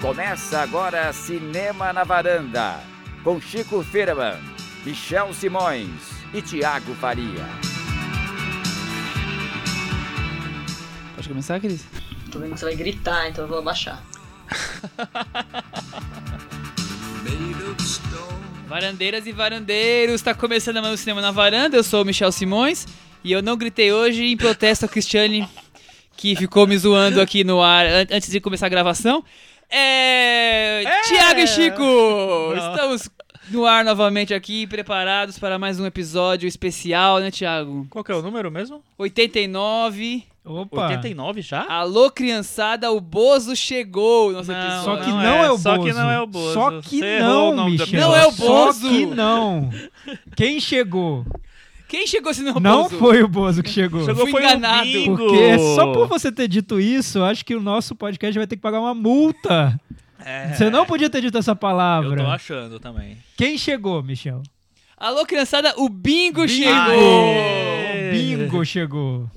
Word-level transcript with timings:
Começa 0.00 0.60
agora 0.60 1.12
Cinema 1.12 1.92
na 1.92 2.04
Varanda, 2.04 2.76
com 3.24 3.40
Chico 3.40 3.82
Firman, 3.82 4.36
Michel 4.84 5.34
Simões 5.34 5.90
e 6.32 6.40
Tiago 6.40 6.94
Faria. 6.94 7.44
Pode 11.16 11.28
começar, 11.28 11.58
Cris? 11.58 11.84
Tô 12.30 12.38
vendo 12.38 12.52
que 12.54 12.60
você 12.60 12.66
vai 12.66 12.76
gritar, 12.76 13.28
então 13.28 13.44
eu 13.44 13.48
vou 13.48 13.58
abaixar. 13.58 14.02
Varandeiras 18.68 19.26
e 19.26 19.32
varandeiros, 19.32 20.20
tá 20.20 20.34
começando 20.34 20.80
mais 20.82 20.94
o 20.94 20.96
Cinema 20.98 21.22
na 21.22 21.30
Varanda, 21.30 21.76
eu 21.76 21.82
sou 21.84 22.02
o 22.02 22.04
Michel 22.04 22.30
Simões 22.30 22.86
e 23.24 23.32
eu 23.32 23.42
não 23.42 23.56
gritei 23.56 23.92
hoje 23.92 24.24
em 24.24 24.36
protesto 24.36 24.84
a 24.84 24.88
Cristiane 24.88 25.48
que 26.16 26.36
ficou 26.36 26.66
me 26.66 26.76
zoando 26.76 27.20
aqui 27.20 27.44
no 27.44 27.62
ar 27.62 27.86
an- 27.86 28.06
antes 28.10 28.30
de 28.30 28.40
começar 28.40 28.66
a 28.66 28.68
gravação. 28.68 29.24
É... 29.70 30.82
Tiago 31.04 31.40
e 31.40 31.46
Chico! 31.46 32.54
Estamos 32.56 33.10
no 33.50 33.66
ar 33.66 33.84
novamente 33.84 34.32
aqui, 34.32 34.66
preparados 34.66 35.38
para 35.38 35.58
mais 35.58 35.78
um 35.78 35.84
episódio 35.84 36.46
especial, 36.46 37.18
né, 37.18 37.30
Tiago? 37.30 37.86
Qual 37.90 38.02
que 38.02 38.10
é 38.10 38.14
o 38.14 38.22
número 38.22 38.50
mesmo? 38.50 38.82
89. 38.96 40.24
Opa! 40.44 40.86
89 40.88 41.42
já? 41.42 41.66
Alô, 41.68 42.10
criançada, 42.10 42.90
o 42.90 42.98
Bozo 43.00 43.54
chegou, 43.54 44.32
nosso 44.32 44.50
Não. 44.50 44.84
Só 44.84 44.96
que 44.96 45.10
não 45.10 45.22
não, 45.22 45.44
é, 45.44 45.46
é, 45.46 45.50
o 45.50 45.58
só 45.58 45.76
Bozo. 45.76 45.86
que 45.86 45.92
não 45.92 46.10
é 46.10 46.20
o 46.20 46.26
Bozo. 46.26 46.54
Só 46.54 46.80
que 46.80 46.98
Você 46.98 47.18
não, 47.18 47.68
Michel. 47.68 48.00
Não 48.00 48.16
é 48.16 48.26
o 48.26 48.32
Bozo. 48.32 48.80
Só 48.80 48.88
que 48.88 49.06
não. 49.06 49.70
Quem 50.34 50.58
chegou? 50.58 51.26
Quem 51.88 52.06
chegou 52.06 52.34
se 52.34 52.42
não 52.42 52.56
o 52.56 52.60
Não 52.60 52.82
Bozo? 52.82 52.98
foi 52.98 53.22
o 53.22 53.28
Bozo 53.28 53.62
que 53.62 53.70
chegou. 53.70 54.04
Chegou 54.04 54.22
fui 54.24 54.30
foi 54.32 54.42
enganado. 54.44 54.88
o 54.88 54.92
bingo. 54.92 55.16
Porque 55.16 55.58
só 55.74 55.92
por 55.92 56.06
você 56.06 56.30
ter 56.30 56.46
dito 56.46 56.78
isso, 56.78 57.18
eu 57.18 57.24
acho 57.24 57.44
que 57.44 57.54
o 57.54 57.60
nosso 57.60 57.94
podcast 57.96 58.36
vai 58.38 58.46
ter 58.46 58.56
que 58.56 58.62
pagar 58.62 58.80
uma 58.80 58.94
multa. 58.94 59.80
É, 60.24 60.52
Você 60.52 60.68
não 60.68 60.84
podia 60.84 61.08
ter 61.08 61.22
dito 61.22 61.38
essa 61.38 61.52
Eu 61.52 61.56
palavra. 61.56 62.22
tô 62.22 62.30
achando 62.30 62.78
também. 62.78 63.16
Quem 63.36 63.56
chegou, 63.56 64.02
Michel? 64.02 64.42
Alô, 64.96 65.24
criançada, 65.24 65.72
o 65.76 65.88
Bingo, 65.88 66.42
Aê! 66.42 66.48
chegou! 66.48 67.28
O 68.08 68.12
Bingo 68.12 68.64
chegou. 68.66 69.30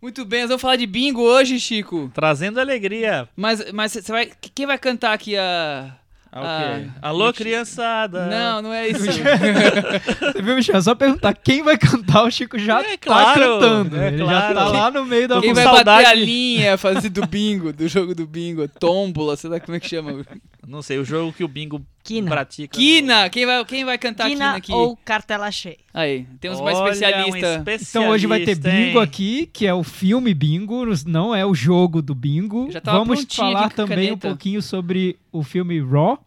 Muito 0.00 0.24
bem, 0.24 0.40
nós 0.40 0.48
vamos 0.50 0.62
falar 0.62 0.76
de 0.76 0.86
Bingo 0.86 1.20
hoje, 1.22 1.58
Chico. 1.58 2.10
Trazendo 2.14 2.60
alegria. 2.60 3.28
Mas, 3.36 3.72
mas 3.72 3.92
você 3.92 4.12
vai, 4.12 4.30
quem 4.54 4.66
vai 4.66 4.78
cantar 4.78 5.12
aqui 5.14 5.36
a... 5.36 5.96
Ah, 6.36 6.40
o 6.40 6.44
Ah? 6.44 7.08
Alô, 7.08 7.32
criançada. 7.32 8.26
Não, 8.26 8.62
não 8.62 8.72
é 8.72 8.88
isso. 8.90 9.04
Você 9.04 10.42
viu, 10.42 10.56
Michel? 10.56 10.76
É 10.76 10.80
só 10.82 10.94
perguntar 10.94 11.32
quem 11.34 11.62
vai 11.62 11.78
cantar, 11.78 12.24
o 12.24 12.30
Chico 12.30 12.58
já 12.58 12.80
É 12.80 12.96
tá 12.96 12.98
claro, 13.00 13.40
cantando. 13.40 13.96
é 14.00 14.08
Ele 14.08 14.18
já 14.18 14.24
claro. 14.26 14.54
tá 14.54 14.64
lá 14.68 14.90
no 14.90 15.04
meio 15.04 15.28
da 15.28 15.40
Quem 15.40 15.54
vai 15.54 15.64
saudade. 15.64 15.84
bater 15.84 16.06
a 16.06 16.14
linha, 16.14 16.76
fazer 16.76 17.08
do 17.08 17.26
bingo, 17.26 17.72
do 17.72 17.86
jogo 17.86 18.14
do 18.14 18.26
bingo, 18.26 18.66
tómbola, 18.66 19.36
sei 19.36 19.48
lá 19.50 19.60
como 19.60 19.76
é 19.76 19.80
que 19.80 19.88
chama. 19.88 20.24
Não 20.66 20.82
sei, 20.82 20.98
o 20.98 21.04
jogo 21.04 21.32
que 21.32 21.44
o 21.44 21.48
bingo 21.48 21.80
Quina. 22.04 22.30
pratica. 22.30 22.76
Quina, 22.78 23.30
quem 23.30 23.46
vai, 23.46 23.64
quem 23.64 23.84
vai 23.84 23.96
cantar 23.96 24.28
Quina, 24.28 24.44
Quina 24.44 24.56
aqui? 24.56 24.72
ou 24.72 24.96
cartela 25.04 25.50
cheia? 25.50 25.78
Aí, 25.92 26.26
temos 26.38 26.60
Olha, 26.60 26.76
uma 26.76 26.84
um 26.84 26.88
especialista. 26.90 27.64
Então 27.88 28.08
hoje 28.08 28.26
vai 28.26 28.40
ter 28.40 28.50
especialista, 28.52 28.86
bingo 28.86 28.98
hein? 28.98 29.04
aqui, 29.04 29.46
que 29.52 29.66
é 29.66 29.72
o 29.72 29.82
filme 29.82 30.34
Bingo, 30.34 30.84
não 31.06 31.34
é 31.34 31.44
o 31.46 31.54
jogo 31.54 32.02
do 32.02 32.14
bingo. 32.14 32.70
Já 32.70 32.80
tava 32.80 32.98
Vamos 32.98 33.24
falar 33.34 33.64
aqui 33.64 33.74
com 33.74 33.82
a 33.82 33.86
também 33.86 34.06
um 34.06 34.18
caneta. 34.18 34.28
pouquinho 34.28 34.60
sobre 34.60 35.18
o 35.32 35.42
filme 35.42 35.80
Raw. 35.80 36.22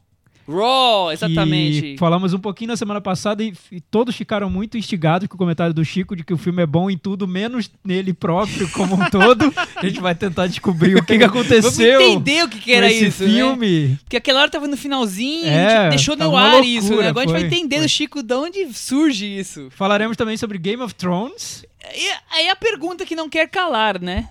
Raw, 0.48 1.12
exatamente. 1.12 1.98
falamos 1.98 2.34
um 2.34 2.40
pouquinho 2.40 2.70
na 2.70 2.78
semana 2.78 3.02
passada 3.02 3.44
e, 3.44 3.54
e 3.72 3.82
todos 3.82 4.16
ficaram 4.16 4.50
muito 4.50 4.78
instigados 4.78 5.28
com 5.28 5.36
o 5.36 5.38
comentário 5.38 5.74
do 5.74 5.84
Chico 5.84 6.16
de 6.16 6.24
que 6.24 6.34
o 6.34 6.38
filme 6.38 6.64
é 6.64 6.66
bom 6.66 6.90
em 6.90 6.98
tudo, 6.98 7.28
menos 7.28 7.70
nele 7.84 8.14
próprio 8.14 8.70
como 8.72 8.96
um 8.96 9.10
todo. 9.10 9.54
A 9.76 9.86
gente 9.86 10.00
vai 10.00 10.16
tentar 10.16 10.48
descobrir 10.48 10.96
o 10.96 11.04
que, 11.04 11.18
que 11.18 11.26
Vamos 11.28 11.38
aconteceu 11.48 12.02
entender 12.02 12.46
o 12.46 12.50
que, 12.50 12.60
que 12.60 12.74
era 12.74 12.90
esse 12.92 13.08
isso, 13.08 13.24
né? 13.24 13.30
filme. 13.30 14.00
Porque 14.04 14.18
aquela 14.18 14.42
hora 14.42 14.50
tava 14.50 14.68
no 14.68 14.78
finalzinho, 14.78 15.46
a 15.48 15.50
É, 15.52 15.70
gente 15.82 15.90
deixou 15.90 16.16
no 16.16 16.36
ar 16.38 16.52
loucura, 16.54 16.66
isso, 16.66 16.96
né? 16.96 17.08
Agora 17.10 17.26
a 17.26 17.28
gente 17.28 17.32
vai 17.42 17.50
foi, 17.50 17.58
entender 17.58 17.76
foi. 17.78 17.86
do 17.86 17.90
Chico 17.90 18.24
de 18.24 18.34
onde 18.34 18.74
surge 18.74 19.26
isso. 19.26 19.68
Falaremos 19.72 20.16
também 20.16 20.38
sobre 20.38 20.58
Game 20.58 20.82
of 20.82 20.96
Thrones. 20.96 21.66
E 21.94 22.10
aí 22.32 22.50
a 22.50 22.56
pergunta 22.56 23.06
que 23.06 23.16
não 23.16 23.30
quer 23.30 23.50
calar, 23.50 24.00
né? 24.02 24.30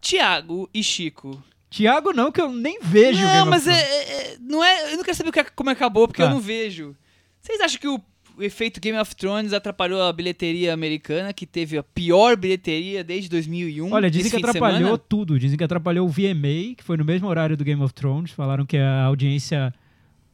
Tiago 0.00 0.68
e 0.74 0.82
Chico. 0.82 1.42
Tiago 1.74 2.12
não, 2.12 2.30
que 2.30 2.40
eu 2.40 2.52
nem 2.52 2.78
vejo 2.80 3.20
não, 3.20 3.46
mas 3.46 3.66
é, 3.66 3.72
é- 3.72 4.32
é- 4.34 4.36
não 4.40 4.62
é, 4.62 4.92
eu 4.92 4.96
não 4.96 5.02
quero 5.02 5.16
saber 5.16 5.32
que- 5.32 5.44
como 5.56 5.70
acabou, 5.70 6.06
porque 6.06 6.22
eu 6.22 6.30
não 6.30 6.40
vejo. 6.40 6.94
Vocês 7.40 7.60
acham 7.60 7.80
que 7.80 7.88
o, 7.88 8.00
o 8.36 8.42
efeito 8.44 8.80
Game 8.80 8.96
of 8.96 9.16
Thrones 9.16 9.52
atrapalhou 9.52 10.00
a 10.02 10.12
bilheteria 10.12 10.72
americana, 10.72 11.32
que 11.32 11.44
teve 11.44 11.76
a 11.76 11.82
pior 11.82 12.36
bilheteria 12.36 13.02
desde 13.02 13.28
2001? 13.28 13.92
Olha, 13.92 14.08
dizem 14.08 14.30
que 14.30 14.36
atrapalhou 14.60 14.96
tudo. 14.98 15.36
Dizem 15.38 15.58
que 15.58 15.64
atrapalhou 15.64 16.06
o 16.06 16.08
VMA, 16.10 16.76
que 16.76 16.84
foi 16.84 16.96
no 16.96 17.04
mesmo 17.04 17.26
horário 17.26 17.56
do 17.56 17.64
Game 17.64 17.82
of 17.82 17.92
Thrones. 17.92 18.30
Falaram 18.30 18.64
que 18.64 18.76
a 18.76 19.02
audiência 19.04 19.74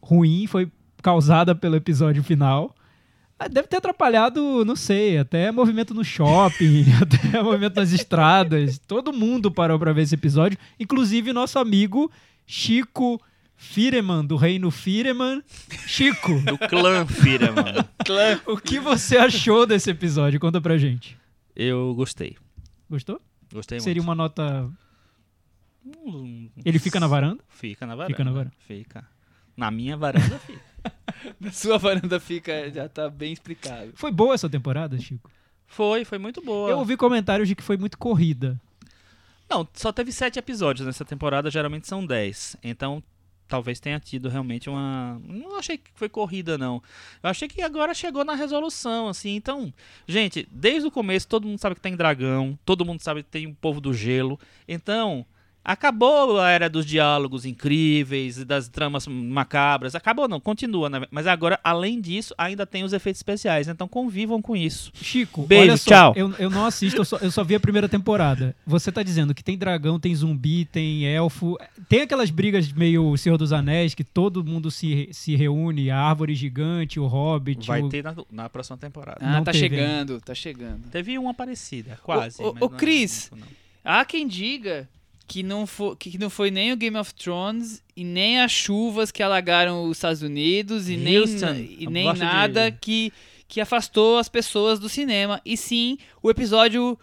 ruim 0.03 0.47
foi 0.47 0.71
causada 1.03 1.55
pelo 1.55 1.75
episódio 1.77 2.23
final. 2.23 2.75
Ah, 3.43 3.49
Deve 3.49 3.69
ter 3.69 3.77
atrapalhado, 3.79 4.65
não 4.67 4.77
sei, 4.77 5.17
até 5.17 5.51
movimento 5.51 5.95
no 5.95 6.05
shopping, 6.05 6.85
até 7.01 7.43
movimento 7.43 7.77
nas 7.77 7.91
estradas. 7.91 8.79
Todo 8.79 9.15
mundo 9.15 9.51
parou 9.51 9.79
pra 9.79 9.95
ver 9.95 10.03
esse 10.03 10.15
episódio, 10.15 10.59
inclusive 10.79 11.33
nosso 11.33 11.59
amigo 11.59 12.11
Chico 12.47 13.19
Fireman, 13.57 14.27
do 14.27 14.37
Reino 14.37 14.71
Fireman. 14.71 15.43
Chico, 15.87 16.39
Do 16.41 16.59
clã 16.69 17.07
Fira, 17.07 17.51
mano. 17.53 17.83
o 18.47 18.59
que 18.59 18.79
você 18.79 19.17
achou 19.17 19.65
desse 19.67 19.91
episódio? 19.91 20.39
Conta 20.39 20.61
pra 20.61 20.77
gente. 20.77 21.17
Eu 21.57 21.95
gostei. 21.95 22.37
Gostou? 22.91 23.21
Gostei 23.53 23.81
Seria 23.81 24.03
muito. 24.03 24.09
uma 24.09 24.15
nota. 24.15 24.71
Ele 26.65 26.79
fica 26.79 27.01
na 27.01 27.07
varanda? 27.07 27.43
Fica 27.49 27.87
na 27.87 27.95
varanda. 27.95 28.13
Fica 28.15 28.25
na 28.25 28.33
varanda. 28.33 28.53
Fica. 28.67 29.09
Na 29.61 29.71
minha 29.71 29.95
varanda 29.95 30.39
fica. 30.39 30.61
Na 31.39 31.53
sua 31.53 31.77
varanda 31.77 32.19
fica, 32.19 32.71
já 32.71 32.89
tá 32.89 33.11
bem 33.11 33.31
explicado. 33.31 33.93
Foi 33.95 34.11
boa 34.11 34.33
essa 34.35 34.49
temporada, 34.49 34.99
Chico? 34.99 35.31
Foi, 35.67 36.03
foi 36.03 36.17
muito 36.17 36.41
boa. 36.41 36.71
Eu 36.71 36.79
ouvi 36.79 36.97
comentários 36.97 37.47
de 37.47 37.55
que 37.55 37.63
foi 37.63 37.77
muito 37.77 37.99
corrida. 37.99 38.59
Não, 39.51 39.69
só 39.75 39.93
teve 39.93 40.13
sete 40.13 40.39
episódios 40.39 40.87
nessa 40.87 41.05
temporada, 41.05 41.51
geralmente 41.51 41.87
são 41.87 42.07
dez. 42.07 42.57
Então, 42.65 43.03
talvez 43.47 43.79
tenha 43.79 44.01
tido 44.01 44.31
realmente 44.31 44.71
uma. 44.71 45.21
Não 45.23 45.59
achei 45.59 45.77
que 45.77 45.91
foi 45.95 46.09
corrida, 46.09 46.57
não. 46.57 46.83
Eu 47.23 47.29
achei 47.29 47.47
que 47.47 47.61
agora 47.61 47.93
chegou 47.93 48.25
na 48.25 48.35
resolução, 48.35 49.09
assim. 49.09 49.37
Então, 49.37 49.71
gente, 50.09 50.49
desde 50.51 50.89
o 50.89 50.91
começo 50.91 51.29
todo 51.29 51.47
mundo 51.47 51.59
sabe 51.59 51.75
que 51.75 51.83
tem 51.83 51.95
dragão, 51.95 52.59
todo 52.65 52.83
mundo 52.83 53.03
sabe 53.03 53.23
que 53.23 53.29
tem 53.29 53.47
o 53.47 53.55
povo 53.55 53.79
do 53.79 53.93
gelo. 53.93 54.41
Então. 54.67 55.27
Acabou 55.63 56.41
a 56.41 56.49
era 56.51 56.71
dos 56.71 56.87
diálogos 56.87 57.45
incríveis 57.45 58.39
e 58.39 58.45
das 58.47 58.67
tramas 58.67 59.07
macabras. 59.07 59.95
Acabou 59.95 60.27
não, 60.27 60.41
continua, 60.41 60.89
né? 60.89 61.03
Mas 61.11 61.27
agora, 61.27 61.61
além 61.63 62.01
disso, 62.01 62.35
ainda 62.39 62.67
tem 62.67 62.83
os 62.83 62.93
efeitos 62.95 63.19
especiais. 63.21 63.69
Então 63.69 63.87
convivam 63.87 64.41
com 64.41 64.57
isso. 64.57 64.91
Chico, 64.95 65.43
Beijo, 65.47 65.63
olha 65.65 65.77
só, 65.77 65.91
tchau. 65.91 66.13
Eu, 66.17 66.35
eu 66.39 66.49
não 66.51 66.65
assisto, 66.65 66.99
eu 67.01 67.05
só, 67.05 67.19
eu 67.19 67.31
só 67.31 67.45
vi 67.45 67.55
a 67.55 67.61
primeira 67.61 67.89
temporada. 67.89 68.57
Você 68.67 68.91
tá 68.91 69.03
dizendo 69.03 69.35
que 69.35 69.45
tem 69.45 69.57
dragão, 69.59 70.01
tem 70.01 70.15
zumbi, 70.15 70.65
tem 70.65 71.05
elfo. 71.07 71.59
Tem 71.89 72.01
aquelas 72.03 72.31
brigas 72.31 72.73
meio 72.73 73.15
Senhor 73.19 73.37
dos 73.37 73.53
Anéis, 73.53 73.95
que 73.95 74.03
todo 74.03 74.43
mundo 74.43 74.71
se, 74.71 75.11
se 75.13 75.37
reúne, 75.37 75.91
a 75.91 75.99
árvore 76.01 76.35
gigante, 76.35 76.99
o 76.99 77.07
hobbit. 77.07 77.67
Vai 77.67 77.83
o- 77.83 77.89
ter 77.91 78.03
na, 78.03 78.15
na 78.33 78.49
próxima 78.49 78.79
temporada. 78.79 79.19
Ah, 79.21 79.33
Não 79.35 79.45
tá 79.45 79.53
teve 79.53 79.69
chegando, 79.69 80.21
tá 80.21 80.35
chegando. 80.35 80.89
Teve 80.91 81.19
uma 81.19 81.35
parecida, 81.35 81.99
quase. 82.03 82.43
Ô, 82.43 82.55
não 82.59 82.67
é 82.67 82.79
Cris. 82.79 83.31
Há 83.85 84.05
quem 84.07 84.27
diga 84.27 84.89
que 85.33 85.45
não, 85.45 85.65
foi, 85.65 85.95
que 85.95 86.19
não 86.19 86.29
foi 86.29 86.51
nem 86.51 86.73
o 86.73 86.77
Game 86.77 86.97
of 86.97 87.15
Thrones 87.15 87.81
e 87.97 88.03
nem 88.03 88.41
as 88.41 88.51
chuvas 88.51 89.13
que 89.13 89.23
alagaram 89.23 89.85
os 89.85 89.97
Estados 89.99 90.23
Unidos 90.23 90.89
e 90.89 90.97
nem, 90.97 91.19
Houston, 91.19 91.55
e 91.55 91.85
eu 91.85 91.91
nem 91.91 92.03
gosto 92.05 92.17
de- 92.19 92.25
nada 92.25 92.73
que, 92.73 93.13
que 93.47 93.61
afastou 93.61 94.19
as 94.19 94.29
pessoas 94.29 94.81
do 94.81 94.89
cinema. 94.89 95.41
E 95.45 95.57
sim 95.57 95.99
o 96.21 96.29
episódio 96.29 96.99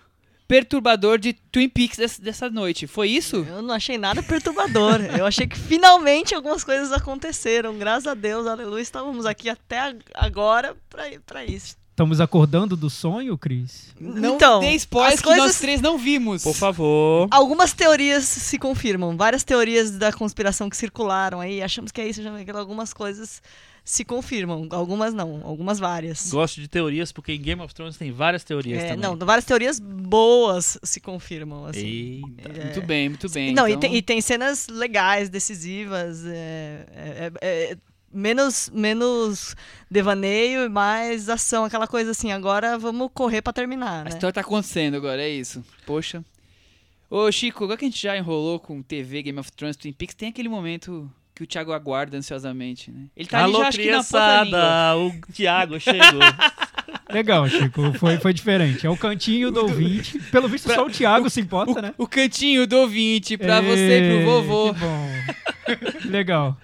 perturbador 0.45 1.17
de 1.17 1.31
Twin 1.31 1.69
Peaks 1.69 1.97
des- 1.97 2.19
dessa 2.19 2.49
noite. 2.49 2.85
Foi 2.85 3.09
isso? 3.09 3.45
Eu 3.49 3.62
não 3.62 3.74
achei 3.74 3.97
nada 3.97 4.21
perturbador. 4.21 5.00
Eu 5.18 5.25
achei 5.25 5.47
que 5.47 5.57
finalmente 5.57 6.35
algumas 6.35 6.63
coisas 6.65 6.91
aconteceram. 6.91 7.77
Graças 7.77 8.07
a 8.07 8.13
Deus, 8.13 8.45
aleluia. 8.45 8.81
Estávamos 8.81 9.25
aqui 9.25 9.50
até 9.50 9.80
ag- 9.80 10.03
agora 10.13 10.75
pra 11.25 11.45
isso. 11.45 11.77
Estamos 11.97 12.21
acordando 12.21 12.77
do 12.77 12.91
sonho, 12.91 13.35
Cris? 13.39 13.88
Não 13.99 14.35
Então, 14.35 14.59
dê 14.59 14.69
spoiler 14.75 15.13
as 15.15 15.19
que 15.19 15.25
nós 15.29 15.38
coisas- 15.39 15.57
três 15.59 15.81
não 15.81 15.97
vimos. 15.97 16.44
Por 16.44 16.53
favor. 16.53 17.27
Algumas 17.31 17.73
teorias 17.73 18.23
se 18.25 18.59
confirmam. 18.59 19.17
Várias 19.17 19.44
teorias 19.44 19.89
da 19.97 20.13
conspiração 20.13 20.69
que 20.69 20.77
circularam 20.77 21.41
aí. 21.41 21.59
Achamos 21.59 21.91
que 21.91 21.99
é 21.99 22.07
isso, 22.07 22.21
achamos 22.21 22.44
que 22.44 22.51
é. 22.51 22.53
Algumas 22.55 22.94
coisas 22.94 23.41
se 23.83 24.05
confirmam. 24.05 24.67
Algumas 24.69 25.11
não. 25.11 25.41
Algumas 25.44 25.79
várias. 25.79 26.29
Gosto 26.29 26.61
de 26.61 26.67
teorias, 26.67 27.11
porque 27.11 27.31
em 27.33 27.41
Game 27.41 27.63
of 27.63 27.73
Thrones 27.73 27.97
tem 27.97 28.11
várias 28.11 28.44
teorias 28.44 28.83
É, 28.83 28.89
também. 28.89 28.99
não, 29.01 29.17
várias 29.17 29.45
teorias 29.45 29.79
boas 29.79 30.77
se 30.83 30.99
confirmam. 30.99 31.65
Assim. 31.65 32.21
Eita. 32.38 32.59
É, 32.59 32.63
Muito 32.65 32.81
bem, 32.83 33.09
muito 33.09 33.27
bem. 33.31 33.55
Não, 33.55 33.67
e, 33.67 33.71
então- 33.71 33.79
tem, 33.79 33.95
e 33.95 34.01
tem 34.03 34.21
cenas 34.21 34.67
legais, 34.67 35.29
decisivas. 35.29 36.23
é- 36.27 36.85
é- 36.94 37.31
é- 37.41 37.71
é 37.71 37.77
menos, 38.18 38.69
menos 38.74 39.56
devaneio 39.90 40.66
e 40.66 40.69
mais 40.69 41.30
ação, 41.30 41.66
aquela 41.66 41.88
coisa 41.88 42.12
assim. 42.12 42.31
Agora 42.31 42.78
vamos 42.78 43.10
correr 43.14 43.42
pra 43.42 43.54
terminar, 43.54 44.02
A 44.02 44.04
né? 44.06 44.10
história 44.10 44.34
tá 44.34 44.42
acontecendo 44.42 44.96
agora, 44.98 45.22
é 45.22 45.30
isso. 45.30 45.64
Poxa. 45.86 46.24
Ô, 47.10 47.31
Chico, 47.31 47.64
agora 47.64 47.78
que 47.78 47.86
a 47.86 47.88
gente 47.88 48.02
já 48.02 48.18
enrolou 48.18 48.60
com 48.60 48.81
TV, 48.81 49.24
Game 49.24 49.40
of 49.40 49.52
Thrones, 49.54 49.78
Twin 49.78 49.94
Peaks, 49.94 50.16
tem 50.16 50.30
aquele 50.30 50.50
momento 50.50 51.10
que 51.34 51.44
o 51.44 51.48
Thiago 51.48 51.72
aguarda 51.72 52.18
ansiosamente, 52.18 52.92
né? 52.92 53.06
Ele 53.16 53.30
tá 53.30 53.44
ali 53.44 53.54
Alô, 53.54 53.60
já, 53.62 53.68
acho 53.69 53.78
que 53.78 53.84
criançada, 53.84 54.98
o 54.98 55.12
Thiago 55.31 55.80
chegou. 55.80 56.19
Legal, 57.10 57.48
Chico. 57.48 57.94
Foi, 57.94 58.18
foi 58.18 58.34
diferente. 58.34 58.86
É 58.86 58.90
o 58.90 58.98
cantinho 58.98 59.50
do 59.52 59.62
ouvinte. 59.62 60.19
Pelo 60.31 60.50
visto, 60.50 60.74
só 60.74 60.86
o 60.86 60.90
Thiago 60.90 61.30
se 61.30 61.40
importa, 61.40 61.81
né? 61.81 61.94
O 61.98 62.08
cantinho 62.08 62.68
do 62.68 62.78
ouvinte 62.78 63.38
pra 63.38 63.62
você 63.62 64.00
e 64.00 64.10
pro 64.10 64.25
vovô. 64.25 64.74
Que 64.74 64.80
bom. 64.80 65.10
Legal. 66.12 66.58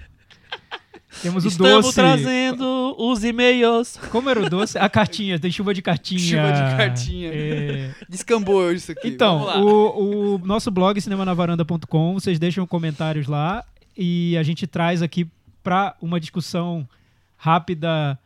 Temos 1.22 1.46
o 1.46 1.48
Estamos 1.48 1.86
doce. 1.86 1.96
trazendo 1.96 2.96
os 2.98 3.24
e-mails. 3.24 3.98
Como 4.10 4.30
era 4.30 4.42
o 4.42 4.50
doce? 4.50 4.78
A 4.78 4.90
cartinha, 4.90 5.40
tem 5.40 5.52
chuva 5.52 5.74
de 5.74 5.82
cartinha. 5.82 6.20
Chuva 6.20 6.52
de 6.52 6.78
cartinha. 6.78 7.30
É. 7.34 7.92
Descambou 8.10 8.72
isso 8.72 8.92
aqui. 8.92 9.08
Então, 9.08 9.40
Vamos 9.40 9.54
lá. 9.56 9.62
o, 9.62 10.36
o 10.36 10.38
nosso 10.40 10.70
blog 10.72 11.00
cinemanavaranda.com, 11.00 12.14
vocês 12.16 12.40
deixam 12.40 12.66
comentários 12.66 13.28
lá 13.28 13.64
e 13.98 14.36
a 14.38 14.44
gente 14.44 14.66
traz 14.68 15.02
aqui 15.02 15.28
pra 15.64 15.96
uma 16.02 16.20
discussão 16.20 16.88
rápida, 17.38 18.18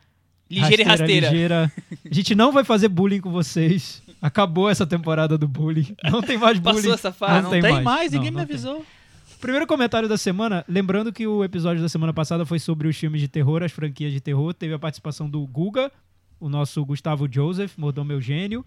Ligeira 0.49 0.81
e 0.81 0.85
rasteira. 0.85 1.29
ligeira. 1.29 1.71
A 2.09 2.13
gente 2.13 2.33
não 2.33 2.51
vai 2.51 2.63
fazer 2.63 2.87
bullying 2.87 3.19
com 3.19 3.29
vocês. 3.31 4.01
Acabou 4.21 4.69
essa 4.69 4.87
temporada 4.87 5.37
do 5.37 5.47
bullying. 5.47 5.95
Não 6.09 6.21
tem 6.21 6.37
mais 6.37 6.57
bullying. 6.57 6.77
Passou 6.77 6.93
essa 6.93 7.11
fase. 7.11 7.33
Não 7.35 7.41
não 7.43 7.49
tem 7.51 7.61
tem, 7.61 7.71
mais. 7.73 7.83
mais, 7.83 8.11
Não, 8.11 8.17
ninguém 8.19 8.31
não 8.31 8.39
me 8.41 8.47
tem. 8.47 8.55
Primeiro 9.39 9.67
comentário 9.67 10.09
da 10.09 10.17
semana, 10.17 10.65
lembrando 10.67 11.13
que 11.13 11.27
o 11.27 11.43
episódio 11.43 11.81
da 11.81 11.87
semana 11.87 12.11
passada 12.11 12.43
foi 12.43 12.57
sobre 12.57 12.87
os 12.87 12.97
filmes 12.97 13.21
de 13.21 13.27
terror, 13.27 13.61
as 13.61 13.71
franquias 13.71 14.11
de 14.11 14.19
terror. 14.19 14.51
Teve 14.51 14.73
a 14.73 14.79
participação 14.79 15.29
do 15.29 15.45
Guga, 15.45 15.91
o 16.39 16.49
nosso 16.49 16.83
Gustavo 16.83 17.27
Joseph, 17.31 17.77
Mordomo 17.77 18.11
Eugênio. 18.11 18.65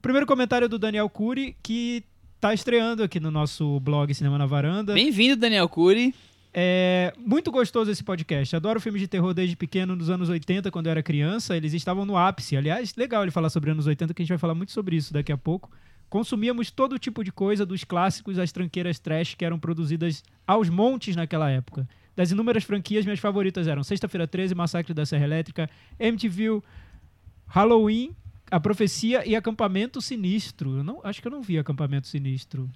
Primeiro 0.00 0.26
comentário 0.26 0.68
do 0.68 0.78
Daniel 0.78 1.08
Cury, 1.08 1.56
que 1.60 2.04
tá 2.40 2.54
estreando 2.54 3.02
aqui 3.02 3.18
no 3.18 3.32
nosso 3.32 3.80
blog 3.80 4.14
Cinema 4.14 4.38
na 4.38 4.46
Varanda. 4.46 4.94
Bem-vindo, 4.94 5.34
Daniel 5.34 5.68
Cury. 5.68 6.14
É 6.54 7.12
muito 7.18 7.50
gostoso 7.50 7.90
esse 7.90 8.04
podcast. 8.04 8.54
Adoro 8.54 8.80
filmes 8.80 9.00
de 9.00 9.08
terror 9.08 9.34
desde 9.34 9.56
pequeno, 9.56 9.96
nos 9.96 10.08
anos 10.08 10.28
80, 10.28 10.70
quando 10.70 10.86
eu 10.86 10.92
era 10.92 11.02
criança. 11.02 11.56
Eles 11.56 11.74
estavam 11.74 12.06
no 12.06 12.16
ápice. 12.16 12.56
Aliás, 12.56 12.94
legal 12.94 13.22
ele 13.22 13.32
falar 13.32 13.50
sobre 13.50 13.72
anos 13.72 13.88
80, 13.88 14.14
que 14.14 14.22
a 14.22 14.24
gente 14.24 14.30
vai 14.30 14.38
falar 14.38 14.54
muito 14.54 14.70
sobre 14.70 14.94
isso 14.94 15.12
daqui 15.12 15.32
a 15.32 15.36
pouco. 15.36 15.68
Consumíamos 16.10 16.72
todo 16.72 16.98
tipo 16.98 17.22
de 17.22 17.30
coisa, 17.30 17.64
dos 17.64 17.84
clássicos 17.84 18.36
às 18.36 18.50
tranqueiras 18.50 18.98
trash 18.98 19.36
que 19.36 19.44
eram 19.44 19.60
produzidas 19.60 20.24
aos 20.44 20.68
montes 20.68 21.14
naquela 21.14 21.48
época. 21.48 21.88
Das 22.16 22.32
inúmeras 22.32 22.64
franquias, 22.64 23.04
minhas 23.04 23.20
favoritas 23.20 23.68
eram 23.68 23.84
Sexta-feira 23.84 24.26
13, 24.26 24.52
Massacre 24.56 24.92
da 24.92 25.06
Serra 25.06 25.24
Elétrica, 25.24 25.70
MTV, 26.00 26.60
Halloween, 27.46 28.10
A 28.50 28.58
Profecia 28.58 29.24
e 29.24 29.36
Acampamento 29.36 30.02
Sinistro. 30.02 30.78
Eu 30.78 30.84
não, 30.84 31.00
acho 31.04 31.22
que 31.22 31.28
eu 31.28 31.32
não 31.32 31.42
vi 31.42 31.56
Acampamento 31.58 32.08
Sinistro. 32.08 32.68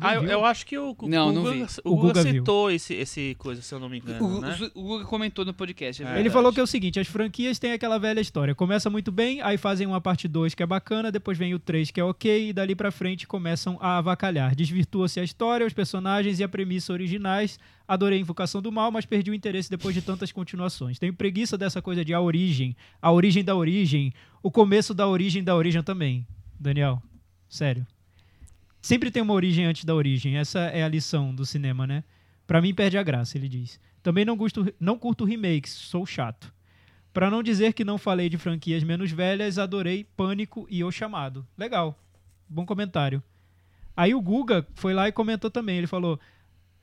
Ah, 0.00 0.14
eu, 0.14 0.24
eu 0.24 0.44
acho 0.44 0.64
que 0.64 0.78
o, 0.78 0.96
o 0.98 1.08
Não, 1.08 1.32
não 1.32 1.42
Guga, 1.42 1.54
vi. 1.54 1.62
o 1.84 1.96
Guga 1.96 2.08
Guga 2.08 2.22
viu. 2.22 2.32
citou 2.34 2.70
esse, 2.70 2.94
esse 2.94 3.34
coisa, 3.38 3.60
se 3.60 3.74
eu 3.74 3.78
não 3.80 3.88
me 3.88 3.98
engano, 3.98 4.24
O, 4.24 4.40
né? 4.40 4.56
o- 4.74 4.82
Guga 4.82 5.04
comentou 5.04 5.44
no 5.44 5.52
podcast. 5.52 6.02
é 6.02 6.06
É. 6.16 6.20
Ele 6.20 6.30
falou 6.30 6.52
que 6.52 6.60
é 6.60 6.62
o 6.62 6.66
seguinte, 6.66 6.98
as 6.98 7.06
franquias 7.08 7.58
têm 7.58 7.72
aquela 7.72 7.98
velha 7.98 8.20
história. 8.20 8.54
Começa 8.54 8.88
muito 8.88 9.12
bem, 9.12 9.40
aí 9.42 9.58
fazem 9.58 9.86
uma 9.86 10.00
parte 10.00 10.26
2 10.28 10.54
que 10.54 10.62
é 10.62 10.66
bacana, 10.66 11.12
depois 11.12 11.36
vem 11.36 11.54
o 11.54 11.58
3 11.58 11.90
que 11.90 12.00
é 12.00 12.04
ok, 12.04 12.48
e 12.48 12.52
dali 12.52 12.74
pra 12.74 12.90
frente 12.90 13.26
começam 13.26 13.76
a 13.80 13.98
avacalhar. 13.98 14.54
Desvirtua-se 14.54 15.20
a 15.20 15.24
história, 15.24 15.66
os 15.66 15.72
personagens 15.72 16.38
e 16.40 16.44
a 16.44 16.48
premissa 16.48 16.92
originais. 16.92 17.58
Adorei 17.86 18.18
a 18.18 18.20
Invocação 18.22 18.62
do 18.62 18.72
Mal, 18.72 18.90
mas 18.90 19.04
perdi 19.04 19.30
o 19.30 19.34
interesse 19.34 19.68
depois 19.68 19.94
de 19.94 20.00
tantas 20.00 20.32
continuações. 20.32 20.98
Tenho 20.98 21.12
preguiça 21.12 21.58
dessa 21.58 21.82
coisa 21.82 22.02
de 22.04 22.14
a 22.14 22.20
origem, 22.20 22.74
a 23.02 23.12
origem 23.12 23.44
da 23.44 23.54
origem, 23.54 24.12
o 24.42 24.50
começo 24.50 24.94
da 24.94 25.06
origem 25.06 25.44
da 25.44 25.54
origem 25.54 25.82
também. 25.82 26.26
Daniel, 26.58 27.02
sério. 27.48 27.86
Sempre 28.82 29.10
tem 29.12 29.22
uma 29.22 29.32
origem 29.32 29.64
antes 29.64 29.84
da 29.84 29.94
origem. 29.94 30.36
Essa 30.36 30.58
é 30.58 30.82
a 30.82 30.88
lição 30.88 31.32
do 31.34 31.46
cinema, 31.46 31.86
né? 31.86 32.02
Pra 32.46 32.60
mim 32.60 32.74
perde 32.74 32.98
a 32.98 33.02
graça, 33.02 33.38
ele 33.38 33.48
diz. 33.48 33.78
Também 34.02 34.24
não, 34.24 34.36
gosto, 34.36 34.74
não 34.80 34.98
curto 34.98 35.24
remakes, 35.24 35.72
sou 35.72 36.04
chato. 36.04 36.52
Pra 37.12 37.30
não 37.30 37.42
dizer 37.42 37.72
que 37.74 37.84
não 37.84 37.96
falei 37.96 38.28
de 38.28 38.36
franquias 38.36 38.82
menos 38.82 39.10
velhas, 39.12 39.56
adorei 39.58 40.04
Pânico 40.16 40.66
e 40.68 40.82
O 40.82 40.90
Chamado. 40.90 41.46
Legal. 41.56 41.96
Bom 42.48 42.66
comentário. 42.66 43.22
Aí 43.96 44.14
o 44.14 44.20
Guga 44.20 44.66
foi 44.74 44.92
lá 44.92 45.06
e 45.08 45.12
comentou 45.12 45.50
também. 45.50 45.76
Ele 45.78 45.86
falou: 45.86 46.18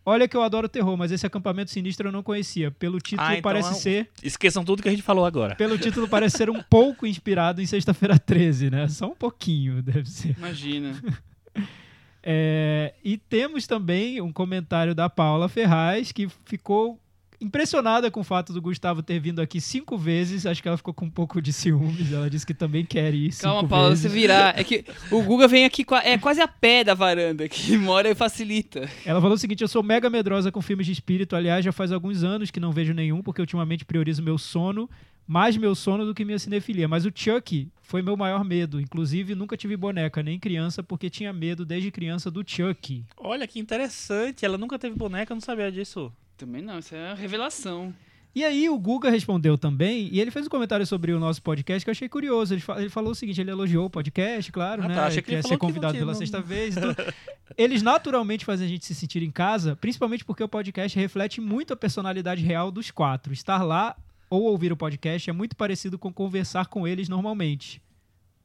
Olha 0.06 0.28
que 0.28 0.38
eu 0.38 0.44
adoro 0.44 0.70
terror, 0.70 0.96
mas 0.96 1.12
esse 1.12 1.26
acampamento 1.26 1.72
sinistro 1.72 2.08
eu 2.08 2.12
não 2.12 2.24
conhecia. 2.24 2.72
Pelo 2.72 3.00
título 3.00 3.28
Ah, 3.28 3.34
então 3.34 3.42
parece 3.42 3.70
é 3.70 3.72
um- 3.72 3.76
ser. 3.76 4.10
Esqueçam 4.24 4.64
tudo 4.64 4.82
que 4.82 4.88
a 4.88 4.92
gente 4.92 5.04
falou 5.04 5.26
agora. 5.26 5.56
Pelo 5.56 5.78
título 5.78 6.08
parece 6.08 6.38
ser 6.38 6.50
um 6.50 6.62
pouco 6.64 7.06
inspirado 7.06 7.62
em 7.62 7.66
Sexta-feira 7.66 8.18
13, 8.18 8.70
né? 8.70 8.88
Só 8.88 9.08
um 9.08 9.16
pouquinho, 9.16 9.82
deve 9.82 10.10
ser. 10.10 10.36
Imagina. 10.38 10.94
É, 12.32 12.94
e 13.04 13.18
temos 13.18 13.66
também 13.66 14.22
um 14.22 14.32
comentário 14.32 14.94
da 14.94 15.10
Paula 15.10 15.50
Ferraz, 15.50 16.12
que 16.12 16.28
ficou 16.46 17.00
impressionada 17.42 18.12
com 18.12 18.20
o 18.20 18.24
fato 18.24 18.54
do 18.54 18.62
Gustavo 18.62 19.02
ter 19.02 19.20
vindo 19.20 19.42
aqui 19.42 19.60
cinco 19.60 19.98
vezes. 19.98 20.46
Acho 20.46 20.62
que 20.62 20.68
ela 20.68 20.78
ficou 20.78 20.94
com 20.94 21.06
um 21.06 21.10
pouco 21.10 21.42
de 21.42 21.52
ciúmes. 21.52 22.14
Ela 22.14 22.30
disse 22.30 22.46
que 22.46 22.54
também 22.54 22.86
quer 22.86 23.16
ir 23.16 23.32
cinco 23.32 23.52
Calma, 23.52 23.68
Paulo, 23.68 23.90
vezes. 23.90 24.04
você 24.04 24.10
virar. 24.10 24.60
É 24.60 24.64
que 24.64 24.86
o 25.10 25.24
Guga 25.24 25.48
vem 25.48 25.66
aqui, 25.66 25.84
é 26.04 26.20
quase 26.20 26.40
a 26.40 26.48
pé 26.48 26.84
da 26.84 26.94
varanda, 26.94 27.50
que 27.50 27.76
mora 27.80 28.08
e 28.08 28.14
facilita. 28.14 28.88
Ela 29.04 29.20
falou 29.20 29.36
o 29.36 29.40
seguinte: 29.40 29.64
eu 29.64 29.68
sou 29.68 29.82
mega 29.82 30.08
medrosa 30.08 30.52
com 30.52 30.62
filmes 30.62 30.86
de 30.86 30.92
espírito. 30.92 31.36
Aliás, 31.36 31.66
já 31.66 31.72
faz 31.72 31.92
alguns 31.92 32.24
anos 32.24 32.52
que 32.52 32.60
não 32.60 32.72
vejo 32.72 32.94
nenhum, 32.94 33.24
porque 33.24 33.42
ultimamente 33.42 33.86
priorizo 33.86 34.22
meu 34.22 34.38
sono, 34.38 34.88
mais 35.32 35.56
meu 35.56 35.76
sono 35.76 36.08
do 36.08 36.16
que 36.16 36.26
minha 36.26 36.40
cinefilia. 36.40 36.88
Mas 36.88 37.06
o 37.06 37.12
Chuck 37.14 37.70
foi 37.84 38.02
meu 38.02 38.18
maior 38.18 38.44
medo. 38.44 38.82
Inclusive, 38.82 39.36
nunca 39.36 39.56
tive 39.56 39.78
boneca, 39.78 40.24
nem 40.24 40.40
criança, 40.40 40.82
porque 40.82 41.08
tinha 41.08 41.32
medo 41.32 41.64
desde 41.64 41.92
criança 41.92 42.32
do 42.32 42.44
Chuck. 42.44 43.06
Olha 43.16 43.46
que 43.48 43.60
interessante, 43.60 44.44
ela 44.44 44.58
nunca 44.58 44.80
teve 44.80 44.96
boneca, 44.96 45.32
não 45.36 45.40
sabia 45.42 45.72
disso. 45.72 46.12
Também 46.36 46.64
não, 46.64 46.80
isso 46.80 46.96
é 46.96 47.10
uma 47.10 47.14
revelação. 47.16 47.94
E 48.34 48.44
aí 48.44 48.70
o 48.70 48.78
Guga 48.78 49.10
respondeu 49.10 49.58
também, 49.58 50.08
e 50.12 50.20
ele 50.20 50.32
fez 50.32 50.46
um 50.46 50.50
comentário 50.50 50.86
sobre 50.86 51.12
o 51.12 51.20
nosso 51.20 51.42
podcast 51.42 51.84
que 51.84 51.90
eu 51.90 51.92
achei 51.92 52.08
curioso. 52.10 52.54
Ele, 52.54 52.62
fa- 52.62 52.80
ele 52.80 52.90
falou 52.90 53.12
o 53.12 53.16
seguinte, 53.16 53.40
ele 53.42 53.52
elogiou 53.52 53.86
o 53.86 53.90
podcast, 53.90 54.52
claro, 54.52 54.84
Ah, 54.84 54.88
né? 54.88 54.94
tá, 54.96 55.06
achei 55.08 55.22
que 55.22 55.30
ele 55.32 55.38
quer 55.38 55.42
ser 55.44 55.48
que 55.50 55.54
não 55.54 55.60
convidado 55.60 55.94
tinha, 55.94 56.02
pela 56.02 56.12
não. 56.14 56.20
sexta 56.20 56.40
vez. 56.42 56.76
e 56.78 56.80
tudo. 56.82 56.96
Eles 57.58 57.82
naturalmente 57.82 58.46
fazem 58.46 58.66
a 58.68 58.70
gente 58.70 58.86
se 58.86 58.94
sentir 58.96 59.22
em 59.24 59.32
casa, 59.32 59.76
principalmente 59.76 60.24
porque 60.24 60.44
o 60.44 60.48
podcast 60.48 60.98
reflete 60.98 61.42
muito 61.42 61.74
a 61.74 61.76
personalidade 61.76 62.44
real 62.44 62.72
dos 62.72 62.90
quatro. 62.92 63.34
Estar 63.34 63.64
lá 63.64 63.96
ou 64.30 64.44
ouvir 64.44 64.72
o 64.72 64.78
podcast 64.78 65.30
é 65.30 65.34
muito 65.34 65.56
parecido 65.56 65.98
com 65.98 66.12
conversar 66.14 66.68
com 66.68 66.88
eles 66.88 67.10
normalmente. 67.10 67.82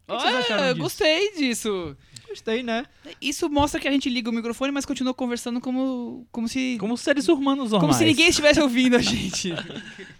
O 0.07 0.19
que 0.19 0.27
eu 0.27 0.43
disso? 0.43 0.77
gostei 0.83 1.33
disso. 1.35 1.97
Gostei, 2.29 2.63
né? 2.63 2.85
Isso 3.21 3.49
mostra 3.49 3.81
que 3.81 3.89
a 3.89 3.91
gente 3.91 4.11
liga 4.11 4.29
o 4.29 4.33
microfone, 4.33 4.71
mas 4.71 4.85
continua 4.85 5.15
conversando 5.15 5.61
como, 5.61 6.27
como 6.31 6.47
se. 6.47 6.77
Como 6.79 6.97
seres 6.97 7.27
humanos 7.29 7.71
normais. 7.71 7.81
Como 7.81 7.95
se 7.95 8.05
ninguém 8.05 8.29
estivesse 8.29 8.61
ouvindo 8.61 8.97
a 8.97 9.01
gente. 9.01 9.53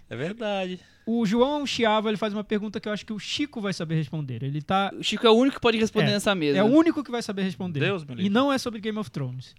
É 0.07 0.15
verdade. 0.15 0.79
O 1.03 1.25
João 1.25 1.65
Chiava 1.65 2.09
ele 2.09 2.17
faz 2.17 2.31
uma 2.31 2.43
pergunta 2.43 2.79
que 2.79 2.87
eu 2.87 2.93
acho 2.93 3.03
que 3.03 3.11
o 3.11 3.17
Chico 3.17 3.59
vai 3.59 3.73
saber 3.73 3.95
responder. 3.95 4.43
Ele 4.43 4.61
tá 4.61 4.91
O 4.95 5.03
Chico 5.03 5.25
é 5.25 5.29
o 5.31 5.33
único 5.33 5.55
que 5.55 5.61
pode 5.61 5.79
responder 5.79 6.09
É, 6.09 6.13
nessa 6.13 6.35
mesa. 6.35 6.59
É 6.59 6.63
o 6.63 6.67
único 6.67 7.03
que 7.03 7.09
vai 7.09 7.23
saber 7.23 7.41
responder. 7.41 7.79
Deus 7.79 8.03
me 8.03 8.11
livre. 8.13 8.25
E 8.27 8.29
não 8.29 8.53
é 8.53 8.57
sobre 8.59 8.79
Game 8.79 8.97
of 8.99 9.09
Thrones. 9.09 9.55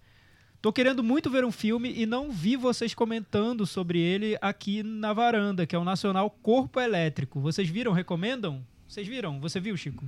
Tô 0.66 0.72
querendo 0.72 1.00
muito 1.00 1.30
ver 1.30 1.44
um 1.44 1.52
filme 1.52 1.94
e 1.96 2.04
não 2.06 2.28
vi 2.28 2.56
vocês 2.56 2.92
comentando 2.92 3.64
sobre 3.64 4.00
ele 4.00 4.36
aqui 4.40 4.82
na 4.82 5.12
varanda, 5.12 5.64
que 5.64 5.76
é 5.76 5.78
o 5.78 5.84
nacional 5.84 6.28
Corpo 6.28 6.80
Elétrico. 6.80 7.38
Vocês 7.38 7.68
viram? 7.68 7.92
Recomendam? 7.92 8.66
Vocês 8.88 9.06
viram? 9.06 9.38
Você 9.38 9.60
viu, 9.60 9.76
Chico? 9.76 10.04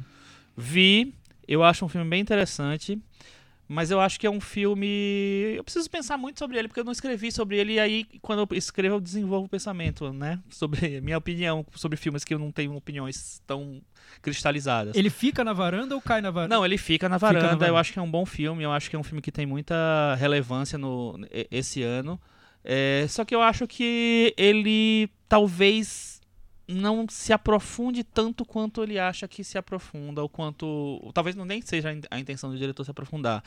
Vi, 0.57 1.15
eu 1.47 1.62
acho 1.62 1.85
um 1.85 1.88
filme 1.88 2.11
bem 2.11 2.21
interessante, 2.21 3.00
mas 3.68 3.90
eu 3.90 4.00
acho 4.00 4.18
que 4.18 4.26
é 4.26 4.30
um 4.30 4.40
filme. 4.40 5.54
Eu 5.54 5.62
preciso 5.62 5.88
pensar 5.90 6.16
muito 6.16 6.38
sobre 6.38 6.58
ele, 6.58 6.68
porque 6.68 6.80
eu 6.80 6.84
não 6.84 6.92
escrevi 6.92 7.30
sobre 7.30 7.58
ele, 7.58 7.75
e 7.75 7.80
aí 7.80 8.06
quando 8.22 8.40
eu 8.40 8.56
escrevo 8.56 8.96
eu 8.96 9.00
desenvolvo 9.00 9.44
o 9.46 9.48
pensamento, 9.48 10.10
né? 10.12 10.40
Sobre 10.48 10.96
a 10.96 11.00
minha 11.02 11.18
opinião 11.18 11.64
sobre 11.75 11.98
filmes 11.98 12.25
que 12.25 12.32
eu 12.32 12.38
não 12.38 12.50
tenho 12.50 12.75
opiniões 12.75 13.42
tão 13.46 13.82
cristalizadas. 14.22 14.96
Ele 14.96 15.10
fica 15.10 15.44
na 15.44 15.52
varanda 15.52 15.94
ou 15.94 16.00
cai 16.00 16.22
na 16.22 16.30
varanda? 16.30 16.54
Não, 16.54 16.64
ele 16.64 16.78
fica 16.78 17.08
na 17.08 17.18
Fica 17.18 17.26
na 17.26 17.32
varanda. 17.40 17.52
Eu 17.52 17.58
varanda. 17.58 17.80
acho 17.80 17.92
que 17.92 17.98
é 17.98 18.02
um 18.02 18.10
bom 18.10 18.25
filme. 18.25 18.64
Eu 18.64 18.72
acho 18.72 18.88
que 18.88 18.96
é 18.96 18.98
um 18.98 19.02
filme 19.02 19.20
que 19.20 19.30
tem 19.30 19.44
muita 19.44 20.14
relevância 20.14 20.78
no 20.78 21.20
esse 21.50 21.82
ano. 21.82 22.18
É, 22.64 23.06
só 23.08 23.25
que 23.25 23.34
eu 23.34 23.42
acho 23.42 23.66
que 23.66 24.34
ele 24.37 25.08
talvez 25.28 26.17
não 26.68 27.06
se 27.08 27.32
aprofunde 27.32 28.04
tanto 28.04 28.44
quanto 28.44 28.82
ele 28.82 28.98
acha 28.98 29.26
que 29.26 29.42
se 29.42 29.56
aprofunda, 29.58 30.22
ou 30.22 30.28
quanto. 30.28 30.66
ou 30.66 31.12
talvez 31.12 31.34
não 31.34 31.44
nem 31.46 31.62
seja 31.62 31.88
a 31.90 31.94
in- 31.94 32.02
a 32.10 32.20
intenção 32.20 32.50
do 32.50 32.58
diretor 32.58 32.84
se 32.84 32.90
aprofundar. 32.90 33.42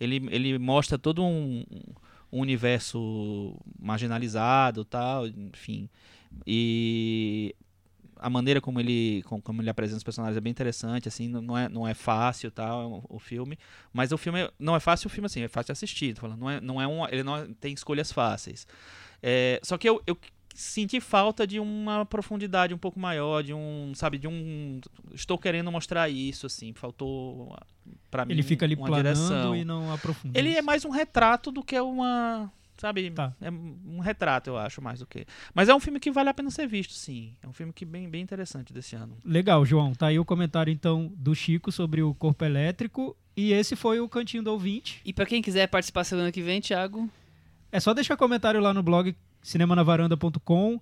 Ele, 0.00 0.16
ele 0.30 0.58
mostra 0.58 0.98
todo 0.98 1.24
um, 1.24 1.64
um 2.32 2.40
universo 2.40 3.56
marginalizado 3.78 4.84
tal, 4.84 5.26
enfim. 5.26 5.88
E 6.46 7.54
a 8.16 8.30
maneira 8.30 8.60
como 8.60 8.80
ele, 8.80 9.22
com- 9.24 9.40
como 9.40 9.60
ele 9.62 9.70
apresenta 9.70 9.98
os 9.98 10.04
personagens 10.04 10.36
é 10.36 10.40
bem 10.40 10.50
interessante, 10.50 11.08
assim, 11.08 11.28
não 11.28 11.56
é, 11.56 11.68
não 11.68 11.86
é 11.86 11.94
fácil 11.94 12.50
tal, 12.50 13.04
o 13.08 13.18
filme, 13.18 13.58
mas 13.92 14.12
o 14.12 14.18
filme 14.18 14.48
não 14.58 14.74
é 14.74 14.80
fácil 14.80 15.06
o 15.08 15.10
filme 15.10 15.26
assim, 15.26 15.42
é 15.42 15.48
fácil 15.48 15.66
de 15.66 15.72
assistir, 15.72 16.16
falando, 16.16 16.40
não 16.40 16.50
é, 16.50 16.60
não 16.60 16.80
é 16.82 16.86
um, 16.88 17.06
ele 17.08 17.22
não 17.22 17.52
tem 17.54 17.72
escolhas 17.74 18.10
fáceis. 18.12 18.66
É, 19.22 19.58
só 19.62 19.78
que 19.78 19.88
eu, 19.88 20.02
eu 20.06 20.16
senti 20.54 21.00
falta 21.00 21.46
de 21.46 21.58
uma 21.58 22.06
profundidade 22.06 22.72
um 22.72 22.78
pouco 22.78 22.98
maior, 22.98 23.42
de 23.42 23.52
um, 23.52 23.92
sabe, 23.94 24.16
de 24.18 24.28
um 24.28 24.80
estou 25.12 25.36
querendo 25.36 25.70
mostrar 25.72 26.08
isso 26.08 26.46
assim, 26.46 26.72
faltou 26.72 27.54
para 28.10 28.24
mim 28.24 28.32
Ele 28.32 28.42
fica 28.42 28.64
ali 28.64 28.74
uma 28.76 28.86
planando 28.86 29.14
direção. 29.16 29.56
e 29.56 29.64
não 29.64 29.92
aprofunda. 29.92 30.38
Ele 30.38 30.50
isso. 30.50 30.58
é 30.58 30.62
mais 30.62 30.84
um 30.84 30.90
retrato 30.90 31.50
do 31.50 31.62
que 31.62 31.78
uma, 31.80 32.50
sabe, 32.78 33.10
Tá. 33.10 33.34
é 33.40 33.50
um 33.50 33.98
retrato, 33.98 34.48
eu 34.50 34.56
acho, 34.56 34.80
mais 34.80 35.00
do 35.00 35.06
que. 35.06 35.26
Mas 35.52 35.68
é 35.68 35.74
um 35.74 35.80
filme 35.80 35.98
que 35.98 36.10
vale 36.10 36.28
a 36.30 36.34
pena 36.34 36.50
ser 36.50 36.68
visto, 36.68 36.92
sim. 36.94 37.34
É 37.42 37.48
um 37.48 37.52
filme 37.52 37.72
que 37.72 37.84
bem 37.84 38.08
bem 38.08 38.22
interessante 38.22 38.72
desse 38.72 38.94
ano. 38.94 39.18
Legal, 39.24 39.64
João. 39.66 39.92
Tá 39.92 40.06
aí 40.06 40.18
o 40.20 40.24
comentário 40.24 40.72
então 40.72 41.12
do 41.16 41.34
Chico 41.34 41.72
sobre 41.72 42.00
o 42.00 42.14
corpo 42.14 42.44
elétrico. 42.44 43.16
E 43.36 43.52
esse 43.52 43.74
foi 43.74 43.98
o 43.98 44.08
Cantinho 44.08 44.44
do 44.44 44.52
Ouvinte. 44.52 45.00
E 45.04 45.12
pra 45.12 45.26
quem 45.26 45.42
quiser 45.42 45.66
participar 45.66 46.04
semana 46.04 46.30
que 46.30 46.40
vem, 46.40 46.60
Thiago, 46.60 47.10
É 47.72 47.80
só 47.80 47.92
deixar 47.92 48.16
comentário 48.16 48.60
lá 48.60 48.72
no 48.72 48.80
blog 48.84 49.12
cinemanavaranda.com. 49.44 50.80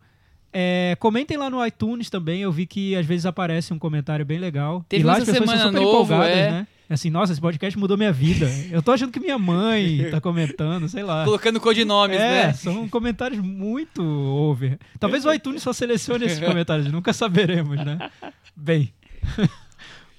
É, 0.55 0.97
comentem 1.01 1.37
lá 1.37 1.51
no 1.51 1.65
iTunes 1.67 2.09
também. 2.09 2.43
Eu 2.43 2.53
vi 2.53 2.67
que 2.67 2.95
às 2.95 3.05
vezes 3.05 3.27
aparece 3.27 3.73
um 3.75 3.79
comentário 3.79 4.25
bem 4.25 4.39
legal. 4.39 4.85
Teve 4.89 5.03
e 5.03 5.07
lá 5.07 5.17
as 5.17 5.25
pessoas 5.25 5.51
são 5.51 5.59
super 5.59 5.73
novo, 5.73 6.05
empolgadas, 6.05 6.37
é. 6.37 6.51
né? 6.51 6.67
Assim, 6.89 7.09
nossa, 7.09 7.33
esse 7.33 7.41
podcast 7.41 7.79
mudou 7.79 7.97
minha 7.97 8.13
vida. 8.13 8.47
Eu 8.71 8.83
tô 8.83 8.93
achando 8.93 9.11
que 9.11 9.19
minha 9.19 9.39
mãe 9.39 10.11
tá 10.11 10.21
comentando, 10.21 10.89
sei 10.91 11.03
lá. 11.03 11.25
colocando 11.25 11.59
codinomes, 11.59 12.21
é, 12.21 12.49
né? 12.49 12.53
são 12.53 12.87
comentários 12.87 13.41
muito 13.41 14.03
over. 14.03 14.79
Talvez 15.01 15.25
o 15.25 15.33
iTunes 15.33 15.63
só 15.63 15.73
selecione 15.73 16.27
esses 16.27 16.39
comentários, 16.39 16.93
nunca 16.93 17.15
saberemos, 17.15 17.79
né? 17.83 18.11
Bem, 18.55 18.93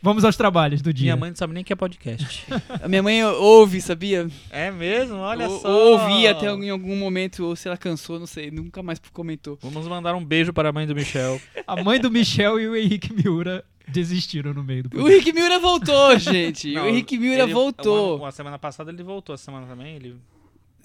vamos 0.04 0.24
aos 0.24 0.36
trabalhos 0.38 0.82
do 0.84 0.94
dia. 0.94 1.06
Minha 1.06 1.16
mãe 1.16 1.30
não 1.32 1.36
sabe 1.38 1.54
nem 1.54 1.64
o 1.64 1.66
que 1.66 1.74
é 1.74 1.76
podcast. 1.76 2.46
A 2.82 2.88
minha 2.88 3.02
mãe 3.02 3.24
ouve, 3.26 3.82
sabia? 3.82 4.28
é 4.52 4.70
mesmo? 4.70 5.16
Olha 5.18 5.50
Ou- 5.50 5.60
só. 5.60 5.68
ou 5.72 5.94
Ouvi 6.00 6.28
até 6.28 6.46
em 6.48 6.70
algum 6.70 6.96
momento, 6.96 7.46
ou 7.46 7.56
se 7.56 7.68
ela 7.68 7.78
cansou, 7.78 8.20
não 8.20 8.28
sei, 8.28 8.52
nunca 8.52 8.84
mais 8.84 9.00
comentou. 9.12 9.58
Vamos 9.62 9.88
mandar 9.88 10.14
um 10.14 10.24
beijo 10.24 10.54
para 10.54 10.70
a 10.70 10.72
mãe 10.72 10.86
do 10.86 10.94
Michel. 10.94 11.42
A 11.66 11.82
mãe 11.82 12.00
do 12.00 12.12
Michel 12.12 12.60
e 12.60 12.68
o 12.68 12.76
Henrique 12.76 13.12
Miura 13.14 13.64
desistiram 13.88 14.54
no 14.54 14.64
meio 14.64 14.84
do 14.84 14.88
O 14.88 14.90
podcast. 14.92 15.14
Henrique 15.14 15.34
Miura 15.34 15.60
voltou, 15.60 16.20
gente. 16.20 16.72
Não, 16.76 16.84
o 16.84 16.88
Henrique 16.88 17.18
Miura 17.18 17.44
ele- 17.44 17.54
voltou. 17.54 18.18
Uma, 18.18 18.26
uma 18.26 18.32
semana 18.32 18.60
passada 18.60 18.92
ele 18.92 19.02
voltou, 19.02 19.34
essa 19.34 19.46
semana 19.46 19.66
também 19.66 19.96
ele. 19.96 20.16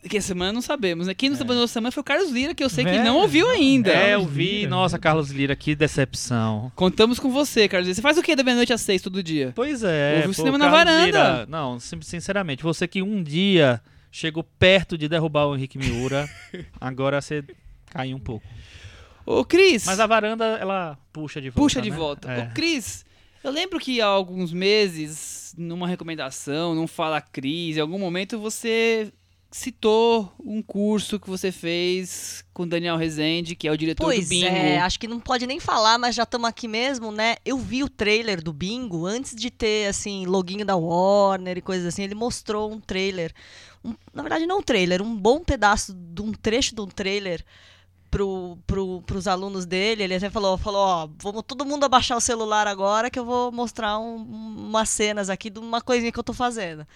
Que 0.08 0.20
semana 0.20 0.52
não 0.52 0.62
sabemos, 0.62 1.06
né? 1.08 1.14
Quem 1.14 1.28
não 1.28 1.34
É. 1.34 1.38
sabia 1.38 1.56
da 1.56 1.66
semana 1.66 1.90
foi 1.90 2.00
o 2.00 2.04
Carlos 2.04 2.30
Lira, 2.30 2.54
que 2.54 2.62
eu 2.62 2.68
sei 2.68 2.84
que 2.84 2.90
Velho, 2.90 3.04
não 3.04 3.16
ouviu 3.18 3.48
ainda. 3.50 3.90
É, 3.92 4.14
eu 4.14 4.24
vi. 4.24 4.66
Nossa, 4.66 4.98
Carlos 4.98 5.30
Lira, 5.30 5.56
que 5.56 5.74
decepção. 5.74 6.70
Contamos 6.76 7.18
com 7.18 7.30
você, 7.30 7.68
Carlos 7.68 7.86
Lira. 7.88 7.94
Você 7.96 8.02
faz 8.02 8.16
o 8.16 8.22
que 8.22 8.36
da 8.36 8.44
meia-noite 8.44 8.72
às 8.72 8.80
seis 8.80 9.02
todo 9.02 9.22
dia? 9.22 9.52
Pois 9.56 9.82
é. 9.82 10.18
Ouve 10.18 10.28
o 10.28 10.34
cinema 10.34 10.56
na 10.56 10.68
varanda. 10.68 11.04
Lira- 11.04 11.46
não, 11.46 11.78
sinceramente, 11.80 12.62
você 12.62 12.86
que 12.86 13.02
um 13.02 13.22
dia 13.22 13.80
chegou 14.10 14.42
perto 14.44 14.96
de 14.96 15.08
derrubar 15.08 15.46
o 15.46 15.56
Henrique 15.56 15.76
Miura, 15.78 16.28
agora 16.80 17.20
você 17.20 17.42
caiu 17.90 18.16
um 18.16 18.20
pouco. 18.20 18.46
Ô, 19.26 19.44
Cris, 19.44 19.84
Mas 19.84 20.00
a 20.00 20.06
varanda, 20.06 20.44
ela 20.58 20.96
puxa 21.12 21.40
de 21.40 21.50
volta. 21.50 21.60
puxa 21.60 21.82
de 21.82 21.90
né? 21.90 21.96
volta. 21.96 22.32
É. 22.32 22.44
Ô, 22.44 22.54
Cris, 22.54 23.04
eu 23.44 23.50
lembro 23.50 23.78
que 23.78 24.00
há 24.00 24.06
alguns 24.06 24.52
meses, 24.52 25.54
numa 25.58 25.86
recomendação, 25.86 26.74
num 26.74 26.86
Fala 26.86 27.20
Cris, 27.20 27.76
em 27.76 27.80
algum 27.80 27.98
momento 27.98 28.38
você 28.38 29.12
citou 29.50 30.30
um 30.44 30.60
curso 30.62 31.18
que 31.18 31.28
você 31.28 31.50
fez 31.50 32.44
com 32.52 32.68
Daniel 32.68 32.96
Rezende, 32.96 33.56
que 33.56 33.66
é 33.66 33.72
o 33.72 33.76
diretor 33.76 34.04
Pois 34.04 34.26
do 34.26 34.28
Bingo. 34.28 34.46
é, 34.46 34.78
acho 34.78 34.98
que 35.00 35.08
não 35.08 35.18
pode 35.18 35.46
nem 35.46 35.58
falar, 35.58 35.98
mas 35.98 36.14
já 36.14 36.24
estamos 36.24 36.48
aqui 36.48 36.68
mesmo, 36.68 37.10
né? 37.10 37.36
Eu 37.44 37.56
vi 37.58 37.82
o 37.82 37.88
trailer 37.88 38.42
do 38.42 38.52
Bingo 38.52 39.06
antes 39.06 39.34
de 39.34 39.50
ter, 39.50 39.86
assim, 39.88 40.26
loginho 40.26 40.64
da 40.66 40.76
Warner 40.76 41.56
e 41.56 41.62
coisas 41.62 41.86
assim. 41.86 42.02
Ele 42.02 42.14
mostrou 42.14 42.70
um 42.72 42.78
trailer. 42.80 43.32
um- 43.84 43.94
na 44.12 44.22
verdade, 44.22 44.44
não 44.44 44.58
um 44.58 44.62
trailer, 44.62 45.00
um 45.00 45.16
bom 45.16 45.38
pedaço 45.42 45.94
de 45.94 46.20
um 46.20 46.32
trecho 46.32 46.74
de 46.74 46.80
um 46.80 46.86
trailer 46.88 47.44
pro, 48.10 48.58
pro, 48.66 49.02
pros 49.02 49.26
alunos 49.26 49.66
dele. 49.66 50.02
Ele 50.04 50.14
até 50.14 50.30
falou, 50.30 50.56
falou, 50.58 50.80
ó, 50.80 51.08
vamos 51.20 51.42
todo 51.46 51.64
mundo 51.64 51.84
abaixar 51.84 52.16
o 52.16 52.20
celular 52.20 52.66
agora 52.66 53.10
que 53.10 53.18
eu 53.18 53.24
vou 53.24 53.52
mostrar 53.52 53.98
um- 53.98 54.16
umas 54.68 54.88
cenas 54.88 55.30
aqui 55.30 55.50
de 55.50 55.58
uma 55.58 55.80
coisinha 55.80 56.12
que 56.12 56.18
eu 56.18 56.24
tô 56.24 56.32
fazendo. 56.32 56.86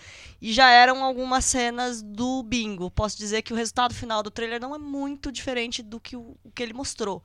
E 0.40 0.52
já 0.52 0.68
eram 0.70 1.02
algumas 1.04 1.44
cenas 1.44 2.02
do 2.02 2.42
bingo. 2.42 2.90
Posso 2.90 3.16
dizer 3.18 3.42
que 3.42 3.52
o 3.52 3.56
resultado 3.56 3.94
final 3.94 4.22
do 4.22 4.30
trailer 4.30 4.60
não 4.60 4.74
é 4.74 4.78
muito 4.78 5.30
diferente 5.32 5.82
do 5.82 6.00
que 6.00 6.16
o, 6.16 6.36
o 6.44 6.50
que 6.54 6.62
ele 6.62 6.72
mostrou. 6.72 7.22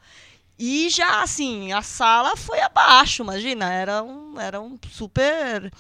E 0.59 0.89
já, 0.89 1.21
assim, 1.21 1.71
a 1.71 1.83
sala 1.83 2.35
foi 2.35 2.59
abaixo, 2.61 3.21
imagina. 3.21 3.71
Era 3.71 4.01
um, 4.01 4.39
era 4.39 4.59
um 4.59 4.77
super. 4.91 5.71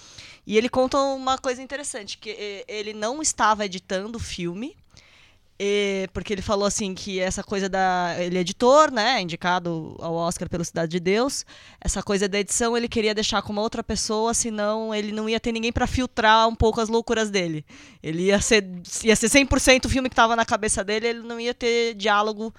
E 0.45 0.55
ele 0.57 0.69
conta 0.69 0.99
uma 0.99 1.37
coisa 1.37 1.61
interessante: 1.63 2.17
que 2.17 2.29
eh, 2.29 2.65
ele 2.67 2.93
não 2.93 3.21
estava 3.21 3.65
editando 3.65 4.17
o 4.17 4.21
filme. 4.21 4.75
Eh, 5.59 6.07
porque 6.13 6.33
ele 6.33 6.41
falou 6.41 6.65
assim 6.65 6.93
que 6.93 7.19
essa 7.19 7.43
coisa 7.43 7.67
da. 7.67 8.15
Ele 8.19 8.37
é 8.37 8.41
editor, 8.41 8.91
né? 8.91 9.21
Indicado 9.21 9.95
ao 9.99 10.13
Oscar 10.13 10.47
pelo 10.49 10.63
Cidade 10.63 10.91
de 10.91 10.99
Deus. 10.99 11.45
Essa 11.81 12.03
coisa 12.03 12.27
da 12.27 12.39
edição 12.39 12.77
ele 12.77 12.87
queria 12.87 13.13
deixar 13.15 13.41
com 13.41 13.51
uma 13.53 13.61
outra 13.61 13.83
pessoa, 13.83 14.33
senão 14.33 14.93
ele 14.93 15.11
não 15.11 15.27
ia 15.27 15.39
ter 15.39 15.51
ninguém 15.51 15.71
para 15.71 15.87
filtrar 15.87 16.47
um 16.47 16.55
pouco 16.55 16.79
as 16.79 16.89
loucuras 16.89 17.29
dele. 17.29 17.65
Ele 18.03 18.23
ia 18.23 18.39
ser, 18.39 18.65
ia 19.03 19.15
ser 19.15 19.27
100% 19.29 19.85
o 19.85 19.89
filme 19.89 20.09
que 20.09 20.13
estava 20.13 20.35
na 20.35 20.45
cabeça 20.45 20.83
dele, 20.83 21.07
ele 21.07 21.21
não 21.21 21.39
ia 21.39 21.53
ter 21.53 21.93
diálogo 21.95 22.53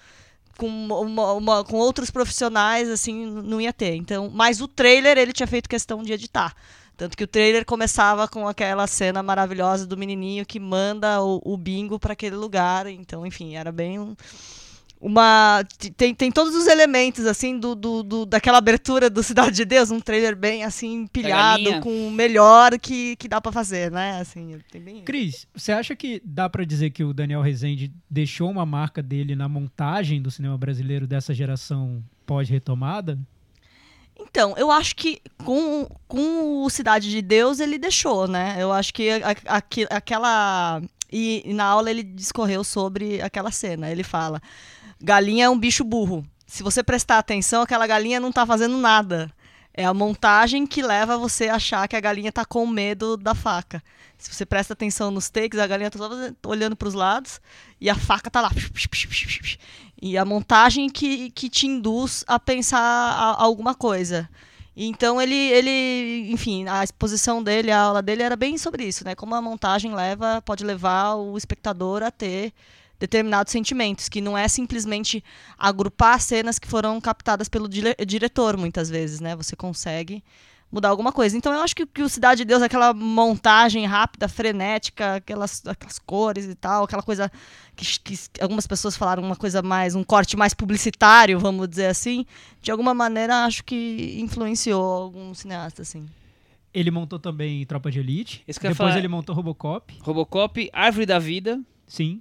com, 0.57 0.67
uma- 0.69 1.33
uma- 1.35 1.65
com 1.65 1.77
outros 1.77 2.11
profissionais, 2.11 2.89
assim, 2.91 3.27
não 3.27 3.61
ia 3.61 3.73
ter. 3.73 3.95
Então, 3.95 4.29
mas 4.35 4.61
o 4.61 4.67
trailer 4.67 5.17
ele 5.17 5.33
tinha 5.33 5.47
feito 5.47 5.69
questão 5.69 6.03
de 6.03 6.13
editar. 6.13 6.53
Tanto 6.99 7.17
que 7.17 7.23
o 7.23 7.29
trailer 7.29 7.65
começava 7.65 8.27
com 8.27 8.47
aquela 8.49 8.87
cena 8.89 9.23
maravilhosa 9.23 9.87
do 9.87 9.97
menininho 9.97 10.45
que 10.45 10.59
manda 10.59 11.23
o, 11.23 11.41
o 11.45 11.57
bingo 11.57 11.97
para 11.99 12.13
aquele 12.13 12.35
lugar. 12.37 12.89
Então, 12.89 13.25
enfim, 13.25 13.55
era 13.55 13.71
bem 13.73 13.99
um- 14.01 14.17
uma 15.01 15.63
tem, 15.97 16.13
tem 16.13 16.33
todos 16.33 16.57
os 16.57 16.67
elementos 16.67 17.25
assim 17.25 17.57
do, 17.57 17.77
do, 17.77 18.03
do- 18.03 18.27
daquela 18.27 18.59
abertura 18.59 19.09
do 19.09 19.23
Cidade 19.23 19.55
de 19.55 19.65
Deus, 19.65 19.93
um 19.93 20.01
trailer 20.01 20.35
bem 20.35 20.65
assim 20.65 21.03
empilhado 21.03 21.63
com 21.81 22.09
o 22.09 22.11
melhor 22.11 22.77
que, 22.81 23.15
que 23.15 23.29
dá 23.29 23.41
para 23.41 23.53
fazer, 23.53 23.93
né? 23.93 24.19
Assim, 24.21 24.59
tem 24.73 24.81
bem 24.83 25.03
Cris, 25.05 25.47
você 25.55 25.71
acha 25.71 25.95
que 25.95 26.21
dá 26.25 26.49
pra 26.51 26.65
dizer 26.65 26.91
que 26.91 27.05
o 27.05 27.15
Daniel 27.15 27.43
Rezende 27.43 27.93
deixou 28.11 28.51
uma 28.51 28.67
marca 28.67 29.01
dele 29.01 29.37
na 29.37 29.49
montagem 29.49 30.21
do 30.21 30.33
cinema 30.33 30.59
brasileiro 30.59 31.07
dessa 31.07 31.33
geração 31.33 32.03
pós-retomada? 32.27 33.17
Então, 34.19 34.55
eu 34.57 34.71
acho 34.71 34.95
que 34.97 35.21
com, 35.45 35.87
com 36.07 36.65
o 36.65 36.71
Cidade 36.71 37.11
de 37.11 37.23
Deus 37.23 37.61
ele 37.61 37.79
deixou, 37.79 38.27
né? 38.29 38.57
Eu 38.59 38.73
acho 38.73 38.93
que 38.93 39.11
a- 39.11 39.63
aquela. 39.97 40.83
E, 41.11 41.43
e 41.45 41.55
na 41.55 41.65
aula 41.65 41.91
ele 41.91 42.03
discorreu 42.03 42.63
sobre 42.65 43.21
aquela 43.23 43.51
cena. 43.51 43.91
Ele 43.91 44.03
fala: 44.03 44.41
galinha 45.01 45.47
é 45.47 45.51
um 45.51 45.59
bicho 45.59 45.85
burro. 45.85 46.25
Se 46.47 46.63
você 46.63 46.83
prestar 46.83 47.19
atenção, 47.19 47.63
aquela 47.63 47.87
galinha 47.87 48.21
não 48.21 48.33
tá 48.33 48.45
fazendo 48.47 48.77
nada. 48.79 49.31
É 49.79 49.85
a 49.85 49.95
montagem 49.95 50.67
que 50.67 50.83
leva 50.83 51.17
você 51.17 51.49
a 51.49 51.55
achar 51.55 51.87
que 51.87 51.95
a 51.95 52.01
galinha 52.01 52.33
tá 52.33 52.45
com 52.45 52.67
medo 52.67 53.17
da 53.17 53.33
faca. 53.33 53.81
Se 54.19 54.35
você 54.35 54.45
presta 54.45 54.73
atenção 54.73 55.13
nos 55.13 55.31
takes, 55.31 55.57
a 55.57 55.69
galinha 55.69 55.89
tá 55.89 55.97
só 55.97 56.11
olhando 56.45 56.75
para 56.75 56.89
os 56.89 56.95
lados 56.95 57.41
e 57.81 57.89
a 57.89 57.95
faca 57.95 58.29
tá 58.29 58.41
lá. 58.41 58.51
E 60.03 60.19
a 60.19 60.25
montagem 60.25 60.91
que, 60.91 61.31
que 61.31 61.49
te 61.49 61.69
induz 61.69 62.25
a 62.27 62.41
pensar 62.41 62.81
a- 62.81 63.41
alguma 63.41 63.73
coisa. 63.73 64.29
Então 64.77 65.23
ele, 65.23 65.37
ele, 65.37 66.29
enfim, 66.33 66.67
a 66.67 66.83
exposição 66.83 67.41
dele, 67.41 67.71
a 67.71 67.81
aula 67.81 68.03
dele 68.03 68.25
era 68.25 68.35
bem 68.35 68.59
sobre 68.59 68.83
isso, 68.85 69.05
né? 69.05 69.15
Como 69.15 69.33
a 69.37 69.41
montagem 69.41 69.95
leva, 69.95 70.43
pode 70.45 70.65
levar 70.65 71.15
o 71.15 71.39
espectador 71.39 72.03
a 72.03 72.11
ter 72.11 72.53
determinados 72.99 73.53
sentimentos, 73.53 74.09
que 74.09 74.21
não 74.21 74.37
é 74.37 74.49
simplesmente 74.49 75.23
agrupar 75.57 76.21
cenas 76.21 76.59
que 76.59 76.69
foram 76.69 77.01
captadas 77.01 77.49
pelo 77.49 77.69
dire- 77.69 77.97
diretor, 78.07 78.57
muitas 78.57 78.91
vezes, 78.91 79.21
né? 79.21 79.37
Você 79.37 79.55
consegue 79.55 80.23
mudar 80.71 80.89
alguma 80.91 81.13
coisa. 81.13 81.37
Então 81.37 81.53
eu 81.53 81.61
acho 81.61 81.75
que, 81.75 81.87
que 81.87 82.03
o 82.03 82.09
Cidade 82.09 82.39
de 82.39 82.45
Deus, 82.45 82.63
aquela 82.63 82.93
montagem 82.93 83.87
rápida, 83.87 84.29
frenética, 84.29 85.15
aquelas, 85.15 85.63
aquelas 85.67 85.99
cores 85.99 86.45
e 86.45 86.55
tal, 86.55 86.85
aquela 86.85 87.03
coisa 87.03 87.31
que, 87.75 87.99
que 87.99 88.19
algumas 88.41 88.67
pessoas 88.67 88.97
falaram 88.97 89.23
uma 89.23 89.37
coisa 89.37 89.63
mais, 89.63 89.95
um 89.95 90.05
corte 90.05 90.37
mais 90.37 90.53
publicitário, 90.53 91.39
vamos 91.39 91.69
dizer 91.69 91.87
assim, 91.87 92.27
de 92.61 92.71
alguma 92.71 92.93
maneira 92.93 93.45
acho 93.45 93.65
que 93.65 94.19
influenciou 94.21 94.83
algum 94.83 95.33
cineasta, 95.35 95.83
assim. 95.83 96.07
Ele 96.73 96.91
montou 96.91 97.19
também 97.19 97.65
Tropa 97.65 97.91
de 97.91 97.99
Elite. 97.99 98.45
Depois 98.47 98.77
falar. 98.77 98.99
ele 98.99 99.09
montou 99.09 99.35
Robocop. 99.35 99.95
Robocop, 100.03 100.69
Árvore 100.73 101.07
da 101.07 101.19
Vida. 101.19 101.59
Sim. 101.87 102.21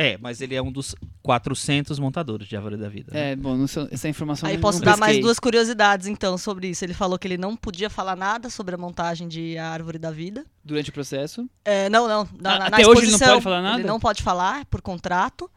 É, 0.00 0.16
mas 0.18 0.40
ele 0.40 0.54
é 0.54 0.62
um 0.62 0.70
dos 0.70 0.94
400 1.22 1.98
montadores 1.98 2.46
de 2.46 2.54
Árvore 2.56 2.76
da 2.76 2.88
Vida. 2.88 3.12
né? 3.12 3.32
É, 3.32 3.36
bom, 3.36 3.56
não 3.56 3.66
sei- 3.66 3.88
essa 3.90 4.08
informação 4.08 4.48
Aí 4.48 4.54
eu 4.54 4.60
posso 4.60 4.78
não 4.78 4.84
dar 4.84 4.96
mais 4.96 5.18
duas 5.20 5.40
curiosidades, 5.40 6.06
então, 6.06 6.38
sobre 6.38 6.68
isso. 6.68 6.84
Ele 6.84 6.94
falou 6.94 7.18
que 7.18 7.26
ele 7.26 7.36
não 7.36 7.56
podia 7.56 7.90
falar 7.90 8.14
nada 8.14 8.48
sobre 8.48 8.76
a 8.76 8.78
montagem 8.78 9.26
de 9.26 9.58
A 9.58 9.68
Árvore 9.70 9.98
da 9.98 10.12
Vida. 10.12 10.46
Durante 10.64 10.90
o 10.90 10.92
processo. 10.92 11.50
É, 11.64 11.88
não, 11.90 12.06
não. 12.06 12.28
Na, 12.40 12.54
Ah, 12.54 12.58
na- 12.60 12.66
até 12.66 12.82
na 12.84 12.88
hoje 12.88 13.00
ele 13.02 13.10
não 13.10 13.16
exposição, 13.16 13.28
pode 13.34 13.42
falar 13.44 13.62
nada? 13.62 13.80
Ele 13.80 13.88
não 13.88 13.98
pode 13.98 14.22
falar 14.22 14.64
por 14.66 14.80
contrato. 14.80 15.50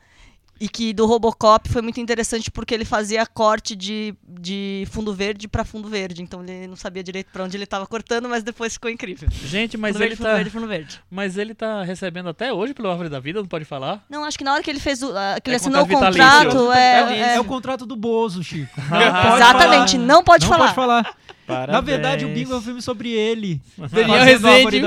E 0.64 0.70
que 0.70 0.94
do 0.94 1.08
Robocop 1.08 1.68
foi 1.68 1.82
muito 1.82 2.00
interessante 2.00 2.52
porque 2.52 2.72
ele 2.72 2.86
fazia 2.86 3.26
corte 3.26 3.76
de, 3.76 4.14
de 4.40 4.88
fundo 4.92 5.12
verde 5.12 5.48
pra 5.48 5.66
fundo 5.66 5.88
verde. 5.90 6.22
Então 6.22 6.44
ele 6.44 6.68
não 6.68 6.76
sabia 6.76 7.04
direito 7.04 7.32
pra 7.34 7.44
onde 7.44 7.58
ele 7.58 7.66
tava 7.66 7.88
cortando, 7.88 8.30
mas 8.30 8.44
depois 8.44 8.74
ficou 8.74 8.92
incrível. 8.92 9.28
Gente, 9.32 9.76
mas 9.76 9.94
fundo 9.94 10.04
ele 10.04 10.10
verde, 10.10 10.18
fundo 10.18 10.28
tá. 10.30 10.36
verde, 10.36 10.50
fundo 10.52 10.68
verde. 10.68 11.02
Mas 11.10 11.36
ele 11.36 11.56
tá 11.56 11.82
recebendo 11.82 12.30
até 12.30 12.54
hoje 12.54 12.76
pelo 12.76 12.92
Árvore 12.92 13.10
da 13.10 13.20
Vida, 13.20 13.40
não 13.40 13.48
pode 13.48 13.66
falar? 13.66 14.06
Não, 14.08 14.24
acho 14.24 14.38
que 14.38 14.44
na 14.44 14.54
hora 14.54 14.62
que 14.62 14.70
ele 14.70 14.80
fez 14.80 15.02
o. 15.02 15.08
que 15.44 15.50
ele 15.50 15.56
É 15.56 15.58
assinou 15.58 15.82
o 15.82 15.88
contrato 15.88 16.72
é. 16.72 17.22
É, 17.32 17.36
é- 17.36 17.40
o 17.40 17.44
contrato 17.44 17.84
do 17.88 17.96
Bozo, 17.96 18.44
Chico. 18.44 18.70
Não 18.92 18.98
Ah, 19.02 19.22
pode 19.24 19.36
Exatamente, 19.38 19.92
falar. 19.94 20.06
não 20.06 20.24
pode 20.24 20.44
não 20.46 20.50
falar. 20.52 20.64
pode 20.66 20.76
falar. 20.76 21.16
Parabéns. 21.48 21.74
Na 21.74 21.82
verdade, 21.82 22.26
o 22.26 22.30
Bingo 22.30 22.54
é 22.54 22.58
um 22.58 22.62
filme 22.62 22.82
sobre 22.82 23.10
ele. 23.12 23.60
Daniel 23.92 24.14
a 24.22 24.24
Rezende. 24.24 24.82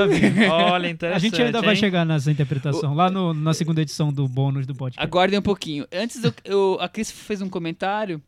Olha, 0.50 0.88
A 0.88 0.90
interessante. 0.90 1.22
gente 1.22 1.42
ainda 1.42 1.60
vai 1.60 1.74
hein? 1.74 1.80
chegar 1.80 2.04
nessa 2.06 2.30
interpretação, 2.30 2.94
lá 2.94 3.10
no- 3.10 3.34
na 3.34 3.52
segunda 3.52 3.82
edição 3.82 4.12
do 4.12 4.26
bônus 4.28 4.66
do 4.66 4.74
podcast. 4.74 5.04
Aguardem 5.06 5.38
um 5.38 5.42
pouquinho. 5.42 5.86
Antes, 5.92 6.22
eu, 6.22 6.32
eu- 6.44 6.78
a 6.80 6.88
Cris 6.88 7.10
fez 7.10 7.42
um 7.42 7.48
comentário 7.48 8.22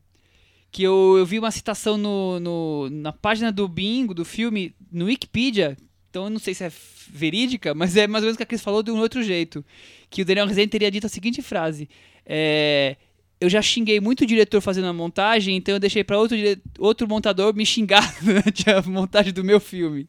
que 0.70 0.82
eu, 0.82 1.14
eu 1.18 1.24
vi 1.24 1.38
uma 1.38 1.50
citação 1.50 1.96
no, 1.96 2.38
no- 2.40 2.90
na 2.90 3.12
página 3.12 3.50
do 3.50 3.66
Bingo, 3.68 4.12
do 4.12 4.24
filme, 4.24 4.74
no 4.92 5.06
Wikipedia. 5.06 5.76
Então 6.10 6.24
eu 6.24 6.30
não 6.30 6.38
sei 6.38 6.52
se 6.54 6.64
é 6.64 6.72
verídica, 7.10 7.74
mas 7.74 7.96
é 7.96 8.06
mais 8.06 8.22
ou 8.22 8.26
menos 8.26 8.34
o 8.34 8.38
que 8.38 8.42
a 8.42 8.46
Cris 8.46 8.60
falou 8.62 8.82
de 8.82 8.90
um 8.90 8.98
outro 8.98 9.22
jeito. 9.22 9.64
Que 10.10 10.22
o 10.22 10.24
Daniel 10.24 10.46
Rezende 10.46 10.68
teria 10.68 10.90
dito 10.90 11.06
a 11.06 11.10
seguinte 11.10 11.40
frase. 11.42 11.88
É, 12.24 12.96
eu 13.40 13.48
já 13.50 13.60
xinguei 13.62 14.00
muito 14.00 14.22
o 14.22 14.26
diretor 14.26 14.60
fazendo 14.60 14.86
a 14.88 14.92
montagem, 14.92 15.56
então 15.56 15.74
eu 15.74 15.80
deixei 15.80 16.02
pra 16.04 16.18
outro, 16.18 16.36
dire- 16.36 16.60
outro 16.78 17.06
montador 17.08 17.54
me 17.54 17.64
xingar 17.66 18.02
durante 18.22 18.68
a 18.70 18.80
montagem 18.82 19.32
do 19.32 19.44
meu 19.44 19.60
filme. 19.60 20.08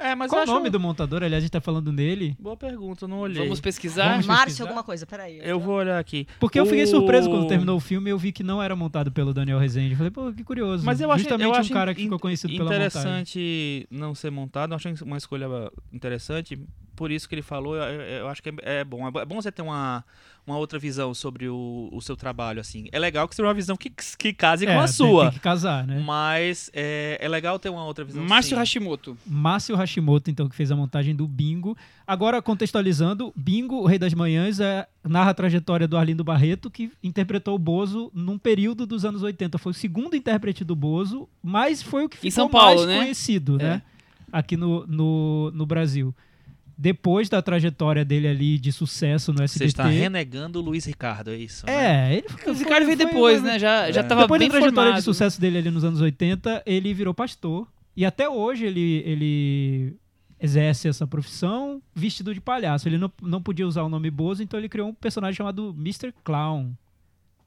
É, 0.00 0.14
mas 0.14 0.30
Qual 0.30 0.38
eu 0.38 0.40
o 0.42 0.44
acho... 0.44 0.52
nome 0.54 0.70
do 0.70 0.78
montador? 0.78 1.24
Aliás, 1.24 1.42
a 1.42 1.44
gente 1.44 1.50
tá 1.50 1.60
falando 1.60 1.92
nele. 1.92 2.36
Boa 2.38 2.56
pergunta, 2.56 3.04
eu 3.04 3.08
não 3.08 3.18
olhei. 3.18 3.42
Vamos 3.42 3.58
pesquisar? 3.60 4.10
Vamos 4.12 4.26
Márcio, 4.26 4.44
pesquisar? 4.46 4.64
alguma 4.66 4.84
coisa, 4.84 5.04
peraí. 5.04 5.40
Eu 5.42 5.58
vou 5.58 5.74
olhar 5.74 5.98
aqui. 5.98 6.24
Porque 6.38 6.60
eu 6.60 6.64
fiquei 6.66 6.84
O- 6.84 6.86
surpreso 6.86 7.28
quando 7.28 7.48
terminou 7.48 7.76
o 7.76 7.80
filme 7.80 8.08
e 8.08 8.12
eu 8.12 8.18
vi 8.18 8.30
que 8.30 8.44
não 8.44 8.62
era 8.62 8.76
montado 8.76 9.10
pelo 9.10 9.34
Daniel 9.34 9.58
Rezende. 9.58 9.90
Eu 9.94 9.96
falei, 9.96 10.12
pô, 10.12 10.32
que 10.32 10.44
curioso. 10.44 10.86
Mas 10.86 11.00
eu 11.00 11.10
acho, 11.10 11.24
Justamente 11.24 11.48
eu 11.48 11.52
acho 11.54 11.70
um 11.72 11.74
cara 11.74 11.92
que 11.96 12.02
ficou 12.02 12.16
conhecido 12.20 12.52
pela 12.52 12.70
montagem. 12.70 12.86
interessante 12.86 13.88
não 13.90 14.14
ser 14.14 14.30
montado. 14.30 14.70
Eu 14.72 14.76
acho 14.76 14.88
uma 15.04 15.16
escolha 15.16 15.46
interessante. 15.92 16.56
Por 16.94 17.10
isso 17.10 17.28
que 17.28 17.34
ele 17.34 17.42
falou, 17.42 17.74
eu, 17.74 17.82
eu- 17.82 18.00
eu 18.20 18.28
acho 18.28 18.40
que 18.40 18.50
é, 18.50 18.54
é 18.80 18.84
bom. 18.84 19.04
É 19.08 19.24
bom 19.24 19.42
você 19.42 19.50
ter 19.50 19.62
uma, 19.62 20.04
uma 20.48 20.58
outra 20.58 20.78
visão 20.78 21.12
sobre 21.14 21.48
o, 21.48 21.88
o 21.92 22.00
seu 22.00 22.16
trabalho, 22.16 22.60
assim. 22.60 22.86
É 22.90 22.98
legal 22.98 23.28
que 23.28 23.34
você 23.34 23.42
tenha 23.42 23.48
uma 23.48 23.54
visão 23.54 23.76
que, 23.76 23.90
que 24.18 24.32
case 24.32 24.66
É, 24.66 24.72
com 24.74 24.80
a 24.80 24.84
tem- 24.84 24.92
sua. 24.92 25.22
Tem 25.24 25.32
que 25.34 25.40
casar, 25.40 25.86
né? 25.86 26.02
Mas 26.04 26.70
é, 26.72 27.18
é 27.20 27.28
legal 27.28 27.58
ter 27.58 27.68
uma 27.68 27.84
outra 27.84 28.04
visão. 28.04 28.24
Márcio 28.24 28.56
sim. 28.56 28.60
Hashimoto. 28.60 29.16
Márcio 29.26 29.76
Hashimoto, 29.76 30.30
então, 30.30 30.48
que 30.48 30.54
fez 30.56 30.70
a 30.70 30.76
montagem 30.76 31.14
do 31.14 31.26
Bingo. 31.26 31.76
Agora, 32.06 32.40
contextualizando, 32.40 33.32
Bingo, 33.36 33.76
o 33.76 33.86
Rei 33.86 33.98
das 33.98 34.14
Manhãs, 34.14 34.60
é, 34.60 34.86
narra 35.04 35.30
a 35.30 35.34
trajetória 35.34 35.86
do 35.86 35.96
Arlindo 35.96 36.24
Barreto, 36.24 36.70
que 36.70 36.90
interpretou 37.02 37.54
o 37.54 37.58
Bozo 37.58 38.10
num 38.14 38.38
período 38.38 38.86
dos 38.86 39.04
anos 39.04 39.22
80. 39.22 39.58
Foi 39.58 39.72
o 39.72 39.74
segundo 39.74 40.16
intérprete 40.16 40.64
do 40.64 40.74
Bozo, 40.74 41.28
mas 41.42 41.82
foi 41.82 42.04
o 42.04 42.08
que 42.08 42.16
ficou 42.16 42.30
São 42.30 42.48
Paulo, 42.48 42.76
mais 42.76 42.86
né? 42.88 42.98
conhecido, 42.98 43.56
É. 43.60 43.64
né? 43.64 43.82
Aqui 44.30 44.56
no, 44.58 44.86
no, 44.86 45.50
no 45.52 45.64
Brasil. 45.64 46.14
Depois 46.80 47.28
da 47.28 47.42
trajetória 47.42 48.04
dele 48.04 48.28
ali 48.28 48.56
de 48.56 48.70
sucesso 48.70 49.32
no 49.32 49.38
Você 49.38 49.44
SBT... 49.64 49.66
está 49.66 49.86
renegando 49.88 50.60
o 50.60 50.62
Luiz 50.62 50.84
Ricardo, 50.84 51.32
é 51.32 51.36
isso? 51.36 51.66
né? 51.66 52.12
É, 52.12 52.16
ele 52.18 52.28
foi, 52.28 52.52
O 52.52 52.54
Ricardo 52.56 52.84
veio 52.86 52.96
depois, 52.96 53.42
né? 53.42 53.58
Já, 53.58 53.90
já 53.90 54.00
É. 54.00 54.04
tava 54.04 54.22
Depois 54.22 54.38
bem 54.38 54.48
da 54.48 54.52
trajetória 54.52 54.74
formado. 54.90 54.98
de 55.00 55.04
sucesso 55.04 55.40
dele 55.40 55.58
ali 55.58 55.70
nos 55.72 55.82
anos 55.82 56.00
80, 56.00 56.62
ele 56.64 56.94
virou 56.94 57.12
pastor. 57.12 57.66
E 57.96 58.06
até 58.06 58.28
hoje 58.28 58.64
ele, 58.64 59.02
ele 59.04 59.96
exerce 60.40 60.86
essa 60.86 61.04
profissão 61.04 61.82
vestido 61.92 62.32
de 62.32 62.40
palhaço. 62.40 62.88
Ele 62.88 62.96
não, 62.96 63.10
não 63.20 63.42
podia 63.42 63.66
usar 63.66 63.82
o 63.82 63.88
nome 63.88 64.08
Bozo, 64.08 64.40
então 64.44 64.58
ele 64.60 64.68
criou 64.68 64.88
um 64.88 64.94
personagem 64.94 65.36
chamado 65.36 65.74
Mr. 65.76 66.14
Clown. 66.22 66.70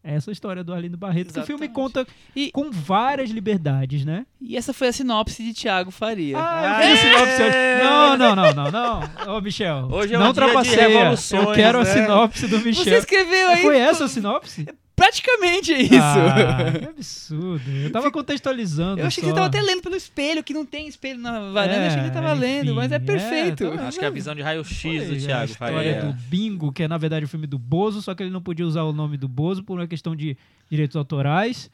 Essa 0.03 0.29
é 0.29 0.31
a 0.31 0.33
história 0.33 0.63
do 0.63 0.73
Arlindo 0.73 0.97
Barreto, 0.97 1.31
que 1.31 1.39
o 1.39 1.45
filme 1.45 1.65
Exatamente. 1.65 1.73
conta 1.93 2.07
E- 2.35 2.51
com 2.51 2.71
várias 2.71 3.29
liberdades, 3.29 4.03
né? 4.03 4.25
E 4.41 4.57
essa 4.57 4.73
foi 4.73 4.87
a 4.87 4.93
sinopse 4.93 5.43
de 5.43 5.53
Thiago 5.53 5.91
Faria. 5.91 6.37
Ah, 6.39 6.79
eu 6.83 6.97
fiz 6.97 6.99
a 6.99 7.03
sinopse 7.03 7.41
hoje. 7.43 7.83
Não, 7.83 8.17
não, 8.17 8.35
não, 8.35 8.53
não, 8.53 8.71
não. 8.71 9.35
Ô, 9.37 9.41
Michel. 9.41 9.87
Hoje 9.91 10.15
é 10.15 10.17
um 10.17 10.21
não 10.21 10.29
de 10.29 10.35
trapaceia. 10.35 11.13
Eu 11.37 11.53
quero 11.53 11.79
a 11.79 11.83
né? 11.83 11.93
sinopse 11.93 12.47
do 12.47 12.57
Você 12.57 12.65
Michel. 12.65 12.97
escreveu 12.97 13.47
aí. 13.49 13.61
Foi 13.61 13.77
essa 13.77 14.05
a 14.05 14.07
sinopse? 14.07 14.67
Praticamente 15.01 15.73
é 15.73 15.81
isso. 15.81 15.95
Ah, 15.95 16.79
que 16.79 16.85
absurdo. 16.89 17.71
Eu 17.71 17.91
tava 17.91 18.11
contextualizando. 18.11 19.01
eu 19.01 19.07
achei 19.07 19.21
que 19.23 19.29
só. 19.29 19.35
você 19.35 19.41
tava 19.41 19.47
até 19.47 19.61
lendo 19.61 19.81
pelo 19.81 19.95
espelho, 19.95 20.43
que 20.43 20.53
não 20.53 20.63
tem 20.65 20.87
espelho 20.87 21.19
na 21.19 21.51
varanda. 21.51 21.77
eu 21.79 21.87
achei 21.87 21.99
que 21.99 22.05
ele 22.05 22.13
tava 22.13 22.29
É, 22.29 22.33
lendo, 22.35 22.75
mas 22.75 22.91
é 22.91 22.97
enfim, 22.97 23.05
perfeito. 23.05 23.63
é, 23.65 23.77
tá- 23.77 23.87
Acho 23.87 23.97
que 23.99 24.05
é 24.05 24.07
a 24.07 24.11
visão 24.11 24.35
de 24.35 24.41
raio-x 24.43 25.07
do 25.07 25.15
a 25.15 25.17
Thiago 25.17 25.51
história 25.51 25.75
Faria. 25.75 26.01
do 26.05 26.13
Bingo, 26.13 26.71
que 26.71 26.83
é 26.83 26.87
na 26.87 26.97
verdade 26.97 27.25
o 27.25 27.27
filme 27.27 27.47
do 27.47 27.57
Bozo, 27.57 28.01
só 28.01 28.13
que 28.13 28.21
ele 28.21 28.29
não 28.29 28.41
podia 28.41 28.65
usar 28.65 28.83
o 28.83 28.93
nome 28.93 29.17
do 29.17 29.27
Bozo 29.27 29.63
por 29.63 29.79
uma 29.79 29.87
questão 29.87 30.15
de 30.15 30.37
direitos 30.69 30.95
autorais. 30.95 31.69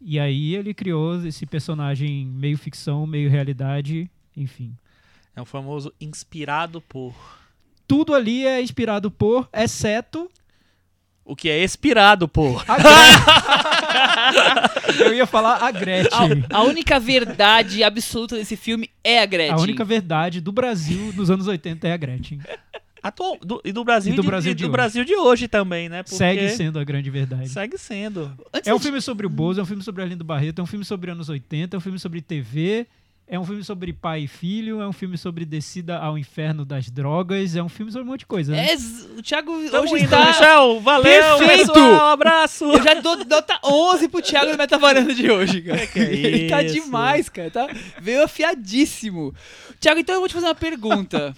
E 0.00 0.18
aí 0.20 0.54
ele 0.54 0.72
criou 0.74 1.24
esse 1.26 1.44
personagem 1.46 2.26
meio 2.26 2.56
ficção, 2.58 3.06
meio 3.06 3.28
realidade, 3.30 4.10
enfim. 4.36 4.74
É 5.34 5.42
um 5.42 5.44
famoso 5.44 5.92
inspirado 6.00 6.80
por. 6.80 7.14
Tudo 7.88 8.14
ali 8.14 8.46
é 8.46 8.60
inspirado 8.62 9.10
por, 9.10 9.48
exceto 9.52 10.30
O 11.24 11.36
que 11.36 11.48
é 11.48 11.62
expirado 11.62 12.26
por. 12.28 12.64
a 12.68 12.76
Gretchen. 12.78 13.22
Eu 15.06 15.14
ia 15.14 15.26
falar 15.26 15.56
a 15.62 15.70
Gretchen. 15.70 16.44
A, 16.50 16.58
a 16.58 16.62
única 16.62 16.98
verdade 16.98 17.82
absoluta 17.84 18.36
desse 18.36 18.56
filme 18.56 18.90
é 19.04 19.20
a 19.22 19.26
Gretchen. 19.26 19.54
A 19.54 19.58
única 19.60 19.84
verdade 19.84 20.40
do 20.40 20.52
Brasil 20.52 21.12
nos 21.14 21.30
anos 21.30 21.46
80 21.46 21.86
é 21.88 21.92
a 21.92 21.96
Gretchen. 21.96 22.40
Atual, 23.02 23.36
do- 23.42 23.60
e 23.64 23.72
do 23.72 23.82
Brasil 23.82 24.12
E 24.12 24.16
do 24.16 24.22
de, 24.22 24.28
Brasil 24.28 24.52
e 24.52 24.54
de 24.54 24.62
do 24.62 24.66
hoje. 24.66 24.72
Brasil 24.72 25.04
de 25.04 25.16
hoje 25.16 25.48
também, 25.48 25.88
né? 25.88 26.02
Porque 26.04 26.14
Segue 26.16 26.48
sendo 26.50 26.78
a 26.78 26.84
grande 26.84 27.10
verdade. 27.10 27.48
Segue 27.48 27.76
sendo. 27.76 28.32
Antes 28.54 28.68
É 28.68 28.74
um 28.74 28.76
de- 28.76 28.82
filme 28.84 29.00
sobre 29.00 29.26
o 29.26 29.30
Bozo, 29.30 29.58
é 29.58 29.62
um 29.62 29.66
filme 29.66 29.82
sobre 29.82 30.02
Arlindo 30.02 30.22
Barreto, 30.24 30.60
é 30.60 30.62
um 30.62 30.66
filme 30.66 30.84
sobre 30.84 31.10
anos 31.10 31.28
80, 31.28 31.74
é 31.74 31.78
um 31.78 31.80
filme 31.80 31.98
sobre 31.98 32.20
TV, 32.22 32.86
é 33.26 33.38
um 33.38 33.44
filme 33.44 33.64
sobre 33.64 33.92
pai 33.92 34.22
e 34.24 34.26
filho, 34.28 34.80
é 34.80 34.86
um 34.86 34.92
filme 34.92 35.16
sobre 35.16 35.44
descida 35.44 35.98
ao 35.98 36.18
inferno 36.18 36.64
das 36.64 36.90
drogas, 36.90 37.56
é 37.56 37.62
um 37.62 37.68
filme 37.68 37.90
sobre 37.90 38.06
um 38.06 38.10
monte 38.10 38.20
de 38.20 38.26
coisa. 38.26 38.52
Né? 38.52 38.72
É, 38.72 38.76
o 39.18 39.22
Thiago 39.22 39.52
Tamo 39.70 39.84
hoje 39.84 40.04
indo, 40.04 40.04
está... 40.04 40.26
Michel. 40.26 40.80
Valeu, 40.80 41.38
Perfeito! 41.38 41.72
pessoal. 41.72 42.10
Abraço. 42.10 42.64
Eu 42.64 42.82
já 42.82 42.94
dou 42.94 43.24
nota 43.24 43.58
11 43.64 44.08
pro 44.08 44.20
Thiago 44.20 44.52
no 44.52 44.58
Metavaranda 44.58 45.14
de 45.14 45.30
hoje, 45.30 45.62
cara. 45.62 45.86
Que 45.86 45.92
que 45.92 45.98
é 45.98 46.12
Ele 46.12 46.48
tá 46.48 46.62
isso? 46.62 46.74
demais, 46.74 47.28
cara. 47.28 47.50
Tá? 47.50 47.68
Veio 48.00 48.22
afiadíssimo. 48.24 49.34
Thiago, 49.80 50.00
então 50.00 50.14
eu 50.14 50.20
vou 50.20 50.28
te 50.28 50.34
fazer 50.34 50.46
uma 50.46 50.54
pergunta. 50.54 51.34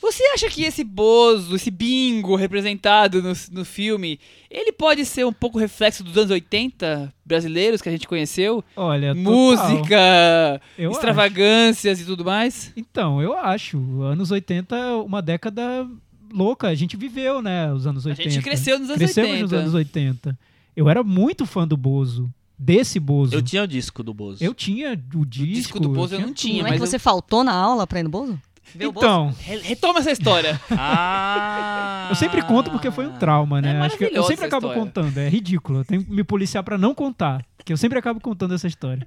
Você 0.00 0.22
acha 0.34 0.48
que 0.48 0.62
esse 0.62 0.82
bozo, 0.82 1.54
esse 1.56 1.70
bingo 1.70 2.34
representado 2.34 3.22
no, 3.22 3.32
no 3.52 3.64
filme, 3.64 4.18
ele 4.50 4.72
pode 4.72 5.04
ser 5.04 5.26
um 5.26 5.32
pouco 5.32 5.58
reflexo 5.58 6.02
dos 6.02 6.16
anos 6.16 6.30
80 6.30 7.12
brasileiros 7.24 7.82
que 7.82 7.88
a 7.88 7.92
gente 7.92 8.08
conheceu? 8.08 8.64
Olha, 8.74 9.14
total. 9.14 9.32
Música, 9.32 10.60
Eu 10.78 10.90
extravagâncias 10.90 12.00
e 12.00 12.04
tudo 12.04 12.24
mais? 12.24 12.72
Então, 12.76 13.20
eu 13.20 13.36
acho. 13.36 13.78
Anos 14.02 14.30
80 14.30 14.74
é 14.76 14.92
uma 14.94 15.20
década 15.20 15.86
louca. 16.32 16.68
A 16.68 16.74
gente 16.74 16.96
viveu, 16.96 17.42
né? 17.42 17.72
Os 17.72 17.86
anos 17.86 18.06
A 18.06 18.10
80. 18.10 18.30
gente 18.30 18.42
cresceu 18.42 18.78
nos 18.78 18.88
anos 18.88 18.98
Crescemos 19.02 19.30
80. 19.30 19.42
nos 19.42 19.52
anos 19.52 19.74
80. 19.74 20.38
Eu 20.76 20.88
era 20.88 21.02
muito 21.02 21.44
fã 21.44 21.66
do 21.68 21.76
Bozo. 21.76 22.32
Desse 22.58 23.00
Bozo. 23.00 23.34
Eu 23.34 23.40
tinha 23.42 23.62
o 23.62 23.66
disco 23.66 24.02
do 24.02 24.12
Bozo. 24.12 24.42
Eu 24.44 24.52
tinha 24.54 24.92
o 24.92 25.24
disco. 25.24 25.46
disco 25.46 25.80
do 25.80 25.88
Bozo 25.88 26.14
eu 26.14 26.20
não 26.20 26.26
tudo. 26.28 26.36
tinha, 26.36 26.60
Não 26.62 26.66
é 26.68 26.70
mas 26.70 26.78
que 26.78 26.82
eu- 26.82 26.86
você 26.90 26.98
faltou 26.98 27.42
na 27.42 27.52
aula 27.54 27.86
pra 27.86 28.00
ir 28.00 28.02
no 28.02 28.10
Bozo? 28.10 28.38
Então, 28.78 29.34
Re- 29.40 29.58
Retoma 29.58 29.98
essa 30.00 30.10
história. 30.10 30.60
Ah. 30.70 32.06
eu 32.10 32.14
sempre 32.16 32.42
conto 32.42 32.70
porque 32.70 32.90
foi 32.90 33.06
um 33.06 33.12
trauma, 33.12 33.60
né? 33.60 33.74
É 33.76 33.80
Acho 33.80 33.96
que 33.96 34.04
eu 34.04 34.22
sempre 34.24 34.46
acabo 34.46 34.66
história. 34.68 34.82
contando. 34.82 35.18
É 35.18 35.28
ridículo. 35.28 35.80
Eu 35.80 35.84
tenho 35.84 36.04
que 36.04 36.10
me 36.10 36.24
policiar 36.24 36.62
pra 36.62 36.76
não 36.78 36.94
contar. 36.94 37.44
Porque 37.56 37.72
eu 37.72 37.76
sempre 37.76 37.98
acabo 37.98 38.20
contando 38.20 38.54
essa 38.54 38.66
história. 38.66 39.06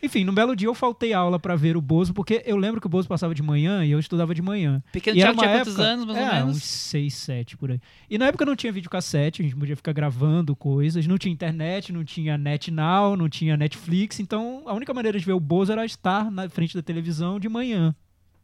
Enfim, 0.00 0.22
num 0.22 0.32
belo 0.32 0.54
dia 0.54 0.68
eu 0.68 0.74
faltei 0.76 1.12
aula 1.12 1.40
pra 1.40 1.56
ver 1.56 1.76
o 1.76 1.80
Bozo, 1.80 2.14
porque 2.14 2.40
eu 2.46 2.56
lembro 2.56 2.80
que 2.80 2.86
o 2.86 2.90
Bozo 2.90 3.08
passava 3.08 3.34
de 3.34 3.42
manhã 3.42 3.84
e 3.84 3.90
eu 3.90 3.98
estudava 3.98 4.32
de 4.32 4.40
manhã. 4.40 4.80
Pequeno 4.92 5.16
E 5.16 5.20
Thiago 5.20 5.38
tinha 5.38 5.50
quantos 5.50 5.72
época- 5.72 5.82
anos, 5.82 6.04
mais 6.06 6.18
é, 6.18 6.22
ou 6.28 6.34
menos? 6.34 6.56
uns 6.56 6.62
6, 6.64 7.14
7 7.14 7.56
por 7.56 7.72
aí. 7.72 7.80
E 8.08 8.16
na 8.16 8.26
época 8.26 8.46
não 8.46 8.54
tinha 8.54 8.72
videocassete, 8.72 9.42
a 9.42 9.44
gente 9.44 9.56
podia 9.56 9.74
ficar 9.74 9.92
gravando 9.92 10.54
coisas, 10.54 11.04
não 11.08 11.18
tinha 11.18 11.32
internet, 11.32 11.92
não 11.92 12.04
tinha 12.04 12.38
NetNow, 12.38 13.16
não 13.16 13.28
tinha 13.28 13.56
Netflix, 13.56 14.20
então 14.20 14.62
a 14.66 14.72
única 14.72 14.94
maneira 14.94 15.18
de 15.18 15.24
ver 15.24 15.32
o 15.32 15.40
Bozo 15.40 15.72
era 15.72 15.84
estar 15.84 16.30
na 16.30 16.48
frente 16.48 16.76
da 16.76 16.82
televisão 16.82 17.40
de 17.40 17.48
manhã. 17.48 17.92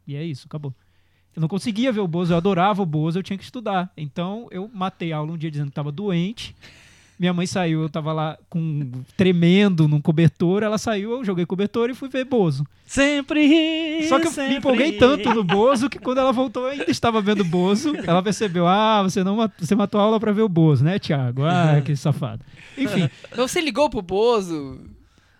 E 0.07 0.15
é 0.15 0.23
isso, 0.23 0.45
acabou. 0.47 0.73
Eu 1.35 1.41
não 1.41 1.47
conseguia 1.47 1.91
ver 1.91 1.99
o 1.99 2.07
Bozo, 2.07 2.31
eu 2.33 2.37
adorava 2.37 2.81
o 2.81 2.85
Bozo, 2.85 3.19
eu 3.19 3.23
tinha 3.23 3.37
que 3.37 3.43
estudar. 3.43 3.91
Então 3.97 4.47
eu 4.51 4.69
matei 4.73 5.11
a 5.11 5.17
aula 5.17 5.33
um 5.33 5.37
dia 5.37 5.51
dizendo 5.51 5.67
que 5.67 5.71
estava 5.71 5.91
doente. 5.91 6.55
Minha 7.17 7.31
mãe 7.33 7.47
saiu, 7.47 7.81
eu 7.81 7.89
tava 7.89 8.11
lá 8.11 8.37
com 8.49 8.91
tremendo 9.15 9.87
num 9.87 10.01
cobertor, 10.01 10.63
ela 10.63 10.77
saiu, 10.77 11.11
eu 11.11 11.23
joguei 11.23 11.45
cobertor 11.45 11.89
e 11.89 11.93
fui 11.93 12.09
ver 12.09 12.25
Bozo. 12.25 12.65
Sempre. 12.85 14.05
Só 14.07 14.19
que 14.19 14.27
eu 14.27 14.31
sempre. 14.31 14.51
me 14.51 14.57
empolguei 14.57 14.93
tanto 14.93 15.33
no 15.33 15.43
Bozo 15.43 15.89
que 15.89 15.97
quando 15.97 16.17
ela 16.19 16.33
voltou 16.33 16.63
eu 16.63 16.71
ainda 16.71 16.91
estava 16.91 17.21
vendo 17.21 17.41
o 17.41 17.45
Bozo. 17.45 17.93
Ela 18.05 18.21
percebeu, 18.21 18.67
ah, 18.67 19.01
você 19.03 19.23
não 19.23 19.37
você 19.57 19.75
matou 19.75 19.99
a 19.99 20.03
aula 20.03 20.19
pra 20.19 20.31
ver 20.33 20.41
o 20.41 20.49
Bozo, 20.49 20.83
né, 20.83 20.99
Thiago? 20.99 21.43
Ah, 21.45 21.81
que 21.83 21.95
safado. 21.95 22.43
Enfim, 22.77 23.09
Você 23.35 23.61
ligou 23.61 23.89
pro 23.89 24.01
Bozo? 24.01 24.79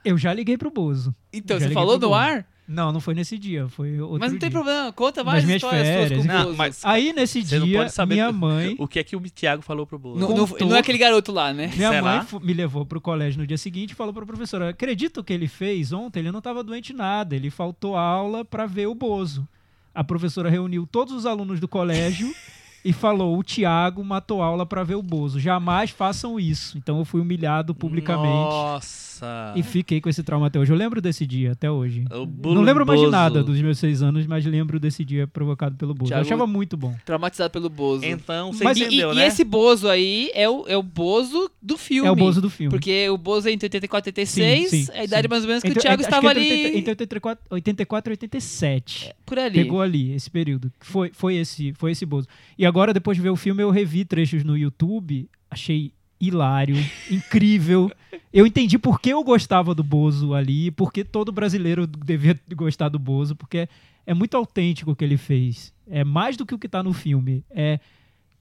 eu 0.04 0.18
já 0.18 0.34
liguei 0.34 0.58
pro 0.58 0.72
Bozo. 0.72 1.14
Então, 1.34 1.60
Já 1.60 1.68
você 1.68 1.74
falou 1.74 1.96
no 1.96 2.08
Bozo. 2.10 2.14
ar? 2.14 2.46
Não, 2.68 2.92
não 2.92 3.00
foi 3.00 3.14
nesse 3.14 3.38
dia, 3.38 3.68
foi 3.70 4.00
outro 4.02 4.20
Mas 4.20 4.32
não 4.32 4.40
tem 4.40 4.50
dia. 4.50 4.58
problema, 4.60 4.92
conta 4.92 5.24
Nas 5.24 5.34
mais 5.34 5.46
minhas 5.46 5.62
histórias 5.62 5.86
suas 5.86 5.98
férias, 5.98 6.22
com 6.22 6.28
Não, 6.34 6.42
o 6.42 6.44
Bozo. 6.46 6.58
mas 6.58 6.82
Aí 6.84 7.14
nesse 7.14 7.44
Você 7.46 7.60
não 7.60 7.66
dia, 7.68 7.78
pode 7.80 7.92
saber 7.94 8.16
minha 8.16 8.32
mãe, 8.32 8.76
o 8.80 8.88
que 8.88 8.98
é 8.98 9.04
que 9.04 9.16
o 9.16 9.22
Thiago 9.22 9.62
falou 9.62 9.86
pro 9.86 10.00
Bozo. 10.00 10.20
Não, 10.20 10.30
não- 10.36 10.48
contou- 10.48 10.68
não 10.70 10.76
é 10.76 10.80
aquele 10.80 10.98
garoto 10.98 11.32
lá, 11.32 11.54
né? 11.54 11.72
minha 11.76 11.90
Será? 11.90 12.02
mãe 12.02 12.22
fu- 12.24 12.40
me 12.40 12.54
levou 12.54 12.84
pro 12.84 13.00
colégio 13.00 13.40
no 13.40 13.46
dia 13.46 13.58
seguinte 13.58 13.92
e 13.92 13.96
falou 13.96 14.12
pra 14.14 14.26
professora: 14.26 14.70
"Acredito 14.70 15.24
que 15.24 15.32
ele 15.32 15.48
fez 15.48 15.94
ontem, 15.94 16.22
ele 16.22 16.32
não 16.32 16.40
estava 16.40 16.64
doente 16.64 16.92
nada, 16.92 17.36
ele 17.36 17.52
faltou 17.52 17.96
aula 17.96 18.44
pra 18.44 18.66
ver 18.66 18.88
o 18.88 18.96
Bozo". 18.96 19.48
A 19.94 20.04
professora 20.04 20.50
reuniu 20.50 20.88
todos 20.92 21.14
os 21.14 21.26
alunos 21.28 21.60
do 21.60 21.68
colégio 21.68 22.34
e 22.84 22.92
falou: 22.92 23.38
"O 23.38 23.44
Tiago 23.44 24.04
matou 24.04 24.42
aula 24.42 24.66
pra 24.66 24.84
ver 24.84 24.96
o 24.96 25.04
Bozo. 25.04 25.40
Jamais 25.40 25.92
façam 25.92 26.40
isso". 26.40 26.78
Então 26.80 26.98
eu 26.98 27.06
fui 27.06 27.22
humilhado 27.22 27.76
publicamente. 27.76 28.26
Nossa. 28.50 29.15
E 29.56 29.64
fiquei 29.64 30.02
com 30.02 30.10
esse 30.10 30.24
trauma 30.24 30.48
até 30.48 30.60
hoje. 30.60 30.72
Eu 30.72 30.78
lembro 30.78 31.02
desse 31.02 31.26
dia, 31.26 31.52
até 31.54 31.70
hoje. 31.70 32.06
Não 32.10 32.62
lembro 32.62 32.86
mais 32.86 33.00
de 33.00 33.08
nada 33.08 33.44
dos 33.44 33.60
meus 33.62 33.78
seis 33.78 34.02
anos, 34.02 34.26
mas 34.28 34.46
lembro 34.46 34.80
desse 34.80 35.04
dia 35.06 35.28
provocado 35.28 35.76
pelo 35.76 35.94
Bozo. 35.94 36.14
Eu 36.14 36.18
achava 36.20 36.46
muito 36.48 36.76
bom. 36.78 36.96
Traumatizado 37.06 37.52
pelo 37.52 37.70
Bozo. 37.70 38.06
Então, 38.06 38.52
você 38.54 38.64
Mas- 38.64 38.78
E- 38.78 38.84
entendeu, 38.86 39.12
e, 39.12 39.16
né? 39.16 39.24
e 39.24 39.28
esse 39.28 39.44
Bozo 39.44 39.88
aí 39.90 40.32
é 40.34 40.50
o, 40.50 40.66
é 40.68 40.78
o 40.78 40.84
Bozo 40.84 41.50
do 41.62 41.78
filme. 41.78 42.08
É 42.08 42.12
o 42.12 42.16
Bozo 42.16 42.42
do 42.42 42.50
filme. 42.50 42.70
Porque 42.72 43.10
o 43.10 43.18
Bozo 43.18 43.48
é 43.48 43.52
entre 43.52 43.66
84 43.68 44.10
e 44.10 44.12
86, 44.12 44.70
Sim, 44.70 44.84
sim, 44.86 44.92
a 44.94 45.04
idade 45.04 45.24
sim. 45.24 45.30
mais 45.30 45.44
ou 45.44 45.48
menos 45.48 45.62
que 45.64 45.70
Entre- 45.70 45.80
o 45.80 45.82
Thiago 45.82 46.02
estava 46.02 46.28
entre 46.32 46.40
ali 46.42 46.50
80 46.66 46.78
Entre 46.78 46.92
84, 46.92 47.46
84 47.52 48.12
e 48.12 48.14
87. 48.14 49.14
por 49.26 49.40
ali. 49.40 49.56
Pegou 49.56 49.82
ali 49.82 50.14
esse 50.14 50.30
período. 50.30 50.72
Foi, 50.80 51.12
foi, 51.14 51.36
esse, 51.36 51.74
foi 51.74 51.92
esse 51.92 52.06
Bozo. 52.06 52.28
E 52.58 52.66
agora, 52.66 52.94
depois 52.94 53.18
de 53.18 53.22
ver 53.24 53.30
o 53.30 53.36
filme, 53.36 53.62
eu 53.64 53.70
revi 53.72 54.06
trechos 54.06 54.44
no 54.44 54.58
YouTube. 54.58 55.28
Achei 55.50 55.92
hilário, 56.20 56.76
incrível. 57.10 57.92
Eu 58.34 58.46
entendi 58.46 58.78
por 58.78 59.00
que 59.00 59.10
eu 59.10 59.24
gostava 59.24 59.74
do 59.74 59.84
Bozo 59.84 60.34
ali, 60.34 60.72
por 60.72 60.92
que 60.92 61.04
todo 61.04 61.32
brasileiro 61.32 61.88
devia 61.88 62.40
gostar 62.56 62.90
do 62.90 63.00
Bozo, 63.00 63.36
porque 63.36 63.68
é 64.06 64.14
muito 64.14 64.36
autêntico 64.36 64.92
o 64.92 64.96
que 64.96 65.04
ele 65.04 65.18
fez. 65.18 65.74
É 65.88 66.04
mais 66.04 66.38
do 66.38 66.46
que 66.46 66.54
o 66.54 66.60
que 66.60 66.68
tá 66.68 66.84
no 66.84 66.94
filme. 66.94 67.44
É 67.50 67.80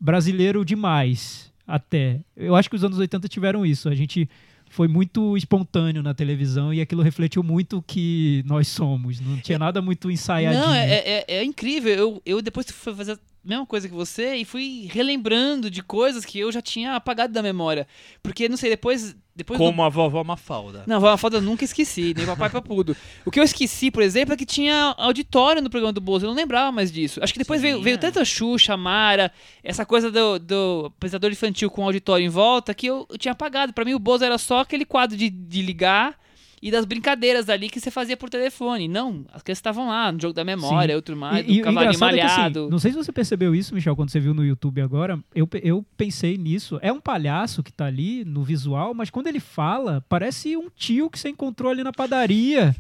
brasileiro 0.01 0.65
demais, 0.65 1.53
até. 1.67 2.21
Eu 2.37 2.55
acho 2.55 2.69
que 2.69 2.77
os 2.77 2.85
anos 2.85 2.99
80 2.99 3.29
tiveram 3.29 3.65
isso. 3.65 3.89
A 3.89 3.95
gente 3.95 4.29
foi 4.69 4.89
muito 4.89 5.37
espontâneo 5.37 6.03
na 6.03 6.13
televisão 6.13 6.75
e 6.75 6.81
aquilo 6.81 7.03
refletiu 7.03 7.43
muito 7.43 7.79
o 7.79 7.83
que 7.83 8.43
nós 8.47 8.69
somos. 8.69 9.21
Não 9.21 9.37
tinha 9.39 9.59
nada 9.59 9.81
muito 9.81 10.11
ensaiadinho. 10.11 10.63
Não, 10.63 10.75
é, 10.75 10.95
é, 10.95 11.25
é 11.29 11.45
incrível. 11.45 11.95
Eu, 11.95 12.23
eu 12.27 12.43
depois 12.43 12.67
fui 12.71 12.95
fazer 12.95 13.19
mesma 13.45 13.67
coisa 13.67 13.89
que 13.89 13.95
você 13.95 14.37
e 14.37 14.45
fui 14.45 14.89
relembrando 14.91 15.71
de 15.71 15.83
coisas 15.83 16.25
que 16.25 16.39
eu 16.39 16.51
já 16.51 16.63
tinha 16.63 16.95
apagado 16.95 17.33
da 17.33 17.43
memória. 17.43 17.87
Porque, 18.23 18.49
não 18.49 18.57
sei, 18.57 18.71
depois. 18.71 19.15
depois 19.37 19.59
do- 19.59 19.65
Como 19.65 19.83
a 19.83 19.89
vovó 19.89 20.23
Mafalda. 20.25 20.85
Não, 20.87 21.01
Vó 21.01 21.17
Foda 21.17 21.37
eu 21.39 21.43
nunca 21.43 21.65
esqueci, 21.65 22.15
nem 22.17 22.25
Papai 22.27 22.49
Papudo. 22.51 22.97
O 23.25 23.31
que 23.31 23.39
eu 23.39 23.45
esqueci, 23.45 23.91
por 23.91 24.03
exemplo, 24.03 24.35
é 24.35 24.37
que 24.37 24.47
tinha 24.47 24.95
auditório 24.97 25.61
no 25.61 25.69
programa 25.71 25.93
do 25.93 26.01
Bozo. 26.01 26.25
Eu 26.25 26.31
não 26.31 26.37
lembrava 26.37 26.71
mais 26.73 26.91
disso. 26.91 27.21
Acho 27.23 27.33
que 27.33 27.39
depois 27.39 27.61
Sim, 27.61 27.67
veio, 27.69 27.83
veio 27.83 27.95
é. 27.95 27.99
tanto 27.99 28.19
a 28.21 28.25
Xuxa, 28.25 28.75
a 28.75 28.77
Mara, 28.77 29.31
essa 29.63 29.85
coisa 29.85 30.11
do, 30.11 30.39
do 30.39 30.87
apresentador 30.97 31.31
infantil 31.31 31.71
com 31.71 31.85
auditório 31.85 32.25
em 32.25 32.29
volta, 32.29 32.73
que 32.75 32.87
eu, 32.87 33.07
eu 33.11 33.19
tinha 33.19 33.33
apagado. 33.33 33.73
Pra 33.73 33.85
mim, 33.85 33.95
o 33.95 33.99
Bozo 33.99 34.25
era 34.25 34.39
só 34.39 34.61
aquele 34.61 34.85
quadro 34.85 35.17
de, 35.17 35.29
de 35.31 35.63
ligar 35.63 36.19
e 36.65 36.71
das 36.71 36.87
brincadeiras 36.87 37.51
ali 37.51 37.69
que 37.69 37.79
você 37.79 37.91
fazia 37.91 38.17
por 38.17 38.31
telefone. 38.31 38.89
Não, 38.89 39.27
as 39.35 39.43
crianças 39.43 39.59
estavam 39.59 39.87
lá, 39.89 40.11
no 40.11 40.19
jogo 40.19 40.33
da 40.33 40.43
memória, 40.43 40.93
Sim. 40.95 40.97
outro 40.97 41.15
mais, 41.15 41.41
E- 41.41 41.43
do 41.47 41.53
e 41.53 41.61
o 41.61 41.65
cavalinho 41.65 41.91
engraçado 41.91 42.15
é 42.15 42.17
que, 42.17 42.21
assim, 42.23 42.37
malhado. 42.37 42.71
não 42.71 42.79
sei 42.79 42.91
se 42.91 42.97
você 42.97 43.13
percebeu 43.13 43.55
isso, 43.55 43.75
Michel, 43.75 43.95
quando 43.95 44.09
você 44.09 44.19
viu 44.19 44.33
no 44.33 44.43
YouTube 44.43 44.81
agora. 44.81 45.19
Eu, 45.35 45.47
eu 45.63 45.85
pensei 45.97 46.39
nisso. 46.39 46.79
É 46.81 46.91
um 46.91 47.01
palhaço 47.01 47.63
que 47.63 47.71
tá 47.71 47.85
ali 47.85 48.25
no 48.25 48.43
visual, 48.43 48.95
mas 48.95 49.11
quando 49.11 49.27
ele 49.27 49.41
fala, 49.41 50.03
parece 50.09 50.57
um 50.57 50.69
tio 50.75 51.11
que 51.11 51.19
você 51.19 51.29
encontrou 51.29 51.71
ali 51.71 51.85
na 51.85 51.93
padaria, 51.93 52.75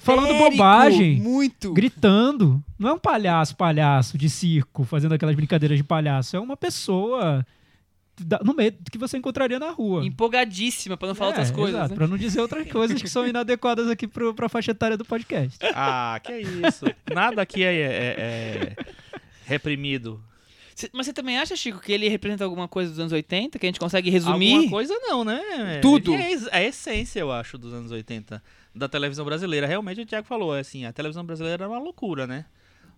falando 0.00 0.28
Histérico, 0.28 0.50
bobagem. 0.50 1.20
Muito. 1.20 1.72
gritando. 1.72 2.62
Não 2.78 2.90
é 2.90 2.92
um 2.92 2.98
palhaço, 2.98 3.56
palhaço 3.56 4.16
de 4.16 4.30
circo, 4.30 4.84
fazendo 4.84 5.12
aquelas 5.14 5.34
brincadeiras 5.34 5.76
de 5.76 5.82
palhaço. 5.84 6.36
É 6.36 6.40
uma 6.40 6.56
pessoa 6.56 7.44
no 8.44 8.54
meio 8.54 8.72
que 8.90 8.96
você 8.98 9.16
encontraria 9.18 9.58
na 9.58 9.70
rua. 9.70 10.04
Empolgadíssima, 10.04 10.96
pra 10.96 11.08
não 11.08 11.14
falar 11.14 11.30
É, 11.30 11.32
outras 11.32 11.50
coisas. 11.50 11.74
exato, 11.74 11.90
né? 11.90 11.96
Pra 11.96 12.06
não 12.06 12.16
dizer 12.16 12.40
outras 12.40 12.70
coisas 12.70 13.00
que 13.02 13.08
são 13.08 13.26
inadequadas 13.26 13.88
aqui 13.88 14.06
pro, 14.06 14.32
pra 14.34 14.48
faixa 14.48 14.70
etária 14.70 14.96
do 14.96 15.04
podcast. 15.04 15.58
Ah, 15.74 16.20
que 16.22 16.32
isso. 16.32 16.84
Nada 17.12 17.42
aqui 17.42 17.62
é, 17.64 17.74
é- 17.74 18.14
é 18.18 18.76
reprimido. 19.44 20.22
Cê- 20.74 20.90
Mas 20.92 21.06
você 21.06 21.12
também 21.12 21.38
acha, 21.38 21.54
Chico, 21.56 21.80
que 21.80 21.92
ele 21.92 22.08
representa 22.08 22.42
alguma 22.44 22.66
coisa 22.66 22.90
dos 22.90 22.98
anos 22.98 23.12
80, 23.12 23.58
que 23.58 23.66
a 23.66 23.68
gente 23.68 23.78
consegue 23.78 24.10
resumir? 24.10 24.52
Alguma 24.54 24.70
coisa 24.70 24.94
não, 25.02 25.24
né? 25.24 25.78
Tudo. 25.80 26.12
Ele 26.14 26.22
É 26.22 26.32
es- 26.32 26.48
a 26.50 26.62
essência, 26.62 27.20
eu 27.20 27.30
acho, 27.30 27.56
dos 27.56 27.72
anos 27.72 27.92
80 27.92 28.42
da 28.74 28.88
televisão 28.88 29.24
brasileira. 29.24 29.66
Realmente 29.66 30.00
o 30.00 30.06
Thiago 30.06 30.26
falou, 30.26 30.54
é 30.56 30.60
assim, 30.60 30.84
a 30.84 30.92
televisão 30.92 31.24
brasileira 31.24 31.62
era 31.64 31.68
uma 31.70 31.78
loucura, 31.78 32.26
né? 32.26 32.44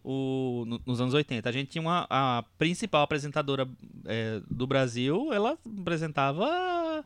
O, 0.08 0.62
no- 0.68 0.80
nos 0.86 1.00
anos 1.00 1.14
80. 1.14 1.48
A 1.48 1.52
gente 1.52 1.68
tinha 1.68 1.82
uma, 1.82 2.06
a 2.08 2.44
principal 2.56 3.02
apresentadora 3.02 3.68
é, 4.04 4.40
do 4.48 4.64
Brasil, 4.64 5.32
ela 5.32 5.58
apresentava 5.80 7.04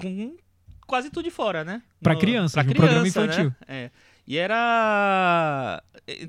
com 0.00 0.36
quase 0.86 1.10
tudo 1.10 1.24
de 1.24 1.30
fora, 1.32 1.64
né? 1.64 1.82
Pra 2.00 2.14
No- 2.14 2.20
crianças, 2.20 2.52
pra 2.62 2.62
um 2.70 2.74
programa 2.76 3.00
criança, 3.00 3.24
infantil. 3.24 3.44
Né? 3.46 3.56
É. 3.66 3.90
E 4.24 4.38
era. 4.38 5.82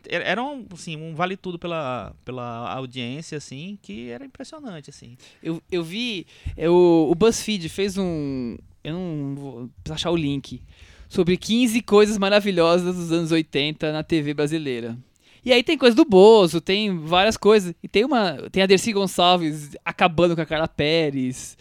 Era 0.09 0.41
um, 0.43 0.65
assim, 0.73 0.95
um 0.97 1.13
vale 1.13 1.37
tudo 1.37 1.59
pela, 1.59 2.15
pela 2.25 2.71
audiência, 2.73 3.37
assim, 3.37 3.77
que 3.81 4.09
era 4.09 4.25
impressionante, 4.25 4.89
assim. 4.89 5.15
Eu, 5.43 5.61
eu 5.71 5.83
vi. 5.83 6.25
é, 6.57 6.67
o, 6.67 7.07
o 7.11 7.15
BuzzFeed 7.15 7.69
fez 7.69 7.97
um. 7.97 8.57
Eu 8.83 8.93
não 8.93 9.35
vou 9.35 9.69
precisar 9.83 9.93
achar 9.95 10.11
o 10.11 10.15
link. 10.17 10.59
Sobre 11.07 11.37
15 11.37 11.81
coisas 11.83 12.17
maravilhosas 12.17 12.95
dos 12.95 13.11
anos 13.11 13.31
80 13.31 13.91
na 13.93 14.01
TV 14.01 14.33
brasileira. 14.33 14.97
E 15.45 15.51
aí 15.51 15.63
tem 15.63 15.77
coisa 15.77 15.95
do 15.95 16.05
Bozo, 16.05 16.61
tem 16.61 16.97
várias 16.97 17.35
coisas. 17.35 17.73
E 17.83 17.87
tem 17.87 18.05
uma. 18.05 18.49
Tem 18.51 18.63
a 18.63 18.65
Dercy 18.65 18.93
Gonçalves 18.93 19.75
acabando 19.83 20.35
com 20.35 20.41
a 20.41 20.45
Carla 20.45 20.67
Pérez. 20.67 21.57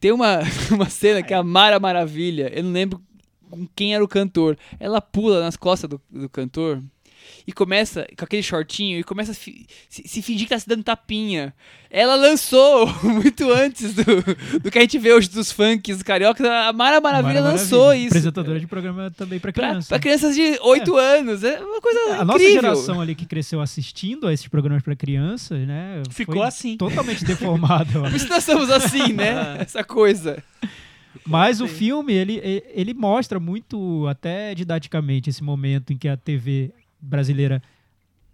Tem 0.00 0.12
uma, 0.12 0.40
uma 0.72 0.88
cena 0.88 1.22
que 1.22 1.34
é 1.34 1.36
a 1.36 1.42
Mara 1.42 1.78
Maravilha. 1.78 2.50
Eu 2.54 2.64
não 2.64 2.72
lembro 2.72 3.00
com 3.50 3.66
quem 3.76 3.94
era 3.94 4.02
o 4.02 4.08
cantor. 4.08 4.56
Ela 4.80 5.00
pula 5.00 5.40
nas 5.40 5.56
costas 5.56 5.88
do, 5.90 6.00
do 6.10 6.28
cantor 6.28 6.82
e 7.46 7.52
começa 7.52 8.06
com 8.16 8.24
aquele 8.24 8.42
shortinho 8.42 8.98
e 8.98 9.04
começa 9.04 9.32
a 9.32 9.34
fi- 9.34 9.66
se, 9.88 10.02
se 10.06 10.22
fingir 10.22 10.46
que 10.46 10.54
tá 10.54 10.58
se 10.58 10.68
dando 10.68 10.82
tapinha. 10.84 11.52
Ela 11.90 12.14
lançou 12.14 12.86
muito 13.04 13.50
antes 13.52 13.92
do, 13.94 14.04
do 14.60 14.70
que 14.70 14.78
a 14.78 14.80
gente 14.82 14.98
vê 14.98 15.12
hoje 15.12 15.28
dos 15.28 15.52
funks 15.52 15.96
dos 15.96 16.02
cariocas. 16.02 16.46
A 16.46 16.72
Mara 16.72 17.00
Maravilha 17.00 17.40
Mara 17.42 17.52
lançou 17.54 17.86
Maravilha. 17.86 18.06
isso. 18.06 18.14
Apresentadora 18.14 18.60
de 18.60 18.66
programa 18.66 19.10
também 19.10 19.38
pra 19.38 19.52
Pra, 19.52 19.68
criança. 19.68 19.88
pra 19.88 19.98
crianças 19.98 20.34
de 20.34 20.58
8 20.62 20.96
anos. 20.96 21.44
É 21.44 21.60
uma 21.60 21.80
coisa 21.80 22.00
A 22.20 22.24
nossa 22.24 22.38
incrível. 22.42 22.62
geração 22.62 23.00
ali 23.00 23.14
que 23.14 23.26
cresceu 23.26 23.60
assistindo 23.60 24.26
a 24.26 24.32
esses 24.32 24.48
programas 24.48 24.82
pra 24.82 24.96
crianças, 24.96 25.66
né? 25.66 26.02
Ficou 26.10 26.36
foi 26.36 26.46
assim. 26.46 26.76
Totalmente 26.76 27.24
deformada. 27.24 27.90
eu 27.94 28.02
Por 28.02 28.14
isso 28.14 28.28
nós 28.28 28.44
somos 28.44 28.70
assim, 28.70 29.12
né? 29.12 29.58
Essa 29.60 29.84
coisa. 29.84 30.42
Mas 31.26 31.60
o 31.60 31.68
filme, 31.68 32.12
ele, 32.14 32.40
ele 32.74 32.94
mostra 32.94 33.38
muito, 33.38 34.06
até 34.08 34.54
didaticamente, 34.54 35.28
esse 35.30 35.42
momento 35.44 35.92
em 35.92 35.96
que 35.98 36.08
a 36.08 36.16
TV 36.16 36.72
brasileira, 37.02 37.60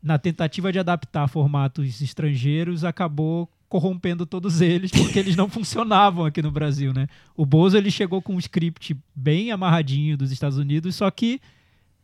na 0.03 0.19
tentativa 0.19 0.71
de 0.71 0.79
adaptar 0.79 1.27
formatos 1.27 2.01
estrangeiros, 2.01 2.85
acabou 2.85 3.49
corrompendo 3.69 4.25
todos 4.25 4.61
eles, 4.63 4.91
porque 4.91 5.19
eles 5.19 5.35
não 5.35 5.49
funcionavam 5.49 6.25
aqui 6.25 6.43
no 6.43 6.51
Brasil, 6.51 6.93
né? 6.93 7.09
O 7.37 7.45
Bozo, 7.45 7.77
ele 7.77 7.91
chegou 7.91 8.23
com 8.23 8.35
um 8.35 8.39
script 8.39 8.97
bem 9.15 9.51
amarradinho 9.51 10.17
dos 10.17 10.31
Estados 10.31 10.59
Unidos, 10.59 10.95
só 10.95 11.11
que 11.11 11.41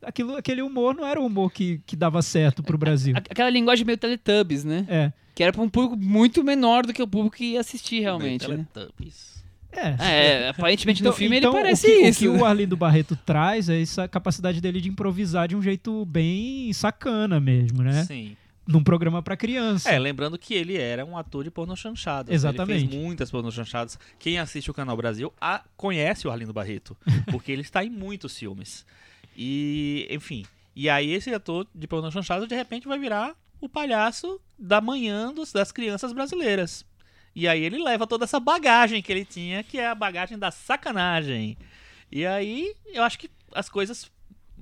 aquilo, 0.03 0.37
aquele 0.37 0.63
humor 0.63 0.95
não 0.95 1.07
era 1.07 1.21
o 1.21 1.27
humor 1.27 1.53
que, 1.53 1.81
que 1.87 1.97
dava 1.97 2.23
certo 2.23 2.63
pro 2.63 2.79
Brasil. 2.79 3.15
Aquela 3.17 3.51
linguagem 3.51 3.85
meio 3.85 3.99
Teletubbies, 3.99 4.65
né? 4.65 4.87
É. 4.89 5.13
Que 5.35 5.43
era 5.43 5.53
pra 5.53 5.63
um 5.63 5.69
público 5.69 5.97
muito 5.97 6.45
menor 6.45 6.87
do 6.87 6.93
que 6.93 7.03
o 7.03 7.09
público 7.09 7.37
que 7.37 7.53
ia 7.53 7.61
assistir 7.61 8.01
realmente, 8.01 8.49
né? 8.49 8.67
Teletubbies. 8.73 9.44
É. 9.77 9.97
É, 10.45 10.49
aparentemente 10.49 11.03
no 11.03 11.13
filme 11.13 11.39
então, 11.39 11.53
ele 11.53 11.63
parece 11.63 11.87
o 11.87 11.91
que, 11.91 11.97
isso. 12.09 12.19
O 12.29 12.33
que 12.33 12.37
né? 12.37 12.43
o 12.43 12.45
Arlindo 12.45 12.77
Barreto 12.77 13.17
traz 13.25 13.69
é 13.69 13.81
essa 13.81 14.07
capacidade 14.09 14.61
dele 14.61 14.81
de 14.81 14.89
improvisar 14.89 15.49
de 15.49 15.57
um 15.57 15.63
jeito 15.63 16.05
bem 16.07 16.73
sacana 16.73 17.41
mesmo, 17.41 17.83
né? 17.83 18.05
Sim. 18.05 18.37
Num 18.67 18.83
programa 18.83 19.23
pra 19.23 19.37
criança. 19.37 19.91
É, 19.91 19.99
lembrando 19.99 20.39
que 20.39 20.55
ele 20.55 20.79
era 20.79 21.05
um 21.05 21.19
ator 21.19 21.45
de 21.45 21.51
porno 21.51 21.77
chanchado. 21.77 22.33
Exatamente. 22.33 22.85
Ele 22.85 22.89
fez 22.89 23.03
muitas 23.03 23.31
porno 23.31 23.53
chanchadas. 23.53 23.99
Quem 24.19 24.39
assiste 24.39 24.71
o 24.71 24.75
Canal 24.75 24.97
Brasil 24.97 25.31
a- 25.39 25.63
conhece 25.77 26.27
o 26.27 26.31
Arlindo 26.31 26.53
Barreto, 26.53 26.97
porque 27.31 27.53
ele 27.53 27.61
está 27.61 27.85
em 27.85 27.91
muitos 27.91 28.39
filmes. 28.39 28.87
E, 29.37 30.07
enfim. 30.11 30.45
E 30.75 30.89
aí 30.89 31.13
esse 31.13 31.33
ator 31.35 31.67
de 31.75 31.87
porno 31.87 32.11
chanchado 32.11 32.47
de 32.47 32.55
repente 32.55 32.89
vai 32.89 32.99
virar 32.99 33.35
o 33.61 33.69
palhaço 33.69 34.41
da 34.59 34.81
manhã 34.81 35.33
dos- 35.33 35.53
das 35.53 35.71
crianças 35.71 36.13
brasileiras. 36.13 36.85
E 37.35 37.49
aí 37.49 37.63
ele 37.63 37.83
leva 37.83 38.07
toda 38.07 38.25
essa 38.25 38.39
bagagem 38.39 39.03
que 39.03 39.11
ele 39.13 39.25
tinha, 39.25 39.63
que 39.63 39.79
é 39.79 39.89
a 39.89 39.95
bagagem 39.95 40.39
da 40.39 40.51
sacanagem. 40.51 41.57
E 42.11 42.25
aí 42.27 42.75
eu 42.87 43.03
acho 43.03 43.19
que 43.19 43.31
as 43.55 43.69
coisas 43.69 44.11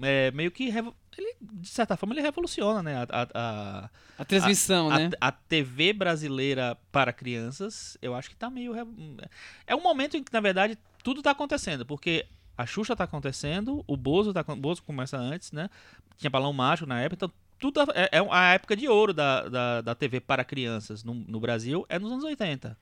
é, 0.01 0.31
meio 0.31 0.51
que 0.51 0.65
ele 0.69 1.37
de 1.43 1.69
certa 1.69 1.97
forma 1.97 2.15
ele 2.15 2.23
revoluciona, 2.23 2.83
né? 2.83 2.97
A, 2.97 3.03
a- 3.23 3.29
a- 3.35 3.91
A 4.19 4.25
transmissão, 4.25 4.91
a, 4.91 4.99
né? 4.99 5.11
a 5.21 5.31
TV 5.31 5.93
brasileira 5.93 6.79
para 6.91 7.13
crianças, 7.13 7.99
eu 8.01 8.15
acho 8.15 8.31
que 8.31 8.37
tá 8.37 8.49
meio. 8.49 8.73
É 9.67 9.75
um 9.77 9.83
momento 9.83 10.17
em 10.17 10.23
que, 10.25 10.33
na 10.33 10.41
verdade, 10.41 10.79
tudo 11.05 11.21
tá 11.23 11.33
acontecendo, 11.33 11.85
porque 11.85 12.27
a 12.57 12.63
a 12.63 12.67
Xuxa 12.67 12.95
tá 12.95 13.05
acontecendo, 13.05 13.83
o 13.89 13.97
Bozo, 13.97 14.33
tá, 14.33 14.45
o 14.47 14.57
Bozo 14.57 14.83
começa 14.83 15.17
antes, 15.17 15.53
né? 15.53 15.69
Tinha 16.19 16.31
Balão 16.31 16.53
Mágico 16.53 16.87
na 16.89 17.01
época, 17.01 17.25
então 17.27 17.33
tudo 17.70 17.81
é, 17.94 18.11
é 18.12 18.27
a 18.31 18.53
época 18.55 18.77
de 18.77 18.88
ouro 18.88 19.14
da, 19.14 19.48
da, 19.48 19.81
da 19.81 19.94
TV 19.94 20.20
para 20.20 20.44
crianças 20.44 21.03
no, 21.05 21.14
no 21.14 21.38
Brasil, 21.40 21.87
é 21.88 21.98
nos 21.98 22.11
anos 22.12 22.25
80. 22.25 22.77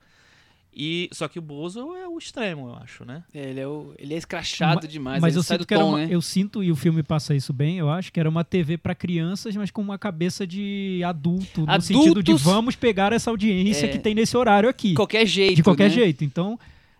E, 0.73 1.09
só 1.11 1.27
que 1.27 1.37
o 1.37 1.41
Bozo 1.41 1.93
é 1.97 2.07
o 2.07 2.17
extremo, 2.17 2.69
eu 2.69 2.75
acho, 2.75 3.03
né? 3.03 3.23
É, 3.33 3.49
ele, 3.49 3.59
é 3.59 3.67
o, 3.67 3.93
ele 3.99 4.13
é 4.13 4.17
escrachado 4.17 4.83
Ma- 4.83 4.87
demais, 4.87 5.21
Mas 5.21 5.33
ele 5.33 5.39
eu 5.39 5.43
sai 5.43 5.55
sinto 5.57 5.63
do 5.65 5.67
que 5.67 5.73
era 5.73 5.83
tom, 5.83 5.89
uma- 5.89 5.97
né? 5.97 6.07
eu 6.09 6.21
sinto 6.21 6.63
e 6.63 6.71
o 6.71 6.77
filme 6.77 7.03
passa 7.03 7.35
isso 7.35 7.51
bem. 7.51 7.77
Eu 7.77 7.89
acho 7.89 8.09
que 8.11 8.17
era 8.17 8.29
uma 8.29 8.45
TV 8.45 8.77
pra 8.77 8.95
crianças, 8.95 9.53
mas 9.55 9.69
com 9.69 9.81
uma 9.81 9.97
cabeça 9.97 10.47
de 10.47 11.01
adulto, 11.05 11.65
no 11.65 11.81
sentido 11.81 12.23
de 12.23 12.31
Adultos- 12.31 12.41
vamos 12.43 12.75
pegar 12.77 13.11
essa 13.11 13.29
audiência 13.29 13.85
É. 13.85 13.89
que 13.89 13.99
tem 13.99 14.15
nesse 14.15 14.37
horário 14.37 14.69
aqui. 14.69 14.89
De 14.89 14.95
qualquer 14.95 15.25
jeito, 15.25 15.55
de 15.57 15.63
qualquer 15.63 15.89
né? 15.89 15.95
jeito. 15.95 16.23
Então, 16.23 16.57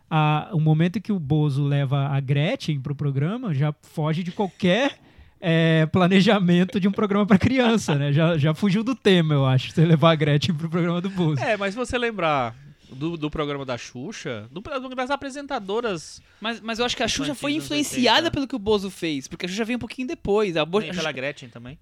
a- 0.09 0.49
o 0.51 0.59
momento 0.59 0.97
em 0.97 1.01
que 1.01 1.13
o 1.13 1.19
Bozo 1.19 1.63
leva 1.63 2.07
a 2.09 2.19
Gretchen 2.19 2.77
pro 2.81 2.93
programa 2.93 3.53
já 3.53 3.73
foge 3.83 4.21
de 4.21 4.33
qualquer 4.33 4.99
é, 5.41 5.85
planejamento 5.87 6.79
de 6.79 6.87
um 6.87 6.91
programa 6.91 7.25
pra 7.25 7.37
criança, 7.37 7.95
né? 7.95 8.13
Já, 8.13 8.37
já 8.37 8.53
fugiu 8.53 8.83
do 8.83 8.93
tema, 8.95 9.33
eu 9.33 9.45
acho, 9.45 9.71
você 9.71 9.83
levar 9.83 10.11
a 10.11 10.15
Gretchen 10.15 10.53
pro 10.55 10.69
programa 10.69 11.01
do 11.01 11.09
Bozo. 11.09 11.41
É, 11.41 11.57
mas 11.57 11.73
se 11.73 11.77
você 11.79 11.97
lembrar 11.97 12.55
do, 12.91 13.17
do 13.17 13.29
programa 13.31 13.65
da 13.65 13.77
Xuxa, 13.77 14.47
do- 14.51 14.61
das 14.95 15.09
apresentadoras 15.09 16.21
Mas, 16.39 16.59
mas 16.61 16.79
eu 16.79 16.85
acho 16.85 16.95
que 16.95 17.03
a 17.03 17.07
Xuxa 17.07 17.33
foi 17.33 17.53
influenciada 17.53 18.27
80. 18.27 18.31
pelo 18.31 18.47
que 18.47 18.55
o 18.55 18.59
Bozo 18.59 18.89
fez, 18.89 19.27
porque 19.27 19.45
a 19.45 19.49
Xuxa 19.49 19.65
veio 19.65 19.77
um 19.77 19.79
pouquinho 19.79 20.07
depois. 20.07 20.55
A 20.57 20.65
Bo... 20.65 20.79
nem 20.79 20.91
pela 20.93 21.11
Gretchen 21.11 21.49
também. 21.49 21.77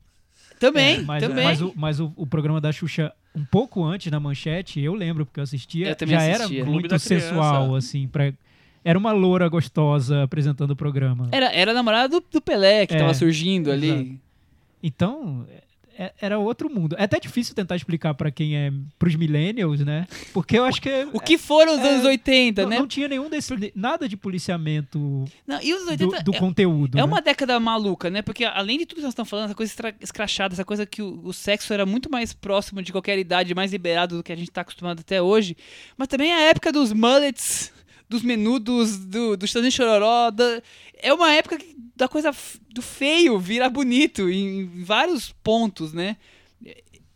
Também, 0.60 0.98
É, 1.00 1.02
mas, 1.04 1.24
também. 1.24 1.44
mas, 1.46 1.62
o, 1.62 1.74
mas 1.76 2.00
o, 2.02 2.12
o 2.18 2.28
programa 2.28 2.60
da 2.60 2.72
Xuxa, 2.72 3.14
um 3.34 3.46
pouco 3.46 3.84
antes 3.84 4.12
na 4.12 4.20
manchete, 4.20 4.80
eu 4.82 4.94
lembro, 4.94 5.26
porque 5.26 5.40
eu 5.40 5.44
assistia, 5.44 5.88
Eu 5.90 5.96
também 5.96 6.16
já 6.16 6.22
assistia. 6.34 6.58
era 6.58 6.66
Clube 6.66 6.80
muito 6.82 7.00
sensual, 7.00 7.76
assim, 7.76 8.08
pra... 8.08 8.34
Era 8.84 8.98
uma 8.98 9.12
loura 9.12 9.48
gostosa 9.50 10.24
apresentando 10.24 10.72
o 10.72 10.76
programa. 10.76 11.28
Era, 11.32 11.52
era 11.54 11.72
a 11.72 11.74
namorada 11.74 12.08
do, 12.20 12.24
do 12.32 12.42
Pelé 12.42 12.86
que 12.88 12.96
É, 12.96 13.00
tava 13.00 13.14
surgindo 13.14 13.72
ali. 13.72 13.90
exato. 13.90 14.20
Então, 14.82 15.46
é- 15.98 16.14
era 16.22 16.40
outro 16.40 16.70
mundo. 16.74 16.96
É 16.98 17.04
até 17.04 17.20
difícil 17.20 17.54
tentar 17.54 17.76
explicar 17.76 18.14
pra 18.14 18.32
quem 18.32 18.56
é 18.56 18.72
pros 18.98 19.16
millennials, 19.16 19.82
né? 19.82 20.08
Porque 20.34 20.58
eu 20.58 20.64
acho 20.64 20.82
que 20.82 20.90
O 21.12 21.20
que 21.20 21.38
foram 21.38 21.74
os 21.74 21.80
É, 21.80 21.90
anos 21.90 22.06
80, 22.06 22.62
não, 22.64 22.70
né? 22.70 22.80
não 22.80 22.88
tinha 22.88 23.10
nenhum 23.10 23.30
desse 23.30 23.54
nada 23.76 24.08
de 24.08 24.16
policiamento 24.16 25.26
Não, 25.46 25.62
e 25.62 25.74
os 25.74 25.84
do, 25.84 25.90
80 25.92 26.24
do 26.24 26.34
é- 26.34 26.40
conteúdo. 26.40 26.98
É 26.98 27.02
né? 27.02 27.04
uma 27.04 27.22
década 27.22 27.60
maluca, 27.60 28.10
né? 28.10 28.22
Porque 28.22 28.46
além 28.46 28.78
de 28.78 28.86
tudo 28.86 29.00
que 29.00 29.04
nós 29.04 29.12
estamos 29.12 29.30
falando, 29.30 29.46
essa 29.48 29.56
coisa 29.56 29.74
escrachada, 30.00 30.54
essa 30.56 30.64
coisa 30.64 30.86
que 30.86 31.02
o, 31.02 31.20
o 31.26 31.34
sexo 31.34 31.74
era 31.74 31.86
muito 31.86 32.10
mais 32.10 32.32
próximo 32.32 32.82
de 32.82 32.94
qualquer 32.94 33.20
idade, 33.20 33.54
mais 33.54 33.74
liberado 33.74 34.16
do 34.18 34.24
que 34.24 34.32
a 34.32 34.38
gente 34.38 34.50
tá 34.52 34.62
acostumado 34.62 35.02
até 35.02 35.22
hoje. 35.22 35.58
Mas 35.98 36.08
também 36.08 36.32
a 36.32 36.40
época 36.44 36.72
dos 36.72 36.94
mullets, 36.94 37.74
dos 38.10 38.24
menudos, 38.24 38.98
do, 38.98 39.38
do 39.38 39.48
Chitãozinho 39.48 39.72
Chororó. 39.72 40.32
da- 40.32 40.62
é 41.02 41.14
uma 41.14 41.32
época 41.32 41.58
que- 41.58 41.76
da 41.96 42.08
coisa 42.08 42.32
do 42.74 42.82
feio 42.82 43.38
virar 43.40 43.70
bonito 43.70 44.30
em, 44.30 44.62
em 44.62 44.84
vários 44.84 45.32
pontos, 45.44 45.94
né? 45.94 46.18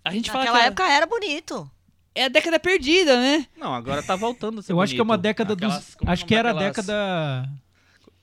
A 0.06 0.12
gente 0.12 0.30
fala 0.30 0.44
Naquela 0.46 0.60
que 0.62 0.68
época 0.68 0.84
era 0.90 1.06
bonito. 1.06 1.72
é 2.14 2.26
a 2.26 2.28
década 2.28 2.60
perdida, 2.60 3.16
né? 3.20 3.48
Não, 3.58 3.74
agora 3.74 4.04
tá 4.04 4.16
voltando 4.16 4.60
a 4.60 4.62
ser 4.62 4.72
Eu 4.74 4.82
acho 4.82 4.94
que 4.94 5.00
é 5.00 5.04
uma 5.04 5.16
bonito. 5.18 5.24
década 5.24 5.54
Aquelas- 5.54 5.96
dos. 5.96 5.96
Acho 6.06 6.26
que 6.26 6.36
era 6.36 6.52
a 6.52 6.54
década 6.54 7.50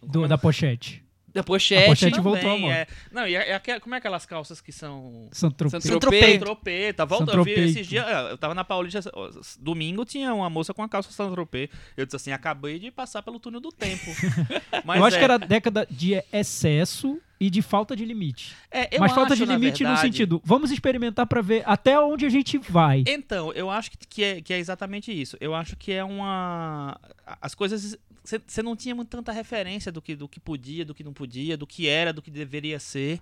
do- 0.02 0.24
é- 0.26 0.28
da 0.28 0.38
pochete. 0.38 1.02
Da 1.32 1.42
A 1.42 1.44
pochete. 1.44 1.86
pochete 1.86 2.16
Também, 2.16 2.22
voltou 2.42 2.58
moda. 2.58 2.74
é. 2.74 2.86
Não, 3.12 3.26
e 3.26 3.36
é, 3.36 3.52
é 3.52 3.80
como 3.80 3.94
é 3.94 3.98
aquelas 3.98 4.26
calças 4.26 4.60
que 4.60 4.72
são 4.72 5.28
Saint-Tropez. 5.30 5.82
Saint-Tropez. 5.84 6.38
Tropê, 6.40 6.92
tá 6.92 7.04
voltando. 7.04 7.34
Eu 7.38 7.44
vi 7.44 7.52
esses 7.52 7.86
dias, 7.86 8.04
eu 8.30 8.36
tava 8.36 8.54
na 8.54 8.64
Paulista, 8.64 9.00
domingo 9.58 10.04
tinha 10.04 10.34
uma 10.34 10.50
moça 10.50 10.74
com 10.74 10.82
a 10.82 10.88
calça 10.88 11.12
Saint-Tropez. 11.12 11.70
Eu 11.96 12.04
disse 12.04 12.16
assim, 12.16 12.32
acabei 12.32 12.78
de 12.78 12.90
passar 12.90 13.22
pelo 13.22 13.38
túnel 13.38 13.60
do 13.60 13.70
tempo. 13.70 14.10
Mas 14.84 14.98
eu 14.98 15.04
acho 15.04 15.16
é, 15.16 15.18
que 15.18 15.24
era 15.24 15.34
a 15.34 15.38
década 15.38 15.86
de 15.90 16.20
excesso 16.32 17.20
e 17.38 17.48
de 17.48 17.62
falta 17.62 17.96
de 17.96 18.04
limite. 18.04 18.54
é, 18.70 18.94
eu 18.94 19.00
Mas 19.00 19.12
falta 19.12 19.32
acho, 19.32 19.46
de 19.46 19.50
limite 19.50 19.82
no 19.82 19.88
verdade- 19.90 20.00
sentido, 20.08 20.42
vamos 20.44 20.70
experimentar 20.70 21.26
pra 21.26 21.40
ver 21.40 21.62
até 21.64 21.98
onde 21.98 22.26
a 22.26 22.28
gente 22.28 22.58
vai. 22.58 23.02
Então, 23.06 23.50
eu 23.52 23.70
acho 23.70 23.92
que, 24.10 24.22
é, 24.22 24.40
que 24.42 24.52
é 24.52 24.58
exatamente 24.58 25.10
isso. 25.10 25.36
Eu 25.40 25.54
acho 25.54 25.74
que 25.76 25.90
é 25.92 26.04
uma. 26.04 26.98
As 27.40 27.54
coisas. 27.54 27.96
Você 28.46 28.62
não 28.62 28.76
tinha 28.76 28.94
muito 28.94 29.08
tanta 29.08 29.32
referência 29.32 29.90
do 29.90 30.02
que, 30.02 30.14
do 30.14 30.28
que 30.28 30.38
podia, 30.38 30.84
do 30.84 30.94
que 30.94 31.02
não 31.02 31.12
podia, 31.12 31.56
do 31.56 31.66
que 31.66 31.88
era, 31.88 32.12
do 32.12 32.20
que 32.20 32.30
deveria 32.30 32.78
ser. 32.78 33.18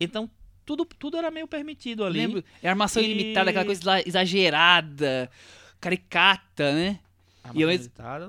Então, 0.00 0.30
tudo, 0.64 0.84
tudo 0.84 1.16
era 1.16 1.30
meio 1.30 1.46
permitido 1.46 2.04
ali. 2.04 2.18
Lembro? 2.20 2.44
É 2.62 2.68
armação 2.68 3.02
E- 3.02 3.10
ilimitada, 3.10 3.50
aquela 3.50 3.64
coisa 3.64 3.82
exagerada, 4.06 5.30
caricata, 5.80 6.72
né? 6.72 6.98
A 7.44 7.50
E 7.54 7.62
eu- 7.62 7.68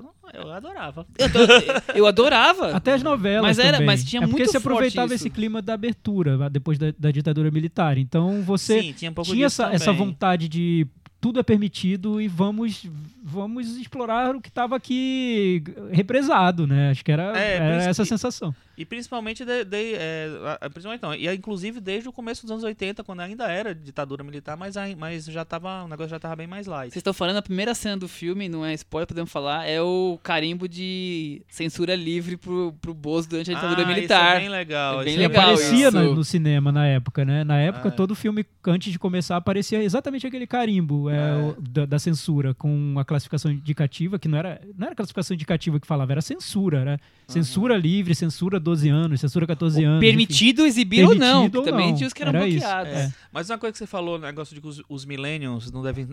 não, 0.00 0.12
eu 0.32 0.52
adorava. 0.52 1.04
Eu, 1.18 1.32
tô- 1.32 1.92
eu 1.94 2.06
adorava. 2.06 2.70
Até 2.76 2.92
as 2.92 3.02
novelas 3.02 3.42
Mas 3.42 3.58
era- 3.58 3.72
também. 3.72 3.86
mas 3.86 4.04
tinha 4.04 4.20
é 4.20 4.26
porque 4.26 4.42
muito 4.42 4.50
se 4.52 4.56
aproveitava 4.56 5.08
forte 5.08 5.14
esse 5.20 5.28
clima 5.30 5.60
da 5.60 5.74
abertura, 5.74 6.48
depois 6.48 6.78
da, 6.78 6.92
da 6.96 7.10
ditadura 7.10 7.50
militar. 7.50 7.98
Então 7.98 8.42
você 8.42 8.80
Sim, 8.80 8.92
tinha 8.92 9.10
um 9.10 9.14
pouco 9.14 9.32
tinha 9.32 9.46
essa, 9.46 9.72
essa 9.72 9.92
vontade 9.92 10.48
de 10.48 10.86
tudo 11.20 11.40
é 11.40 11.42
permitido 11.42 12.20
e 12.20 12.28
vamos 12.28 12.86
vamos 13.22 13.76
explorar 13.76 14.34
o 14.34 14.40
que 14.40 14.48
estava 14.48 14.76
aqui 14.76 15.62
represado, 15.90 16.66
né? 16.66 16.90
Acho 16.90 17.04
que 17.04 17.12
era, 17.12 17.38
É, 17.38 17.56
era 17.56 17.74
essa 17.84 18.02
a 18.02 18.04
que- 18.04 18.08
sensação. 18.08 18.54
E 18.76 18.84
principalmente, 18.84 19.44
de, 19.44 19.64
de- 19.64 19.94
é, 19.96 20.28
principalmente 20.72 21.02
não, 21.02 21.12
e 21.12 21.26
é, 21.26 21.34
inclusive 21.34 21.80
desde 21.80 22.08
o 22.08 22.12
começo 22.12 22.42
dos 22.42 22.52
anos 22.52 22.62
80, 22.62 23.02
quando 23.02 23.20
ainda 23.20 23.50
era 23.50 23.74
ditadura 23.74 24.22
militar, 24.22 24.56
mas, 24.56 24.76
mas 24.96 25.24
já 25.24 25.44
tava, 25.44 25.82
o 25.84 25.88
negócio 25.88 26.10
já 26.10 26.18
tava 26.20 26.36
bem 26.36 26.46
mais 26.46 26.66
light. 26.68 26.92
Vocês 26.92 27.00
estão 27.00 27.12
falando, 27.12 27.38
a 27.38 27.42
primeira 27.42 27.74
cena 27.74 27.96
do 27.96 28.06
filme, 28.08 28.48
não 28.48 28.64
é 28.64 28.72
spoiler, 28.74 29.08
podemos 29.08 29.32
falar, 29.32 29.66
é 29.68 29.82
o 29.82 30.16
carimbo 30.22 30.68
de 30.68 31.42
censura 31.48 31.96
livre 31.96 32.36
pro, 32.36 32.72
pro 32.80 32.94
Bozo 32.94 33.28
durante 33.28 33.50
a 33.50 33.54
ditadura 33.54 33.82
ah, 33.82 33.86
militar. 33.86 34.26
Isso 34.28 34.36
é 34.36 34.40
bem 34.40 34.48
legal. 34.48 35.00
É 35.00 35.04
bem 35.04 35.12
isso 35.14 35.22
E 35.22 35.26
legal 35.26 35.42
aparecia 35.42 35.88
isso. 35.88 35.98
no, 35.98 36.14
no 36.14 36.24
cinema 36.24 36.70
na 36.70 36.86
época, 36.86 37.24
né? 37.24 37.42
Na 37.42 37.58
época, 37.58 37.88
É. 37.88 37.90
todo 37.90 38.14
filme, 38.14 38.46
antes 38.64 38.92
de 38.92 38.98
começar, 38.98 39.36
aparecia 39.36 39.82
exatamente 39.82 40.24
aquele 40.24 40.46
carimbo 40.46 41.07
é, 41.10 41.16
É. 41.16 41.34
o- 41.36 41.60
da, 41.60 41.86
da 41.86 41.98
censura, 41.98 42.54
com 42.54 42.94
a 42.98 43.04
classificação 43.04 43.50
indicativa, 43.50 44.18
que 44.18 44.28
não 44.28 44.38
era, 44.38 44.60
não 44.76 44.86
era 44.86 44.94
classificação 44.96 45.34
indicativa 45.34 45.78
que 45.80 45.86
falava, 45.86 46.12
era 46.12 46.20
censura, 46.20 46.78
era 46.80 47.00
censura 47.26 47.76
livre, 47.76 48.14
censura 48.14 48.58
12 48.60 48.88
anos, 48.88 49.20
censura 49.20 49.46
14 49.46 49.84
anos. 49.84 50.02
enfim. 50.02 50.10
Permitido 50.10 50.66
exibir 50.66 51.04
ou 51.04 51.14
não, 51.14 51.42
Permitido 51.42 51.58
ou 51.58 51.64
também 51.64 51.88
não. 51.90 51.96
tinha 51.96 52.06
os 52.06 52.12
que 52.12 52.22
eram 52.22 52.30
Era 52.34 52.46
bloqueados. 52.46 52.92
é. 52.92 53.14
Mas 53.32 53.48
uma 53.50 53.58
coisa 53.58 53.72
que 53.72 53.78
você 53.78 53.86
falou, 53.86 54.16
o 54.16 54.18
negócio 54.18 54.54
de 54.54 54.60
que 54.60 54.66
os, 54.66 54.82
os 54.88 55.04
millennials 55.04 55.70
não 55.70 55.82
devem 55.82 56.08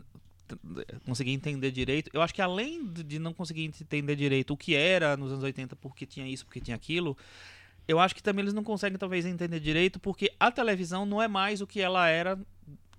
conseguir 1.06 1.32
entender 1.32 1.72
direito. 1.72 2.10
Eu 2.14 2.22
acho 2.22 2.34
que 2.34 2.42
além 2.42 2.86
de- 2.86 3.04
de 3.04 3.20
não 3.20 3.34
conseguir 3.34 3.64
entender 3.64 4.16
direito 4.16 4.54
o 4.54 4.58
que 4.58 4.76
era 4.76 5.18
nos 5.18 5.32
anos 5.32 5.44
80, 5.44 5.76
porque 5.76 6.06
tinha 6.06 6.28
isso, 6.28 6.46
porque 6.46 6.60
tinha 6.62 6.76
aquilo, 6.76 7.18
eu 7.88 8.00
acho 8.00 8.16
que 8.16 8.22
também 8.22 8.44
eles 8.44 8.54
não 8.54 8.64
conseguem 8.64 8.98
talvez 8.98 9.26
entender 9.26 9.60
direito 9.60 10.00
porque 10.00 10.32
a 10.40 10.52
televisão 10.52 11.06
não 11.06 11.22
é 11.22 11.28
mais 11.28 11.62
o 11.62 11.68
que 11.68 11.80
ela 11.82 12.08
era 12.08 12.38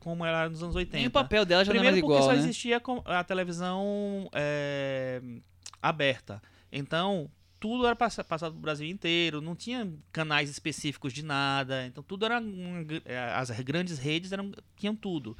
como 0.07 0.25
era 0.25 0.49
nos 0.49 0.62
anos 0.62 0.77
80. 0.77 0.99
Nem 0.99 1.09
o 1.09 1.11
papel 1.11 1.45
dela 1.45 1.64
já 1.64 1.73
Primeiro 1.73 1.97
não 1.97 1.99
é 1.99 2.01
mais 2.01 2.05
porque 2.05 2.14
igual, 2.14 2.31
só 2.31 2.40
né? 2.40 2.49
existia 2.49 2.81
a 3.07 3.25
televisão 3.25 4.31
é, 4.33 5.21
aberta. 5.83 6.40
Então, 6.71 7.29
tudo 7.59 7.85
era 7.85 7.97
passa- 7.97 8.23
passado 8.23 8.53
pro 8.53 8.61
Brasil 8.61 8.87
inteiro, 8.87 9.40
não 9.40 9.57
tinha 9.57 9.92
canais 10.12 10.49
específicos 10.49 11.12
de 11.12 11.25
nada. 11.25 11.85
Então, 11.88 12.05
tudo 12.05 12.25
era. 12.25 12.40
é, 13.05 13.19
as 13.35 13.51
grandes 13.62 13.99
redes 13.99 14.31
eram, 14.31 14.53
tinham 14.77 14.95
tudo. 14.95 15.37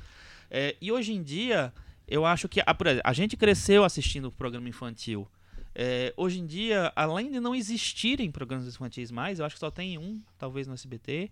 É, 0.51 0.75
e 0.81 0.91
hoje 0.91 1.13
em 1.13 1.23
dia, 1.23 1.73
eu 2.09 2.27
acho 2.27 2.49
que. 2.49 2.61
A, 2.61 2.67
a 3.05 3.13
gente 3.13 3.37
cresceu 3.37 3.85
assistindo 3.85 4.25
o 4.27 4.33
programa 4.33 4.69
infantil. 4.69 5.29
É, 5.77 6.13
hoje 6.17 6.41
em 6.41 6.47
dia, 6.47 6.93
além 6.97 7.31
de 7.31 7.39
não 7.39 7.55
existirem 7.55 8.33
programas 8.33 8.67
infantis 8.67 9.13
mais, 9.13 9.39
eu 9.39 9.45
acho 9.45 9.55
que 9.55 9.61
só 9.61 9.71
tem 9.71 9.97
um, 9.97 10.21
talvez 10.37 10.67
no 10.67 10.75
SBT. 10.75 11.31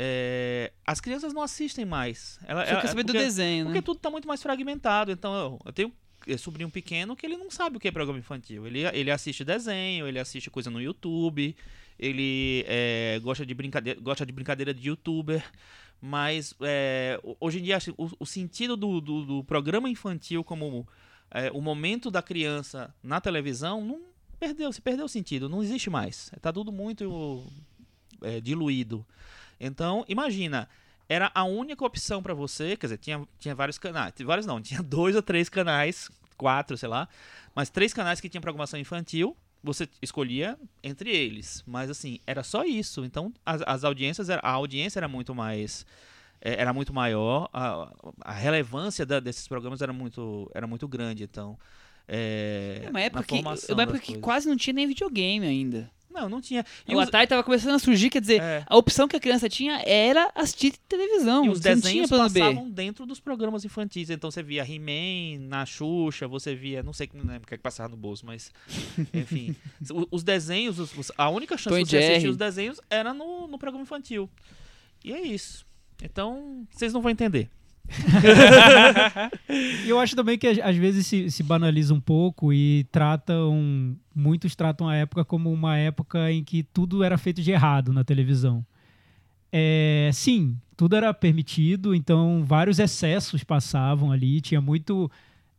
É, 0.00 0.72
as 0.86 1.00
crianças 1.00 1.32
não 1.34 1.42
assistem 1.42 1.84
mais. 1.84 2.38
Ela, 2.46 2.64
Só 2.64 2.70
ela- 2.72 2.80
quer 2.82 2.86
saber 2.88 3.02
do 3.02 3.06
porque- 3.12 3.18
desenho, 3.24 3.64
né? 3.64 3.70
porque 3.72 3.82
tudo 3.82 3.98
tá 3.98 4.08
muito 4.08 4.28
mais 4.28 4.40
fragmentado. 4.40 5.10
Então, 5.10 5.34
eu, 5.34 5.58
eu 5.66 5.72
tenho 5.72 5.92
um 6.28 6.38
sobrinho 6.38 6.70
pequeno 6.70 7.16
que 7.16 7.26
ele 7.26 7.36
não 7.36 7.50
sabe 7.50 7.76
o 7.76 7.80
que 7.80 7.88
é 7.88 7.90
programa 7.90 8.18
infantil. 8.18 8.64
Ele, 8.66 8.82
ele 8.92 9.10
assiste 9.10 9.44
desenho, 9.44 10.06
ele 10.06 10.20
assiste 10.20 10.48
coisa 10.50 10.70
no 10.70 10.80
YouTube, 10.80 11.56
ele 11.98 12.64
é, 12.68 13.18
gosta, 13.22 13.44
de 13.44 13.52
brincadeira, 13.54 13.98
gosta 14.00 14.24
de 14.24 14.30
brincadeira 14.32 14.72
de 14.72 14.86
youtuber. 14.88 15.44
Mas 16.00 16.54
é, 16.60 17.18
ho- 17.24 17.36
hoje 17.40 17.58
em 17.58 17.62
dia 17.64 17.80
que 17.80 17.90
o, 17.96 18.08
o 18.20 18.26
sentido 18.26 18.76
do, 18.76 19.00
do, 19.00 19.24
do 19.26 19.44
programa 19.44 19.90
infantil 19.90 20.44
como 20.44 20.86
é, 21.28 21.50
o 21.50 21.60
momento 21.60 22.08
da 22.08 22.22
criança 22.22 22.94
na 23.02 23.20
televisão 23.20 23.84
não 23.84 24.00
perdeu, 24.38 24.72
se 24.72 24.80
perdeu 24.80 25.06
o 25.06 25.08
sentido, 25.08 25.48
não 25.48 25.60
existe 25.60 25.90
mais. 25.90 26.30
Tá 26.40 26.52
tudo 26.52 26.70
muito 26.70 27.44
é, 28.22 28.40
diluído. 28.40 29.04
Então, 29.60 30.04
imagina, 30.08 30.68
era 31.08 31.30
a 31.34 31.44
única 31.44 31.84
opção 31.84 32.22
para 32.22 32.34
você, 32.34 32.76
quer 32.76 32.86
dizer, 32.86 32.98
tinha, 32.98 33.26
tinha 33.38 33.54
vários 33.54 33.78
canais, 33.78 34.12
vários 34.24 34.46
não, 34.46 34.60
tinha 34.62 34.82
dois 34.82 35.16
ou 35.16 35.22
três 35.22 35.48
canais, 35.48 36.10
quatro, 36.36 36.76
sei 36.76 36.88
lá, 36.88 37.08
mas 37.54 37.70
três 37.70 37.92
canais 37.92 38.20
que 38.20 38.28
tinham 38.28 38.42
programação 38.42 38.78
infantil, 38.78 39.36
você 39.62 39.88
escolhia 40.00 40.56
entre 40.84 41.10
eles, 41.10 41.64
mas 41.66 41.90
assim, 41.90 42.20
era 42.26 42.42
só 42.44 42.62
isso, 42.64 43.04
então 43.04 43.32
as, 43.44 43.60
as 43.66 43.82
audiências, 43.84 44.30
a 44.30 44.40
audiência 44.50 45.00
era 45.00 45.08
muito 45.08 45.34
mais, 45.34 45.84
eh, 46.40 46.54
era 46.60 46.72
muito 46.72 46.94
maior, 46.94 47.48
a, 47.52 47.92
a 48.20 48.32
relevância 48.32 49.04
da- 49.04 49.18
desses 49.18 49.48
programas 49.48 49.82
era 49.82 49.92
muito, 49.92 50.48
era 50.54 50.66
muito 50.66 50.86
grande, 50.86 51.24
então... 51.24 51.58
É, 52.06 52.82
É 52.84 52.90
uma 52.90 53.00
época 53.00 53.22
que, 53.24 53.34
uma 53.74 53.82
época 53.82 53.98
que 53.98 54.12
quase 54.22 54.48
não 54.48 54.56
tinha 54.56 54.72
nem 54.72 54.86
videogame 54.86 55.44
ainda. 55.46 55.90
Não, 56.10 56.28
não 56.28 56.40
tinha. 56.40 56.64
E 56.86 56.94
o 56.94 56.98
os, 56.98 57.06
Atari 57.08 57.26
tava 57.26 57.42
começando 57.44 57.74
a 57.74 57.78
surgir, 57.78 58.10
quer 58.10 58.20
dizer, 58.20 58.40
é, 58.42 58.64
a 58.66 58.76
opção 58.76 59.06
que 59.06 59.14
a 59.16 59.20
criança 59.20 59.48
tinha 59.48 59.80
era 59.86 60.30
assistir 60.34 60.74
televisão. 60.88 61.44
e 61.44 61.48
os 61.50 61.58
você 61.60 61.74
desenhos 61.74 62.10
passavam 62.10 62.70
dentro 62.70 63.06
dos 63.06 63.20
programas 63.20 63.64
infantis. 63.64 64.10
Então 64.10 64.30
você 64.30 64.42
via 64.42 64.64
He-Man, 64.68 65.46
na 65.46 65.64
Xuxa, 65.66 66.26
você 66.26 66.54
via. 66.54 66.82
Não 66.82 66.92
sei 66.92 67.06
não 67.16 67.24
lembro 67.24 67.44
o 67.44 67.46
que 67.46 67.54
é 67.54 67.56
que 67.56 67.62
passava 67.62 67.88
no 67.88 67.96
bolso, 67.96 68.26
mas. 68.26 68.50
Enfim. 69.14 69.54
Os 70.10 70.22
desenhos, 70.24 70.78
os- 70.78 71.12
a 71.16 71.28
única 71.30 71.56
chance 71.56 71.76
Tom 71.76 71.82
de 71.84 71.90
você 71.90 71.96
assistir 71.98 72.28
os 72.28 72.36
desenhos 72.36 72.80
era 72.90 73.12
no, 73.14 73.46
no 73.46 73.58
programa 73.58 73.82
infantil. 73.82 74.28
E 75.04 75.12
é 75.12 75.20
isso. 75.20 75.66
Então, 76.02 76.66
vocês 76.70 76.92
não 76.92 77.00
vão 77.02 77.10
entender. 77.10 77.48
Eu 79.86 79.98
acho 79.98 80.14
também 80.14 80.38
que 80.38 80.46
às- 80.46 80.58
às 80.58 80.76
vezes 80.76 81.06
se, 81.06 81.30
se 81.30 81.42
banaliza 81.42 81.92
um 81.94 82.00
pouco 82.00 82.52
e 82.52 82.84
tratam. 82.92 83.96
Muitos 84.14 84.54
tratam 84.56 84.88
a 84.88 84.94
época 84.96 85.24
como 85.24 85.52
uma 85.52 85.76
época 85.76 86.30
em 86.32 86.42
que 86.42 86.62
tudo 86.62 87.02
era 87.02 87.16
feito 87.16 87.40
de 87.42 87.50
errado 87.50 87.92
na 87.92 88.04
televisão. 88.04 88.64
É, 89.52 90.10
sim, 90.12 90.56
tudo 90.76 90.94
era 90.96 91.12
permitido, 91.14 91.94
então 91.94 92.44
vários 92.44 92.78
excessos 92.78 93.42
passavam 93.44 94.12
ali, 94.12 94.40
tinha 94.40 94.60
muito. 94.60 95.10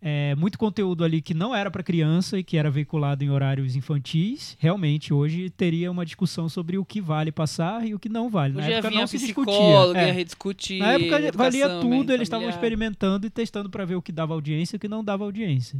É, 0.01 0.33
muito 0.35 0.57
conteúdo 0.57 1.03
ali 1.03 1.21
que 1.21 1.33
não 1.33 1.53
era 1.53 1.69
para 1.69 1.83
criança 1.83 2.39
e 2.39 2.43
que 2.43 2.55
era 2.57 2.71
veiculado 2.71 3.23
em 3.23 3.29
horários 3.29 3.75
infantis. 3.75 4.55
Realmente, 4.59 5.13
hoje 5.13 5.49
teria 5.49 5.91
uma 5.91 6.05
discussão 6.05 6.47
sobre 6.47 6.77
o 6.77 6.85
que 6.85 7.01
vale 7.01 7.31
passar 7.31 7.85
e 7.85 7.93
o 7.93 7.99
que 7.99 8.07
não 8.07 8.29
vale. 8.29 8.53
Na 8.53 8.63
época 8.65 8.91
não 8.91 9.07
se 9.07 9.17
discutia. 9.17 9.53
ia 9.93 9.99
É. 9.99 10.11
rediscutir. 10.11 10.79
Na 10.79 10.93
época 10.93 11.31
valia 11.37 11.67
tudo, 11.81 12.13
eles 12.13 12.27
estavam 12.27 12.49
experimentando 12.49 13.27
e 13.27 13.29
testando 13.29 13.69
para 13.69 13.83
ver 13.83 13.95
o 13.95 14.01
que 14.01 14.11
dava 14.11 14.33
audiência 14.33 14.75
e 14.75 14.77
o 14.77 14.79
que 14.79 14.87
não 14.87 15.03
dava 15.03 15.25
audiência. 15.25 15.77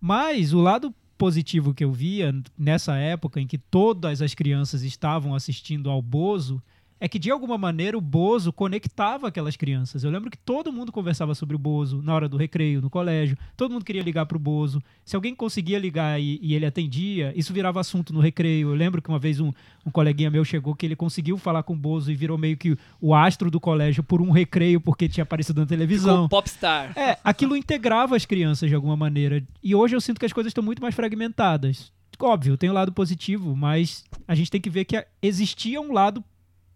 Mas 0.00 0.52
o 0.52 0.60
lado 0.60 0.94
positivo 1.16 1.74
que 1.74 1.82
eu 1.82 1.90
via 1.92 2.32
nessa 2.56 2.96
época 2.96 3.40
em 3.40 3.46
que 3.46 3.58
todas 3.58 4.22
as 4.22 4.34
crianças 4.34 4.82
estavam 4.82 5.34
assistindo 5.34 5.90
ao 5.90 6.00
Bozo 6.00 6.62
é 7.00 7.08
que 7.08 7.18
de 7.18 7.30
alguma 7.30 7.56
maneira 7.56 7.96
o 7.96 8.00
Bozo 8.00 8.52
conectava 8.52 9.28
aquelas 9.28 9.56
crianças. 9.56 10.04
Eu 10.04 10.10
lembro 10.10 10.30
que 10.30 10.38
todo 10.38 10.72
mundo 10.72 10.90
conversava 10.90 11.34
sobre 11.34 11.54
o 11.54 11.58
Bozo 11.58 12.02
na 12.02 12.14
hora 12.14 12.28
do 12.28 12.36
recreio, 12.36 12.80
no 12.80 12.90
colégio. 12.90 13.36
Todo 13.56 13.72
mundo 13.72 13.84
queria 13.84 14.02
ligar 14.02 14.26
pro 14.26 14.38
Bozo. 14.38 14.82
Se 15.04 15.14
alguém 15.14 15.34
conseguia 15.34 15.78
ligar 15.78 16.20
e, 16.20 16.38
e 16.42 16.54
ele 16.54 16.66
atendia, 16.66 17.32
isso 17.36 17.52
virava 17.52 17.80
assunto 17.80 18.12
no 18.12 18.20
recreio. 18.20 18.70
Eu 18.70 18.74
lembro 18.74 19.00
que 19.00 19.08
uma 19.08 19.18
vez 19.18 19.40
um, 19.40 19.52
um 19.86 19.90
coleguinha 19.90 20.30
meu 20.30 20.44
chegou 20.44 20.74
que 20.74 20.86
ele 20.86 20.96
conseguiu 20.96 21.38
falar 21.38 21.62
com 21.62 21.74
o 21.74 21.76
Bozo 21.76 22.10
e 22.10 22.14
virou 22.14 22.36
meio 22.36 22.56
que 22.56 22.76
o 23.00 23.14
astro 23.14 23.50
do 23.50 23.60
colégio 23.60 24.02
por 24.02 24.20
um 24.20 24.30
recreio 24.30 24.80
porque 24.80 25.08
tinha 25.08 25.22
aparecido 25.22 25.60
na 25.60 25.66
televisão. 25.66 26.24
Ficou 26.24 26.28
popstar. 26.28 26.96
É, 26.98 27.18
aquilo 27.22 27.56
integrava 27.56 28.16
as 28.16 28.24
crianças 28.24 28.68
de 28.68 28.74
alguma 28.74 28.96
maneira. 28.96 29.42
E 29.62 29.74
hoje 29.74 29.94
eu 29.94 30.00
sinto 30.00 30.18
que 30.18 30.26
as 30.26 30.32
coisas 30.32 30.50
estão 30.50 30.64
muito 30.64 30.82
mais 30.82 30.94
fragmentadas. 30.94 31.92
Óbvio, 32.20 32.56
tem 32.56 32.68
o 32.68 32.72
lado 32.72 32.90
positivo, 32.90 33.54
mas 33.54 34.04
a 34.26 34.34
gente 34.34 34.50
tem 34.50 34.60
que 34.60 34.68
ver 34.68 34.84
que 34.84 35.06
existia 35.22 35.80
um 35.80 35.92
lado 35.92 36.24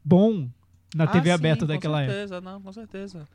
bom 0.05 0.49
na 0.95 1.07
TV 1.07 1.31
Ah, 1.31 1.35
aberta 1.35 1.61
sim, 1.65 1.67
daquela 1.73 1.99
com 1.99 2.03
época. 2.05 2.13
certeza, 2.19 2.41
Não, 2.41 2.61
com 2.61 2.73
certeza. 2.73 3.29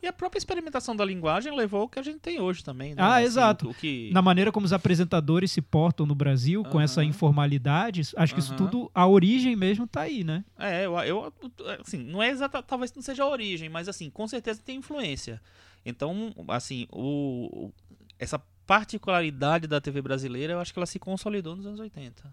E 0.00 0.06
a 0.06 0.12
própria 0.12 0.38
experimentação 0.38 0.94
da 0.94 1.04
linguagem 1.04 1.52
levou 1.56 1.80
ao 1.80 1.88
que 1.88 1.98
a 1.98 2.02
gente 2.02 2.20
tem 2.20 2.38
hoje 2.40 2.62
também. 2.62 2.94
Né? 2.94 3.02
Ah, 3.04 3.20
exato. 3.20 3.70
O 3.70 3.74
que... 3.74 4.10
Na 4.12 4.22
maneira 4.22 4.52
como 4.52 4.64
os 4.64 4.72
apresentadores 4.72 5.50
se 5.50 5.60
portam 5.60 6.06
no 6.06 6.14
Brasil, 6.14 6.62
com 6.62 6.80
essa 6.80 7.02
informalidade, 7.02 8.02
acho 8.16 8.32
que 8.32 8.38
isso 8.38 8.54
tudo, 8.54 8.88
a 8.94 9.04
origem 9.08 9.56
mesmo 9.56 9.88
tá 9.88 10.02
aí, 10.02 10.22
né? 10.22 10.44
É, 10.56 10.86
eu, 10.86 10.96
eu 11.00 11.32
assim, 11.80 11.98
não 11.98 12.22
é 12.22 12.28
exata, 12.30 12.62
talvez 12.62 12.94
não 12.94 13.02
seja 13.02 13.24
a 13.24 13.28
origem, 13.28 13.68
mas 13.68 13.88
assim, 13.88 14.08
com 14.08 14.28
certeza 14.28 14.60
tem 14.64 14.76
influência. 14.76 15.40
Então, 15.84 16.32
assim, 16.46 16.86
o, 16.92 17.66
o- 17.66 17.72
essa 18.20 18.40
particularidade 18.68 19.66
da 19.66 19.80
TV 19.80 20.00
brasileira, 20.00 20.52
eu 20.52 20.60
acho 20.60 20.72
que 20.72 20.78
ela 20.78 20.86
se 20.86 21.00
consolidou 21.00 21.56
nos 21.56 21.66
anos 21.66 21.80
80. 21.80 22.32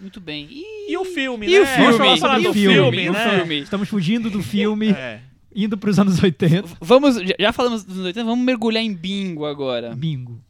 Muito 0.00 0.20
bem. 0.20 0.48
E, 0.50 0.92
E 0.92 0.96
o 0.98 1.04
filme, 1.04 1.46
E 1.46 1.50
né? 1.50 1.60
o 1.60 1.66
filme? 1.66 1.98
Vamos 1.98 2.20
falar 2.20 2.40
E 2.40 2.42
do 2.44 2.50
o 2.50 2.52
filme, 2.52 2.74
filme? 2.74 3.10
né? 3.10 3.26
o 3.26 3.36
filme. 3.38 3.58
Estamos 3.60 3.88
fugindo 3.88 4.28
do 4.30 4.42
filme, 4.42 4.90
É. 4.90 5.20
indo 5.54 5.78
pros 5.78 5.98
anos 5.98 6.22
80. 6.22 6.68
Vamos, 6.80 7.16
já- 7.38 7.52
falamos 7.52 7.84
dos 7.84 7.98
80, 7.98 8.24
vamos 8.24 8.44
mergulhar 8.44 8.82
em 8.82 8.92
bingo 8.94 9.46
agora. 9.46 9.94
Bingo. 9.94 10.40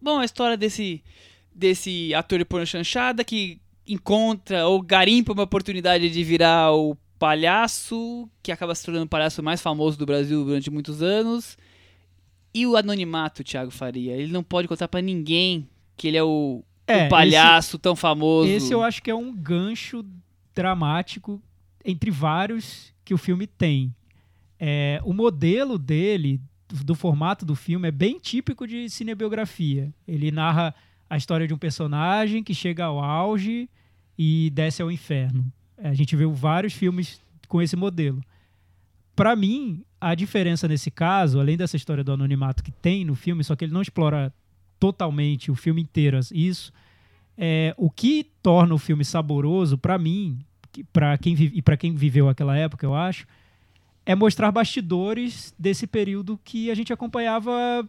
Bom, 0.00 0.18
a 0.18 0.24
história 0.24 0.56
desse, 0.56 1.02
desse 1.54 2.12
ator 2.14 2.38
de 2.38 2.44
porno 2.44 2.66
chanchada 2.66 3.24
que 3.24 3.58
encontra 3.86 4.66
ou 4.66 4.80
garimpa 4.82 5.32
uma 5.32 5.42
oportunidade 5.44 6.08
de 6.10 6.22
virar 6.24 6.72
o 6.72 6.96
palhaço, 7.18 8.28
que 8.42 8.52
acaba 8.52 8.74
se 8.74 8.84
tornando 8.84 9.06
o 9.06 9.08
palhaço 9.08 9.42
mais 9.42 9.60
famoso 9.62 9.98
do 9.98 10.04
Brasil 10.06 10.44
durante 10.44 10.70
muitos 10.70 11.02
anos. 11.02 11.56
E 12.52 12.66
o 12.66 12.76
anonimato, 12.76 13.42
Thiago 13.42 13.70
Faria. 13.70 14.12
Ele 14.14 14.30
não 14.32 14.42
pode 14.42 14.68
contar 14.68 14.88
pra 14.88 15.00
ninguém 15.00 15.66
que 15.96 16.08
ele 16.08 16.16
é 16.16 16.22
o, 16.22 16.62
É, 16.86 17.06
o 17.06 17.08
palhaço 17.08 17.78
tão 17.78 17.96
famoso. 17.96 18.48
Esse 18.48 18.72
eu 18.72 18.82
acho 18.82 19.02
que 19.02 19.10
é 19.10 19.14
um 19.14 19.34
gancho 19.34 20.04
dramático 20.54 21.40
entre 21.84 22.10
vários 22.10 22.92
que 23.04 23.14
o 23.14 23.18
filme 23.18 23.46
tem. 23.46 23.94
É, 24.58 25.00
o 25.04 25.12
modelo 25.12 25.78
dele, 25.78 26.40
do, 26.68 26.94
formato 26.94 27.44
do 27.44 27.54
filme, 27.54 27.88
é 27.88 27.90
bem 27.90 28.18
típico 28.18 28.66
de 28.66 28.88
cinebiografia. 28.88 29.92
Ele 30.06 30.30
narra 30.30 30.74
a 31.08 31.16
história 31.16 31.46
de 31.46 31.54
um 31.54 31.58
personagem 31.58 32.42
que 32.42 32.54
chega 32.54 32.84
ao 32.84 32.98
auge 32.98 33.68
e 34.16 34.50
desce 34.50 34.80
ao 34.80 34.90
inferno. 34.90 35.44
A 35.76 35.92
gente 35.92 36.16
viu 36.16 36.32
vários 36.32 36.72
filmes 36.72 37.20
com 37.48 37.60
esse 37.60 37.76
modelo. 37.76 38.22
Para 39.14 39.36
mim, 39.36 39.84
a 40.00 40.14
diferença 40.14 40.66
nesse 40.66 40.90
caso, 40.90 41.38
além 41.38 41.56
dessa 41.56 41.76
história 41.76 42.02
do 42.02 42.12
anonimato 42.12 42.62
que 42.62 42.72
tem 42.72 43.04
no 43.04 43.14
filme, 43.14 43.44
só 43.44 43.54
que 43.54 43.64
ele 43.64 43.72
não 43.72 43.82
explora 43.82 44.32
totalmente 44.78 45.50
o 45.50 45.54
filme 45.54 45.82
inteiro 45.82 46.18
isso, 46.32 46.72
é, 47.36 47.74
o 47.76 47.90
que 47.90 48.30
torna 48.42 48.74
o 48.74 48.78
filme 48.78 49.04
saboroso 49.04 49.76
para 49.76 49.98
mim, 49.98 50.38
para 50.92 51.16
quem 51.18 51.34
e 51.34 51.62
para 51.62 51.76
quem 51.76 51.94
viveu 51.94 52.28
aquela 52.28 52.56
época, 52.56 52.86
eu 52.86 52.94
acho, 52.94 53.26
é 54.06 54.14
mostrar 54.14 54.52
bastidores 54.52 55.54
desse 55.58 55.86
período 55.86 56.38
que 56.44 56.70
a 56.70 56.74
gente 56.74 56.92
acompanhava 56.92 57.88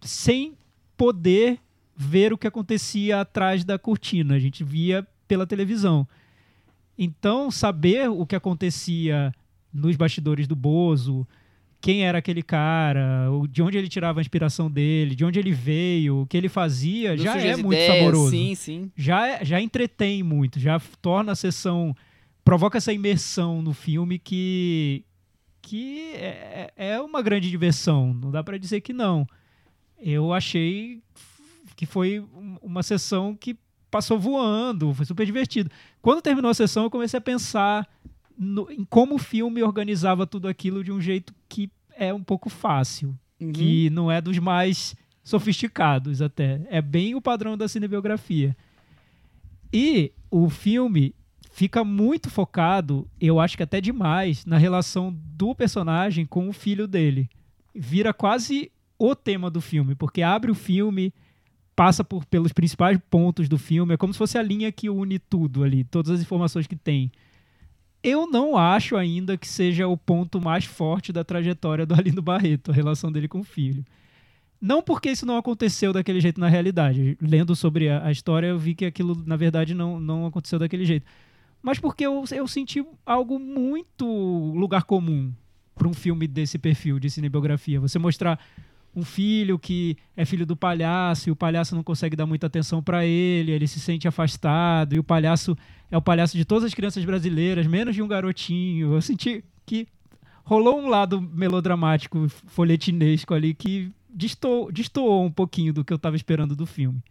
sem 0.00 0.56
poder 0.96 1.58
ver 1.94 2.32
o 2.32 2.38
que 2.38 2.46
acontecia 2.46 3.20
atrás 3.20 3.64
da 3.64 3.78
cortina. 3.78 4.34
A 4.34 4.38
gente 4.38 4.64
via 4.64 5.06
pela 5.26 5.46
televisão. 5.46 6.06
Então, 6.98 7.50
saber 7.50 8.08
o 8.08 8.24
que 8.24 8.36
acontecia 8.36 9.32
nos 9.72 9.96
bastidores 9.96 10.46
do 10.46 10.56
Bozo, 10.56 11.26
quem 11.80 12.04
era 12.04 12.18
aquele 12.18 12.42
cara, 12.42 13.26
de 13.50 13.62
onde 13.62 13.78
ele 13.78 13.88
tirava 13.88 14.18
a 14.18 14.22
inspiração 14.22 14.70
dele, 14.70 15.14
de 15.14 15.24
onde 15.24 15.38
ele 15.38 15.52
veio, 15.52 16.22
o 16.22 16.26
que 16.26 16.36
ele 16.36 16.48
fazia, 16.48 17.14
Não 17.16 17.22
já 17.24 17.36
é 17.38 17.50
as 17.52 17.60
muito 17.60 17.74
ideias, 17.74 17.96
saboroso 17.96 18.30
Sim, 18.30 18.54
sim. 18.54 18.90
já, 18.96 19.26
é- 19.28 19.44
já 19.44 19.60
entretém 19.60 20.22
muito, 20.22 20.58
já 20.58 20.80
torna 21.00 21.32
a 21.32 21.36
sessão. 21.36 21.94
provoca 22.44 22.78
essa 22.78 22.92
imersão 22.92 23.60
no 23.60 23.72
filme 23.72 24.18
que, 24.20 25.04
que 25.60 26.12
é, 26.14 26.72
é 26.76 27.00
uma 27.00 27.20
grande 27.20 27.50
diversão, 27.50 28.14
não 28.14 28.30
dá 28.30 28.42
pra 28.44 28.56
dizer 28.56 28.80
que 28.80 28.92
não. 28.92 29.26
Eu 29.98 30.32
achei 30.32 31.00
que 31.74 31.84
foi 31.86 32.20
um- 32.20 32.56
uma 32.62 32.82
sessão 32.84 33.34
que 33.34 33.56
passou 33.90 34.18
voando, 34.18 34.94
foi 34.94 35.04
super 35.06 35.26
divertido. 35.26 35.70
Quando 36.00 36.22
terminou 36.22 36.50
a 36.50 36.54
sessão, 36.54 36.84
eu 36.84 36.90
comecei 36.90 37.18
a 37.18 37.20
pensar 37.20 37.86
no- 38.38 38.70
em 38.70 38.84
como 38.84 39.14
o 39.14 39.18
filme 39.18 39.62
organizava 39.62 40.26
tudo 40.26 40.48
aquilo 40.48 40.82
de 40.84 40.92
um 40.92 41.00
jeito 41.00 41.34
que 41.48 41.70
é 41.96 42.12
um 42.12 42.22
pouco 42.22 42.48
fácil 42.50 43.14
Uhum. 43.40 43.52
que 43.52 43.90
não 43.90 44.10
é 44.10 44.20
dos 44.20 44.38
mais 44.38 44.94
sofisticados 45.22 46.22
até. 46.22 46.60
É 46.70 46.80
bem 46.80 47.14
o 47.14 47.20
padrão 47.20 47.56
da 47.56 47.68
cinebiografia. 47.68 48.56
E 49.72 50.12
o 50.30 50.48
filme 50.48 51.14
fica 51.50 51.82
muito 51.84 52.30
focado, 52.30 53.08
eu 53.20 53.40
acho 53.40 53.56
que 53.56 53.62
até 53.62 53.80
demais, 53.80 54.44
na 54.46 54.56
relação 54.58 55.14
do 55.36 55.54
personagem 55.54 56.24
com 56.26 56.48
o 56.48 56.52
filho 56.52 56.86
dele. 56.86 57.28
Vira 57.74 58.12
quase 58.12 58.70
o 58.98 59.14
tema 59.14 59.50
do 59.50 59.60
filme, 59.60 59.94
porque 59.94 60.22
abre 60.22 60.50
o 60.50 60.54
filme, 60.54 61.12
passa 61.74 62.02
por, 62.04 62.24
pelos 62.24 62.52
principais 62.52 62.98
pontos 63.10 63.48
do 63.48 63.58
filme, 63.58 63.94
é 63.94 63.96
como 63.96 64.12
se 64.12 64.18
fosse 64.18 64.38
a 64.38 64.42
linha 64.42 64.70
que 64.72 64.88
une 64.88 65.18
tudo 65.18 65.62
ali, 65.62 65.84
todas 65.84 66.10
as 66.12 66.20
informações 66.20 66.66
que 66.66 66.76
tem. 66.76 67.10
Eu 68.08 68.30
não 68.30 68.56
acho 68.56 68.94
ainda 68.94 69.36
que 69.36 69.48
seja 69.48 69.88
o 69.88 69.96
ponto 69.96 70.40
mais 70.40 70.64
forte 70.64 71.12
da 71.12 71.24
trajetória 71.24 71.84
do 71.84 71.92
Alindo 71.92 72.22
Barreto, 72.22 72.70
a 72.70 72.74
relação 72.74 73.10
dele 73.10 73.26
com 73.26 73.40
o 73.40 73.44
filho. 73.44 73.84
Não 74.60 74.80
porque 74.80 75.10
isso 75.10 75.26
não 75.26 75.36
aconteceu 75.36 75.92
daquele 75.92 76.20
jeito 76.20 76.38
na 76.40 76.48
realidade. 76.48 77.18
Lendo 77.20 77.56
sobre 77.56 77.88
a, 77.88 78.06
a 78.06 78.12
história, 78.12 78.46
eu 78.46 78.58
vi 78.60 78.76
que 78.76 78.84
aquilo, 78.84 79.20
na 79.26 79.34
verdade, 79.34 79.74
não, 79.74 79.98
não 79.98 80.24
aconteceu 80.24 80.56
daquele 80.56 80.84
jeito. 80.84 81.04
Mas 81.60 81.80
porque 81.80 82.06
eu, 82.06 82.22
eu 82.30 82.46
senti 82.46 82.80
algo 83.04 83.40
muito 83.40 84.06
lugar 84.54 84.84
comum 84.84 85.32
para 85.74 85.88
um 85.88 85.92
filme 85.92 86.28
desse 86.28 86.58
perfil 86.58 87.00
de 87.00 87.10
cinebiografia. 87.10 87.80
Você 87.80 87.98
mostrar 87.98 88.38
um 88.94 89.02
filho 89.02 89.58
que 89.58 89.96
é 90.16 90.24
filho 90.24 90.46
do 90.46 90.54
palhaço 90.56 91.28
e 91.28 91.32
o 91.32 91.36
palhaço 91.36 91.74
não 91.74 91.82
consegue 91.82 92.14
dar 92.14 92.24
muita 92.24 92.46
atenção 92.46 92.80
para 92.80 93.04
ele, 93.04 93.50
ele 93.50 93.66
se 93.66 93.80
sente 93.80 94.06
afastado 94.06 94.94
e 94.94 94.98
o 95.00 95.04
palhaço 95.04 95.58
é 95.90 95.96
o 95.96 96.02
palhaço 96.02 96.36
de 96.36 96.44
todas 96.44 96.64
as 96.64 96.74
crianças 96.74 97.04
brasileiras, 97.04 97.66
menos 97.66 97.94
de 97.94 98.02
um 98.02 98.08
garotinho. 98.08 98.94
Eu 98.94 99.00
senti 99.02 99.44
que 99.64 99.86
rolou 100.44 100.80
um 100.80 100.88
lado 100.88 101.20
melodramático, 101.20 102.28
folhetinesco 102.46 103.34
ali 103.34 103.54
que 103.54 103.90
destoou, 104.08 104.70
destoou 104.72 105.24
um 105.24 105.30
pouquinho 105.30 105.72
do 105.72 105.84
que 105.84 105.92
eu 105.92 105.96
estava 105.96 106.16
esperando 106.16 106.54
do 106.56 106.66
filme. 106.66 107.02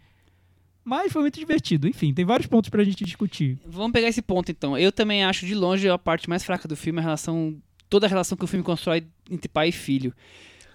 Mas 0.84 1.12
foi 1.12 1.22
muito 1.24 1.40
divertido. 1.40 1.88
Enfim, 1.88 2.14
tem 2.14 2.24
vários 2.26 2.48
pontos 2.48 2.70
pra 2.70 2.84
gente 2.84 3.04
discutir. 3.04 3.58
Vamos 3.66 3.92
pegar 3.92 4.08
esse 4.08 4.22
ponto 4.22 4.52
então. 4.52 4.78
Eu 4.78 4.92
também 4.92 5.24
acho 5.24 5.46
de 5.46 5.56
longe 5.56 5.90
a 5.90 5.98
parte 5.98 6.30
mais 6.30 6.44
fraca 6.44 6.68
do 6.68 6.76
filme 6.76 7.00
a 7.00 7.02
relação. 7.02 7.58
Toda 7.90 8.06
a 8.06 8.10
relação 8.10 8.38
que 8.38 8.44
o 8.44 8.48
filme 8.48 8.64
constrói 8.64 9.04
entre 9.30 9.48
pai 9.48 9.70
e 9.70 9.72
filho. 9.72 10.14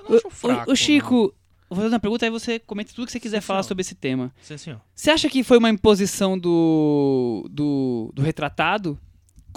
Eu 0.00 0.08
não 0.10 0.16
acho 0.16 0.26
O- 0.26 0.30
fraco, 0.30 0.72
o, 0.72 0.76
Chico, 0.76 1.34
vou 1.76 1.82
fazer 1.84 1.94
uma 1.94 2.00
pergunta 2.00 2.26
aí 2.26 2.30
você 2.30 2.58
comenta 2.58 2.92
tudo 2.94 3.06
que 3.06 3.12
você 3.12 3.20
quiser 3.20 3.40
Sim, 3.40 3.46
falar 3.46 3.62
senhor. 3.62 3.68
sobre 3.68 3.82
esse 3.82 3.94
tema. 3.94 4.32
Sim, 4.42 4.56
senhor. 4.56 4.80
Você 4.94 5.10
acha 5.10 5.28
que 5.28 5.42
foi 5.42 5.58
uma 5.58 5.70
imposição 5.70 6.38
do, 6.38 7.46
do, 7.50 8.10
do 8.14 8.22
retratado? 8.22 8.98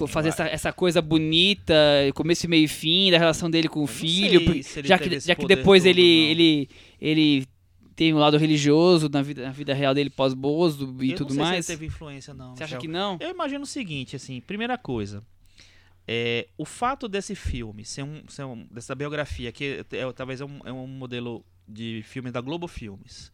Fazer 0.07 0.29
essa, 0.29 0.45
essa 0.47 0.73
coisa 0.73 1.03
bonita, 1.03 1.75
começo, 2.15 2.49
meio 2.49 2.65
e 2.65 2.67
fim, 2.67 3.11
da 3.11 3.19
relação 3.19 3.47
dele 3.49 3.67
com 3.67 3.83
o 3.83 3.87
filho. 3.87 4.39
já 4.83 4.97
que, 4.97 5.19
já 5.19 5.35
que 5.35 5.45
depois 5.45 5.85
ele, 5.85 6.01
ele, 6.01 6.69
ele 6.99 7.45
tem 7.95 8.11
um 8.11 8.17
lado 8.17 8.35
religioso 8.37 9.07
na 9.07 9.21
vida, 9.21 9.43
na 9.43 9.51
vida 9.51 9.71
real 9.71 9.93
dele 9.93 10.09
pós-bozo 10.09 10.95
e 10.99 11.11
Eu 11.11 11.17
tudo 11.17 11.35
mais. 11.35 11.63
Se 11.67 11.71
ele 11.73 11.77
teve 11.79 11.85
influência, 11.85 12.33
não. 12.33 12.55
Você 12.55 12.63
acha 12.63 12.75
Michel. 12.75 12.81
que 12.81 12.87
não? 12.87 13.17
Eu 13.21 13.29
imagino 13.29 13.63
o 13.63 13.67
seguinte, 13.67 14.15
assim, 14.15 14.41
primeira 14.41 14.79
coisa. 14.79 15.23
É, 16.07 16.47
o 16.57 16.65
fato 16.65 17.07
desse 17.07 17.35
filme 17.35 17.85
ser, 17.85 18.01
um, 18.03 18.23
ser 18.27 18.45
um- 18.45 18.65
dessa 18.71 18.95
biografia, 18.95 19.51
que 19.51 19.85
é, 19.91 20.11
talvez 20.11 20.41
é 20.41 20.45
um, 20.45 20.59
é 20.65 20.73
um 20.73 20.87
modelo 20.87 21.45
de 21.73 22.03
filme 22.03 22.31
da 22.31 22.39
Globo 22.39 22.67
Filmes, 22.67 23.31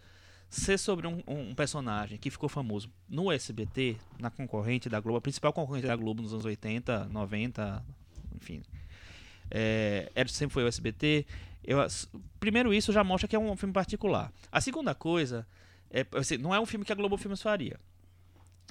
ser 0.50 0.80
sobre 0.80 1.06
um, 1.06 1.22
um 1.28 1.54
personagem 1.54 2.18
que 2.18 2.32
ficou 2.32 2.50
famoso 2.50 2.90
no 3.08 3.32
SBT, 3.32 3.98
na 4.20 4.32
concorrente 4.32 4.90
da 4.90 5.00
Globo, 5.00 5.18
a 5.18 5.22
principal 5.22 5.54
concorrente 5.54 5.86
da 5.86 5.96
Globo 5.96 6.22
nos 6.22 6.34
anos 6.34 6.46
80, 6.46 7.06
90, 7.06 7.86
enfim. 8.36 8.64
É, 9.52 10.10
sempre 10.28 10.54
foi 10.54 10.64
o 10.64 10.68
SBT. 10.68 11.26
Eu, 11.64 11.86
primeiro, 12.40 12.74
isso 12.74 12.92
já 12.92 13.04
mostra 13.04 13.28
que 13.28 13.36
é 13.36 13.40
um 13.40 13.56
filme 13.56 13.74
particular. 13.74 14.32
A 14.52 14.62
segunda 14.62 14.96
coisa, 14.96 15.46
é, 15.92 16.06
assim, 16.16 16.38
não 16.38 16.54
é 16.54 16.60
um 16.60 16.66
filme 16.66 16.86
que 16.86 16.92
a 16.92 16.96
Globo 16.96 17.18
Filmes 17.18 17.42
faria. 17.42 17.80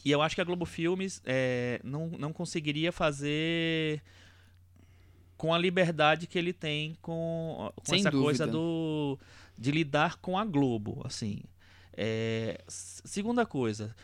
E 0.05 0.11
eu 0.11 0.23
acho 0.23 0.35
que 0.35 0.41
a 0.41 0.45
Globo 0.45 0.65
Filmes 0.65 1.21
é, 1.25 1.81
não, 1.85 2.09
não 2.09 2.33
conseguiria 2.33 2.91
fazer 2.93 4.03
com 5.37 5.55
a 5.55 5.59
liberdade 5.59 6.27
que 6.27 6.37
ele 6.39 6.53
tem 6.53 6.97
com, 7.01 7.73
com 7.77 7.85
Sem 7.85 8.01
essa 8.01 8.11
dúvida. 8.11 8.25
coisa 8.25 8.47
do 8.47 9.19
de 9.59 9.71
lidar 9.71 10.17
com 10.19 10.39
a 10.39 10.45
Globo, 10.45 11.03
assim. 11.05 11.43
É, 11.97 12.61
segunda 12.69 13.45
coisa, 13.45 13.95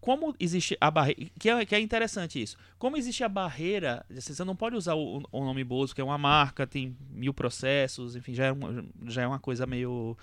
como 0.00 0.34
existe 0.40 0.76
a 0.80 0.90
barreira, 0.90 1.30
que 1.38 1.48
é, 1.48 1.64
que 1.64 1.74
é 1.74 1.80
interessante 1.80 2.42
isso, 2.42 2.56
como 2.78 2.96
existe 2.96 3.22
a 3.24 3.28
barreira, 3.28 4.04
assim, 4.10 4.34
você 4.34 4.44
não 4.44 4.56
pode 4.56 4.76
usar 4.76 4.94
o, 4.94 5.22
o 5.30 5.44
nome 5.44 5.62
Bozo, 5.64 5.94
que 5.94 6.00
é 6.00 6.04
uma 6.04 6.18
marca, 6.18 6.66
tem 6.66 6.96
mil 7.10 7.32
processos, 7.32 8.16
enfim, 8.16 8.34
já 8.34 8.46
é 8.46 8.52
uma, 8.52 8.84
já 9.06 9.22
é 9.22 9.26
uma 9.26 9.38
coisa 9.38 9.66
meio 9.66 10.16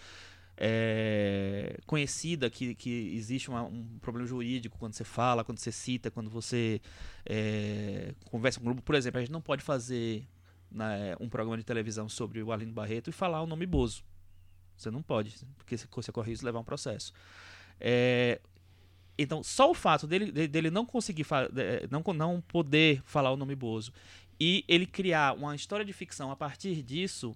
é, 0.57 1.79
conhecida 1.87 2.49
que, 2.49 2.75
que 2.75 3.15
existe 3.15 3.49
uma- 3.49 3.63
um 3.63 3.97
problema 4.01 4.27
jurídico 4.27 4.77
quando 4.77 4.93
você 4.93 5.03
fala, 5.03 5.43
quando 5.43 5.57
você 5.59 5.71
cita, 5.71 6.11
quando 6.11 6.29
você 6.29 6.79
é, 7.25 8.13
conversa 8.29 8.59
com 8.59 8.65
o 8.65 8.67
grupo. 8.67 8.81
Por 8.81 8.95
exemplo, 8.95 9.17
a 9.17 9.21
gente 9.21 9.31
não 9.31 9.41
pode 9.41 9.63
fazer 9.63 10.27
né, 10.71 11.15
um 11.19 11.27
programa 11.29 11.57
de 11.57 11.63
televisão 11.63 12.07
sobre 12.07 12.43
o 12.43 12.51
Arlindo 12.51 12.73
Barreto 12.73 13.09
e 13.09 13.13
falar 13.13 13.41
o 13.41 13.47
nome 13.47 13.65
Bozo. 13.65 14.03
Você 14.81 14.89
não 14.91 15.01
pode, 15.01 15.35
porque 15.57 15.77
você 15.77 16.11
corre 16.11 16.33
de 16.33 16.43
levar 16.43 16.59
um 16.59 16.63
processo. 16.63 17.13
É, 17.79 18.39
então, 19.17 19.43
só 19.43 19.69
o 19.69 19.73
fato 19.73 20.07
dele, 20.07 20.31
de- 20.31 20.47
dele 20.47 20.71
não 20.71 20.85
conseguir, 20.85 21.23
de- 21.51 21.87
não, 21.89 22.03
não 22.13 22.41
poder 22.41 23.01
falar 23.03 23.31
o 23.31 23.37
nome 23.37 23.55
Bozo 23.55 23.93
e 24.39 24.65
ele 24.67 24.85
criar 24.87 25.35
uma 25.35 25.55
história 25.55 25.85
de 25.85 25.93
ficção 25.93 26.31
a 26.31 26.35
partir 26.35 26.81
disso, 26.81 27.35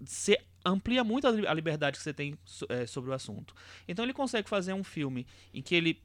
você 0.00 0.38
amplia 0.64 1.02
muito 1.02 1.26
a 1.26 1.30
li- 1.30 1.46
a 1.46 1.52
liberdade 1.54 1.96
que 1.96 2.02
você 2.04 2.12
tem 2.12 2.38
eh, 2.68 2.86
sobre 2.86 3.10
o 3.10 3.12
assunto. 3.12 3.54
Então 3.88 4.04
ele 4.04 4.12
consegue 4.12 4.48
fazer 4.48 4.72
um 4.72 4.84
filme 4.84 5.26
em 5.52 5.62
que 5.62 5.74
ele 5.74 6.00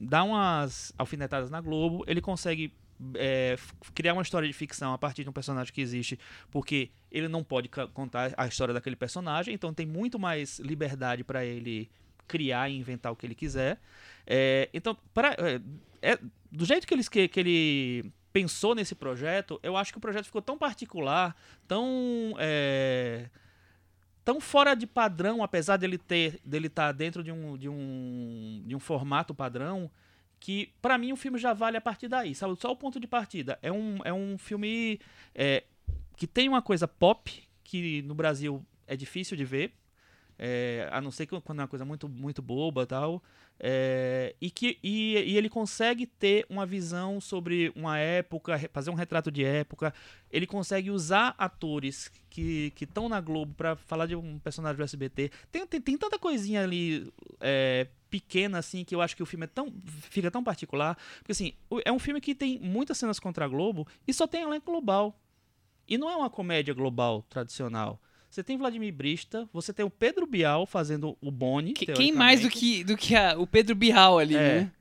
dá 0.00 0.24
umas 0.24 0.92
alfinetadas 0.98 1.50
na 1.50 1.60
Globo, 1.60 2.04
ele 2.06 2.20
consegue 2.20 2.72
f- 3.54 3.74
criar 3.94 4.12
uma 4.12 4.22
história 4.22 4.46
de 4.46 4.54
ficção 4.54 4.92
a 4.92 4.98
partir 4.98 5.22
de 5.24 5.30
um 5.30 5.32
personagem 5.32 5.72
que 5.72 5.80
existe, 5.80 6.18
porque 6.50 6.90
ele 7.10 7.28
não 7.28 7.42
pode 7.44 7.68
contar 7.68 8.32
a 8.36 8.46
história 8.46 8.72
daquele 8.74 8.96
personagem, 8.96 9.54
então 9.54 9.72
tem 9.72 9.86
muito 9.86 10.18
mais 10.18 10.58
liberdade 10.58 11.22
para 11.24 11.44
ele 11.44 11.90
criar 12.26 12.68
e 12.68 12.76
inventar 12.76 13.12
o 13.12 13.16
que 13.16 13.24
ele 13.26 13.34
quiser. 13.34 13.80
Eh, 14.26 14.68
então, 14.74 14.96
pra, 15.14 15.36
eh, 15.38 15.60
é- 16.02 16.18
do 16.50 16.64
jeito 16.64 16.86
que 16.86 16.94
ele, 16.94 17.04
que, 17.04 17.28
que 17.28 17.40
ele 17.40 18.12
pensou 18.32 18.74
nesse 18.74 18.94
projeto, 18.94 19.58
eu 19.62 19.76
acho 19.76 19.92
que 19.92 19.98
o 19.98 20.00
projeto 20.00 20.24
ficou 20.26 20.42
tão 20.42 20.58
particular, 20.58 21.34
tão 21.68 22.34
eh, 22.38 23.28
tão 24.24 24.40
fora 24.40 24.74
de 24.74 24.86
padrão, 24.86 25.42
apesar 25.42 25.76
dele 25.76 25.96
ter 25.98 26.40
dele 26.44 26.66
estar 26.66 26.90
dentro 26.92 27.22
de 27.22 27.30
um, 27.30 27.56
de 27.56 27.68
um 27.68 28.62
de 28.66 28.74
um 28.74 28.80
formato 28.80 29.32
padrão, 29.34 29.90
que 30.38 30.72
pra 30.80 30.98
mim 30.98 31.12
o 31.12 31.16
filme 31.16 31.38
já 31.38 31.52
vale 31.52 31.76
a 31.76 31.80
partir 31.80 32.08
daí, 32.08 32.34
sabe? 32.34 32.56
Só 32.60 32.70
o 32.70 32.76
ponto 32.76 33.00
de 33.00 33.06
partida. 33.06 33.58
É 33.62 33.72
um, 33.72 33.98
é 34.04 34.12
um 34.12 34.36
filme 34.38 35.00
é, 35.34 35.64
que 36.16 36.26
tem 36.26 36.48
uma 36.48 36.62
coisa 36.62 36.86
pop 36.86 37.42
que 37.64 38.02
no 38.02 38.14
Brasil 38.14 38.64
é 38.86 38.96
difícil 38.96 39.36
de 39.36 39.44
ver, 39.44 39.72
é, 40.38 40.88
a 40.92 41.00
não 41.00 41.10
ser 41.10 41.26
que 41.26 41.40
quando 41.40 41.60
é 41.60 41.62
uma 41.62 41.68
coisa 41.68 41.84
muito 41.84 42.08
muito 42.08 42.42
boba 42.42 42.86
tal. 42.86 43.22
É, 43.58 44.34
e 44.38 44.50
que 44.50 44.78
e, 44.82 45.14
e 45.14 45.36
ele 45.36 45.48
consegue 45.48 46.06
ter 46.06 46.44
uma 46.50 46.66
visão 46.66 47.20
sobre 47.20 47.72
uma 47.74 47.98
época, 47.98 48.58
fazer 48.72 48.90
um 48.90 48.94
retrato 48.94 49.30
de 49.30 49.44
época. 49.44 49.94
Ele 50.30 50.46
consegue 50.46 50.90
usar 50.90 51.34
atores 51.38 52.10
que 52.28 52.72
estão 52.78 53.08
na 53.08 53.20
Globo 53.20 53.54
pra 53.54 53.76
falar 53.76 54.06
de 54.06 54.14
um 54.14 54.38
personagem 54.38 54.76
do 54.76 54.82
SBT. 54.82 55.30
Tem, 55.50 55.66
tem, 55.66 55.80
tem 55.80 55.96
tanta 55.96 56.18
coisinha 56.18 56.62
ali 56.62 57.10
é, 57.40 57.86
pequena 58.10 58.58
assim 58.58 58.84
que 58.84 58.94
eu 58.94 59.00
acho 59.00 59.16
que 59.16 59.22
o 59.22 59.26
filme 59.26 59.44
é 59.44 59.48
tão 59.48 59.72
fica 59.86 60.30
tão 60.30 60.44
particular, 60.44 60.96
porque 61.18 61.32
assim, 61.32 61.54
é 61.84 61.90
um 61.90 61.98
filme 61.98 62.20
que 62.20 62.34
tem 62.34 62.58
muitas 62.60 62.98
cenas 62.98 63.18
contra 63.18 63.46
a 63.46 63.48
Globo 63.48 63.86
e 64.06 64.12
só 64.12 64.26
tem 64.26 64.42
elenco 64.42 64.70
global. 64.70 65.18
E 65.88 65.96
não 65.96 66.10
é 66.10 66.16
uma 66.16 66.28
comédia 66.28 66.74
global 66.74 67.22
tradicional. 67.22 68.00
Você 68.30 68.42
tem 68.42 68.56
Vladimir 68.58 68.92
Brista, 68.92 69.48
você 69.52 69.72
tem 69.72 69.84
o 69.84 69.90
Pedro 69.90 70.26
Bial 70.26 70.66
fazendo 70.66 71.16
o 71.20 71.30
Boni. 71.30 71.72
Que- 71.72 71.86
quem 71.86 72.12
mais 72.12 72.40
do 72.42 72.50
que, 72.50 72.84
do 72.84 72.96
que 72.96 73.14
a- 73.14 73.38
o 73.38 73.46
Pedro 73.46 73.74
Bial 73.74 74.18
ali, 74.18 74.36
É. 74.36 74.60
né? 74.60 74.72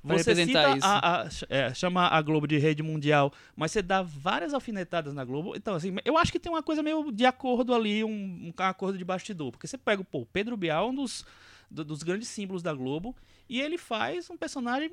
Pra 0.00 0.16
Você 0.16 0.30
representar 0.30 0.76
isso. 0.76 0.86
a- 0.86 1.22
a- 1.22 1.28
é, 1.48 1.74
chama 1.74 2.06
a 2.06 2.22
Globo 2.22 2.46
de 2.46 2.56
rede 2.56 2.82
mundial, 2.82 3.32
mas 3.56 3.72
você 3.72 3.82
dá 3.82 4.00
várias 4.00 4.54
alfinetadas 4.54 5.12
na 5.12 5.24
Globo. 5.24 5.54
Então, 5.56 5.74
assim, 5.74 5.94
eu 6.04 6.16
acho 6.16 6.30
que 6.30 6.38
tem 6.38 6.50
uma 6.52 6.62
coisa 6.62 6.82
meio 6.82 7.10
de 7.10 7.26
acordo 7.26 7.74
ali, 7.74 8.04
um, 8.04 8.10
um 8.48 8.52
acordo 8.58 8.96
de 8.96 9.04
bastidor. 9.04 9.50
Porque 9.50 9.66
você 9.66 9.76
pega, 9.76 10.04
pô, 10.04 10.20
o 10.20 10.26
Pedro 10.26 10.56
Bial, 10.56 10.86
é 10.86 10.90
um 10.90 10.94
dos, 10.94 11.26
do- 11.70 11.84
dos 11.84 12.02
grandes 12.04 12.28
símbolos 12.28 12.62
da 12.62 12.72
Globo, 12.72 13.14
e 13.48 13.60
ele 13.60 13.76
faz 13.76 14.30
um 14.30 14.36
personagem 14.36 14.90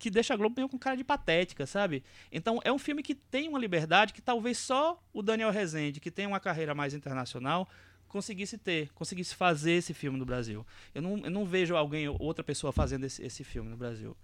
que 0.00 0.10
deixa 0.10 0.34
a 0.34 0.36
Globo 0.36 0.54
meio 0.56 0.68
com 0.68 0.76
cara 0.78 0.96
de 0.96 1.04
patética, 1.04 1.66
sabe? 1.66 2.02
Então 2.32 2.58
é 2.64 2.72
um 2.72 2.78
filme 2.78 3.02
que 3.02 3.14
tem 3.14 3.48
uma 3.48 3.58
liberdade 3.58 4.12
que 4.12 4.20
talvez 4.22 4.58
só 4.58 4.98
o 5.12 5.22
Daniel 5.22 5.50
Rezende, 5.52 6.00
que 6.00 6.10
tem 6.10 6.26
uma 6.26 6.40
carreira 6.40 6.74
mais 6.74 6.94
internacional, 6.94 7.68
conseguisse 8.08 8.58
ter, 8.58 8.90
conseguisse 8.94 9.34
fazer 9.34 9.72
esse 9.72 9.94
filme 9.94 10.18
no 10.18 10.24
Brasil. 10.24 10.66
Eu 10.94 11.02
não, 11.02 11.18
eu 11.18 11.30
não 11.30 11.44
vejo 11.44 11.76
alguém, 11.76 12.08
outra 12.18 12.42
pessoa 12.42 12.72
fazendo 12.72 13.04
esse, 13.04 13.22
esse 13.24 13.44
filme 13.44 13.68
no 13.70 13.76
Brasil. 13.76 14.16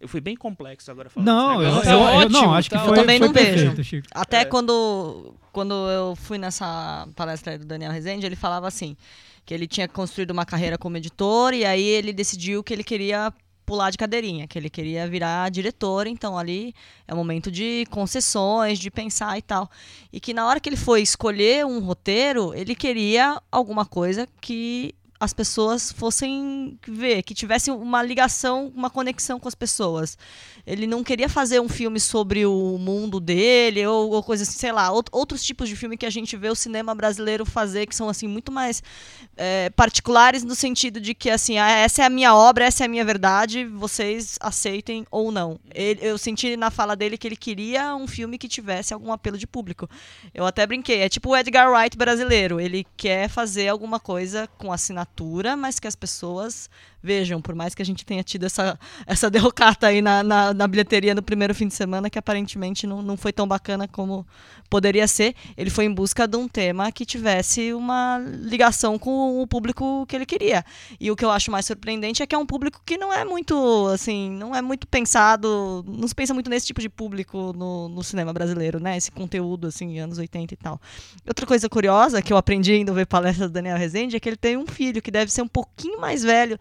Eu 0.00 0.08
fui 0.08 0.20
bem 0.20 0.36
complexo 0.36 0.90
agora 0.90 1.10
falando 1.10 1.26
Não, 1.26 1.54
eu, 1.62 1.68
negócio. 1.68 1.84
Tá 1.84 1.92
eu- 1.92 1.98
eu- 1.98 2.04
ótimo, 2.04 2.32
não, 2.32 2.54
acho 2.54 2.70
que 2.70 2.76
tá 2.76 2.84
foi, 2.84 2.92
Eu 2.96 3.00
também 3.02 3.18
foi 3.18 3.26
não 3.26 3.34
vejo. 3.34 3.52
perfeito, 3.54 3.84
Chico. 3.84 4.08
Até 4.12 4.40
É. 4.40 4.44
quando, 4.44 5.34
quando 5.52 5.74
eu 5.90 6.16
fui 6.16 6.38
nessa 6.38 7.06
palestra 7.14 7.52
aí 7.52 7.58
do 7.58 7.64
Daniel 7.66 7.92
Rezende, 7.92 8.24
ele 8.24 8.36
falava 8.36 8.66
assim, 8.66 8.96
que 9.44 9.52
ele 9.52 9.66
tinha 9.66 9.86
construído 9.88 10.30
uma 10.30 10.46
carreira 10.46 10.78
como 10.78 10.96
editor 10.96 11.52
e 11.52 11.64
aí 11.64 11.82
ele 11.84 12.12
decidiu 12.12 12.62
que 12.64 12.72
ele 12.72 12.84
queria 12.84 13.32
pular 13.68 13.90
de 13.90 13.98
cadeirinha, 13.98 14.48
que 14.48 14.58
ele 14.58 14.70
queria 14.70 15.06
virar 15.06 15.50
diretor, 15.50 16.06
então 16.06 16.38
ali 16.38 16.74
é 17.06 17.12
o 17.12 17.16
momento 17.18 17.50
de 17.50 17.84
concessões, 17.90 18.78
de 18.78 18.90
pensar 18.90 19.36
e 19.36 19.42
tal. 19.42 19.70
E 20.10 20.18
que 20.18 20.32
na 20.32 20.46
hora 20.46 20.58
que 20.58 20.70
ele 20.70 20.76
foi 20.76 21.02
escolher 21.02 21.66
um 21.66 21.78
roteiro, 21.80 22.54
ele 22.54 22.74
queria 22.74 23.38
alguma 23.52 23.84
coisa 23.84 24.26
que 24.40 24.94
as 25.20 25.32
pessoas 25.32 25.90
fossem 25.90 26.78
ver, 26.86 27.24
que 27.24 27.34
tivesse 27.34 27.72
uma 27.72 28.02
ligação, 28.02 28.72
uma 28.74 28.88
conexão 28.88 29.40
com 29.40 29.48
as 29.48 29.54
pessoas. 29.54 30.16
Ele 30.64 30.86
não 30.86 31.02
queria 31.02 31.28
fazer 31.28 31.58
um 31.60 31.68
filme 31.68 31.98
sobre 31.98 32.46
o 32.46 32.78
mundo 32.78 33.18
dele 33.18 33.84
ou, 33.84 34.10
ou 34.12 34.22
coisa 34.22 34.44
assim, 34.44 34.56
sei 34.58 34.70
lá, 34.70 34.84
out- 34.84 35.08
outros 35.10 35.42
tipos 35.42 35.68
de 35.68 35.74
filme 35.74 35.96
que 35.96 36.06
a 36.06 36.10
gente 36.10 36.36
vê 36.36 36.48
o 36.50 36.54
cinema 36.54 36.94
brasileiro 36.94 37.44
fazer 37.44 37.86
que 37.86 37.96
são 37.96 38.08
assim 38.08 38.28
muito 38.28 38.52
mais 38.52 38.80
é, 39.36 39.70
particulares 39.70 40.44
no 40.44 40.54
sentido 40.54 41.00
de 41.00 41.14
que 41.14 41.30
assim, 41.30 41.58
ah, 41.58 41.68
essa 41.68 42.02
é 42.02 42.04
a 42.04 42.10
minha 42.10 42.34
obra, 42.34 42.66
essa 42.66 42.84
é 42.84 42.86
a 42.86 42.88
minha 42.88 43.04
verdade, 43.04 43.64
vocês 43.64 44.36
aceitem 44.40 45.04
ou 45.10 45.32
não. 45.32 45.58
Ele- 45.74 46.00
eu 46.02 46.16
senti 46.16 46.56
na 46.56 46.70
fala 46.70 46.94
dele 46.94 47.18
que 47.18 47.26
ele 47.26 47.36
queria 47.36 47.96
um 47.96 48.06
filme 48.06 48.38
que 48.38 48.46
tivesse 48.46 48.94
algum 48.94 49.12
apelo 49.12 49.36
de 49.36 49.48
público. 49.48 49.88
Eu 50.32 50.46
até 50.46 50.64
brinquei, 50.64 51.00
é 51.00 51.08
tipo 51.08 51.30
o 51.30 51.36
Edgar 51.36 51.72
Wright 51.72 51.96
brasileiro, 51.96 52.60
ele 52.60 52.86
quer 52.96 53.28
fazer 53.28 53.66
alguma 53.66 53.98
coisa 53.98 54.46
com 54.58 54.72
assinatura 54.72 55.07
mas 55.56 55.78
que 55.78 55.86
as 55.86 55.96
pessoas 55.96 56.70
vejam, 57.02 57.40
por 57.40 57.54
mais 57.54 57.74
que 57.74 57.82
a 57.82 57.84
gente 57.84 58.04
tenha 58.04 58.22
tido 58.22 58.44
essa, 58.46 58.78
essa 59.06 59.28
derrocata 59.30 59.86
aí 59.86 60.02
na, 60.02 60.22
na, 60.22 60.54
na 60.54 60.66
bilheteria 60.66 61.14
no 61.14 61.22
primeiro 61.22 61.54
fim 61.54 61.68
de 61.68 61.74
semana, 61.74 62.10
que 62.10 62.18
aparentemente 62.18 62.86
não, 62.86 63.02
não 63.02 63.16
foi 63.16 63.32
tão 63.32 63.46
bacana 63.46 63.86
como 63.86 64.26
poderia 64.68 65.08
ser, 65.08 65.34
ele 65.56 65.70
foi 65.70 65.86
em 65.86 65.92
busca 65.92 66.26
de 66.26 66.36
um 66.36 66.46
tema 66.46 66.92
que 66.92 67.06
tivesse 67.06 67.72
uma 67.72 68.18
ligação 68.18 68.98
com 68.98 69.40
o 69.40 69.46
público 69.46 70.04
que 70.06 70.14
ele 70.14 70.26
queria. 70.26 70.64
E 71.00 71.10
o 71.10 71.16
que 71.16 71.24
eu 71.24 71.30
acho 71.30 71.50
mais 71.50 71.66
surpreendente 71.66 72.22
é 72.22 72.26
que 72.26 72.34
é 72.34 72.38
um 72.38 72.46
público 72.46 72.80
que 72.84 72.98
não 72.98 73.12
é 73.12 73.24
muito, 73.24 73.88
assim, 73.88 74.30
não 74.30 74.54
é 74.54 74.60
muito 74.60 74.86
pensado, 74.86 75.84
não 75.86 76.06
se 76.06 76.14
pensa 76.14 76.34
muito 76.34 76.50
nesse 76.50 76.66
tipo 76.66 76.80
de 76.80 76.88
público 76.88 77.52
no, 77.54 77.88
no 77.88 78.02
cinema 78.02 78.32
brasileiro, 78.32 78.78
né? 78.78 78.96
Esse 78.96 79.10
conteúdo, 79.10 79.68
assim, 79.68 79.98
anos 79.98 80.18
80 80.18 80.52
e 80.52 80.56
tal. 80.56 80.80
Outra 81.26 81.46
coisa 81.46 81.68
curiosa 81.68 82.20
que 82.20 82.32
eu 82.32 82.36
aprendi 82.36 82.74
indo 82.74 82.92
ver 82.92 83.06
palestra 83.06 83.48
do 83.48 83.52
Daniel 83.52 83.78
Rezende 83.78 84.16
é 84.16 84.20
que 84.20 84.28
ele 84.28 84.36
tem 84.36 84.56
um 84.56 84.66
filho 84.66 85.00
que 85.00 85.10
deve 85.10 85.32
ser 85.32 85.42
um 85.42 85.48
pouquinho 85.48 86.00
mais 86.00 86.22
velho 86.22 86.58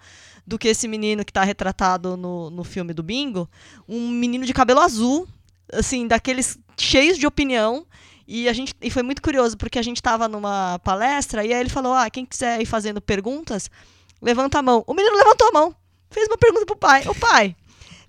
do 0.48 0.58
que 0.58 0.70
esse 0.70 0.88
menino 0.88 1.26
que 1.26 1.32
está 1.32 1.44
retratado 1.44 2.16
no, 2.16 2.50
no 2.50 2.64
filme 2.64 2.94
do 2.94 3.04
Bingo. 3.04 3.50
Um 3.88 4.10
menino 4.10 4.46
de 4.46 4.54
cabelo 4.54 4.80
azul, 4.80 5.28
assim, 5.74 6.08
daqueles 6.08 6.58
cheios 6.78 7.18
de 7.18 7.28
opinião. 7.28 7.86
E, 8.26 8.48
a 8.48 8.54
gente, 8.54 8.74
e 8.82 8.90
foi 8.90 9.04
muito 9.04 9.22
curioso, 9.22 9.58
porque 9.58 9.78
a 9.78 9.82
gente 9.82 9.98
estava 9.98 10.30
numa 10.30 10.80
palestra 10.80 11.44
e 11.46 11.54
aí 11.54 11.60
ele 11.60 11.70
falou: 11.70 11.94
Ah, 11.94 12.10
quem 12.10 12.26
quiser 12.26 12.62
ir 12.62 12.66
fazendo 12.66 13.02
perguntas, 13.02 13.70
levanta 14.22 14.60
a 14.60 14.62
mão. 14.62 14.86
O 14.88 14.94
menino 14.94 15.18
levantou 15.18 15.50
a 15.50 15.52
mão, 15.52 15.76
fez 16.10 16.28
uma 16.28 16.38
pergunta 16.38 16.66
pro 16.66 16.78
pai. 16.78 17.04
O 17.08 17.16
pai, 17.16 17.56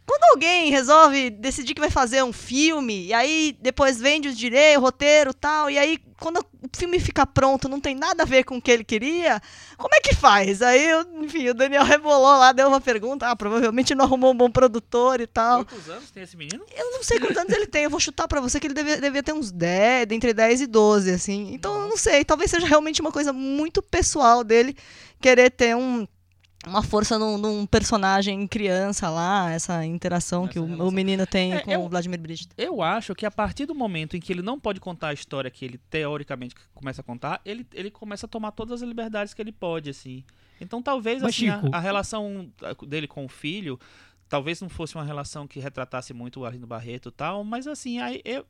quando 0.09 0.25
alguém 0.33 0.71
resolve 0.71 1.29
decidir 1.29 1.75
que 1.75 1.81
vai 1.81 1.91
fazer 1.91 2.25
um 2.25 2.33
filme, 2.33 3.09
e 3.09 3.13
aí 3.13 3.55
depois 3.61 4.01
vende 4.01 4.27
os 4.27 4.39
direitos, 4.39 4.79
o 4.79 4.81
roteiro 4.81 5.35
tal, 5.35 5.69
e 5.69 5.79
aí 5.79 5.99
quando 6.19 6.39
o 6.39 6.77
filme 6.77 6.99
fica 6.99 7.27
pronto, 7.27 7.69
não 7.69 7.79
tem 7.79 7.95
nada 7.95 8.23
a 8.23 8.27
ver 8.27 8.43
com 8.43 8.57
o 8.57 8.63
que 8.63 8.71
ele 8.71 8.85
queria, 8.85 9.39
como 9.77 9.95
é 9.95 10.01
que 10.01 10.15
faz? 10.15 10.63
Aí, 10.63 10.89
enfim, 11.21 11.51
o 11.51 11.55
Daniel 11.55 11.85
rebolou 11.87 12.39
lá, 12.39 12.53
deu 12.53 12.69
uma 12.69 12.81
pergunta, 12.81 13.29
ah, 13.29 13.37
provavelmente 13.37 13.95
não 13.95 14.07
arrumou 14.07 14.33
um 14.33 14.37
bom 14.37 14.51
produtor 14.51 15.21
e 15.21 15.27
tal. 15.27 15.67
Quantos 15.67 15.91
anos 15.91 16.11
tem 16.11 16.23
esse 16.23 16.37
menino? 16.39 16.65
Eu 16.75 16.91
não 16.91 17.03
sei 17.05 17.21
quantos 17.21 17.37
anos 17.37 17.53
ele 17.53 17.67
tem, 17.67 17.85
eu 17.85 17.91
vou 17.91 18.01
chutar 18.01 18.27
pra 18.27 18.41
você 18.41 18.59
que 18.59 18.67
ele 18.67 18.75
devia, 18.75 18.99
devia 18.99 19.23
ter 19.23 19.35
uns 19.35 19.53
10, 19.53 20.07
entre 20.11 20.33
10 20.33 20.63
e 20.63 20.67
12, 20.67 21.11
assim. 21.11 21.53
Então, 21.53 21.83
eu 21.83 21.89
não 21.89 21.99
sei, 21.99 22.25
talvez 22.25 22.51
seja 22.51 22.67
realmente 22.67 23.03
uma 23.03 23.13
coisa 23.13 23.31
muito 23.31 23.83
pessoal 23.83 24.43
dele 24.43 24.75
querer 25.21 25.51
ter 25.51 25.77
um 25.77 26.09
uma 26.69 26.83
força 26.83 27.19
num, 27.19 27.39
num, 27.39 27.67
personagem 27.67 28.47
criança 28.47 29.11
lá, 29.11 29.51
essa 29.51 29.85
interação 29.85 30.45
essa 30.45 30.53
que 30.53 30.59
o, 30.59 30.87
o, 30.87 30.91
menino 30.91 31.27
tem 31.27 31.55
é, 31.55 31.61
com 31.61 31.71
eu, 31.71 31.83
o 31.83 31.89
Vladimir 31.89 32.21
Brista. 32.21 32.55
Eu 32.57 32.83
acho 32.83 33.15
que 33.15 33.27
a 33.27 33.31
partir 33.31 33.67
do 33.67 33.75
momento 33.75 34.17
em 34.17 34.21
que 34.21 34.33
ele 34.33 34.43
não 34.43 34.59
pode 34.59 34.81
contar 34.81 35.09
a 35.09 35.13
história 35.13 35.51
que 35.51 35.65
ele 35.65 35.79
teoricamente 35.91 36.55
começa 36.75 37.01
a 37.01 37.05
contar, 37.05 37.41
ele, 37.45 37.67
ele 37.75 37.91
começa 37.91 38.27
a 38.27 38.29
tomar 38.29 38.53
todas 38.53 38.83
as 38.83 38.89
liberdades 38.89 39.35
que 39.35 39.43
ele 39.43 39.53
pode, 39.53 39.91
assim. 39.91 40.25
Então 40.61 40.83
talvez 40.83 41.23
assim, 41.23 41.49
a, 41.49 41.63
a, 41.73 41.81
relação 41.81 42.51
dele 42.87 43.07
com 43.07 43.25
o 43.25 43.29
filho 43.29 43.79
talvez 44.29 44.61
não 44.61 44.69
fosse 44.69 44.95
uma 44.95 45.05
relação 45.05 45.47
que 45.47 45.59
retratasse 45.59 46.13
muito 46.13 46.41
o 46.41 46.45
Arlindo 46.45 46.67
Barreto 46.67 47.09
e 47.09 47.13
tal, 47.13 47.43
mas 47.43 47.67
assim, 47.67 47.99
aí 47.99 48.21
eu, 48.25 48.45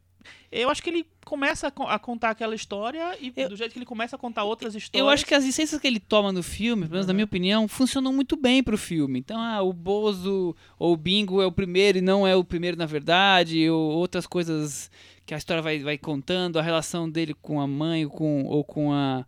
eu 0.51 0.71
acho 0.71 0.83
que 0.83 0.89
ele 0.89 1.07
começa 1.25 1.67
a, 1.69 1.99
contar 1.99 2.31
aquela 2.31 2.55
história 2.55 3.17
e 3.21 3.33
eu, 3.37 3.51
do 3.51 3.57
jeito 3.57 3.73
que 3.73 3.79
ele 3.79 3.87
começa 3.87 4.17
a 4.17 4.19
contar 4.19 4.45
outras 4.45 4.75
histórias. 4.75 5.07
Eu 5.07 5.11
acho 5.11 5.27
que 5.27 5.35
as 5.35 5.45
licenças 5.45 5.79
que 5.79 5.87
ele 5.87 6.01
toma 6.01 6.33
no 6.33 6.43
filme, 6.43 6.83
pelo 6.83 6.93
menos 6.93 7.07
uhum. 7.07 7.09
na 7.09 7.15
minha 7.15 7.25
opinião, 7.25 7.69
funcionam 7.69 8.13
muito 8.13 8.35
bem 8.35 8.63
pro 8.63 8.79
filme. 8.79 9.19
Então, 9.19 9.39
ah, 9.39 9.63
o 9.63 9.73
Bozo 9.73 10.57
ou 10.79 10.95
o 10.95 10.97
Bingo 10.97 11.43
é 11.43 11.47
o 11.47 11.53
primeiro 11.53 11.99
e 11.99 12.01
não 12.03 12.27
é 12.27 12.35
o 12.35 12.43
primeiro 12.43 12.77
na 12.77 12.87
verdade, 12.87 13.69
ou 13.69 13.91
outras 13.91 14.27
coisas 14.27 14.91
que 15.27 15.35
a 15.35 15.37
história 15.37 15.63
vai, 15.63 15.79
vai 15.81 15.99
contando, 15.99 16.59
a 16.59 16.63
relação 16.63 17.09
dele 17.11 17.35
com 17.35 17.61
a 17.61 17.67
mãe 17.67 18.09
com, 18.09 18.45
ou 18.45 18.65
com 18.65 18.93
a 18.93 19.27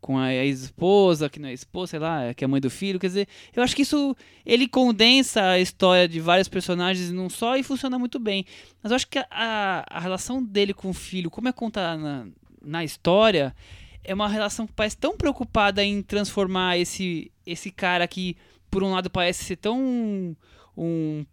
com 0.00 0.18
a 0.18 0.34
esposa, 0.34 1.28
que 1.28 1.38
não 1.38 1.48
é 1.48 1.52
esposa, 1.52 1.90
sei 1.90 1.98
lá, 1.98 2.32
que 2.34 2.44
é 2.44 2.48
mãe 2.48 2.60
do 2.60 2.70
filho. 2.70 2.98
Quer 2.98 3.08
dizer, 3.08 3.28
eu 3.54 3.62
acho 3.62 3.76
que 3.76 3.82
isso 3.82 4.16
ele 4.44 4.66
condensa 4.66 5.42
a 5.42 5.58
história 5.58 6.08
de 6.08 6.20
vários 6.20 6.48
personagens 6.48 7.10
num 7.10 7.28
só 7.28 7.56
e 7.56 7.62
funciona 7.62 7.98
muito 7.98 8.18
bem. 8.18 8.44
Mas 8.82 8.90
eu 8.90 8.96
acho 8.96 9.06
que 9.08 9.18
a, 9.18 9.84
a 9.88 10.00
relação 10.00 10.42
dele 10.42 10.72
com 10.72 10.90
o 10.90 10.94
filho, 10.94 11.30
como 11.30 11.48
é 11.48 11.52
contada 11.52 12.00
na, 12.00 12.26
na 12.62 12.84
história, 12.84 13.54
é 14.02 14.14
uma 14.14 14.28
relação 14.28 14.66
que 14.66 14.72
parece 14.72 14.96
tão 14.96 15.16
preocupada 15.16 15.84
em 15.84 16.02
transformar 16.02 16.78
esse, 16.78 17.30
esse 17.46 17.70
cara 17.70 18.08
que, 18.08 18.36
por 18.70 18.82
um 18.82 18.92
lado, 18.92 19.10
parece 19.10 19.44
ser 19.44 19.56
tão 19.56 20.36
um 20.76 21.24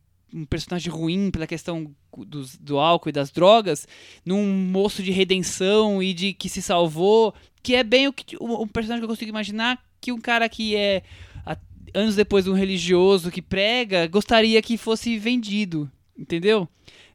personagem 0.50 0.92
ruim 0.92 1.32
pela 1.32 1.48
questão 1.48 1.92
do, 2.18 2.46
do 2.60 2.80
álcool 2.80 3.10
e 3.10 3.14
das 3.14 3.32
drogas, 3.32 3.88
num 4.26 4.46
moço 4.46 5.02
de 5.02 5.12
redenção 5.12 6.02
e 6.02 6.14
de 6.14 6.34
que 6.34 6.50
se 6.50 6.62
salvou 6.62 7.34
que 7.64 7.76
é 7.76 7.84
bem 7.84 8.08
o, 8.08 8.14
que, 8.14 8.38
o, 8.38 8.62
o 8.62 8.68
personagem 8.68 9.02
que 9.02 9.06
eu 9.06 9.10
consigo 9.10 9.30
imaginar 9.30 9.84
que 10.00 10.12
um 10.12 10.20
cara 10.20 10.48
que 10.48 10.76
é 10.76 11.04
a, 11.46 11.58
anos 11.94 12.16
depois 12.16 12.48
um 12.48 12.54
religioso 12.54 13.32
que 13.32 13.42
prega 13.42 14.08
gostaria 14.08 14.62
que 14.62 14.78
fosse 14.78 15.18
vendido, 15.18 15.90
entendeu? 16.18 16.68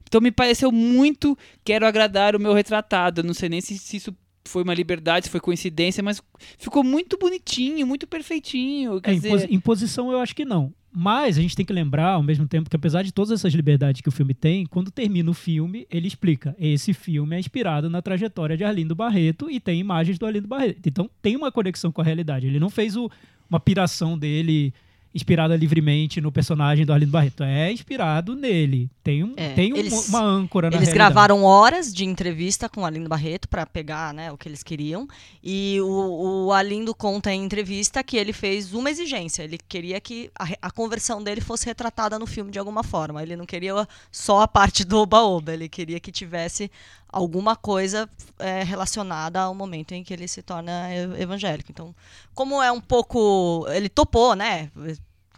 Então 0.06 0.20
me 0.20 0.30
pareceu 0.30 0.70
muito 0.70 1.38
quero 1.64 1.86
agradar 1.86 2.36
o 2.36 2.40
meu 2.40 2.52
retratado. 2.52 3.20
Eu 3.20 3.24
não 3.24 3.32
sei 3.32 3.48
nem 3.48 3.62
se, 3.62 3.78
se 3.78 3.96
isso 3.96 4.14
foi 4.44 4.62
uma 4.62 4.74
liberdade, 4.74 5.26
se 5.26 5.30
foi 5.30 5.40
coincidência, 5.40 6.02
mas 6.02 6.22
ficou 6.58 6.84
muito 6.84 7.16
bonitinho, 7.16 7.86
muito 7.86 8.06
perfeitinho. 8.06 9.00
É, 9.04 9.14
dizer... 9.14 9.50
imposição 9.50 10.12
eu 10.12 10.18
acho 10.18 10.34
que 10.34 10.44
não. 10.44 10.72
Mas 10.95 11.38
a 11.38 11.40
gente 11.40 11.57
tem 11.57 11.64
que 11.64 11.72
lembrar, 11.72 12.11
ao 12.11 12.22
mesmo 12.22 12.47
tempo, 12.47 12.68
que 12.68 12.76
apesar 12.76 13.03
de 13.03 13.12
todas 13.12 13.30
essas 13.30 13.55
liberdades 13.55 14.03
que 14.03 14.09
o 14.11 14.12
filme 14.12 14.34
tem, 14.34 14.66
quando 14.66 14.90
termina 14.90 15.30
o 15.30 15.34
filme, 15.34 15.86
ele 15.90 16.07
explica: 16.07 16.55
esse 16.59 16.93
filme 16.93 17.34
é 17.34 17.38
inspirado 17.38 17.88
na 17.88 18.03
trajetória 18.03 18.57
de 18.59 18.64
Arlindo 18.64 18.95
Barreto 18.95 19.51
e 19.51 19.59
tem 19.59 19.80
imagens 19.80 20.18
do 20.18 20.26
Arlindo 20.26 20.47
Barreto. 20.47 20.86
Então 20.86 21.09
tem 21.22 21.34
uma 21.34 21.51
conexão 21.51 21.90
com 21.90 22.03
a 22.03 22.05
realidade. 22.05 22.47
Ele 22.47 22.61
não 22.61 22.68
fez 22.68 22.95
o, 22.95 23.11
uma 23.49 23.59
piração 23.59 24.18
dele 24.18 24.74
inspirada 25.14 25.54
livremente 25.56 26.20
no 26.20 26.32
personagem 26.32 26.86
do 26.86 26.92
Arlindo 26.92 27.12
Barreto. 27.12 27.42
É 27.42 27.70
inspirado 27.70 28.34
nele. 28.34 28.90
Tem, 29.02 29.22
um, 29.22 29.34
é, 29.36 29.50
tem 29.50 29.76
eles, 29.76 30.08
uma 30.08 30.22
âncora 30.22 30.70
na 30.70 30.76
Eles 30.76 30.88
realidade. 30.88 31.12
gravaram 31.12 31.44
horas 31.44 31.92
de 31.92 32.04
entrevista 32.04 32.68
com 32.68 32.82
o 32.82 32.84
Arlindo 32.84 33.08
Barreto 33.08 33.48
para 33.48 33.66
pegar 33.66 34.14
né, 34.14 34.32
o 34.32 34.38
que 34.38 34.48
eles 34.48 34.62
queriam. 34.62 35.06
E 35.42 35.78
o, 35.80 36.46
o 36.46 36.52
Arlindo 36.52 36.94
conta 36.94 37.32
em 37.32 37.44
entrevista 37.44 38.02
que 38.02 38.16
ele 38.16 38.32
fez 38.32 38.72
uma 38.72 38.90
exigência. 38.90 39.42
Ele 39.42 39.58
queria 39.68 40.00
que 40.00 40.30
a, 40.38 40.68
a 40.68 40.70
conversão 40.70 41.22
dele 41.22 41.40
fosse 41.40 41.66
retratada 41.66 42.18
no 42.18 42.26
filme 42.26 42.50
de 42.50 42.58
alguma 42.58 42.82
forma. 42.82 43.22
Ele 43.22 43.36
não 43.36 43.44
queria 43.44 43.86
só 44.10 44.40
a 44.40 44.48
parte 44.48 44.84
do 44.84 44.98
oba-oba. 44.98 45.52
Ele 45.52 45.68
queria 45.68 46.00
que 46.00 46.10
tivesse 46.10 46.70
alguma 47.12 47.54
coisa 47.54 48.08
é, 48.38 48.64
relacionada 48.64 49.40
ao 49.42 49.54
momento 49.54 49.92
em 49.92 50.02
que 50.02 50.12
ele 50.12 50.26
se 50.26 50.42
torna 50.42 50.88
evangélico. 51.18 51.70
Então, 51.70 51.94
como 52.34 52.62
é 52.62 52.72
um 52.72 52.80
pouco. 52.80 53.66
Ele 53.68 53.88
topou, 53.88 54.34
né? 54.34 54.70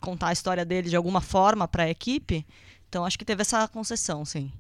Contar 0.01 0.29
a 0.29 0.33
história 0.33 0.65
dele 0.65 0.89
de 0.89 0.97
alguma 0.97 1.21
forma 1.21 1.67
para 1.67 1.83
a 1.83 1.91
equipe. 1.91 2.47
Então, 2.89 3.05
acho 3.05 3.19
que 3.19 3.25
teve 3.25 3.43
essa 3.43 3.67
concessão, 3.67 4.25
sim. 4.25 4.53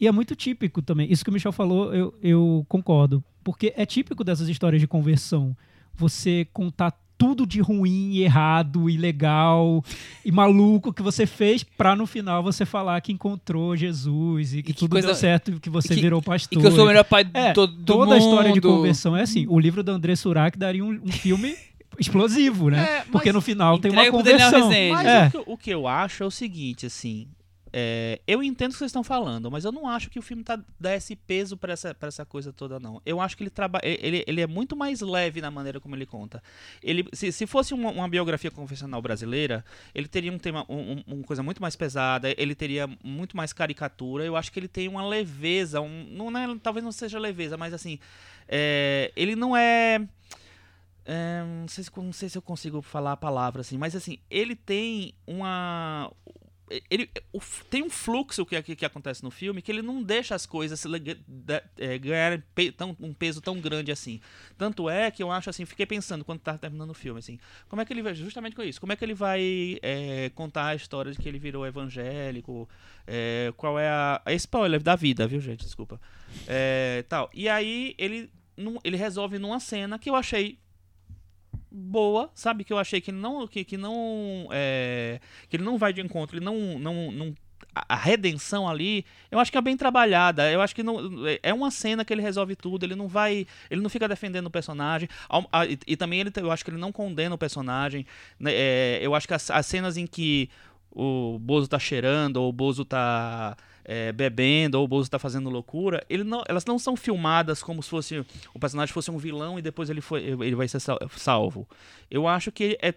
E 0.00 0.08
é 0.08 0.12
muito 0.12 0.34
típico 0.34 0.80
também. 0.80 1.10
Isso 1.12 1.22
que 1.22 1.30
o 1.30 1.32
Michel 1.32 1.52
falou, 1.52 1.94
eu, 1.94 2.14
eu 2.22 2.64
concordo. 2.68 3.22
Porque 3.44 3.74
é 3.76 3.84
típico 3.84 4.24
dessas 4.24 4.48
histórias 4.48 4.80
de 4.80 4.88
conversão. 4.88 5.54
Você 5.94 6.48
contar 6.52 6.98
tudo 7.16 7.46
de 7.46 7.60
ruim, 7.60 8.12
e 8.12 8.22
errado, 8.22 8.90
ilegal 8.90 9.84
e 10.24 10.32
maluco 10.32 10.92
que 10.92 11.02
você 11.02 11.26
fez 11.26 11.62
para 11.62 11.94
no 11.94 12.06
final 12.06 12.42
você 12.42 12.64
falar 12.64 13.00
que 13.00 13.12
encontrou 13.12 13.76
Jesus 13.76 14.54
e 14.54 14.62
que, 14.62 14.70
e 14.70 14.74
que 14.74 14.80
tudo 14.80 14.92
coisa... 14.92 15.08
deu 15.08 15.16
certo, 15.16 15.60
que 15.60 15.70
você 15.70 15.94
que, 15.94 16.00
virou 16.00 16.20
pastor. 16.20 16.58
E 16.58 16.60
que 16.60 16.66
eu 16.66 16.72
sou 16.72 16.84
o 16.84 16.88
melhor 16.88 17.04
pai 17.04 17.26
é, 17.32 17.52
do, 17.52 17.66
do 17.66 17.84
Toda 17.84 18.04
mundo. 18.06 18.14
a 18.14 18.18
história 18.18 18.52
de 18.52 18.60
conversão 18.60 19.16
é 19.16 19.22
assim. 19.22 19.46
O 19.48 19.58
livro 19.58 19.82
da 19.82 19.92
André 19.92 20.16
Surak 20.16 20.58
daria 20.58 20.84
um, 20.84 21.00
um 21.04 21.12
filme 21.12 21.54
explosivo, 21.98 22.70
né? 22.70 22.98
É, 22.98 23.04
Porque 23.10 23.32
no 23.32 23.40
final 23.40 23.78
tem 23.78 23.90
uma 23.90 24.10
conversão. 24.10 24.68
Mas 24.68 25.06
é. 25.06 25.26
o, 25.26 25.30
que, 25.30 25.50
o 25.52 25.56
que 25.56 25.70
eu 25.70 25.86
acho 25.86 26.22
é 26.22 26.26
o 26.26 26.30
seguinte, 26.30 26.86
assim, 26.86 27.28
é, 27.76 28.20
eu 28.24 28.40
entendo 28.40 28.70
o 28.70 28.72
que 28.74 28.78
vocês 28.78 28.90
estão 28.90 29.02
falando, 29.02 29.50
mas 29.50 29.64
eu 29.64 29.72
não 29.72 29.88
acho 29.88 30.08
que 30.08 30.16
o 30.16 30.22
filme 30.22 30.44
tá, 30.44 30.56
dá 30.78 30.94
esse 30.94 31.16
peso 31.16 31.56
para 31.56 31.72
essa, 31.72 31.92
pra 31.92 32.06
essa 32.06 32.24
coisa 32.24 32.52
toda, 32.52 32.78
não. 32.78 33.02
Eu 33.04 33.20
acho 33.20 33.36
que 33.36 33.42
ele, 33.42 33.52
ele, 33.82 34.24
ele 34.28 34.40
é 34.40 34.46
muito 34.46 34.76
mais 34.76 35.00
leve 35.00 35.40
na 35.40 35.50
maneira 35.50 35.80
como 35.80 35.96
ele 35.96 36.06
conta. 36.06 36.40
Ele, 36.80 37.04
se, 37.12 37.32
se 37.32 37.48
fosse 37.48 37.74
uma, 37.74 37.90
uma 37.90 38.08
biografia 38.08 38.48
confessional 38.48 39.02
brasileira, 39.02 39.64
ele 39.92 40.06
teria 40.06 40.30
um 40.30 40.38
tema, 40.38 40.64
um, 40.68 41.02
uma 41.04 41.24
coisa 41.24 41.42
muito 41.42 41.60
mais 41.60 41.74
pesada, 41.74 42.32
ele 42.38 42.54
teria 42.54 42.88
muito 43.02 43.36
mais 43.36 43.52
caricatura. 43.52 44.24
Eu 44.24 44.36
acho 44.36 44.52
que 44.52 44.60
ele 44.60 44.68
tem 44.68 44.86
uma 44.86 45.04
leveza, 45.04 45.80
um, 45.80 46.06
não 46.12 46.30
é, 46.38 46.56
talvez 46.62 46.84
não 46.84 46.92
seja 46.92 47.18
leveza, 47.18 47.56
mas 47.56 47.74
assim, 47.74 47.98
é, 48.46 49.10
ele 49.16 49.34
não 49.34 49.56
é. 49.56 50.00
É, 51.04 51.42
não, 51.42 51.66
sei 51.66 51.82
se, 51.82 51.90
não 51.96 52.12
sei 52.12 52.28
se 52.28 52.38
eu 52.38 52.42
consigo 52.42 52.80
falar 52.80 53.12
a 53.12 53.16
palavra 53.16 53.62
assim, 53.62 53.76
mas 53.76 53.96
assim, 53.96 54.18
ele 54.30 54.54
tem 54.54 55.12
uma 55.26 56.10
ele 56.90 57.10
tem 57.68 57.82
um 57.82 57.90
fluxo 57.90 58.44
que, 58.46 58.60
que, 58.62 58.76
que, 58.76 58.84
acontece 58.86 59.22
no 59.22 59.30
filme 59.30 59.60
que 59.60 59.70
ele 59.70 59.82
não 59.82 60.02
deixa 60.02 60.34
as 60.34 60.46
coisas 60.46 60.82
é, 61.76 61.98
ganharem 61.98 62.42
pe, 62.54 62.72
tão, 62.72 62.96
um 62.98 63.12
peso 63.12 63.40
tão 63.40 63.60
grande 63.60 63.92
assim. 63.92 64.20
Tanto 64.56 64.88
é 64.88 65.10
que 65.10 65.22
eu 65.22 65.30
acho 65.30 65.50
assim, 65.50 65.64
fiquei 65.66 65.84
pensando 65.84 66.24
quando 66.24 66.38
estava 66.38 66.56
terminando 66.56 66.90
o 66.90 66.94
filme, 66.94 67.18
assim, 67.18 67.38
como 67.68 67.82
é 67.82 67.84
que 67.84 67.92
ele 67.92 68.02
vai, 68.02 68.14
justamente 68.14 68.56
com 68.56 68.62
isso, 68.62 68.80
como 68.80 68.92
é 68.92 68.96
que 68.96 69.04
ele 69.04 69.14
vai 69.14 69.78
é, 69.82 70.30
contar 70.34 70.68
a 70.68 70.74
história 70.74 71.12
de 71.12 71.18
que 71.18 71.28
ele 71.28 71.38
virou 71.38 71.66
evangélico, 71.66 72.68
é, 73.06 73.52
qual 73.56 73.78
é 73.78 73.88
a, 73.88 74.22
a. 74.24 74.32
Spoiler 74.32 74.82
da 74.82 74.96
vida, 74.96 75.26
viu, 75.26 75.40
gente? 75.40 75.64
Desculpa. 75.64 76.00
É, 76.46 77.04
tal. 77.08 77.30
E 77.34 77.48
aí 77.48 77.94
ele, 77.98 78.30
ele 78.82 78.96
resolve 78.96 79.38
numa 79.38 79.60
cena 79.60 79.98
que 79.98 80.08
eu 80.08 80.14
achei 80.14 80.58
boa, 81.74 82.30
sabe? 82.34 82.62
Que 82.62 82.72
eu 82.72 82.78
achei 82.78 83.00
que 83.00 83.10
não. 83.10 83.46
Que, 83.48 83.64
que 83.64 83.76
não. 83.76 84.48
é, 84.52 85.20
que 85.48 85.56
ele 85.56 85.64
não 85.64 85.76
vai 85.76 85.92
de 85.92 86.00
encontro, 86.00 86.36
ele 86.36 86.44
não. 86.44 86.78
não, 86.78 87.10
não 87.10 87.34
a 87.74 87.96
redenção 87.96 88.68
ali, 88.68 89.04
eu 89.32 89.40
acho 89.40 89.50
que 89.50 89.58
é 89.58 89.60
bem 89.60 89.76
trabalhada. 89.76 90.48
Eu 90.48 90.60
acho 90.60 90.72
que 90.72 90.82
não, 90.82 91.00
é 91.42 91.52
uma 91.52 91.72
cena 91.72 92.04
que 92.04 92.12
ele 92.12 92.22
resolve 92.22 92.54
tudo. 92.54 92.84
Ele 92.84 92.94
não 92.94 93.08
vai, 93.08 93.48
ele 93.68 93.80
não 93.80 93.90
fica 93.90 94.06
defendendo 94.06 94.46
o 94.46 94.50
personagem. 94.50 95.08
E, 95.68 95.92
e 95.92 95.96
também 95.96 96.20
ele, 96.20 96.30
eu 96.36 96.52
acho 96.52 96.64
que 96.64 96.70
ele 96.70 96.78
não 96.78 96.92
condena 96.92 97.34
o 97.34 97.38
personagem. 97.38 98.06
né? 98.38 98.52
É, 98.54 98.98
eu 99.02 99.12
acho 99.12 99.26
que 99.26 99.34
as, 99.34 99.50
as 99.50 99.66
cenas 99.66 99.96
em 99.96 100.06
que 100.06 100.48
o 100.88 101.36
Bozo 101.40 101.66
tá 101.66 101.78
cheirando 101.78 102.36
ou 102.36 102.48
o 102.48 102.52
Bozo 102.52 102.84
tá 102.84 103.56
é, 103.84 104.12
bebendo 104.12 104.78
ou 104.78 104.84
o 104.84 104.88
Bozo 104.88 105.10
tá 105.10 105.18
fazendo 105.18 105.50
loucura, 105.50 106.04
não, 106.24 106.42
elas 106.48 106.64
não 106.64 106.78
são 106.78 106.96
filmadas 106.96 107.62
como 107.62 107.82
se 107.82 107.90
fosse 107.90 108.24
o 108.54 108.58
personagem 108.58 108.92
fosse 108.92 109.10
um 109.10 109.18
vilão 109.18 109.58
e 109.58 109.62
depois 109.62 109.90
ele 109.90 110.00
foi, 110.00 110.22
ele 110.22 110.54
vai 110.54 110.66
ser 110.68 110.80
sal- 110.80 110.98
salvo. 111.16 111.68
Eu 112.10 112.26
acho 112.26 112.50
que 112.50 112.78
é 112.80 112.94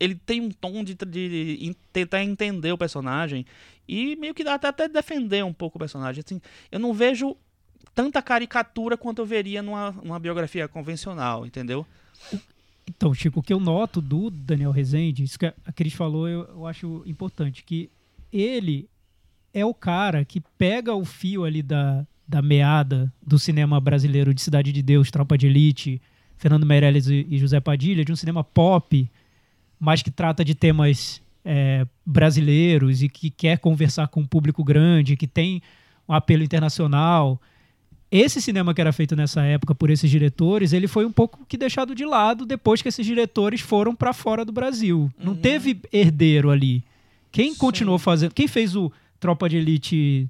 ele 0.00 0.16
tem 0.16 0.40
um 0.40 0.50
tom 0.50 0.82
de, 0.82 0.94
de, 0.96 1.06
de 1.06 1.76
tentar 1.92 2.24
entender 2.24 2.72
o 2.72 2.78
personagem 2.78 3.46
e 3.86 4.16
meio 4.16 4.34
que 4.34 4.42
até, 4.42 4.66
até 4.66 4.88
defender 4.88 5.44
um 5.44 5.52
pouco 5.52 5.78
o 5.78 5.78
personagem. 5.78 6.24
Assim, 6.26 6.40
eu 6.72 6.80
não 6.80 6.92
vejo 6.92 7.36
tanta 7.94 8.20
caricatura 8.20 8.96
quanto 8.96 9.20
eu 9.20 9.26
veria 9.26 9.62
numa, 9.62 9.92
numa 9.92 10.18
biografia 10.18 10.66
convencional, 10.66 11.46
entendeu? 11.46 11.86
Então, 12.84 13.14
Chico, 13.14 13.38
o 13.38 13.42
que 13.42 13.52
eu 13.52 13.60
noto 13.60 14.00
do 14.00 14.28
Daniel 14.28 14.72
Rezende, 14.72 15.22
isso 15.22 15.38
que 15.38 15.46
a 15.46 15.72
Cris 15.72 15.92
falou, 15.92 16.28
eu, 16.28 16.44
eu 16.48 16.66
acho 16.66 17.04
importante, 17.06 17.62
que 17.62 17.88
ele 18.32 18.88
é 19.52 19.64
o 19.64 19.74
cara 19.74 20.24
que 20.24 20.40
pega 20.58 20.94
o 20.94 21.04
fio 21.04 21.44
ali 21.44 21.62
da, 21.62 22.06
da 22.26 22.40
meada 22.40 23.12
do 23.24 23.38
cinema 23.38 23.80
brasileiro 23.80 24.32
de 24.32 24.40
Cidade 24.40 24.72
de 24.72 24.82
Deus, 24.82 25.10
Tropa 25.10 25.36
de 25.36 25.46
Elite, 25.46 26.00
Fernando 26.36 26.66
Meirelles 26.66 27.06
e, 27.06 27.26
e 27.28 27.38
José 27.38 27.60
Padilha, 27.60 28.04
de 28.04 28.12
um 28.12 28.16
cinema 28.16 28.42
pop, 28.42 29.10
mas 29.78 30.02
que 30.02 30.10
trata 30.10 30.44
de 30.44 30.54
temas 30.54 31.20
é, 31.44 31.86
brasileiros 32.04 33.02
e 33.02 33.08
que 33.08 33.30
quer 33.30 33.58
conversar 33.58 34.08
com 34.08 34.20
um 34.20 34.26
público 34.26 34.64
grande, 34.64 35.16
que 35.16 35.26
tem 35.26 35.62
um 36.08 36.14
apelo 36.14 36.42
internacional 36.42 37.40
esse 38.12 38.42
cinema 38.42 38.74
que 38.74 38.80
era 38.82 38.92
feito 38.92 39.16
nessa 39.16 39.40
época 39.40 39.74
por 39.74 39.88
esses 39.88 40.10
diretores, 40.10 40.74
ele 40.74 40.86
foi 40.86 41.06
um 41.06 41.10
pouco 41.10 41.46
que 41.48 41.56
deixado 41.56 41.94
de 41.94 42.04
lado 42.04 42.44
depois 42.44 42.82
que 42.82 42.88
esses 42.88 43.06
diretores 43.06 43.62
foram 43.62 43.94
para 43.94 44.12
fora 44.12 44.44
do 44.44 44.52
Brasil. 44.52 45.10
Não 45.18 45.34
teve 45.34 45.80
herdeiro 45.90 46.50
ali. 46.50 46.84
Quem 47.30 47.54
continuou 47.54 47.98
fazendo? 47.98 48.34
Quem 48.34 48.46
fez 48.46 48.76
o 48.76 48.92
Tropa 49.22 49.48
de 49.48 49.56
Elite 49.56 50.28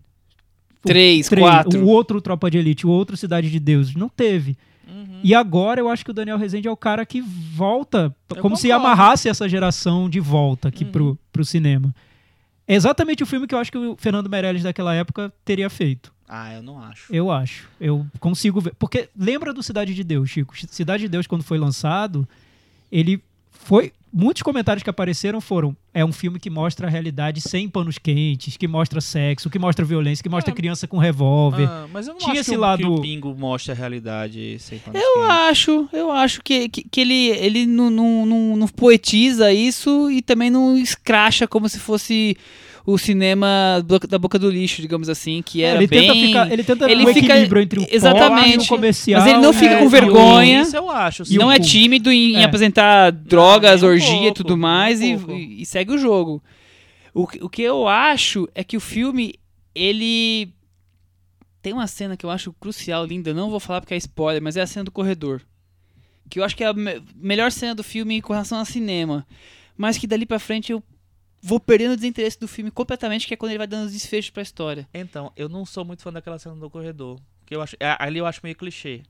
Três, 0.85 1.29
três, 1.29 1.47
quatro. 1.49 1.81
O 1.83 1.87
outro 1.87 2.21
Tropa 2.21 2.51
de 2.51 2.59
Elite, 2.59 2.87
o 2.87 2.91
outro 2.91 3.17
Cidade 3.17 3.51
de 3.51 3.59
Deus, 3.59 3.95
não 3.95 4.09
teve. 4.09 4.57
Uhum. 4.87 5.21
E 5.23 5.35
agora 5.35 5.81
eu 5.81 5.89
acho 5.89 6.05
que 6.05 6.11
o 6.11 6.15
Daniel 6.15 6.37
Rezende 6.37 6.69
é 6.69 6.71
o 6.71 6.77
cara 6.77 7.07
que 7.07 7.21
volta, 7.23 8.15
Eu 8.29 8.37
como 8.43 8.57
se 8.57 8.69
concordo. 8.69 8.87
amarrasse 8.87 9.29
essa 9.29 9.49
geração 9.49 10.11
de 10.11 10.21
volta 10.21 10.69
aqui 10.69 10.85
Uhum. 10.85 10.91
pro, 10.91 11.19
pro 11.33 11.45
cinema. 11.45 11.95
É 12.69 12.75
exatamente 12.75 13.23
o 13.23 13.27
filme 13.27 13.47
que 13.47 13.55
eu 13.55 13.59
acho 13.59 13.71
que 13.73 13.79
o 13.79 13.97
Fernando 13.97 14.29
Meirelles 14.29 14.63
daquela 14.65 14.95
época 14.95 15.33
teria 15.45 15.71
feito. 15.71 16.13
Ah, 16.29 16.53
eu 16.55 16.63
não 16.63 16.79
acho. 16.79 17.15
Eu 17.15 17.31
acho. 17.31 17.69
Eu 17.81 18.07
consigo 18.21 18.61
ver. 18.61 18.75
Porque 18.79 19.09
lembra 19.17 19.53
do 19.55 19.63
Cidade 19.63 19.95
de 19.95 20.03
Deus, 20.05 20.29
Chico? 20.31 20.55
Cidade 20.69 21.05
de 21.05 21.09
Deus, 21.09 21.27
quando 21.27 21.43
foi 21.45 21.59
lançado, 21.59 22.27
ele 22.91 23.23
foi. 23.51 23.93
Muitos 24.15 24.43
comentários 24.43 24.83
que 24.83 24.91
apareceram 24.91 25.41
foram: 25.41 25.75
é 25.95 26.05
um 26.05 26.13
filme 26.13 26.39
que 26.39 26.51
mostra 26.51 26.87
a 26.87 26.91
realidade 26.91 27.41
sem 27.41 27.69
panos 27.69 27.97
quentes, 27.97 28.57
que 28.59 28.69
mostra 28.69 29.01
sexo, 29.01 29.49
que 29.49 29.59
mostra 29.59 29.85
violência, 29.85 30.23
que 30.23 30.29
mostra 30.29 30.53
Ah, 30.53 30.57
criança 30.57 30.87
com 30.87 30.99
revólver. 30.99 31.67
Ah, 31.67 31.87
mas 31.91 32.07
eu 32.07 32.13
não 32.13 32.19
Tinha 32.21 32.33
acho 32.33 32.41
esse 32.43 32.51
que, 32.51 32.57
o, 32.57 32.61
lado- 32.61 32.79
que 32.83 32.87
o 32.89 33.01
Pingo 33.01 33.35
mostra 33.35 33.73
a 33.73 33.77
realidade 33.77 34.59
sem 34.59 34.79
panos 34.79 35.01
Eu 35.01 35.15
quentes. 35.15 35.31
acho, 35.31 35.89
eu 35.93 36.11
acho 36.13 36.43
que, 36.43 36.69
que, 36.69 36.83
que 36.89 37.01
ele, 37.01 37.29
ele 37.31 37.65
não, 37.67 37.89
não, 37.91 38.27
não, 38.27 38.57
não 38.57 38.69
poetiza 38.69 39.51
isso 39.53 40.11
e 40.11 40.21
também 40.21 40.51
não 40.51 40.77
escracha 40.77 41.49
como 41.49 41.67
se 41.69 41.79
fosse 41.79 42.37
o 42.85 42.99
cinema 42.99 43.85
da 44.09 44.19
boca 44.19 44.39
do 44.39 44.51
lixo, 44.51 44.83
digamos 44.83 45.09
assim, 45.09 45.41
que 45.43 45.63
era 45.63 45.79
ele, 45.79 45.87
bem... 45.87 46.01
tenta 46.01 46.15
ficar, 46.15 46.53
ele 46.53 46.65
tenta 46.65 46.91
ele 46.91 47.05
um 47.05 47.15
fica- 47.15 47.35
equilíbrio 47.35 47.63
entre 47.63 47.79
o 47.79 47.83
pop 47.83 47.95
exatamente, 47.95 48.63
e 48.63 48.65
o 48.65 48.69
comercial. 48.69 49.21
mas 49.21 49.31
ele 49.31 49.41
não 49.41 49.53
fica 49.53 49.75
e- 49.75 49.79
com 49.79 49.87
o- 49.87 49.89
vergonha. 49.89 50.63
Isso 50.63 50.77
eu 50.77 50.91
acho. 50.91 51.23
E 51.31 51.39
não 51.39 51.47
o 51.49 51.53
é 51.53 51.59
tímido 51.61 52.11
em, 52.11 52.35
em 52.35 52.41
É. 52.41 52.45
apresentar 52.45 53.13
drogas, 53.13 53.83
um 53.83 53.87
orgia 53.87 54.29
e 54.29 54.33
tudo 54.35 54.57
mais 54.57 55.01
e, 55.01 55.13
e 55.61 55.65
segue 55.65 55.93
o 55.93 55.99
jogo. 55.99 56.43
O, 57.15 57.27
que- 57.27 57.43
o 57.45 57.49
que 57.49 57.63
eu 57.63 57.87
acho 57.87 58.49
é 58.55 58.65
que 58.65 58.77
o 58.77 58.81
filme, 58.81 59.35
ele 59.75 60.53
tem 61.61 61.73
uma 61.73 61.87
cena 61.87 62.17
que 62.17 62.27
eu 62.27 62.31
acho 62.31 62.53
crucial, 62.55 63.05
linda, 63.05 63.31
eu 63.31 63.35
não 63.35 63.49
vou 63.49 63.61
falar 63.61 63.81
porque 63.81 63.95
é 63.95 63.97
spoiler, 63.97 64.43
mas 64.43 64.57
é 64.57 64.63
a 64.63 64.67
cena 64.67 64.85
do 64.85 64.91
corredor. 64.91 65.41
Que 66.29 66.41
eu 66.41 66.45
acho 66.45 66.57
que 66.57 66.65
é 66.65 66.67
a 66.67 66.73
me- 66.73 67.01
melhor 67.15 67.53
cena 67.53 67.75
do 67.75 67.85
filme 67.85 68.21
com 68.21 68.33
relação 68.33 68.59
ao 68.59 68.65
cinema. 68.65 69.25
Mas 69.77 69.99
que 69.99 70.07
dali 70.07 70.27
pra 70.27 70.39
frente 70.41 70.73
eu 70.73 70.83
vou 71.43 71.59
perdendo 71.59 71.93
o 71.93 71.97
desinteresse 71.97 72.39
do 72.39 72.47
filme 72.47 72.71
completamente, 72.71 73.27
que 73.27 73.35
é 73.35 73.37
quando 73.37 73.51
ele 73.51 73.59
vai 73.59 73.67
dando 73.67 73.87
os 73.87 73.93
desfechos 73.93 74.31
pra 74.31 74.43
história. 74.43 74.89
Então, 74.95 75.33
eu 75.37 75.49
não 75.49 75.67
sou 75.67 75.85
muito 75.85 76.03
fã 76.03 76.13
daquela 76.13 76.39
cena 76.39 76.55
do 76.55 76.71
corredor. 76.71 77.19
Que 77.45 77.57
eu 77.57 77.61
acho, 77.61 77.77
é, 77.81 77.97
ali 77.99 78.19
eu 78.19 78.27
acho 78.27 78.41
meio 78.43 78.55
clichê. 78.55 79.03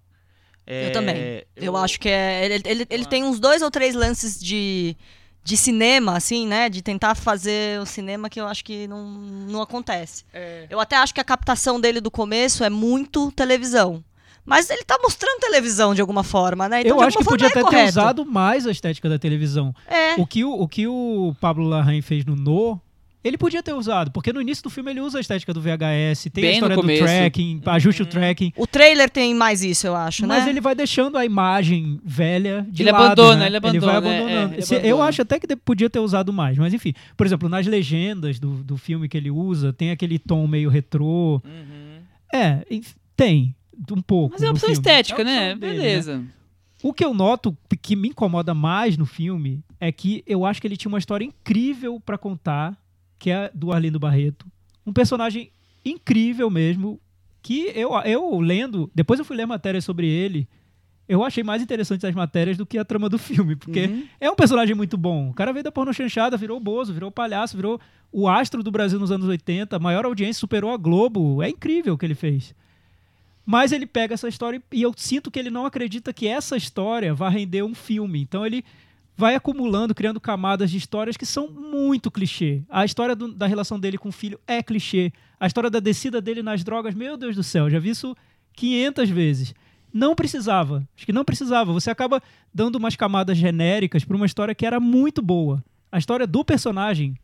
É, 0.67 0.89
Eu 0.89 0.93
também. 0.93 1.45
Eu, 1.57 1.77
acho 1.77 2.01
que 2.01 2.09
é. 2.09 2.45
Ele, 2.45 2.63
ele, 2.65 2.87
ele 2.89 3.05
tem 3.05 3.23
uns 3.25 3.39
dois 3.39 3.63
ou 3.63 3.71
três 3.71 3.95
lances 3.95 4.41
de, 4.41 4.97
de 5.45 5.57
cinema, 5.57 6.17
assim, 6.17 6.47
né? 6.47 6.69
De 6.69 6.81
tentar 6.81 7.15
fazer 7.15 7.81
o 7.81 7.87
cinema 7.87 8.31
que 8.31 8.41
eu 8.41 8.47
acho 8.47 8.65
que 8.65 8.87
não, 8.87 9.05
não 9.05 9.61
acontece. 9.61 10.25
É, 10.33 10.67
Eu 10.71 10.81
até 10.81 10.97
acho 10.97 11.13
que 11.13 11.21
a 11.21 11.25
captação 11.25 11.81
dele 11.81 12.01
do 12.01 12.11
começo 12.11 12.65
é 12.65 12.71
muito 12.71 13.31
televisão. 13.33 14.03
Mas 14.45 14.69
ele 14.71 14.83
tá 14.85 14.99
mostrando 15.03 15.39
televisão 15.41 15.95
de 15.95 16.01
alguma 16.01 16.25
forma, 16.25 16.69
né? 16.69 16.81
Então, 16.81 16.97
Eu 16.97 17.03
acho 17.03 17.19
que 17.19 17.25
podia 17.25 17.47
até 17.49 17.61
é 17.61 17.65
ter 17.65 17.89
usado 17.89 18.25
mais 18.27 18.67
a 18.67 18.71
estética 18.71 19.09
da 19.09 19.19
televisão. 19.19 19.75
É. 19.87 20.21
O 20.21 20.27
que 20.27 20.45
o, 20.45 20.53
o 20.53 20.67
que 20.69 20.87
o 20.87 21.35
Pablo 21.41 21.69
Larraín 21.69 22.03
fez 22.03 22.25
no 22.25 22.35
No, 22.35 22.81
ele 23.25 23.39
podia 23.39 23.63
ter 23.63 23.73
usado, 23.73 24.11
porque 24.11 24.33
no 24.33 24.41
início 24.41 24.65
do 24.65 24.69
filme 24.71 24.91
ele 24.91 25.01
usa 25.01 25.19
a 25.19 25.21
estética 25.21 25.55
do 25.55 25.61
VHS, 25.61 26.25
tem 26.33 26.43
a 26.45 26.47
Bem 26.51 26.61
no 26.61 26.67
história 26.67 26.77
do 26.77 27.05
tracking, 27.07 27.63
ajuste 27.67 28.03
o 28.03 28.07
tracking, 28.07 28.53
O 28.57 28.67
trailer 28.67 29.09
tem 29.09 29.33
mais 29.33 29.63
isso, 29.63 29.87
eu 29.87 29.95
acho, 29.95 30.27
mas 30.27 30.43
né? 30.45 30.51
ele 30.51 30.61
vai 30.61 30.75
deixando 30.75 31.17
a 31.17 31.25
imagem 31.25 32.01
velha 32.05 32.67
de 32.69 32.83
Ele 32.83 32.91
lado, 32.91 33.05
abandona, 33.05 33.37
né? 33.37 33.47
ele 33.47 33.61
vai 33.61 33.71
abandona, 33.71 34.09
é, 34.09 34.19
abandonando. 34.19 34.53
é, 34.55 34.57
ele 34.57 34.63
Se- 34.67 34.75
Eu 34.75 34.79
abandona. 34.81 35.05
acho 35.09 35.23
até 35.23 35.39
que 35.39 35.55
podia 35.55 35.89
ter 35.89 36.01
usado 36.01 36.33
mais, 36.33 36.59
mas 36.59 36.75
enfim. 36.75 36.93
Por 37.17 37.25
exemplo, 37.25 37.49
nas 37.49 37.65
legendas 37.65 38.41
do, 38.41 38.55
do 38.65 38.77
filme 38.77 39.09
que 39.09 39.17
ele 39.17 39.31
usa, 39.31 39.73
tem 39.73 39.93
aquele 39.93 40.19
tom 40.19 40.45
meio 40.49 40.69
retrô. 40.69 41.41
Uhum. 41.45 42.01
É, 42.35 42.65
tem. 43.17 43.55
Um 43.91 44.03
pouco. 44.03 44.35
Mas 44.35 44.43
é 44.43 44.51
opção 44.51 44.69
filme. 44.69 44.73
estética, 44.75 45.21
É 45.21 45.23
a 45.23 45.25
né? 45.25 45.47
opção 45.55 45.59
dele, 45.61 45.73
né? 45.79 45.79
Beleza. 45.83 46.25
O 46.83 46.93
que 46.93 47.05
eu 47.05 47.15
noto 47.15 47.57
que 47.81 47.95
me 47.95 48.09
incomoda 48.09 48.53
mais 48.55 48.97
no 48.99 49.07
filme 49.07 49.63
é 49.79 49.91
que 49.93 50.23
eu 50.27 50.45
acho 50.45 50.61
que 50.61 50.67
ele 50.67 50.77
tinha 50.77 50.89
uma 50.91 50.99
história 50.99 51.25
incrível 51.25 52.01
pra 52.01 52.19
contar, 52.19 52.77
que 53.19 53.31
é 53.31 53.47
a 53.47 53.51
do 53.55 53.73
Arlindo 53.73 53.99
Barreto. 54.01 54.47
Um 54.85 54.93
personagem 54.93 55.51
incrível 55.85 56.51
mesmo, 56.51 57.01
que 57.41 57.71
eu, 57.75 57.93
eu 58.05 58.41
lendo, 58.41 58.91
depois 58.95 59.19
eu 59.19 59.25
fui 59.25 59.37
ler 59.37 59.47
matérias 59.47 59.85
sobre 59.85 60.09
ele, 60.09 60.49
eu 61.09 61.23
achei 61.25 61.43
mais 61.45 61.61
interessante 61.63 62.07
as 62.07 62.15
matérias 62.15 62.57
do 62.57 62.65
que 62.67 62.79
a 62.79 62.85
trama 62.85 63.09
do 63.09 63.19
filme, 63.19 63.55
porque 63.57 63.87
Uhum. 63.87 64.05
é 64.21 64.31
um 64.31 64.35
personagem 64.37 64.75
muito 64.75 64.97
bom. 64.97 65.31
O 65.31 65.35
cara 65.35 65.53
veio 65.53 65.63
da 65.65 65.71
porno 65.73 65.93
chanchada, 65.93 66.37
virou 66.37 66.59
bozo, 66.61 66.93
virou 66.93 67.11
palhaço, 67.11 67.57
virou 67.57 67.81
o 68.13 68.29
astro 68.29 68.63
do 68.63 68.71
Brasil 68.71 68.99
nos 68.99 69.11
anos 69.13 69.27
80, 69.29 69.77
a 69.77 69.79
maior 69.81 70.05
audiência, 70.05 70.39
superou 70.41 70.71
a 70.73 70.77
Globo. 70.77 71.43
É 71.43 71.49
incrível 71.49 71.95
o 71.95 71.99
que 71.99 72.07
ele 72.07 72.15
fez. 72.15 72.55
Mas 73.45 73.73
ele 73.73 73.87
pega 73.87 74.15
essa 74.15 74.29
história 74.29 74.63
e 74.73 74.83
eu 74.83 74.93
sinto 74.97 75.31
que 75.31 75.39
ele 75.39 75.51
não 75.51 75.67
acredita 75.67 76.13
que 76.13 76.29
essa 76.29 76.57
história 76.57 77.13
vai 77.15 77.31
render 77.31 77.63
um 77.63 77.75
filme. 77.75 78.21
Então 78.21 78.47
ele 78.47 78.65
vai 79.17 79.35
acumulando, 79.35 79.95
criando 79.95 80.21
camadas 80.21 80.71
de 80.71 80.79
histórias 80.79 81.17
que 81.17 81.27
são 81.27 81.49
muito 81.51 82.11
clichê. 82.11 82.63
A 82.71 82.85
história 82.85 83.15
do- 83.15 83.33
da 83.33 83.47
relação 83.47 83.79
dele 83.79 83.99
com 83.99 84.09
o 84.09 84.13
filho 84.13 84.39
é 84.47 84.63
clichê. 84.63 85.13
A 85.39 85.47
história 85.47 85.69
da 85.69 85.81
descida 85.81 86.21
dele 86.21 86.43
nas 86.43 86.63
drogas, 86.65 86.95
meu 86.95 87.17
Deus 87.17 87.35
do 87.37 87.43
céu, 87.43 87.69
já 87.69 87.79
vi 87.79 87.91
isso 87.91 88.17
500 88.55 89.11
vezes. 89.11 89.55
Não 89.93 90.15
precisava. 90.15 90.89
Acho 90.97 91.05
que 91.05 91.13
não 91.13 91.25
precisava. 91.25 91.73
Você 91.73 91.91
acaba 91.91 92.23
dando 92.55 92.77
umas 92.77 92.97
camadas 92.97 93.37
genéricas 93.37 94.05
para 94.05 94.17
uma 94.17 94.25
história 94.27 94.55
que 94.55 94.65
era 94.65 94.81
muito 94.81 95.21
boa. 95.21 95.63
A 95.91 95.99
história 95.99 96.27
do 96.27 96.45
personagem 96.45 97.15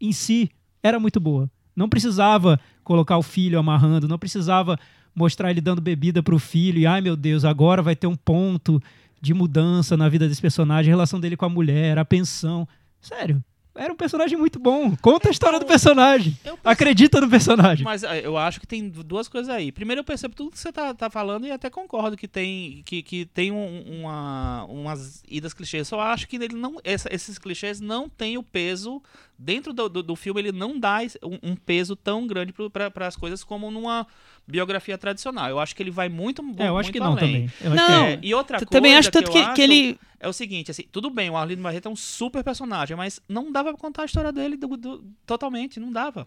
em 0.00 0.10
si 0.12 0.50
era 0.82 0.98
muito 0.98 1.20
boa. 1.20 1.48
Não 1.76 1.88
precisava 1.88 2.58
colocar 2.82 3.16
o 3.18 3.22
filho 3.22 3.58
amarrando, 3.58 4.08
não 4.08 4.18
precisava 4.18 4.76
mostrar 5.14 5.50
ele 5.50 5.60
dando 5.60 5.80
bebida 5.80 6.22
pro 6.22 6.38
filho 6.38 6.78
e 6.78 6.86
ai 6.86 7.00
meu 7.00 7.16
Deus, 7.16 7.44
agora 7.44 7.82
vai 7.82 7.96
ter 7.96 8.06
um 8.06 8.16
ponto 8.16 8.82
de 9.20 9.34
mudança 9.34 9.96
na 9.96 10.08
vida 10.08 10.28
desse 10.28 10.40
personagem, 10.40 10.92
a 10.92 10.94
relação 10.94 11.18
dele 11.18 11.36
com 11.36 11.44
a 11.44 11.48
mulher, 11.48 11.98
a 11.98 12.04
pensão. 12.04 12.66
Sério, 13.00 13.42
era 13.74 13.92
um 13.92 13.96
personagem 13.96 14.36
muito 14.38 14.58
bom. 14.58 14.94
Conta 14.96 15.28
a 15.28 15.30
história 15.30 15.58
do 15.58 15.66
personagem. 15.66 16.36
Acredita 16.64 17.20
no 17.20 17.28
personagem. 17.28 17.84
Mas 17.84 18.02
eh, 18.02 18.22
eu 18.24 18.36
acho 18.36 18.58
que 18.60 18.66
tem 18.66 18.88
duas 18.88 19.28
coisas 19.28 19.48
aí. 19.52 19.70
Primeiro, 19.72 20.00
eu 20.00 20.04
percebo 20.04 20.34
tudo 20.34 20.50
que 20.50 20.58
você 20.58 20.72
tá, 20.72 20.92
tá 20.94 21.08
falando 21.10 21.46
e 21.46 21.50
até 21.52 21.68
concordo 21.70 22.16
que 22.16 22.26
tem, 22.28 22.82
que, 22.84 23.02
que 23.02 23.24
tem 23.26 23.50
um- 23.52 24.00
uma, 24.00 24.64
umas 24.64 25.22
idas 25.28 25.52
clichês. 25.54 25.86
Só 25.88 26.00
acho 26.00 26.26
que 26.28 26.36
ele 26.36 26.54
não, 26.54 26.76
essa- 26.84 27.08
esses 27.12 27.38
clichês 27.38 27.80
não 27.80 28.08
têm 28.08 28.36
o 28.38 28.42
peso 28.42 29.00
dentro 29.38 29.72
do, 29.72 29.88
do, 29.88 30.02
do 30.02 30.16
filme 30.16 30.40
ele 30.40 30.52
não 30.52 30.78
dá 30.78 30.98
um, 31.22 31.50
um 31.52 31.56
peso 31.56 31.94
tão 31.94 32.26
grande 32.26 32.52
para 32.72 33.06
as 33.06 33.14
coisas 33.16 33.44
como 33.44 33.70
numa 33.70 34.06
biografia 34.46 34.98
tradicional. 34.98 35.48
Eu 35.48 35.58
acho 35.60 35.76
que 35.76 35.82
ele 35.82 35.90
vai 35.90 36.08
muito, 36.08 36.42
É, 36.58 36.68
eu 36.68 36.76
acho 36.76 36.86
muito 36.88 36.92
que 36.92 37.00
não 37.00 37.12
além. 37.12 37.48
também. 37.48 37.52
Eu 37.60 37.72
acho 37.72 37.76
Não, 37.90 38.06
que 38.06 38.12
É, 38.12 38.18
e 38.22 38.34
outra 38.34 38.58
coisa 38.58 38.70
também 38.70 38.96
acho 38.96 39.10
tanto 39.10 39.28
eu 39.28 39.32
que, 39.32 39.38
acho 39.38 39.54
que 39.54 39.62
ele. 39.62 39.98
é 40.18 40.28
o 40.28 40.32
seguinte, 40.32 40.70
assim, 40.70 40.82
tudo 40.90 41.08
bem, 41.10 41.30
o 41.30 41.36
Arlindo 41.36 41.62
Barreto 41.62 41.86
é 41.88 41.90
um 41.90 41.96
super 41.96 42.42
personagem, 42.42 42.96
mas 42.96 43.20
não 43.28 43.52
dava 43.52 43.70
pra 43.72 43.78
contar 43.80 44.02
a 44.02 44.06
história 44.06 44.32
dele 44.32 44.56
do- 44.56 44.76
do- 44.76 45.04
totalmente, 45.24 45.78
não 45.78 45.92
dava. 45.92 46.26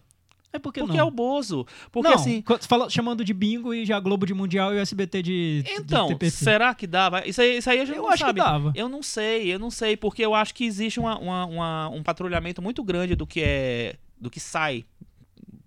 É 0.52 0.58
porque, 0.58 0.80
Porque 0.80 0.96
não. 0.96 1.04
é 1.04 1.08
o 1.08 1.10
Bozo. 1.10 1.66
Porque 1.90 2.08
não, 2.08 2.14
assim, 2.16 2.44
fala- 2.68 2.90
chamando 2.90 3.24
de 3.24 3.32
bingo 3.32 3.72
e 3.72 3.86
já 3.86 3.98
Globo 3.98 4.26
de 4.26 4.34
Mundial 4.34 4.72
e 4.74 4.76
o 4.76 4.80
SBT 4.80 5.22
de, 5.22 5.62
de 5.62 5.70
então, 5.72 6.08
TPP. 6.08 6.30
será 6.30 6.74
que 6.74 6.86
dava? 6.86 7.26
Isso 7.26 7.40
aí, 7.40 7.56
isso 7.58 7.70
aí 7.70 7.80
a 7.80 7.84
gente 7.84 7.96
Eu 7.96 8.02
não 8.02 8.10
acho 8.10 8.18
que 8.22 8.26
sabe. 8.28 8.40
dava. 8.40 8.72
Eu 8.74 8.88
não 8.88 9.02
sei, 9.02 9.52
eu 9.54 9.58
não 9.58 9.70
sei, 9.70 9.96
porque 9.96 10.22
eu 10.24 10.34
acho 10.34 10.54
que 10.54 10.64
existe 10.64 11.00
uma- 11.00 11.18
uma- 11.18 11.46
uma- 11.46 11.88
um 11.88 12.02
patrulhamento 12.02 12.60
muito 12.60 12.82
grande 12.84 13.14
do 13.14 13.26
que 13.26 13.40
é 13.42 13.96
do 14.20 14.30
que 14.30 14.38
sai 14.38 14.84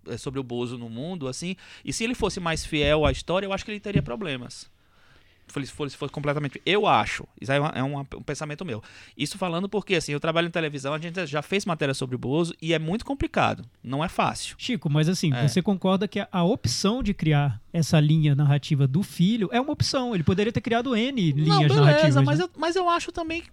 é, 0.08 0.18
sobre 0.18 0.40
o 0.40 0.44
Bozo 0.44 0.78
no 0.78 0.88
mundo, 0.90 1.28
assim. 1.28 1.56
E 1.84 1.92
se 1.92 2.04
ele 2.04 2.14
fosse 2.14 2.40
mais 2.40 2.64
fiel 2.64 3.06
à 3.06 3.12
história, 3.12 3.48
eu 3.48 3.52
acho 3.52 3.66
que 3.66 3.72
ele 3.72 3.80
teria 3.80 4.04
problemas. 4.04 4.70
Se 5.48 5.72
fosse, 5.72 5.96
fosse 5.96 6.12
completamente. 6.12 6.62
Eu 6.66 6.86
acho. 6.86 7.26
Isso 7.40 7.52
aí 7.52 7.58
é, 7.58 7.62
uma- 7.62 7.72
é 7.76 7.84
uma- 7.84 8.02
um 8.16 8.22
pensamento 8.24 8.66
meu. 8.66 8.84
Isso 9.18 9.38
falando 9.38 9.70
porque, 9.70 9.96
assim, 9.96 10.12
eu 10.12 10.20
trabalho 10.20 10.48
em 10.48 10.52
televisão, 10.52 10.94
a 10.94 11.00
gente 11.00 11.26
já 11.28 11.42
fez 11.42 11.66
matéria 11.66 11.94
sobre 11.94 12.16
o 12.16 12.20
Bozo 12.20 12.54
e 12.62 12.74
é 12.74 12.80
muito 12.80 13.06
complicado. 13.06 13.64
Não 13.84 14.04
é 14.04 14.10
fácil. 14.10 14.56
Chico, 14.58 14.90
mas 14.90 15.08
assim, 15.08 15.34
É. 15.34 15.48
você 15.48 15.62
concorda 15.62 16.08
que 16.08 16.20
a, 16.20 16.28
a 16.32 16.44
opção 16.44 17.02
de 17.02 17.14
criar 17.14 17.62
essa 17.72 18.00
linha 18.00 18.36
narrativa 18.36 18.86
do 18.88 19.02
filho 19.04 19.48
é 19.52 19.62
uma 19.62 19.72
opção. 19.72 20.14
Ele 20.14 20.24
poderia 20.24 20.52
ter 20.52 20.62
criado 20.62 20.96
N 20.96 21.32
linhas 21.32 21.48
não, 21.48 21.60
beleza, 21.60 21.82
narrativas. 21.82 22.24
mas, 22.26 22.40
né? 22.40 22.46
eu, 22.46 22.50
mas 22.58 22.76
eu 22.76 22.90
acho 22.90 23.12
também. 23.12 23.44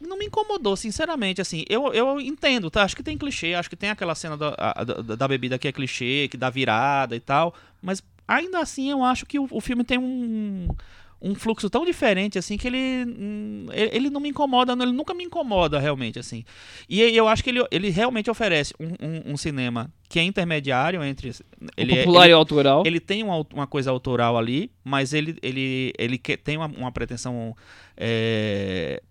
Não 0.00 0.18
me 0.18 0.26
incomodou, 0.26 0.76
sinceramente. 0.76 1.40
Assim, 1.40 1.64
eu, 1.68 1.92
eu 1.94 2.20
entendo, 2.20 2.70
tá? 2.70 2.82
Acho 2.82 2.96
que 2.96 3.02
tem 3.02 3.16
clichê, 3.16 3.54
acho 3.54 3.70
que 3.70 3.76
tem 3.76 3.88
aquela 3.90 4.14
cena 4.14 4.36
da, 4.36 4.54
a- 4.58 4.84
da, 4.84 5.14
da 5.16 5.28
bebida 5.28 5.58
que 5.58 5.68
é 5.68 5.72
clichê, 5.72 6.28
que 6.30 6.36
dá 6.36 6.50
virada 6.50 7.14
e 7.16 7.20
tal. 7.20 7.54
Mas 7.80 8.02
ainda 8.28 8.58
assim, 8.58 8.90
eu 8.90 9.04
acho 9.04 9.24
que 9.24 9.38
o, 9.38 9.46
o 9.50 9.60
filme 9.60 9.84
tem 9.84 9.96
um. 9.98 10.68
Um 11.20 11.34
fluxo 11.34 11.70
tão 11.70 11.84
diferente, 11.84 12.38
assim, 12.38 12.56
que 12.58 12.66
ele. 12.66 13.04
hum, 13.06 13.66
ele 13.72 14.10
não 14.10 14.20
me 14.20 14.28
incomoda, 14.28 14.74
ele 14.74 14.92
nunca 14.92 15.14
me 15.14 15.24
incomoda, 15.24 15.78
realmente, 15.78 16.18
assim. 16.18 16.44
E 16.88 17.00
eu 17.00 17.26
acho 17.26 17.42
que 17.42 17.48
ele, 17.50 17.64
ele 17.70 17.88
realmente 17.88 18.30
oferece 18.30 18.74
um, 18.78 18.88
um- 19.00 19.32
um 19.32 19.36
cinema 19.36 19.90
que 20.10 20.18
é 20.18 20.22
intermediário 20.22 21.02
entre. 21.02 21.32
Ele 21.76 21.92
o 21.92 21.96
é- 21.96 21.98
popular 22.00 22.24
ele- 22.24 22.30
e 22.30 22.34
autoral. 22.34 22.82
ele 22.86 23.00
tem 23.00 23.22
uma, 23.22 23.44
uma 23.54 23.66
coisa 23.66 23.90
autoral 23.90 24.36
ali, 24.36 24.70
mas 24.84 25.14
ele, 25.14 25.38
ele, 25.42 25.92
ele 25.98 26.18
tem 26.18 26.58
uma, 26.58 26.66
uma 26.66 26.92
pretensão 26.92 27.56
é, 27.96 29.02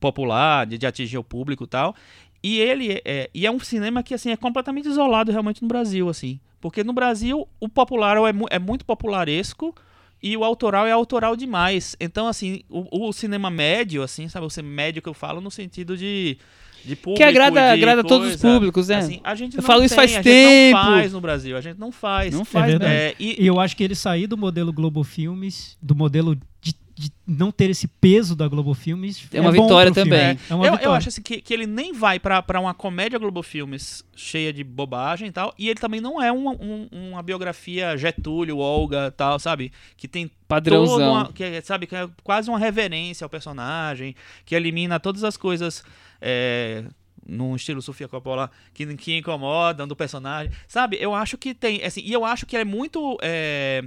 popular, 0.00 0.66
de, 0.66 0.78
de 0.78 0.86
atingir 0.86 1.18
o 1.18 1.24
público 1.24 1.64
e 1.64 1.66
tal. 1.68 1.94
E 2.42 2.58
ele 2.60 3.02
é, 3.04 3.28
e 3.34 3.46
é 3.46 3.50
um 3.50 3.58
cinema 3.60 4.02
que 4.02 4.14
assim 4.14 4.30
é 4.30 4.36
completamente 4.36 4.88
isolado 4.88 5.30
realmente 5.32 5.60
no 5.60 5.68
Brasil, 5.68 6.08
assim. 6.08 6.40
Porque 6.60 6.82
no 6.84 6.92
Brasil 6.92 7.46
o 7.60 7.68
popular 7.68 8.16
é, 8.16 8.20
é 8.50 8.58
muito 8.58 8.84
popularesco 8.84 9.74
e 10.22 10.36
o 10.36 10.44
autoral 10.44 10.86
é 10.86 10.92
autoral 10.92 11.36
demais. 11.36 11.96
Então, 12.00 12.26
assim, 12.26 12.62
o, 12.68 13.08
o 13.08 13.12
cinema 13.12 13.50
médio, 13.50 14.02
assim, 14.02 14.28
sabe? 14.28 14.46
O 14.46 14.50
cinema 14.50 14.74
médio 14.74 15.00
que 15.02 15.08
eu 15.08 15.14
falo 15.14 15.40
no 15.40 15.50
sentido 15.50 15.96
de, 15.96 16.36
de 16.84 16.96
público. 16.96 17.18
Que 17.18 17.22
agrada, 17.22 17.60
de 17.60 17.82
agrada 17.82 18.02
todos 18.02 18.34
os 18.34 18.40
coisa. 18.40 18.54
públicos, 18.54 18.88
né? 18.88 18.96
Assim, 18.96 19.20
a 19.22 19.34
gente 19.34 19.56
Eu 19.56 19.62
não 19.62 19.66
falo 19.66 19.84
isso 19.84 19.94
tem, 19.94 20.08
faz 20.08 20.16
a 20.16 20.22
tempo. 20.22 20.32
gente 20.32 20.72
não 20.74 20.82
faz 20.94 21.12
no 21.12 21.20
Brasil, 21.20 21.56
a 21.56 21.60
gente 21.60 21.78
não 21.78 21.92
faz. 21.92 22.34
Não 22.34 22.44
faz, 22.44 22.66
verdade. 22.70 22.90
né? 22.92 23.06
É, 23.10 23.14
e, 23.18 23.42
E 23.42 23.46
eu 23.46 23.60
acho 23.60 23.76
que 23.76 23.84
ele 23.84 23.94
sair 23.94 24.26
do 24.26 24.36
modelo 24.36 24.72
Globo 24.72 25.04
Filmes, 25.04 25.76
do 25.80 25.94
modelo 25.94 26.36
de, 26.60 26.74
de 26.98 27.12
não 27.26 27.52
ter 27.52 27.70
esse 27.70 27.86
peso 27.86 28.34
da 28.34 28.48
Globo 28.48 28.74
Filmes. 28.74 29.28
É 29.32 29.40
uma 29.40 29.52
bom 29.52 29.62
vitória 29.62 29.92
também. 29.92 30.38
É 30.50 30.54
uma 30.54 30.66
eu, 30.66 30.72
vitória. 30.72 30.84
eu 30.86 30.92
acho 30.92 31.08
assim, 31.08 31.22
que, 31.22 31.40
que 31.40 31.54
ele 31.54 31.66
nem 31.66 31.92
vai 31.92 32.18
pra, 32.18 32.42
pra 32.42 32.58
uma 32.60 32.74
comédia 32.74 33.18
Globo 33.18 33.42
Filmes 33.42 34.04
cheia 34.16 34.52
de 34.52 34.64
bobagem 34.64 35.28
e 35.28 35.32
tal, 35.32 35.54
e 35.56 35.68
ele 35.68 35.78
também 35.78 36.00
não 36.00 36.20
é 36.20 36.32
uma, 36.32 36.50
um- 36.52 36.88
uma 36.90 37.22
biografia 37.22 37.96
Getúlio, 37.96 38.58
Olga 38.58 39.12
tal, 39.12 39.38
sabe? 39.38 39.70
Que 39.96 40.08
tem 40.08 40.28
Padrãozão. 40.48 41.12
uma, 41.12 41.32
que 41.32 41.44
é, 41.44 41.60
sabe, 41.60 41.86
que 41.86 41.94
é 41.94 42.08
quase 42.24 42.50
uma 42.50 42.58
reverência 42.58 43.24
ao 43.24 43.30
personagem, 43.30 44.14
que 44.44 44.54
elimina 44.56 44.98
todas 44.98 45.22
as 45.22 45.36
coisas 45.36 45.84
é, 46.20 46.84
num 47.26 47.54
estilo 47.54 47.80
Sofia 47.82 48.08
Coppola 48.08 48.50
que, 48.74 48.86
que 48.96 49.16
incomodam 49.16 49.86
do 49.86 49.94
personagem, 49.94 50.50
sabe? 50.66 50.96
Eu 51.00 51.14
acho 51.14 51.38
que 51.38 51.54
tem, 51.54 51.84
assim, 51.84 52.00
e 52.04 52.12
eu 52.12 52.24
acho 52.24 52.44
que 52.46 52.56
é 52.56 52.64
muito 52.64 53.16
é, 53.22 53.84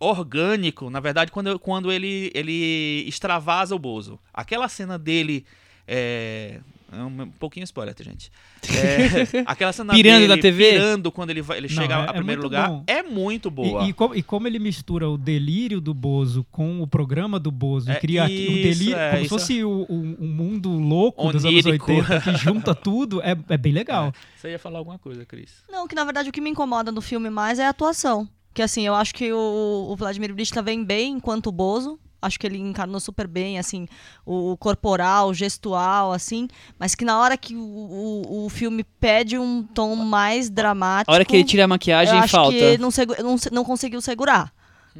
orgânico, 0.00 0.90
na 0.90 1.00
verdade, 1.00 1.30
quando, 1.32 1.58
quando 1.58 1.90
ele, 1.92 2.30
ele 2.34 3.04
extravasa 3.06 3.74
o 3.74 3.78
Bozo. 3.78 4.18
Aquela 4.32 4.68
cena 4.68 4.98
dele. 4.98 5.44
É, 5.86 6.60
é 6.92 7.02
um, 7.02 7.28
pouquinho 7.38 7.64
spoiler, 7.64 7.94
tá, 7.94 8.04
gente. 8.04 8.30
É, 8.70 9.42
aquela 9.46 9.72
cena 9.72 9.92
Pirando 9.94 10.20
dele 10.20 10.36
na 10.36 10.38
TV? 10.40 10.70
pirando 10.72 11.10
quando 11.12 11.30
ele, 11.30 11.40
vai- 11.42 11.56
ele 11.58 11.68
Não, 11.68 11.74
chega 11.82 11.94
é- 11.94 11.98
a 11.98 12.02
é 12.04 12.12
primeiro 12.12 12.42
muito 12.42 12.52
lugar 12.52 12.68
bom. 12.68 12.84
é 12.86 13.02
muito 13.02 13.50
boa. 13.50 13.84
E, 13.84 13.88
e 13.88 13.92
como, 13.94 14.14
e 14.14 14.22
como 14.22 14.46
ele 14.46 14.58
mistura 14.58 15.08
o 15.08 15.16
delírio 15.18 15.80
do 15.80 15.92
Bozo 15.94 16.46
com 16.50 16.82
o 16.82 16.86
programa 16.86 17.38
do 17.40 17.50
Bozo, 17.50 17.90
É, 17.90 17.94
e 17.94 18.00
cria 18.00 18.24
aqui 18.24 18.34
o 18.34 18.52
isso, 18.52 18.62
delírio, 18.78 18.96
é, 18.98 19.10
como 19.10 19.18
se 19.20 19.24
isso. 19.26 19.28
fosse 19.38 19.64
o, 19.64 19.86
o- 19.88 20.16
um 20.20 20.28
mundo 20.28 20.70
louco 20.70 21.30
dos 21.32 21.44
anos 21.44 21.64
Onírico. 21.64 21.90
80, 21.92 22.20
que 22.20 22.36
junta 22.36 22.74
tudo, 22.76 23.20
é, 23.22 23.36
é 23.48 23.56
bem 23.56 23.72
legal. 23.72 24.12
Você 24.36 24.50
ia 24.50 24.58
falar 24.58 24.78
alguma 24.78 24.98
coisa, 24.98 25.24
Cris? 25.24 25.62
Não, 25.70 25.86
que 25.88 25.94
na 25.94 26.04
verdade 26.04 26.28
o 26.28 26.32
que 26.32 26.40
me 26.40 26.50
incomoda 26.50 26.92
no 26.92 27.00
filme 27.00 27.30
mais 27.30 27.58
é 27.58 27.66
a 27.66 27.70
atuação. 27.70 28.28
Que 28.58 28.62
assim, 28.62 28.84
eu 28.84 28.92
acho 28.92 29.14
que 29.14 29.32
o, 29.32 29.86
o 29.88 29.94
Vladimir 29.94 30.34
Brista 30.34 30.60
vem 30.60 30.82
bem 30.82 31.12
enquanto 31.12 31.46
o 31.46 31.52
Bozo. 31.52 31.96
Acho 32.20 32.40
que 32.40 32.44
ele 32.44 32.58
encarnou 32.58 32.98
super 32.98 33.28
bem, 33.28 33.56
assim, 33.56 33.86
o 34.26 34.56
corporal, 34.56 35.28
o 35.28 35.32
gestual, 35.32 36.10
assim. 36.10 36.48
Mas 36.76 36.96
que 36.96 37.04
na 37.04 37.20
hora 37.20 37.36
que 37.36 37.54
o, 37.54 37.60
o, 37.60 38.46
o 38.46 38.48
filme 38.48 38.82
pede 38.82 39.38
um 39.38 39.62
tom 39.62 39.94
mais 39.94 40.50
dramático. 40.50 41.12
A 41.12 41.14
hora 41.14 41.24
que 41.24 41.36
ele 41.36 41.44
tira 41.44 41.62
a 41.66 41.68
maquiagem, 41.68 42.16
eu 42.16 42.20
acho 42.24 42.32
falta. 42.32 42.50
que 42.50 42.64
ele 42.64 42.78
não, 42.82 42.90
segu- 42.90 43.14
não, 43.22 43.36
não 43.52 43.64
conseguiu 43.64 44.00
segurar. 44.00 44.52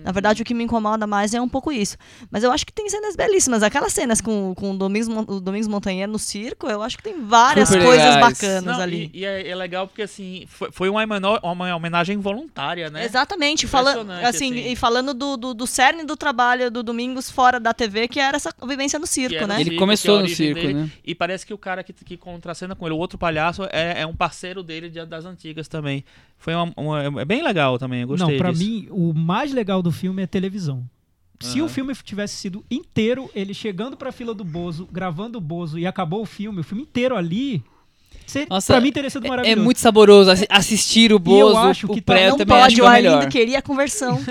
Na 0.05 0.13
verdade, 0.13 0.43
o 0.43 0.45
que 0.45 0.55
me 0.55 0.65
incomoda 0.65 1.07
mais 1.07 1.35
é 1.35 1.41
um 1.41 1.49
pouco 1.49 1.71
isso. 1.73 1.97
Mas 2.31 2.45
eu 2.45 2.51
acho 2.53 2.65
que 2.67 2.73
tem 2.73 2.89
cenas 2.89 3.17
belíssimas. 3.17 3.63
Aquelas 3.63 3.93
cenas 3.93 4.21
com, 4.21 4.55
com 4.55 4.73
o, 4.73 4.77
Domingos, 4.79 5.09
o 5.29 5.41
Domingos 5.41 5.69
Montanheiro 5.69 6.11
no 6.13 6.19
circo, 6.19 6.67
eu 6.69 6.83
acho 6.83 6.97
que 6.97 7.03
tem 7.03 7.21
várias 7.25 7.69
Super 7.69 7.85
coisas 7.85 8.15
legais. 8.15 8.39
bacanas 8.41 8.65
Não, 8.77 8.83
ali. 8.83 9.11
E, 9.13 9.21
e 9.21 9.25
é, 9.25 9.49
é 9.49 9.55
legal 9.55 9.87
porque, 9.87 10.03
assim, 10.03 10.45
foi, 10.49 10.71
foi 10.71 10.89
uma, 10.89 11.05
uma 11.43 11.75
homenagem 11.77 12.19
voluntária, 12.19 12.91
né? 12.91 13.05
Exatamente, 13.05 13.67
falando 13.67 14.11
assim, 14.13 14.27
assim. 14.53 14.71
e 14.73 14.77
falando 14.77 15.13
do, 15.15 15.37
do, 15.37 15.55
do 15.55 15.67
cerne 15.67 16.05
do 16.05 16.17
trabalho 16.17 16.71
do 16.71 16.83
Domingos 16.83 17.31
fora 17.31 17.59
da 17.59 17.73
TV, 17.75 18.09
que 18.09 18.21
era 18.21 18.37
essa 18.37 18.53
vivência 18.67 18.99
no 18.99 19.07
circo, 19.07 19.47
né? 19.47 19.57
Ele 19.57 19.65
circo, 19.71 19.79
começou 19.79 20.17
é 20.17 20.19
a 20.21 20.23
no 20.23 20.29
circo, 20.29 20.61
dele. 20.61 20.75
né? 20.75 20.91
E 21.05 21.15
parece 21.15 21.45
que 21.47 21.53
o 21.55 21.59
cara 21.59 21.83
que, 21.83 21.93
que 21.93 22.17
contracena 22.17 22.75
com 22.75 22.87
ele, 22.87 22.95
o 22.95 22.99
outro 22.99 23.19
palhaço, 23.19 23.65
é, 23.73 24.03
é 24.03 24.07
um 24.07 24.15
parceiro 24.15 24.63
dele 24.63 24.89
de- 24.89 25.05
das 25.07 25.25
antigas 25.25 25.69
também. 25.69 26.05
Foi 26.41 26.55
uma, 26.55 26.73
uma- 26.77 27.21
é 27.21 27.25
bem 27.25 27.43
legal 27.43 27.79
também, 27.79 28.03
eu 28.03 28.07
gostei 28.09 28.31
não, 28.31 28.39
pra 28.39 28.53
disso. 28.53 28.63
mim, 28.65 28.87
o 28.91 29.13
mais 29.13 29.53
legal 29.53 29.83
do 29.83 29.88
filme 29.93 30.23
é 30.23 30.27
televisão. 30.27 30.85
Se 31.41 31.59
Aham. 31.59 31.67
o 31.67 31.69
filme 31.69 31.95
tivesse 31.95 32.35
sido 32.37 32.65
inteiro, 32.71 33.31
ele 33.35 33.55
chegando 33.55 33.97
pra 33.97 34.11
fila 34.11 34.35
do 34.35 34.43
Bozo, 34.45 34.89
gravando 34.91 35.39
o 35.39 35.41
Bozo 35.41 35.79
e 35.79 35.87
acabou 35.87 36.23
o 36.23 36.27
filme, 36.27 36.61
o 36.61 36.65
filme 36.65 36.83
inteiro 36.83 37.17
ali, 37.17 37.63
Nossa, 38.51 38.73
pra 38.75 38.81
mim 38.81 38.91
teria 38.93 39.09
sido 39.09 39.25
É 39.27 39.29
maravilhoso. 39.31 39.63
muito 39.65 39.79
saboroso 39.81 40.31
assi- 40.33 40.47
assistir 40.51 41.13
o 41.13 41.19
Bozo, 41.19 41.57
acho 41.59 41.87
o 41.87 41.95
que 41.95 42.01
tá- 42.01 42.13
pré 42.13 42.27
eu 42.27 42.31
não 42.31 42.39
também 42.39 42.57
acho 42.57 42.65
pode, 42.65 42.75
que 42.75 42.81
o 42.81 42.85
é 42.85 42.87
o 42.87 42.91
Arlindo 42.91 43.17
melhor. 43.17 43.31
queria 43.31 43.59
a 43.61 43.63
conversão. 43.63 44.21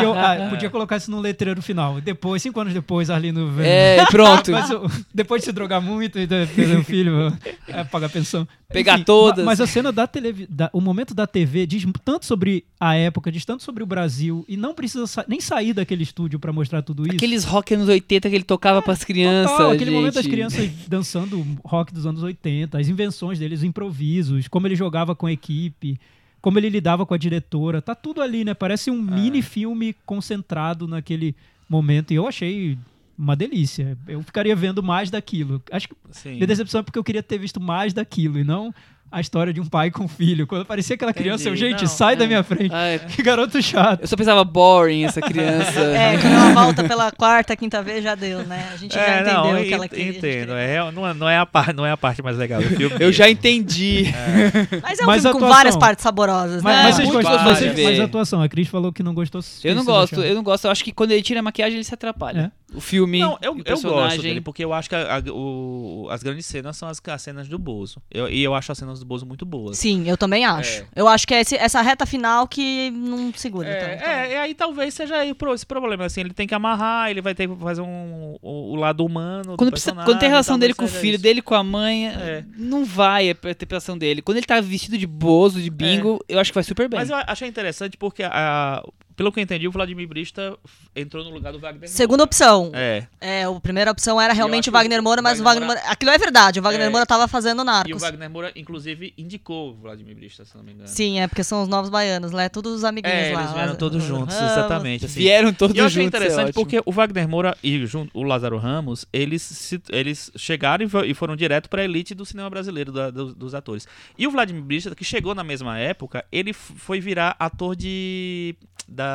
E 0.00 0.04
eu 0.04 0.12
ah, 0.14 0.46
podia 0.50 0.70
colocar 0.70 0.96
isso 0.96 1.10
no 1.10 1.20
letreiro 1.20 1.60
final. 1.62 2.00
Depois, 2.00 2.42
cinco 2.42 2.60
anos 2.60 2.72
depois, 2.74 3.10
Arlindo. 3.10 3.50
É, 3.60 4.04
pronto. 4.06 4.50
Mas 4.52 4.70
o- 4.70 4.82
depois 5.12 5.40
de 5.42 5.46
se 5.46 5.52
drogar 5.52 5.80
muito 5.80 6.18
e 6.18 6.26
perder 6.26 6.78
o 6.78 6.84
filho, 6.84 7.32
é, 7.66 7.82
pagar 7.84 8.08
pensão. 8.10 8.46
Pegar 8.70 9.02
todas. 9.04 9.44
ma- 9.44 9.52
Mas 9.52 9.60
a 9.60 9.66
cena 9.66 9.90
da 9.90 10.06
televisão, 10.06 10.68
o 10.72 10.80
momento 10.80 11.14
da 11.14 11.26
TV 11.26 11.66
diz 11.66 11.84
tanto 12.04 12.26
sobre 12.26 12.64
a 12.80 12.94
época, 12.94 13.32
diz 13.32 13.44
tanto 13.44 13.62
sobre 13.62 13.82
o 13.82 13.86
Brasil, 13.86 14.44
e 14.48 14.56
não 14.56 14.72
precisa 14.74 15.06
sa- 15.06 15.24
nem 15.26 15.40
sair 15.40 15.72
daquele 15.72 16.02
estúdio 16.04 16.38
pra 16.38 16.52
mostrar 16.52 16.80
tudo 16.82 17.02
isso. 17.06 17.16
Aqueles 17.16 17.44
rock 17.44 17.74
anos 17.74 17.88
80 17.88 18.28
que 18.30 18.34
ele 18.36 18.44
tocava 18.44 18.80
pras 18.80 19.02
crianças. 19.04 19.50
Total, 19.52 19.70
aquele 19.72 19.86
gente. 19.90 19.94
momento 20.00 20.14
das 20.14 20.26
crianças 20.26 20.70
dançando 20.88 21.44
rock 21.64 21.92
dos 21.92 22.06
anos 22.06 22.22
80, 22.22 22.78
as 22.78 22.88
invenções 22.88 23.38
deles, 23.38 23.60
os 23.60 23.64
improvisos, 23.64 24.46
como 24.48 24.66
ele 24.66 24.76
jogava 24.76 25.14
com 25.16 25.26
a 25.26 25.32
equipe, 25.32 25.98
como 26.40 26.56
ele 26.58 26.68
lidava 26.68 27.04
com 27.04 27.14
a 27.14 27.18
diretora, 27.18 27.82
tá 27.82 27.96
tudo 27.96 28.22
ali, 28.22 28.44
né? 28.44 28.54
Parece 28.54 28.90
um 28.92 29.02
mini 29.02 29.42
filme 29.42 29.94
concentrado 30.06 30.86
naquele 30.86 31.34
momento. 31.68 32.12
E 32.12 32.14
eu 32.16 32.28
achei 32.28 32.78
uma 33.18 33.34
delícia. 33.34 33.98
Eu 34.06 34.22
ficaria 34.22 34.54
vendo 34.54 34.80
mais 34.80 35.10
daquilo. 35.10 35.60
Acho 35.72 35.88
que 35.88 35.94
Sim. 36.12 36.34
minha 36.34 36.46
decepção 36.46 36.78
é 36.78 36.82
porque 36.84 36.96
eu 36.98 37.02
queria 37.02 37.24
ter 37.24 37.38
visto 37.38 37.60
mais 37.60 37.92
daquilo 37.92 38.38
e 38.38 38.44
não 38.44 38.72
a 39.10 39.20
história 39.20 39.52
de 39.52 39.60
um 39.60 39.66
pai 39.66 39.90
com 39.90 40.06
filho. 40.06 40.46
Quando 40.46 40.62
aparecia 40.62 40.94
aquela 40.94 41.12
criança, 41.12 41.48
eu, 41.48 41.54
Entendi. 41.54 41.70
gente, 41.72 41.80
Não, 41.82 41.88
sai 41.88 42.14
da 42.16 42.24
é. 42.24 42.26
minha 42.26 42.42
frente. 42.42 42.74
Ai, 42.74 42.98
Que 42.98 43.22
garoto 43.22 43.60
chato. 43.62 44.02
eu 44.02 44.06
só 44.08 44.16
pensava 44.16 44.44
boring 44.44 45.04
essa 45.04 45.20
criança. 45.20 45.80
É, 45.80 46.18
quando 46.18 46.32
ela 46.34 46.52
volta 46.52 46.84
pela 46.84 47.10
quarta, 47.12 47.56
quinta 47.56 47.82
vez, 47.82 48.02
já 48.04 48.14
deu, 48.14 48.44
né? 48.44 48.68
A 48.72 48.76
gente 48.76 48.94
já 48.94 49.00
É, 49.00 49.20
entendeu 49.20 49.34
não, 49.34 49.60
o 49.60 49.64
que 49.64 49.74
ela 49.74 49.88
queria. 49.88 50.08
entendo. 50.18 50.52
É, 50.52 50.90
não, 50.92 51.06
é- 51.06 51.14
não, 51.14 51.28
é 51.28 51.38
a 51.38 51.46
par, 51.46 51.72
não 51.74 51.86
é 51.86 51.90
a 51.90 51.96
parte 51.96 52.22
mais 52.22 52.36
legal 52.36 52.60
do 52.62 52.68
filme. 52.68 52.96
Eu 53.00 53.12
já 53.12 53.28
entendi. 53.30 54.04
Mas 54.82 54.98
é 54.98 55.04
um 55.04 55.06
Mas 55.06 55.22
filme 55.22 55.28
a 55.28 55.32
com 55.32 55.38
atuação- 55.38 55.48
várias 55.48 55.76
partes 55.76 56.02
saborosas, 56.02 56.62
Mas, 56.62 56.76
né? 56.76 56.82
mas 56.84 56.96
vocês 56.96 57.08
gostam, 57.10 57.44
mas 57.44 57.58
ver. 57.60 58.00
a 58.00 58.04
atuação, 58.04 58.42
a 58.42 58.48
Cris 58.48 58.68
falou 58.68 58.92
que 58.92 59.02
não 59.02 59.14
gostou. 59.14 59.40
Eu 59.64 59.74
não 59.74 59.84
gosto, 59.84 60.20
eu 60.22 60.34
não 60.34 60.42
gosto. 60.42 60.64
Eu 60.66 60.70
acho 60.70 60.84
que 60.84 60.92
quando 60.92 61.12
ele 61.12 61.22
tira 61.22 61.40
a 61.40 61.42
maquiagem, 61.42 61.76
ele 61.76 61.84
se 61.84 61.94
atrapalha. 61.94 62.52
O 62.74 62.80
filme, 62.80 63.20
Não, 63.20 63.38
eu, 63.40 63.54
o 63.54 63.62
eu 63.64 63.80
gosto 63.80 64.20
dele, 64.20 64.40
porque 64.42 64.62
eu 64.62 64.72
acho 64.74 64.88
que 64.90 64.94
a- 64.94 65.16
a- 65.16 65.32
o- 65.32 66.06
as 66.10 66.22
grandes 66.22 66.44
cenas 66.44 66.76
são 66.76 66.86
as, 66.88 67.00
as 67.06 67.22
cenas 67.22 67.48
do 67.48 67.58
Bozo. 67.58 68.02
Eu- 68.10 68.28
e 68.28 68.42
eu 68.44 68.54
acho 68.54 68.70
as 68.70 68.76
cenas 68.76 69.00
do 69.00 69.06
Bozo 69.06 69.24
muito 69.24 69.46
boas. 69.46 69.78
Sim, 69.78 70.06
eu 70.08 70.16
também 70.18 70.44
acho. 70.44 70.82
É. 70.82 70.86
Eu 70.94 71.08
acho 71.08 71.26
que 71.26 71.32
é 71.34 71.40
esse- 71.40 71.56
essa 71.56 71.80
reta 71.80 72.04
final 72.04 72.46
que 72.46 72.90
não 72.90 73.32
segura. 73.34 73.68
É, 73.68 73.96
tanto. 73.96 74.08
é, 74.10 74.32
e 74.32 74.36
aí 74.36 74.54
talvez 74.54 74.92
seja 74.92 75.16
aí 75.16 75.34
esse 75.54 75.64
problema, 75.66 76.04
assim, 76.04 76.20
ele 76.20 76.34
tem 76.34 76.46
que 76.46 76.54
amarrar, 76.54 77.10
ele 77.10 77.22
vai 77.22 77.34
ter 77.34 77.48
que 77.48 77.56
fazer 77.56 77.80
um, 77.80 78.36
o, 78.42 78.72
o 78.72 78.76
lado 78.76 79.04
humano 79.04 79.56
Quando, 79.56 79.68
do 79.68 79.72
precisa- 79.72 79.92
personagem, 79.92 80.04
quando 80.12 80.18
tem 80.20 80.26
a 80.28 80.30
relação 80.30 80.58
dele 80.58 80.74
com 80.74 80.84
o 80.84 80.88
filho, 80.88 81.14
isso. 81.14 81.22
dele 81.22 81.40
com 81.40 81.54
a 81.54 81.64
mãe, 81.64 82.08
É. 82.08 82.44
não 82.56 82.84
vai 82.84 83.28
a 83.28 83.32
interpretação 83.32 83.96
dele. 83.96 84.20
Quando 84.20 84.36
ele 84.36 84.46
tá 84.46 84.60
vestido 84.60 84.98
de 84.98 85.06
bozo, 85.06 85.60
de 85.62 85.70
bingo, 85.70 86.22
eu 86.28 86.38
acho 86.38 86.50
que 86.50 86.54
vai 86.54 86.64
super 86.64 86.88
bem. 86.88 87.00
Mas 87.00 87.08
eu 87.08 87.16
achei 87.16 87.48
interessante 87.48 87.96
porque, 87.96 88.22
a- 88.22 88.82
pelo 89.18 89.32
que 89.32 89.40
eu 89.40 89.42
entendi, 89.42 89.66
o 89.68 89.72
Vladimir 89.72 90.06
Brista 90.08 90.56
entrou 90.94 91.24
no 91.24 91.30
lugar 91.30 91.52
do 91.52 91.58
Wagner 91.58 91.88
Segunda 91.88 92.18
Moura. 92.18 92.24
opção. 92.24 92.70
É, 92.72 93.06
É, 93.20 93.42
a 93.44 93.60
primeira 93.60 93.90
opção 93.90 94.20
era 94.20 94.32
realmente 94.32 94.68
o 94.70 94.72
Wagner 94.72 95.02
Moura, 95.02 95.20
mas 95.20 95.40
o 95.40 95.42
Wagner 95.42 95.66
Moura... 95.66 95.80
Aquilo 95.86 96.12
é 96.12 96.16
verdade, 96.18 96.60
o 96.60 96.62
Wagner 96.62 96.86
É. 96.86 96.88
Moura 96.88 97.04
tava 97.04 97.26
fazendo 97.28 97.58
e 97.58 97.62
o 97.62 97.64
Narcos. 97.64 98.00
Wagner 98.00 98.30
Moura, 98.30 98.52
inclusive, 98.54 99.12
indicou 99.18 99.70
o 99.70 99.74
Vladimir 99.74 100.14
Brista, 100.14 100.44
se 100.44 100.56
não 100.56 100.62
me 100.62 100.72
engano. 100.72 100.88
Sim, 100.88 101.18
é 101.20 101.26
porque 101.26 101.42
são 101.44 101.60
os 101.62 101.68
novos 101.68 101.90
baianos, 101.90 102.30
lá 102.30 102.44
é 102.44 102.48
todos 102.48 102.72
os 102.72 102.84
amiguinhos 102.84 103.16
É, 103.18 103.32
lá. 103.34 103.40
eles 103.40 103.52
vieram 103.52 103.72
lá- 103.72 103.76
todos 103.76 104.02
juntos, 104.04 104.34
Ramos. 104.36 104.52
exatamente. 104.52 105.04
Assim. 105.06 105.18
Vieram 105.20 105.52
todos 105.52 105.76
E 105.76 105.80
eu 105.80 105.86
achei 105.86 106.04
juntos, 106.04 106.14
é 106.14 106.16
interessante 106.24 106.48
ótimo. 106.50 106.64
porque 106.64 106.80
o 106.86 106.92
Wagner 106.92 107.28
Moura 107.28 107.56
e 107.62 107.84
junto, 107.86 108.16
o 108.16 108.22
Lázaro 108.22 108.56
Ramos, 108.56 109.04
eles, 109.12 109.42
se- 109.42 109.82
eles 109.90 110.30
chegaram 110.36 110.84
e 110.84 110.88
fo- 110.88 111.14
foram 111.16 111.34
direto 111.34 111.68
para 111.68 111.82
a 111.82 111.84
elite 111.84 112.14
do 112.14 112.24
cinema 112.24 112.48
brasileiro, 112.48 112.92
da- 112.92 113.10
dos, 113.10 113.34
dos 113.34 113.54
atores. 113.54 113.86
E 114.16 114.26
o 114.26 114.30
Vladimir 114.30 114.62
Brista, 114.62 114.94
que 114.94 115.04
chegou 115.04 115.34
na 115.34 115.42
mesma 115.42 115.76
época, 115.76 116.24
ele 116.30 116.52
foi 116.52 117.00
virar 117.00 117.34
ator 117.38 117.74
de 117.74 118.54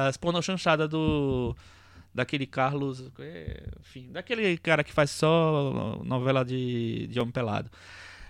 das 0.05 0.17
pornochanchadas 0.17 0.89
do 0.89 1.55
daquele 2.13 2.45
Carlos, 2.45 3.11
enfim, 3.79 4.09
daquele 4.11 4.57
cara 4.57 4.83
que 4.83 4.93
faz 4.93 5.09
só 5.11 5.99
novela 6.03 6.43
de, 6.45 7.07
de 7.07 7.19
homem 7.19 7.31
pelado. 7.31 7.69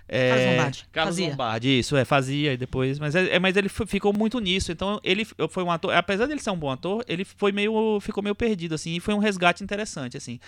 É, 0.06 0.28
Carlos 0.28 0.46
Lombardi. 0.46 0.86
Carlos 0.92 1.14
Fazia. 1.14 1.30
Lombardi, 1.30 1.78
isso, 1.78 1.96
é, 1.96 2.04
fazia 2.04 2.52
e 2.52 2.56
depois. 2.56 2.98
Mas, 2.98 3.14
é, 3.14 3.36
é- 3.36 3.38
mas 3.38 3.56
ele 3.56 3.68
ficou 3.70 4.12
muito 4.12 4.38
nisso. 4.38 4.70
Então, 4.70 5.00
ele 5.02 5.24
foi 5.24 5.62
um 5.62 5.70
ator. 5.70 5.94
Apesar 5.94 6.26
dele 6.26 6.40
ser 6.40 6.50
um 6.50 6.58
bom 6.58 6.70
ator, 6.70 7.02
ele 7.08 7.24
foi 7.24 7.52
meio. 7.52 7.98
ficou 8.00 8.22
meio 8.22 8.34
perdido, 8.34 8.74
assim, 8.74 8.96
e 8.96 9.00
foi 9.00 9.14
um 9.14 9.18
resgate 9.18 9.64
interessante, 9.64 10.16
assim. 10.16 10.38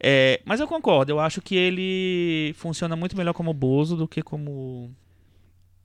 É, 0.00 0.40
mas 0.46 0.60
eu 0.60 0.66
concordo, 0.66 1.12
eu 1.12 1.20
acho 1.20 1.42
que 1.42 1.54
ele 1.54 2.54
funciona 2.56 2.96
muito 2.96 3.16
melhor 3.16 3.34
como 3.34 3.52
Bozo 3.52 3.96
do 3.96 4.08
que 4.08 4.22
como. 4.22 4.90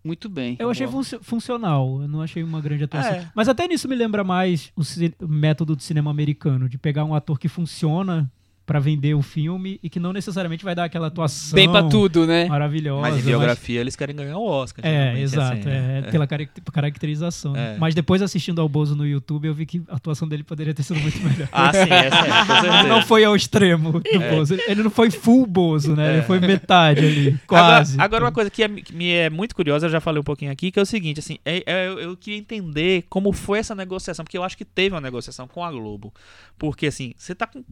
Muito 0.03 0.29
bem. 0.29 0.55
Eu 0.59 0.69
achei 0.69 0.87
funcio- 0.87 1.19
funcional, 1.21 2.01
eu 2.01 2.07
não 2.07 2.21
achei 2.21 2.43
uma 2.43 2.61
grande 2.61 2.83
atuação. 2.85 3.13
É. 3.13 3.31
Mas 3.35 3.49
até 3.49 3.67
nisso 3.67 3.87
me 3.89 3.95
lembra 3.95 4.23
mais 4.23 4.71
o 4.75 4.83
método 5.27 5.75
do 5.75 5.81
cinema 5.83 6.09
americano, 6.11 6.69
de 6.69 6.77
pegar 6.77 7.03
um 7.03 7.13
ator 7.13 7.37
que 7.39 7.47
funciona 7.49 8.31
pra 8.67 8.79
vender 8.79 9.13
o 9.15 9.21
filme 9.21 9.79
e 9.81 9.89
que 9.89 9.97
não 9.97 10.11
necessariamente 10.11 10.63
vai 10.63 10.75
dar 10.75 10.83
aquela 10.83 11.07
atuação 11.07 11.55
Bem 11.55 11.71
pra 11.71 11.83
tudo, 11.83 12.27
né? 12.27 12.45
maravilhosa. 12.49 13.01
Mas 13.01 13.17
em 13.17 13.21
biografia 13.21 13.79
eles 13.79 13.95
querem 13.95 14.13
ganhar 14.13 14.37
o 14.37 14.45
Oscar. 14.45 14.85
É, 14.85 15.17
exato, 15.19 15.53
assim, 15.61 15.69
é, 15.69 15.71
né? 15.71 16.03
é 16.05 16.11
pela 16.11 16.27
carac- 16.27 16.51
caracterização. 16.73 17.53
né? 17.53 17.75
É. 17.75 17.77
Mas 17.79 17.95
depois 17.95 18.21
assistindo 18.21 18.59
ao 18.59 18.67
Bozo 18.67 18.93
no 18.93 19.07
YouTube, 19.07 19.47
eu 19.47 19.53
vi 19.53 19.65
que 19.65 19.81
a 19.87 19.95
atuação 19.95 20.27
dele 20.27 20.43
poderia 20.43 20.73
ter 20.73 20.83
sido 20.83 20.99
muito 20.99 21.17
melhor. 21.23 21.47
Ah, 21.51 21.71
sim, 21.71 21.79
essa 21.79 22.17
é, 22.17 22.45
com 22.45 22.45
certeza. 22.61 22.79
Ele 22.79 22.89
não 22.89 23.01
foi 23.03 23.23
ao 23.23 23.35
extremo 23.37 23.91
do 24.01 24.01
É. 24.05 24.35
Bozo. 24.35 24.53
Ele, 24.67 24.83
não 24.83 24.91
foi 24.91 25.09
full 25.09 25.45
Bozo, 25.47 25.95
né? 25.95 26.15
Ele 26.15 26.21
foi 26.23 26.39
metade 26.41 26.99
ali, 27.05 27.27
Agora, 27.29 27.43
quase. 27.47 27.99
agora 28.01 28.25
uma 28.25 28.31
coisa 28.33 28.49
que, 28.49 28.61
é- 28.63 28.67
que 28.69 28.93
me 28.93 29.09
é 29.11 29.29
muito 29.29 29.55
curiosa, 29.55 29.85
eu 29.85 29.89
já 29.89 30.01
falei 30.01 30.19
um 30.19 30.23
pouquinho 30.25 30.51
aqui, 30.51 30.71
que 30.71 30.77
é 30.77 30.81
o 30.81 30.85
seguinte, 30.85 31.21
assim, 31.21 31.37
é- 31.45 31.63
é- 31.65 31.87
eu, 31.87 31.99
eu 31.99 32.17
queria 32.17 32.37
entender 32.37 33.05
como 33.09 33.31
foi 33.31 33.59
essa 33.59 33.73
negociação, 33.73 34.25
porque 34.25 34.37
eu 34.37 34.43
acho 34.43 34.57
que 34.57 34.65
teve 34.65 34.93
uma 34.93 34.99
negociação 35.01 35.47
com 35.47 35.63
a 35.63 35.71
Globo. 35.71 36.13
Porque, 36.59 36.87
assim, 36.87 37.13
você 37.17 37.33
tá 37.33 37.47
com 37.47 37.63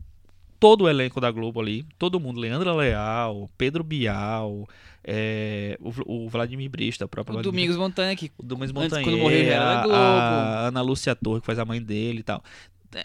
todo 0.59 0.85
o 0.85 0.89
elenco 0.89 1.19
da 1.21 1.29
Globo 1.31 1.59
ali, 1.61 1.85
todo 1.99 2.19
mundo, 2.19 2.39
Leandro 2.39 2.75
Leal, 2.75 3.49
Pedro 3.57 3.83
Bial, 3.83 4.67
é, 5.03 5.77
o, 5.79 6.25
o 6.25 6.29
Vladimir 6.29 6.69
Brista, 6.69 7.05
o 7.05 7.07
próprio 7.07 7.33
O 7.33 7.35
Vladimir 7.35 7.53
Domingos 7.53 7.77
Montanha 7.77 8.15
que 8.15 8.31
o 8.37 8.43
Domingos 8.43 8.71
Antes, 8.71 8.83
Montanheira, 8.83 9.11
quando 9.11 9.21
morreu, 9.21 9.45
já 9.45 9.51
era 9.53 9.81
Globo. 9.83 9.95
a 9.95 10.59
Ana 10.67 10.81
Lúcia 10.81 11.15
Torre, 11.15 11.39
que 11.41 11.45
faz 11.45 11.59
a 11.59 11.65
mãe 11.65 11.81
dele 11.81 12.19
e 12.19 12.23
tal. 12.23 12.43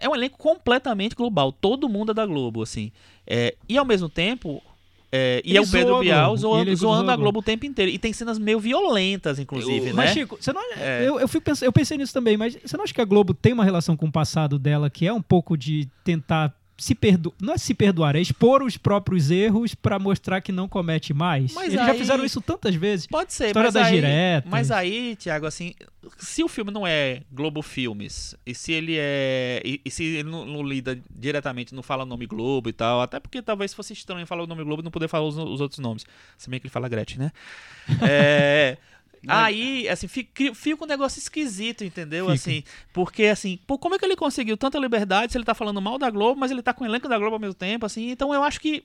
É 0.01 0.09
um 0.09 0.15
elenco 0.15 0.39
completamente 0.39 1.15
global, 1.17 1.51
todo 1.53 1.89
mundo 1.89 2.13
é 2.13 2.15
da 2.15 2.25
Globo, 2.25 2.63
assim. 2.63 2.93
É, 3.27 3.57
e 3.69 3.77
ao 3.77 3.85
mesmo 3.85 4.09
tempo, 4.09 4.63
é, 5.11 5.43
e 5.45 5.51
Ele 5.51 5.59
é 5.59 5.61
o 5.61 5.69
Pedro 5.69 5.99
Bial 5.99 6.37
zoando, 6.37 6.77
zoando 6.77 7.11
a 7.11 7.17
Globo 7.17 7.41
o 7.41 7.43
tempo 7.43 7.67
inteiro. 7.67 7.91
E 7.91 7.99
tem 7.99 8.13
cenas 8.13 8.39
meio 8.39 8.61
violentas, 8.61 9.41
inclusive, 9.41 9.79
Eu- 9.79 9.85
né? 9.87 9.93
Mas, 9.95 10.11
Chico, 10.13 10.39
você 10.41 10.53
não, 10.53 10.63
É. 10.77 11.07
eu, 11.07 11.19
eu, 11.19 11.27
fico 11.27 11.45
pens- 11.45 11.63
eu 11.63 11.73
pensei 11.73 11.99
nisso 11.99 12.13
também, 12.13 12.37
mas 12.37 12.57
você 12.65 12.77
não 12.77 12.85
acha 12.85 12.95
que 12.95 13.01
a 13.01 13.05
Globo 13.05 13.35
tem 13.35 13.53
uma 13.53 13.65
relação 13.65 13.97
com 13.97 14.07
o 14.07 14.13
passado 14.13 14.59
dela 14.61 14.89
que 14.89 15.07
é 15.07 15.13
um 15.13 15.21
pouco 15.23 15.57
de 15.59 15.89
tentar 16.05 16.55
se 16.81 16.95
perdoar, 16.95 17.35
não 17.41 17.53
é 17.55 17.59
se 17.59 17.75
perdoar, 17.75 18.17
é 18.17 18.21
expor 18.21 18.63
os 18.63 18.77
próprios 18.77 19.31
erros 19.31 19.75
pra 19.75 19.99
mostrar 19.99 20.41
que 20.41 20.51
não 20.51 20.67
comete 20.69 21.13
mais? 21.13 21.53
Mas 21.53 21.67
Eles 21.75 21.75
já 21.75 21.93
aí- 21.93 21.99
fizeram 21.99 22.25
isso 22.25 22.41
tantas 22.41 22.75
vezes. 22.75 23.07
Pode 23.07 23.33
ser, 23.33 23.49
História 23.49 23.69
mas 23.69 23.75
das 23.75 23.87
aí, 23.87 23.95
diretas. 23.95 24.51
mas 24.51 24.71
aí, 24.71 25.15
Thiago, 25.17 25.47
assim, 25.47 25.75
se 26.17 26.43
o 26.43 26.49
filme 26.49 26.71
não 26.71 26.87
é 26.87 27.21
Globo 27.31 27.61
Filmes, 27.63 28.35
e 28.47 28.55
se 28.55 28.73
ele 28.73 28.97
é. 28.99 29.61
E, 29.65 29.81
e 29.85 29.91
se 29.91 30.03
ele 30.05 30.29
não, 30.31 30.47
não 30.47 30.63
lida 30.63 30.99
diretamente, 31.15 31.75
não 31.75 31.83
fala 31.83 32.05
o 32.05 32.07
nome 32.07 32.27
Globo 32.27 32.69
e 32.69 32.73
tal, 32.73 33.01
até 33.03 33.21
porque 33.21 33.43
talvez 33.43 33.75
fosse 33.75 33.93
estranho 33.93 34.27
falar 34.27 34.43
o 34.45 34.47
nome 34.47 34.65
Globo 34.65 34.81
e 34.83 34.85
não 34.85 34.91
poder 34.91 35.09
falar 35.09 35.27
os, 35.27 35.37
os 35.37 35.61
outros 35.61 35.79
nomes. 35.79 36.07
Se 36.39 36.49
bem 36.49 36.59
que 36.59 36.67
ele 36.67 36.73
fala 36.73 36.89
Gretchen, 36.89 37.19
né? 37.19 37.33
É. 38.03 38.77
Aí, 39.29 39.89
assim, 39.89 40.09
fica, 40.09 40.55
fica 40.55 40.83
um 40.85 40.87
negócio 40.87 41.19
esquisito, 41.19 41.85
entendeu? 41.85 42.25
Fica. 42.27 42.35
Assim, 42.35 42.65
porque, 42.93 43.25
assim, 43.25 43.59
pô, 43.67 43.77
como 43.79 43.95
é 43.95 43.99
que 43.99 44.05
ele 44.05 44.17
conseguiu 44.17 44.57
tanta 44.57 44.79
liberdade 44.79 45.33
se 45.33 45.39
ele 45.39 45.45
tá 45.45 45.55
falando 45.55 45.81
mal 45.81 45.99
da 45.99 46.09
Globo, 46.11 46.41
mas 46.41 46.51
ele 46.51 46.63
tá 46.63 46.73
com 46.73 46.85
o 46.85 46.87
elenco 46.87 47.09
da 47.09 47.19
Globo 47.19 47.35
ao 47.35 47.41
mesmo 47.41 47.55
tempo, 47.55 47.85
assim? 47.85 48.11
Então 48.11 48.33
eu 48.33 48.43
acho 48.43 48.61
que 48.61 48.83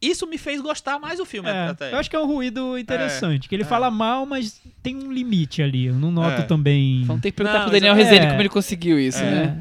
isso 0.00 0.26
me 0.26 0.38
fez 0.38 0.60
gostar 0.60 0.98
mais 0.98 1.18
do 1.18 1.24
filme 1.24 1.48
É, 1.48 1.68
até. 1.68 1.92
eu 1.92 1.98
acho 1.98 2.10
que 2.10 2.16
é 2.16 2.18
um 2.18 2.26
ruído 2.26 2.76
interessante, 2.78 3.48
que 3.48 3.54
ele 3.54 3.62
é. 3.62 3.66
fala 3.66 3.90
mal, 3.90 4.24
mas 4.26 4.60
tem 4.82 4.96
um 4.96 5.12
limite 5.12 5.62
ali. 5.62 5.86
Eu 5.86 5.94
não 5.94 6.10
noto 6.10 6.42
É. 6.42 6.44
também. 6.44 7.04
Vamos 7.04 7.22
ter 7.22 7.30
que 7.30 7.36
perguntar 7.36 7.58
Não, 7.60 7.64
pro 7.66 7.72
Daniel 7.72 7.94
exato. 7.94 8.04
Rezende 8.08 8.26
É. 8.26 8.30
como 8.30 8.42
ele 8.42 8.48
conseguiu 8.48 8.98
isso, 9.00 9.18
É. 9.18 9.30
né? 9.30 9.60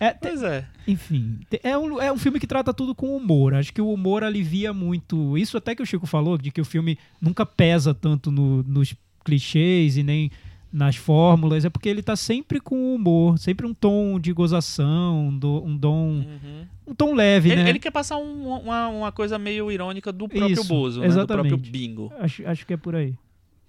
É, 0.00 0.10
te- 0.12 0.18
Pois 0.28 0.42
é. 0.44 0.64
enfim, 0.86 1.40
te- 1.50 1.60
é 1.64 1.76
um, 1.76 2.00
é 2.00 2.12
um 2.12 2.16
filme 2.18 2.38
que 2.38 2.46
trata 2.46 2.72
tudo 2.72 2.94
com 2.94 3.16
humor. 3.16 3.52
Acho 3.54 3.72
que 3.72 3.80
o 3.80 3.92
humor 3.92 4.22
alivia 4.22 4.72
muito. 4.72 5.36
Isso 5.36 5.56
até 5.56 5.74
que 5.74 5.82
o 5.82 5.86
Chico 5.86 6.06
falou, 6.06 6.38
de 6.38 6.50
que 6.52 6.60
o 6.60 6.64
filme 6.64 6.96
nunca 7.20 7.44
pesa 7.44 7.92
tanto 7.92 8.30
no- 8.30 8.62
nos 8.62 8.94
clichês 9.28 9.96
e 9.96 10.02
nem 10.02 10.30
nas 10.72 10.96
fórmulas, 10.96 11.64
é 11.64 11.70
porque 11.70 11.88
ele 11.88 12.02
tá 12.02 12.14
sempre 12.14 12.60
com 12.60 12.94
humor, 12.94 13.38
sempre 13.38 13.66
um 13.66 13.72
tom 13.72 14.20
de 14.20 14.32
gozação, 14.34 15.28
um, 15.28 15.38
do- 15.38 15.64
um 15.64 15.74
dom, 15.76 16.08
Uhum. 16.18 16.66
um 16.88 16.94
tom 16.94 17.14
leve, 17.14 17.50
Ele, 17.50 17.62
né? 17.62 17.70
ele 17.70 17.78
quer 17.78 17.90
passar 17.90 18.18
um- 18.18 18.48
uma, 18.60 18.88
uma 18.88 19.10
coisa 19.12 19.38
meio 19.38 19.70
irônica 19.72 20.12
do 20.12 20.28
próprio 20.28 20.52
Isso, 20.52 20.64
Bozo, 20.68 21.00
né? 21.00 21.08
Do 21.08 21.26
próprio 21.26 21.56
bingo. 21.56 22.12
Acho, 22.18 22.46
acho 22.46 22.66
que 22.66 22.74
é 22.74 22.76
por 22.76 22.94
aí. 22.94 23.14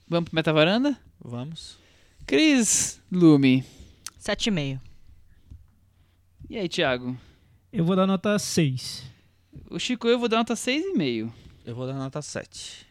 Vamos 0.10 0.30
pro 0.30 0.36
Metavaranda? 0.36 0.98
Vamos. 1.24 1.78
Cris 2.26 3.02
Lume. 3.12 3.64
7,5. 4.20 4.80
E 6.50 6.58
aí, 6.58 6.68
Thiago? 6.68 7.16
Eu 7.72 7.86
vou 7.86 7.96
dar 7.96 8.08
nota 8.08 8.38
6. 8.38 9.04
O 9.70 9.80
Chico 9.80 10.08
eu 10.08 10.20
vou 10.20 10.28
dar 10.28 10.38
nota 10.38 10.56
6,5. 10.56 11.32
Eu 11.66 11.76
vou 11.76 11.86
dar 11.88 11.94
nota 11.94 12.22
7. 12.22 12.86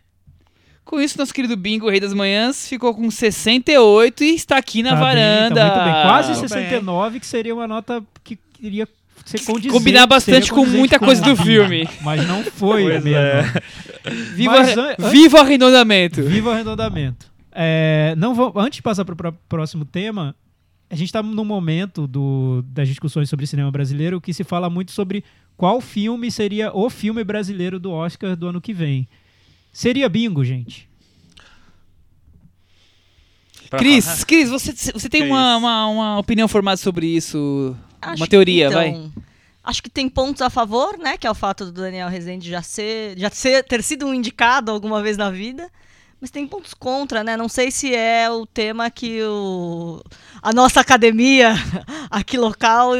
Com 0.88 0.98
isso, 0.98 1.18
nosso 1.18 1.34
querido 1.34 1.54
Bingo, 1.54 1.86
o 1.86 1.90
Rei 1.90 2.00
das 2.00 2.14
Manhãs, 2.14 2.66
ficou 2.66 2.94
com 2.94 3.10
68 3.10 4.24
e 4.24 4.34
está 4.34 4.56
aqui 4.56 4.82
na 4.82 4.90
Tá 4.90 4.96
bem, 4.96 5.04
varanda. 5.04 5.54
tá 5.54 5.74
muito 5.74 5.84
bem. 5.84 6.02
Quase 6.02 6.28
Muito 6.30 6.40
bem. 6.40 6.48
69, 6.48 7.20
que 7.20 7.26
seria 7.26 7.54
uma 7.54 7.68
nota 7.68 8.02
que 8.24 8.38
iria 8.58 8.88
ser 9.26 9.38
condizente. 9.44 9.68
Combinar 9.74 10.06
bastante 10.06 10.50
com 10.50 10.64
muita 10.64 10.98
com 10.98 11.04
coisa 11.04 11.20
do 11.22 11.36
filme. 11.36 11.86
Mas 12.00 12.26
não 12.26 12.42
foi 12.42 12.84
Pois 12.84 13.04
mesmo. 13.04 13.18
é. 13.18 13.62
Viva, 14.34 14.52
Mas 14.60 14.78
an- 14.78 14.94
viva 15.10 15.36
o 15.36 15.40
arredondamento. 15.42 16.22
Viva 16.22 16.48
o 16.48 16.52
arredondamento. 16.54 17.30
É, 17.52 18.14
não 18.16 18.34
vou, 18.34 18.52
antes 18.56 18.76
de 18.76 18.82
passar 18.82 19.04
para 19.04 19.28
o 19.28 19.32
próximo 19.46 19.84
tema, 19.84 20.34
a 20.88 20.94
gente 20.94 21.08
está 21.08 21.22
num 21.22 21.44
momento 21.44 22.06
do, 22.06 22.64
das 22.66 22.88
discussões 22.88 23.28
sobre 23.28 23.46
cinema 23.46 23.70
brasileiro 23.70 24.22
que 24.22 24.32
se 24.32 24.42
fala 24.42 24.70
muito 24.70 24.92
sobre 24.92 25.22
qual 25.54 25.82
filme 25.82 26.30
seria 26.30 26.74
o 26.74 26.88
filme 26.88 27.22
brasileiro 27.24 27.78
do 27.78 27.90
Oscar 27.92 28.34
do 28.34 28.48
ano 28.48 28.58
que 28.60 28.72
vem. 28.72 29.06
Seria 29.78 30.08
bingo, 30.08 30.44
gente. 30.44 30.88
Pra- 33.70 33.78
Cris, 33.78 34.24
Cris, 34.24 34.48
você, 34.50 34.72
você 34.92 35.08
tem 35.08 35.22
Que 35.22 35.28
uma, 35.28 35.56
uma, 35.56 35.86
uma 35.86 36.18
opinião 36.18 36.48
formada 36.48 36.76
sobre 36.78 37.06
isso? 37.06 37.76
Acho 38.02 38.16
uma 38.20 38.26
que- 38.26 38.30
teoria, 38.30 38.70
vai? 38.70 38.88
então, 38.88 39.12
Acho 39.62 39.80
que 39.80 39.88
tem 39.88 40.08
pontos 40.08 40.42
a 40.42 40.50
favor, 40.50 40.98
né? 40.98 41.16
Que 41.16 41.28
é 41.28 41.30
o 41.30 41.34
fato 41.34 41.66
do 41.66 41.70
Daniel 41.70 42.08
Rezende 42.08 42.50
já 42.50 42.60
ser, 42.60 43.16
já 43.16 43.30
ser, 43.30 43.62
ter 43.62 43.80
sido 43.84 44.04
um 44.04 44.12
indicado 44.14 44.72
alguma 44.72 45.00
vez 45.00 45.16
na 45.16 45.30
vida. 45.30 45.70
Mas 46.20 46.28
tem 46.32 46.44
pontos 46.44 46.74
contra, 46.74 47.22
né? 47.22 47.36
Não 47.36 47.48
sei 47.48 47.70
se 47.70 47.94
é 47.94 48.28
o 48.28 48.44
tema 48.46 48.90
que 48.90 49.22
o, 49.22 50.02
a 50.42 50.52
nossa 50.52 50.80
academia 50.80 51.54
aqui 52.10 52.36
local 52.36 52.96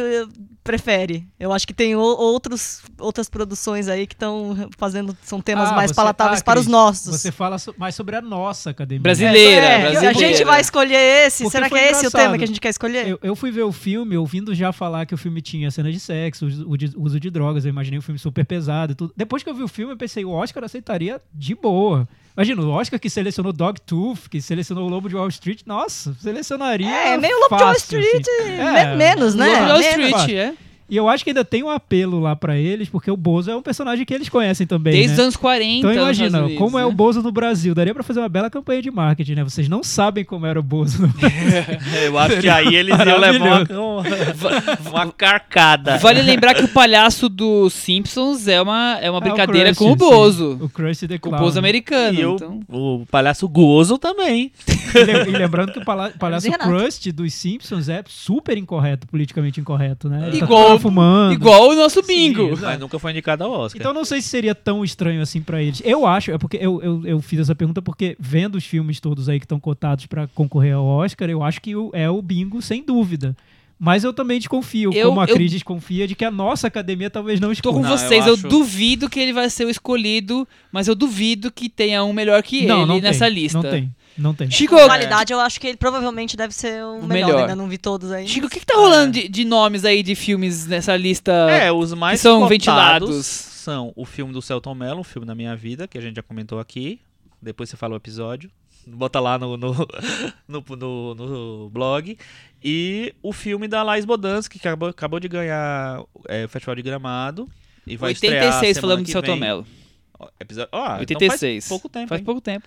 prefere. 0.69 1.27
Eu 1.41 1.51
acho 1.51 1.67
que 1.67 1.73
tem 1.73 1.97
o- 1.97 2.01
outros, 2.01 2.83
outras 2.99 3.27
produções 3.29 3.89
aí 3.89 4.07
que 4.07 4.15
estão 4.15 4.69
fazendo, 4.77 5.17
são 5.23 5.41
temas 5.41 5.71
Ah, 5.71 5.75
mais 5.75 5.91
você- 5.91 5.95
palatáveis 5.95 6.41
ah, 6.41 6.45
para 6.45 6.59
os 6.61 6.67
Cris, 6.67 6.73
nossos. 6.73 7.21
Você 7.21 7.33
fala 7.33 7.59
so- 7.59 7.75
mais 7.79 7.95
sobre 7.95 8.17
a 8.17 8.21
nossa 8.21 8.69
academia. 8.71 9.03
Brasileira, 9.03 9.65
É, 9.67 9.81
brasileira. 9.81 10.11
A 10.11 10.13
gente 10.13 10.45
vai 10.45 10.61
escolher 10.61 11.27
esse? 11.27 11.45
Porque 11.45 11.57
Será 11.57 11.71
que 11.71 11.77
é 11.77 11.91
esse 11.91 12.07
o 12.07 12.11
tema 12.11 12.37
que 12.37 12.45
a 12.45 12.47
gente 12.47 12.61
quer 12.61 12.69
escolher? 12.69 13.09
Eu, 13.09 13.19
eu 13.23 13.35
fui 13.35 13.51
ver 13.51 13.63
o 13.63 13.73
filme 13.73 14.15
ouvindo 14.19 14.55
já 14.55 14.71
falar 14.73 15.07
que 15.07 15.15
o 15.15 15.19
filme 15.19 15.41
tinha 15.41 15.71
cena 15.71 15.91
de 15.91 15.99
sexo, 15.99 16.45
uso 16.47 16.77
de, 16.77 16.93
uso 16.97 17.19
de 17.19 17.31
drogas. 17.31 17.65
Eu 17.65 17.71
imaginei 17.71 17.99
um 17.99 18.03
filme 18.03 18.19
super 18.19 18.45
pesado 18.45 18.93
e 18.93 18.95
tudo. 18.95 19.15
Depois 19.17 19.43
que 19.43 19.49
eu 19.49 19.55
vi 19.55 19.63
o 19.63 19.69
filme, 19.69 19.93
eu 19.95 19.97
pensei, 19.97 20.25
o 20.25 20.31
Oscar 20.31 20.63
aceitaria 20.65 21.19
de 21.35 21.55
boa. 21.55 22.07
Imagina, 22.37 22.63
o 22.63 22.69
Oscar 22.71 23.01
que 23.01 23.11
selecionou 23.11 23.53
Dogtooth, 23.53 24.29
que 24.31 24.41
selecionou 24.41 24.87
o 24.87 24.89
Lobo 24.89 25.09
de 25.09 25.17
Wall 25.17 25.27
Street, 25.29 25.63
nossa, 25.67 26.15
selecionaria. 26.21 26.87
É, 26.89 27.17
meio 27.17 27.35
Lobo 27.41 27.57
de 27.57 27.63
Wall 27.65 27.75
fácil, 27.75 27.99
Street, 27.99 28.27
assim. 28.29 28.51
É, 28.53 28.95
menos, 28.95 29.35
né? 29.35 29.47
Lobo 29.47 29.65
de 29.65 29.71
Wall 29.71 29.79
Menos. 29.99 30.21
Street, 30.21 30.31
é. 30.39 30.55
E 30.91 30.97
eu 30.97 31.09
acho 31.09 31.23
que 31.23 31.31
ainda 31.31 31.45
tem 31.45 31.63
um 31.63 31.69
apelo 31.69 32.19
lá 32.19 32.35
pra 32.35 32.57
eles, 32.57 32.89
porque 32.89 33.11
o 33.11 33.17
Bozo 33.17 33.51
é 33.51 33.57
um 33.57 33.61
personagem 33.63 34.05
que 34.07 34.15
eles 34.15 34.29
conhecem 34.29 34.67
também. 34.67 34.93
Desde 34.95 35.09
né? 35.09 35.15
os 35.15 35.21
anos 35.21 35.37
40. 35.37 35.69
Então 35.79 35.93
imagina, 35.93 36.49
como 36.57 36.79
é 36.79 36.85
o 36.87 36.89
né? 36.89 36.95
Bozo 36.95 37.23
no 37.23 37.31
Brasil. 37.31 37.75
Daria 37.75 37.93
pra 37.93 38.03
fazer 38.03 38.21
uma 38.21 38.29
bela 38.29 38.49
campanha 38.49 38.81
de 38.81 38.91
marketing, 38.91 39.35
né? 39.35 39.45
Vocês 39.45 39.69
não 39.69 39.83
sabem 39.83 40.25
como 40.25 40.47
era 40.47 40.59
o 40.59 40.63
Bozo 40.63 41.03
no 41.03 41.09
Eu 42.05 42.19
acho 42.19 42.41
que 42.41 42.49
aí 42.49 42.75
eles 42.75 42.97
iam 42.99 43.19
levar 43.19 43.67
uma, 43.71 44.03
uma 45.05 45.13
carcada. 45.13 45.99
Vale 45.99 46.23
lembrar 46.23 46.55
que 46.55 46.65
o 46.65 46.69
palhaço 46.69 47.29
dos 47.29 47.73
Simpsons 47.75 48.49
é 48.49 48.61
uma, 48.61 48.99
é 49.01 49.11
uma 49.11 49.19
É, 49.19 49.23
brincadeira 49.23 49.75
Krusty, 49.75 49.85
com 49.85 49.93
o 49.93 49.97
Bozo. 49.97 50.57
sim. 50.59 50.65
O 50.65 50.69
Krusty 50.69 51.09
the 51.09 51.19
Com 51.19 51.29
o 51.29 51.33
Clown. 51.33 51.43
Bozo 51.45 51.59
americano. 51.59 52.19
E 52.19 52.21
eu, 52.23 52.35
então- 52.37 52.61
o 52.69 53.05
palhaço 53.11 53.47
gozo 53.49 53.99
também. 53.99 54.53
E 54.95 55.05
lem- 55.05 55.25
lembrando 55.37 55.73
que 55.73 55.79
o 55.79 55.85
palhaço. 55.85 56.51
Krusty 56.59 57.13
dos 57.13 57.35
Simpsons 57.35 57.89
é 57.89 58.03
super 58.07 58.57
incorreto, 58.57 59.07
politicamente 59.07 59.61
incorreto, 59.61 60.09
né? 60.09 60.29
Ele 60.29 60.39
tá 60.41 60.47
Igual- 60.79 60.93
fumando. 60.93 61.33
Igual 61.35 61.69
o 61.71 61.75
nosso 61.75 62.03
bingo. 62.03 62.57
Sim. 62.57 62.63
Mas 62.63 62.81
nunca 62.81 62.99
foi 62.99 63.11
indicado 63.11 63.45
ao 63.45 63.51
Oscar. 63.51 63.81
Então 63.81 63.93
não 63.93 64.05
sei 64.05 64.21
se 64.23 64.29
seria 64.29 64.55
tão 64.55 64.83
estranho 64.85 65.21
assim 65.23 65.41
pra 65.43 65.63
eles. 65.63 65.83
Eu 65.85 66.07
acho, 66.07 66.31
é 66.31 66.39
porque 66.39 66.57
eu, 66.61 66.81
eu, 66.83 67.07
eu 67.07 67.21
fiz 67.21 67.41
essa 67.41 67.55
pergunta 67.55 67.83
porque 67.83 68.17
vendo 68.19 68.55
os 68.57 68.65
filmes 68.65 69.01
todos 69.01 69.29
aí 69.29 69.39
que 69.39 69.45
estão 69.45 69.61
cotados 69.61 70.07
pra 70.07 70.27
concorrer 70.29 70.75
ao 70.75 70.85
Oscar, 70.87 71.29
eu 71.29 71.43
acho 71.43 71.61
que 71.61 71.77
o- 71.77 71.91
é 71.93 72.09
o 72.09 72.21
bingo 72.23 72.63
sem 72.63 72.83
dúvida. 72.83 73.37
Mas 73.81 74.03
eu 74.03 74.13
também 74.13 74.39
desconfio, 74.41 74.91
Eu- 74.93 75.07
como 75.11 75.21
a 75.21 75.25
eu- 75.25 75.35
Cris 75.37 75.53
desconfia, 75.53 76.09
de 76.09 76.17
que 76.17 76.25
a 76.25 76.33
nossa 76.33 76.67
academia 76.67 77.09
talvez 77.09 77.39
não 77.39 77.55
Tô 77.55 77.73
com 77.73 77.79
escolha. 77.79 77.89
Não, 77.91 77.97
vocês, 77.97 78.27
eu 78.27 78.33
eu, 78.33 78.35
acho- 78.35 78.49
duvido 78.49 79.09
que 79.09 79.21
ele 79.21 79.33
vai 79.33 79.49
ser 79.49 79.67
o 79.67 79.71
escolhido, 79.71 80.49
mas 80.73 80.89
eu 80.89 80.97
duvido 80.97 81.49
que 81.49 81.69
tenha 81.69 82.03
um 82.03 82.13
melhor 82.13 82.43
que 82.43 82.67
não, 82.67 82.79
ele 82.79 82.87
não 82.87 83.01
nessa 83.01 83.27
tem, 83.27 83.35
lista. 83.35 83.63
Não 83.63 83.71
tem, 83.71 83.89
não 84.19 84.35
tem. 84.35 84.51
Chico, 84.51 84.77
Com 84.77 84.85
qualidade, 84.87 85.33
eu 85.33 85.41
acho 85.41 85.61
que 85.61 85.67
ele 85.69 85.77
provavelmente 85.77 86.37
deve 86.37 86.53
ser 86.53 86.83
o 86.85 86.99
O 86.99 87.07
melhor. 87.07 87.27
melhor. 87.29 87.41
Ainda 87.43 87.57
não 87.57 87.69
vi 87.69 87.79
todos 87.79 88.11
aí. 88.13 88.27
Chico, 88.29 88.47
o 88.47 88.51
que, 88.51 88.61
que 88.61 88.67
tá 88.67 88.75
rolando 88.75 89.13
de, 89.13 89.29
de 89.29 89.45
nomes 89.45 89.85
aí 89.85 90.03
de 90.03 90.15
filmes 90.15 90.67
nessa 90.67 90.97
lista? 90.97 91.33
É, 91.51 91.71
os 91.73 91.95
mais 91.95 92.19
que 92.21 92.23
são 92.25 92.47
ventilados. 92.49 93.25
são 93.27 93.93
o 93.97 94.05
filme 94.05 94.33
do 94.33 94.43
Celton 94.43 94.75
Mello, 94.75 95.01
um 95.01 95.05
filme 95.05 95.27
da 95.27 95.35
minha 95.35 95.55
vida, 95.57 95.87
que 95.87 95.97
a 95.97 96.01
gente 96.01 96.17
já 96.17 96.23
comentou 96.23 96.59
aqui. 96.59 97.01
Depois 97.41 97.71
você 97.71 97.77
fala 97.77 97.95
o 97.95 97.97
episódio. 97.97 98.51
Bota 98.87 99.21
lá 99.21 99.39
no, 99.39 99.57
no, 99.57 99.73
no, 100.49 100.65
no- 100.77 101.15
no 101.15 101.71
blog. 101.71 102.17
E 102.65 103.15
o 103.23 103.33
filme 103.33 103.69
da 103.69 103.83
Laís 103.83 104.05
Bodansky, 104.05 104.59
que 104.59 104.67
acabou, 104.67 104.89
acabou 104.89 105.21
de 105.21 105.29
ganhar 105.29 106.03
é, 106.27 106.45
o 106.45 106.49
Festival 106.49 106.75
de 106.75 106.83
Gramado. 106.83 107.49
E 107.87 107.97
vai 107.97 108.13
estrear 108.13 108.45
86 108.47 108.77
semana 108.77 108.81
falando 108.81 108.99
de 109.01 109.05
que 109.07 109.13
Celton. 109.13 109.37
Mello. 109.37 109.67
Ó, 110.19 110.29
Episódio, 110.41 110.69
então 110.73 110.99
86. 110.99 111.65
faz 111.65 111.69
pouco 111.69 111.89
tempo. 111.89 112.09
Faz 112.09 112.19
hein? 112.21 112.25
pouco 112.25 112.41
tempo. 112.41 112.67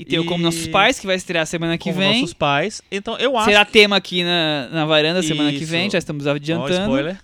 E 0.00 0.04
tem 0.04 0.18
o 0.18 0.22
E- 0.22 0.26
Como 0.26 0.44
Nossos 0.44 0.68
Pais, 0.68 0.98
que 1.00 1.06
vai 1.06 1.16
estrear 1.16 1.44
semana 1.46 1.76
que 1.76 1.84
Como 1.90 1.96
vem. 1.98 2.20
nossos 2.20 2.32
pais. 2.34 2.80
Então 2.90 3.16
eu 3.18 3.36
acho 3.36 3.46
Será 3.50 3.64
tema 3.64 3.96
aqui 3.96 4.22
na, 4.22 4.68
na 4.70 4.86
varanda 4.86 5.22
semana 5.22 5.50
que 5.50 5.56
Isso. 5.64 5.70
vem, 5.72 5.90
já 5.90 5.98
estamos 5.98 6.26
adiantando. 6.26 6.72
spoiler. 6.82 7.18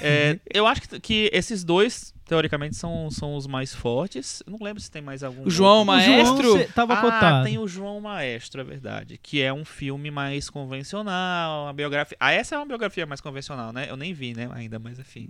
É, 0.00 0.38
eu 0.52 0.66
acho 0.66 0.82
que, 0.82 1.00
que 1.00 1.30
esses 1.32 1.64
dois, 1.64 2.14
teoricamente, 2.26 2.76
são, 2.76 3.10
são 3.10 3.34
os 3.34 3.46
mais 3.46 3.74
fortes. 3.74 4.42
Eu 4.46 4.52
não 4.52 4.58
lembro 4.64 4.80
se 4.80 4.90
tem 4.90 5.02
mais 5.02 5.22
algum. 5.22 5.42
O 5.46 5.50
João 5.50 5.78
outro. 5.80 5.86
Maestro? 5.86 6.38
O 6.38 6.42
João 6.58 6.66
tava 6.74 6.94
ah, 6.94 7.00
cotado. 7.00 7.44
tem 7.44 7.58
o 7.58 7.66
João 7.68 8.00
Maestro, 8.00 8.60
é 8.60 8.64
verdade. 8.64 9.18
Que 9.22 9.42
é 9.42 9.52
um 9.52 9.64
filme 9.64 10.10
mais 10.10 10.48
convencional, 10.48 11.64
uma 11.64 11.72
biografia. 11.72 12.16
Ah, 12.20 12.32
essa 12.32 12.54
é 12.54 12.58
uma 12.58 12.66
biografia 12.66 13.04
mais 13.04 13.20
convencional, 13.20 13.72
né? 13.72 13.86
Eu 13.90 13.96
nem 13.96 14.14
vi, 14.14 14.32
né? 14.32 14.48
Ainda, 14.54 14.78
mas 14.78 14.98
enfim. 14.98 15.28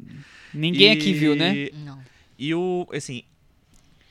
Ninguém 0.53 0.93
E- 0.93 0.97
aqui 0.97 1.13
viu, 1.13 1.35
né? 1.35 1.71
Não. 1.85 1.99
E 2.39 2.55
o, 2.55 2.87
assim, 2.93 3.23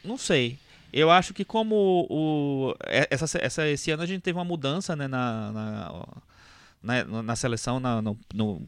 não 0.04 0.18
sei. 0.18 0.58
Eu 0.94 1.10
acho 1.10 1.34
que 1.34 1.44
como 1.44 2.06
o, 2.10 2.76
é- 2.86 3.08
essa, 3.10 3.26
essa, 3.42 3.68
esse 3.68 3.90
ano 3.92 4.04
a 4.04 4.06
gente 4.06 4.22
teve 4.22 4.38
uma 4.38 4.46
mudança, 4.46 4.96
né, 4.96 5.08
na, 5.08 5.52
na, 5.52 7.04
na, 7.06 7.24
na 7.24 7.36
seleção, 7.36 7.80
na, 7.80 8.02
no, 8.02 8.18
no- 8.34 8.62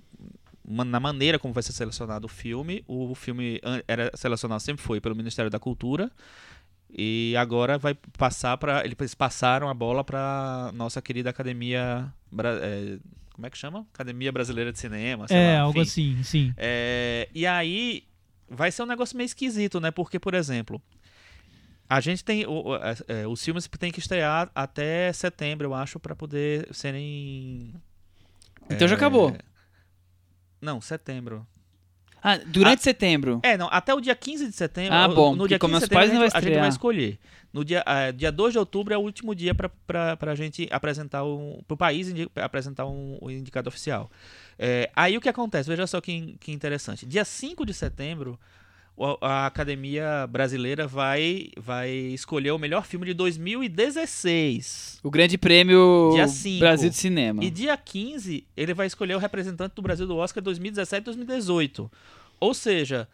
na 0.68 1.00
maneira 1.00 1.38
como 1.38 1.54
vai 1.54 1.62
ser 1.62 1.72
selecionado 1.74 2.26
o 2.26 2.30
filme. 2.30 2.84
O 2.88 3.14
filme 3.14 3.62
era 3.88 4.12
selecionado 4.16 4.60
sempre 4.62 4.82
foi 4.84 5.00
pelo 5.00 5.16
Ministério 5.16 5.52
da 5.52 5.60
Cultura. 5.60 6.12
E 6.98 7.36
agora 7.38 7.78
vai 7.78 7.94
passar 8.18 8.58
para 8.58 8.84
eles 8.86 9.14
passaram 9.14 9.70
a 9.70 9.74
bola 9.74 10.04
para 10.04 10.72
nossa 10.74 11.02
querida 11.02 11.30
Academia 11.30 12.12
é, 12.62 12.98
como 13.34 13.46
é 13.46 13.50
que 13.50 13.58
chama? 13.58 13.86
Academia 13.94 14.32
Brasileira 14.32 14.72
de 14.72 14.80
Cinema, 14.80 15.28
sei 15.28 15.36
É, 15.38 15.56
lá, 15.56 15.60
algo 15.62 15.82
assim, 15.82 16.24
sim. 16.24 16.54
É, 16.56 17.28
e 17.36 17.46
aí 17.46 18.04
vai 18.50 18.72
ser 18.72 18.84
um 18.84 18.86
negócio 18.86 19.18
meio 19.18 19.26
esquisito, 19.26 19.82
né? 19.82 19.92
Porque, 19.92 20.18
por 20.20 20.34
exemplo, 20.34 20.82
a 21.90 22.00
gente 22.02 22.24
tem. 22.24 22.46
o- 22.46 22.76
é, 22.76 23.22
é, 23.22 23.28
os 23.28 23.44
filmes 23.44 23.68
têm 23.80 23.92
que 23.92 24.00
estrear 24.00 24.50
até 24.56 25.12
setembro, 25.14 25.68
eu 25.68 25.74
acho, 25.74 26.00
para 26.00 26.16
poder 26.16 26.68
serem. 26.74 27.74
Então 28.70 28.88
já 28.88 28.96
é, 28.96 28.98
acabou. 28.98 29.36
Não, 30.62 30.82
setembro. 30.82 31.46
Ah, 32.28 32.38
durante 32.38 32.82
setembro. 32.82 33.40
É, 33.44 33.56
não, 33.56 33.68
até 33.72 33.94
o 33.94 34.02
dia 34.02 34.16
15 34.16 34.48
de 34.48 34.56
setembro. 34.56 34.96
Ah, 34.96 35.08
bom, 35.08 35.36
no 35.36 35.48
dia 35.48 35.60
como 35.60 35.76
15 35.76 35.88
de 35.88 35.94
meus 35.94 36.00
pais 36.00 36.12
não 36.12 36.22
a 36.22 36.24
gente, 36.24 36.32
vai 36.32 36.40
a 36.40 36.42
gente 36.42 36.60
vai 36.60 36.70
estrear. 36.70 36.70
escolher. 36.70 37.20
No 37.54 37.64
dia, 37.64 37.84
ah, 37.86 38.10
dia 38.12 38.32
2 38.32 38.52
de 38.54 38.58
outubro 38.58 38.94
é 38.94 38.98
o 38.98 39.02
último 39.02 39.36
dia 39.36 39.54
para 39.54 39.72
a 40.20 40.36
gente 40.36 40.68
apresentar 40.72 41.24
um, 41.24 41.62
para 41.68 41.74
o 41.76 41.78
país 41.78 42.08
apresentar 42.42 42.88
um, 42.88 43.20
o 43.22 43.30
indicado 43.30 43.70
oficial. 43.70 44.10
É, 44.58 44.90
aí 44.96 45.16
o 45.16 45.22
que 45.22 45.30
acontece? 45.30 45.70
Veja 45.70 45.86
só 45.86 46.02
que, 46.02 46.36
que 46.40 46.52
interessante. 46.52 47.06
Dia 47.06 47.24
5 47.24 47.64
de 47.64 47.76
setembro, 47.76 48.40
a 49.22 49.46
Academia 49.46 50.26
Brasileira 50.28 50.88
vai, 50.88 51.50
vai 51.58 51.90
escolher 51.90 52.52
o 52.52 52.58
melhor 52.58 52.86
filme 52.86 53.06
de 53.06 53.14
2016. 53.14 55.00
O 55.04 55.12
grande 55.12 55.38
prêmio. 55.38 56.12
Brasil 56.60 56.90
de 56.90 56.96
Cinema. 56.96 57.44
E 57.44 57.50
dia 57.50 57.76
15, 57.76 58.48
ele 58.56 58.74
vai 58.74 58.88
escolher 58.88 59.16
o 59.16 59.20
representante 59.20 59.76
do 59.76 59.82
Brasil 59.82 60.08
do 60.08 60.16
Oscar 60.16 60.42
2017 60.42 61.02
e 61.02 61.06
2018. 61.06 61.92
Ou 62.40 62.54
seja, 62.54 63.08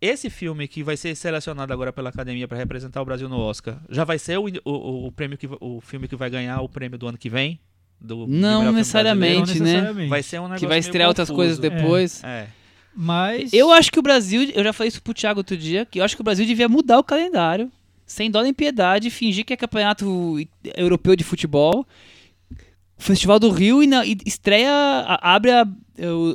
esse 0.00 0.28
filme 0.28 0.66
que 0.66 0.82
vai 0.82 0.96
ser 0.96 1.14
selecionado 1.14 1.72
agora 1.72 1.92
pela 1.92 2.08
Academia 2.08 2.48
para 2.48 2.58
representar 2.58 3.00
o 3.00 3.04
Brasil 3.04 3.28
no 3.28 3.38
Oscar, 3.38 3.78
já 3.88 4.02
vai 4.02 4.18
ser 4.18 4.38
o, 4.38 4.46
o, 4.64 5.06
o 5.06 5.12
prêmio 5.12 5.38
que, 5.38 5.48
o 5.60 5.80
filme 5.80 6.08
que 6.08 6.16
vai 6.16 6.28
ganhar 6.28 6.60
o 6.60 6.68
prêmio 6.68 6.98
do 6.98 7.06
ano 7.06 7.18
que 7.18 7.28
vem? 7.28 7.60
Do, 8.00 8.26
Não 8.26 8.72
necessariamente. 8.72 9.58
Não 9.58 9.66
né? 9.66 9.72
necessariamente. 9.72 10.08
Vai 10.08 10.22
ser 10.22 10.38
um 10.38 10.44
negócio 10.44 10.60
Que 10.60 10.66
vai 10.66 10.78
estrear 10.78 11.06
outras 11.08 11.30
coisas 11.30 11.58
depois. 11.58 12.24
É. 12.24 12.48
Mas. 12.94 13.52
Eu 13.52 13.70
acho 13.72 13.90
que 13.92 13.98
o 13.98 14.02
Brasil, 14.02 14.50
eu 14.54 14.64
já 14.64 14.72
falei 14.72 14.88
isso 14.88 15.02
pro 15.02 15.14
Thiago 15.14 15.40
outro 15.40 15.56
dia, 15.56 15.86
que 15.86 16.00
eu 16.00 16.04
acho 16.04 16.14
que 16.16 16.20
o 16.20 16.24
Brasil 16.24 16.44
devia 16.44 16.68
mudar 16.68 16.98
o 16.98 17.04
calendário, 17.04 17.70
sem 18.06 18.30
dó 18.30 18.42
nem 18.42 18.52
piedade, 18.52 19.10
fingir 19.10 19.44
que 19.44 19.52
é 19.52 19.56
campeonato 19.56 20.36
europeu 20.76 21.14
de 21.16 21.24
futebol. 21.24 21.86
Festival 22.98 23.38
do 23.38 23.48
Rio 23.50 23.82
e, 23.82 23.86
na- 23.86 24.04
e 24.04 24.16
estreia, 24.26 24.70
a- 24.70 25.34
abre 25.34 25.50
a- 25.52 25.66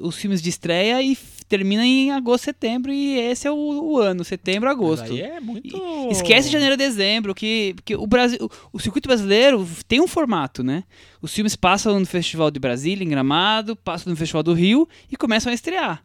os 0.02 0.16
filmes 0.18 0.42
de 0.42 0.50
estreia 0.50 1.00
e 1.02 1.16
termina 1.48 1.86
em 1.86 2.12
agosto, 2.12 2.46
setembro, 2.46 2.92
e 2.92 3.20
esse 3.20 3.48
é 3.48 3.52
o, 3.52 3.56
o 3.56 4.00
ano, 4.00 4.24
setembro, 4.24 4.68
agosto. 4.68 5.12
é 5.22 5.40
muito. 5.40 5.78
Esquece 6.10 6.50
janeiro, 6.50 6.76
dezembro, 6.76 7.36
que, 7.36 7.76
que 7.86 7.96
o 7.96 8.08
Brasil, 8.08 8.40
o, 8.42 8.50
o 8.74 8.80
circuito 8.80 9.08
brasileiro 9.08 9.68
tem 9.88 10.02
um 10.02 10.08
formato, 10.08 10.64
né? 10.64 10.84
Os 11.22 11.32
filmes 11.34 11.56
passam 11.56 12.00
no 12.00 12.06
Festival 12.06 12.50
de 12.50 12.60
Brasília, 12.60 13.04
em 13.06 13.10
Gramado, 13.10 13.76
passam 13.76 14.10
no 14.10 14.18
Festival 14.18 14.42
do 14.42 14.54
Rio 14.54 14.88
e 15.12 15.16
começam 15.16 15.52
a 15.52 15.54
estrear. 15.56 16.04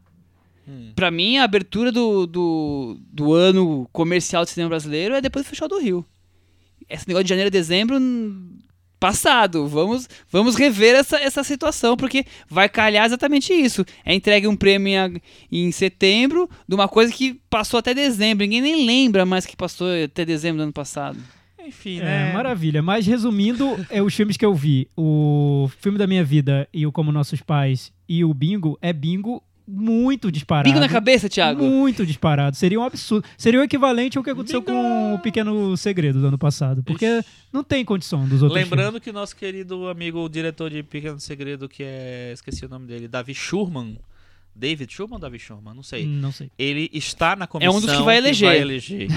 Hum. 0.70 0.92
Pra 0.94 1.10
mim, 1.10 1.38
a 1.38 1.44
abertura 1.44 1.90
do, 1.90 2.26
do, 2.26 3.00
do 3.12 3.34
ano 3.34 3.88
comercial 3.92 4.44
de 4.44 4.50
cinema 4.50 4.70
brasileiro 4.70 5.14
é 5.14 5.20
depois 5.20 5.44
do 5.44 5.48
Festival 5.48 5.68
do 5.68 5.80
Rio. 5.80 6.04
Esse 6.88 7.08
negócio 7.08 7.24
de 7.24 7.30
janeiro, 7.30 7.50
dezembro, 7.50 7.98
hum, 7.98 8.58
passado. 9.00 9.66
Vamos, 9.66 10.08
vamos 10.30 10.54
rever 10.56 10.94
essa, 10.94 11.16
essa 11.18 11.42
situação, 11.42 11.96
porque 11.96 12.24
vai 12.48 12.68
calhar 12.68 13.06
exatamente 13.06 13.52
isso. 13.52 13.84
É 14.04 14.14
entregue 14.14 14.46
um 14.46 14.54
prêmio 14.54 15.20
em, 15.50 15.72
setembro 15.72 16.48
de 16.68 16.74
uma 16.74 16.86
coisa 16.86 17.12
que 17.12 17.40
passou 17.48 17.78
até 17.78 17.94
dezembro. 17.94 18.44
Ninguém 18.44 18.60
nem 18.60 18.86
lembra 18.86 19.24
mais 19.24 19.46
que 19.46 19.56
passou 19.56 19.88
até 20.04 20.24
dezembro 20.24 20.58
do 20.58 20.64
ano 20.64 20.72
passado. 20.72 21.18
Enfim, 21.66 22.00
É, 22.00 22.04
né? 22.04 22.32
maravilha. 22.32 22.82
Mas 22.82 23.06
resumindo, 23.06 23.76
é, 23.88 24.02
os 24.02 24.14
filmes 24.14 24.36
que 24.36 24.44
eu 24.44 24.54
vi, 24.54 24.88
o 24.96 25.70
filme 25.80 25.96
da 25.98 26.06
minha 26.06 26.24
vida 26.24 26.68
e 26.72 26.86
o 26.86 26.92
Como 26.92 27.12
Nossos 27.12 27.40
Pais 27.40 27.92
e 28.08 28.24
o 28.24 28.34
Bingo, 28.34 28.78
é 28.82 28.92
Bingo 28.92 29.42
muito 29.70 30.30
disparado. 30.32 30.68
Bingo 30.68 30.80
na 30.80 30.88
cabeça, 30.88 31.28
Thiago? 31.28 31.62
Muito 31.64 32.04
disparado. 32.04 32.56
Seria 32.56 32.78
um 32.80 32.84
absurdo. 32.84 33.26
Seria 33.38 33.60
o 33.60 33.62
equivalente 33.62 34.18
ao 34.18 34.24
que 34.24 34.30
aconteceu 34.30 34.60
Bingo! 34.60 34.72
com 34.72 35.14
o 35.14 35.18
Pequeno 35.18 35.76
Segredo 35.76 36.20
do 36.20 36.26
ano 36.26 36.38
passado. 36.38 36.82
Porque 36.82 37.22
não 37.52 37.62
tem 37.62 37.84
condição 37.84 38.26
dos 38.28 38.42
outros 38.42 38.60
Lembrando 38.60 39.00
que 39.00 39.12
nosso 39.12 39.36
querido 39.36 39.88
amigo, 39.88 40.18
o 40.24 40.28
diretor 40.28 40.70
de 40.70 40.82
Pequeno 40.82 41.20
Segredo, 41.20 41.68
que 41.68 41.82
é. 41.82 42.30
Esqueci 42.32 42.64
o 42.64 42.68
nome 42.68 42.86
dele, 42.86 43.06
Davi 43.08 43.34
Schurman, 43.34 43.96
David 44.54 44.92
Schulman 44.92 45.14
ou 45.14 45.20
David 45.20 45.42
Schulman? 45.42 45.74
Não 45.74 45.82
sei. 45.82 46.04
Não 46.06 46.32
sei. 46.32 46.50
Ele 46.58 46.90
está 46.92 47.36
na 47.36 47.46
comissão 47.46 47.72
É 47.72 47.76
um 47.76 47.80
dos 47.80 47.96
que 47.96 48.02
vai 48.02 48.16
eleger. 48.18 48.60
eleger. 48.60 49.08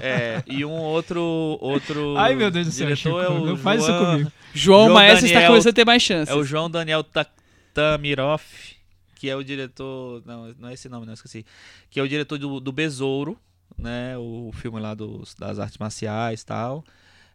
É, 0.00 0.42
e 0.46 0.64
um 0.64 0.70
outro 0.72 1.20
outro 1.60 2.14
Ai, 2.18 2.34
meu 2.34 2.50
Deus 2.50 2.66
do 2.66 2.72
céu, 2.72 2.86
diretor 2.86 3.02
Chico, 3.02 3.20
é 3.20 3.28
o 3.28 3.44
não 3.46 3.56
faz 3.56 3.82
isso 3.82 3.90
João- 3.90 4.04
comigo. 4.12 4.32
João, 4.54 4.84
João 4.84 4.94
Maestro 4.94 5.26
está 5.26 5.34
Daniel- 5.40 5.50
começando 5.52 5.70
a 5.70 5.74
ter 5.74 5.84
mais 5.84 6.02
chances. 6.02 6.34
É 6.34 6.36
o 6.38 6.44
João 6.44 6.70
Daniel 6.70 7.02
Ta- 7.04 7.26
Tamiroff, 7.74 8.75
que 9.16 9.28
é 9.28 9.34
o 9.34 9.42
diretor. 9.42 10.22
Não, 10.24 10.54
não 10.58 10.68
é 10.68 10.74
esse 10.74 10.88
nome, 10.88 11.06
não, 11.06 11.14
esqueci. 11.14 11.44
Que 11.90 11.98
é 11.98 12.02
o 12.02 12.08
diretor 12.08 12.38
do, 12.38 12.60
do 12.60 12.70
Besouro, 12.70 13.36
né? 13.76 14.16
O 14.16 14.52
filme 14.52 14.78
lá 14.78 14.94
dos, 14.94 15.34
das 15.34 15.58
artes 15.58 15.78
marciais 15.78 16.42
e 16.42 16.46
tal. 16.46 16.84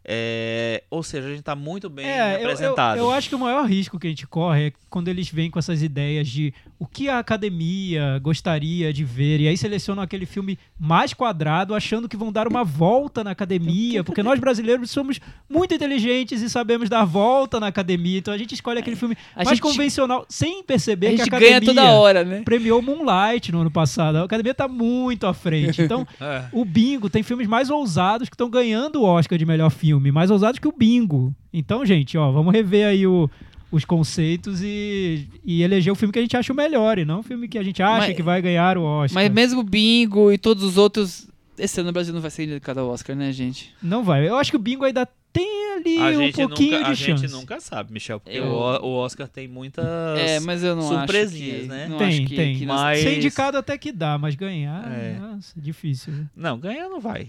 É, 0.04 0.82
ou 0.90 1.02
seja, 1.02 1.28
a 1.28 1.30
gente 1.30 1.42
tá 1.42 1.54
muito 1.54 1.88
bem 1.88 2.04
É, 2.04 2.34
eu, 2.34 2.38
eu, 2.38 2.44
apresentado. 2.44 2.98
eu 2.98 3.10
acho 3.12 3.28
que 3.28 3.34
o 3.34 3.38
maior 3.38 3.64
risco 3.66 3.98
que 3.98 4.06
a 4.08 4.10
gente 4.10 4.26
corre 4.26 4.66
é 4.68 4.72
quando 4.90 5.08
eles 5.08 5.28
vêm 5.30 5.50
com 5.50 5.58
essas 5.58 5.82
ideias 5.82 6.28
de 6.28 6.52
o 6.78 6.84
que 6.86 7.08
a 7.08 7.18
academia 7.20 8.18
gostaria 8.20 8.92
de 8.92 9.04
ver, 9.04 9.40
e 9.40 9.48
aí 9.48 9.56
selecionam 9.56 10.02
aquele 10.02 10.26
filme 10.26 10.58
mais 10.78 11.14
quadrado, 11.14 11.74
achando 11.74 12.08
que 12.08 12.16
vão 12.16 12.32
dar 12.32 12.48
uma 12.48 12.64
volta 12.64 13.22
na 13.22 13.30
academia, 13.30 14.02
porque 14.04 14.22
nós 14.22 14.40
brasileiros 14.40 14.90
somos 14.90 15.20
muito 15.48 15.72
inteligentes 15.74 16.42
e 16.42 16.50
sabemos 16.50 16.88
dar 16.88 17.04
volta 17.04 17.60
na 17.60 17.68
academia, 17.68 18.18
então 18.18 18.34
a 18.34 18.38
gente 18.38 18.54
escolhe 18.54 18.80
aquele 18.80 18.96
filme 18.96 19.16
A 19.34 19.38
mais 19.44 19.50
gente- 19.50 19.60
convencional, 19.62 20.26
sem 20.28 20.62
perceber 20.64 21.08
a 21.08 21.14
que 21.14 21.20
a 21.22 21.24
academia 21.24 21.60
ganha 21.60 21.74
toda 21.74 21.90
hora, 21.92 22.24
né? 22.24 22.42
premiou 22.44 22.82
Moonlight 22.82 23.52
no 23.52 23.60
ano 23.60 23.70
passado. 23.70 24.16
A 24.16 24.24
academia 24.24 24.52
tá 24.54 24.66
muito 24.68 25.26
à 25.26 25.32
frente. 25.34 25.82
Então, 25.92 26.06
É. 26.20 26.44
o 26.52 26.64
Bingo 26.64 27.10
tem 27.10 27.22
filmes 27.22 27.46
mais 27.46 27.68
ousados 27.68 28.28
que 28.28 28.34
estão 28.34 28.48
ganhando 28.48 29.02
o 29.02 29.04
Oscar 29.04 29.36
de 29.38 29.44
melhor 29.44 29.68
filme, 29.70 29.91
mais 30.00 30.30
ousados 30.30 30.58
que 30.58 30.68
o 30.68 30.72
Bingo. 30.72 31.34
Então, 31.52 31.84
gente, 31.84 32.16
ó, 32.16 32.30
vamos 32.30 32.52
rever 32.52 32.86
aí 32.86 33.06
o- 33.06 33.28
os 33.70 33.84
conceitos 33.84 34.60
e, 34.62 35.28
e 35.44 35.62
eleger 35.62 35.92
o 35.92 35.96
filme 35.96 36.12
que 36.12 36.18
a 36.18 36.22
gente 36.22 36.36
acha 36.36 36.52
o 36.52 36.56
melhor, 36.56 36.98
e 36.98 37.04
não 37.04 37.20
o 37.20 37.22
filme 37.22 37.48
que 37.48 37.58
a 37.58 37.62
gente 37.62 37.82
acha 37.82 38.08
Mas- 38.08 38.16
que 38.16 38.22
vai 38.22 38.40
ganhar 38.42 38.76
o 38.76 38.82
Oscar. 38.82 39.22
Mas 39.22 39.32
mesmo 39.32 39.60
o 39.60 39.64
Bingo 39.64 40.30
e 40.32 40.36
todos 40.38 40.62
os 40.62 40.76
outros. 40.76 41.26
Esse 41.58 41.80
ano 41.80 41.90
o 41.90 41.92
Brasil 41.92 42.12
não 42.14 42.20
vai 42.20 42.30
ser 42.30 42.44
indicado 42.44 42.80
ao 42.80 42.88
Oscar, 42.88 43.14
né, 43.14 43.30
gente? 43.32 43.74
Não 43.82 44.02
vai. 44.02 44.26
Eu 44.28 44.36
acho 44.36 44.50
que 44.50 44.56
o 44.56 44.60
Bingo 44.60 44.84
ainda 44.84 45.06
tem 45.32 45.74
ali 45.74 45.96
A 45.98 46.18
um 46.18 46.32
pouquinho 46.32 46.78
nunca, 46.78 46.88
a 46.90 46.92
de 46.92 46.96
chance. 46.96 47.22
gente 47.22 47.30
nunca 47.32 47.60
sabe, 47.60 47.92
Michel, 47.92 48.20
porque 48.20 48.36
Eu- 48.38 48.44
o, 48.46 48.94
Oscar 48.96 49.26
tem 49.28 49.48
muitas. 49.48 49.84
É, 50.18 50.40
mas 50.40 50.62
eu 50.62 50.74
não 50.76 50.82
surpresinhas, 50.82 51.54
acho 51.54 51.62
que, 51.62 51.68
né? 51.68 51.86
Não 51.88 51.96
Tem, 51.98 52.08
acho 52.08 52.24
que, 52.26 52.36
tem. 52.36 52.58
que 52.58 52.66
nós- 52.66 52.80
Mas- 52.80 53.00
Ser 53.00 53.16
indicado 53.16 53.56
até 53.56 53.78
que 53.78 53.90
dá, 53.92 54.18
mas 54.18 54.34
ganhar, 54.34 54.84
É. 54.92 55.18
nossa, 55.18 55.58
difícil. 55.58 56.12
Não, 56.36 56.58
ganhar 56.58 56.88
não 56.90 57.00
vai. 57.00 57.28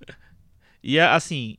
E 0.82 0.98
é, 0.98 1.04
assim, 1.04 1.56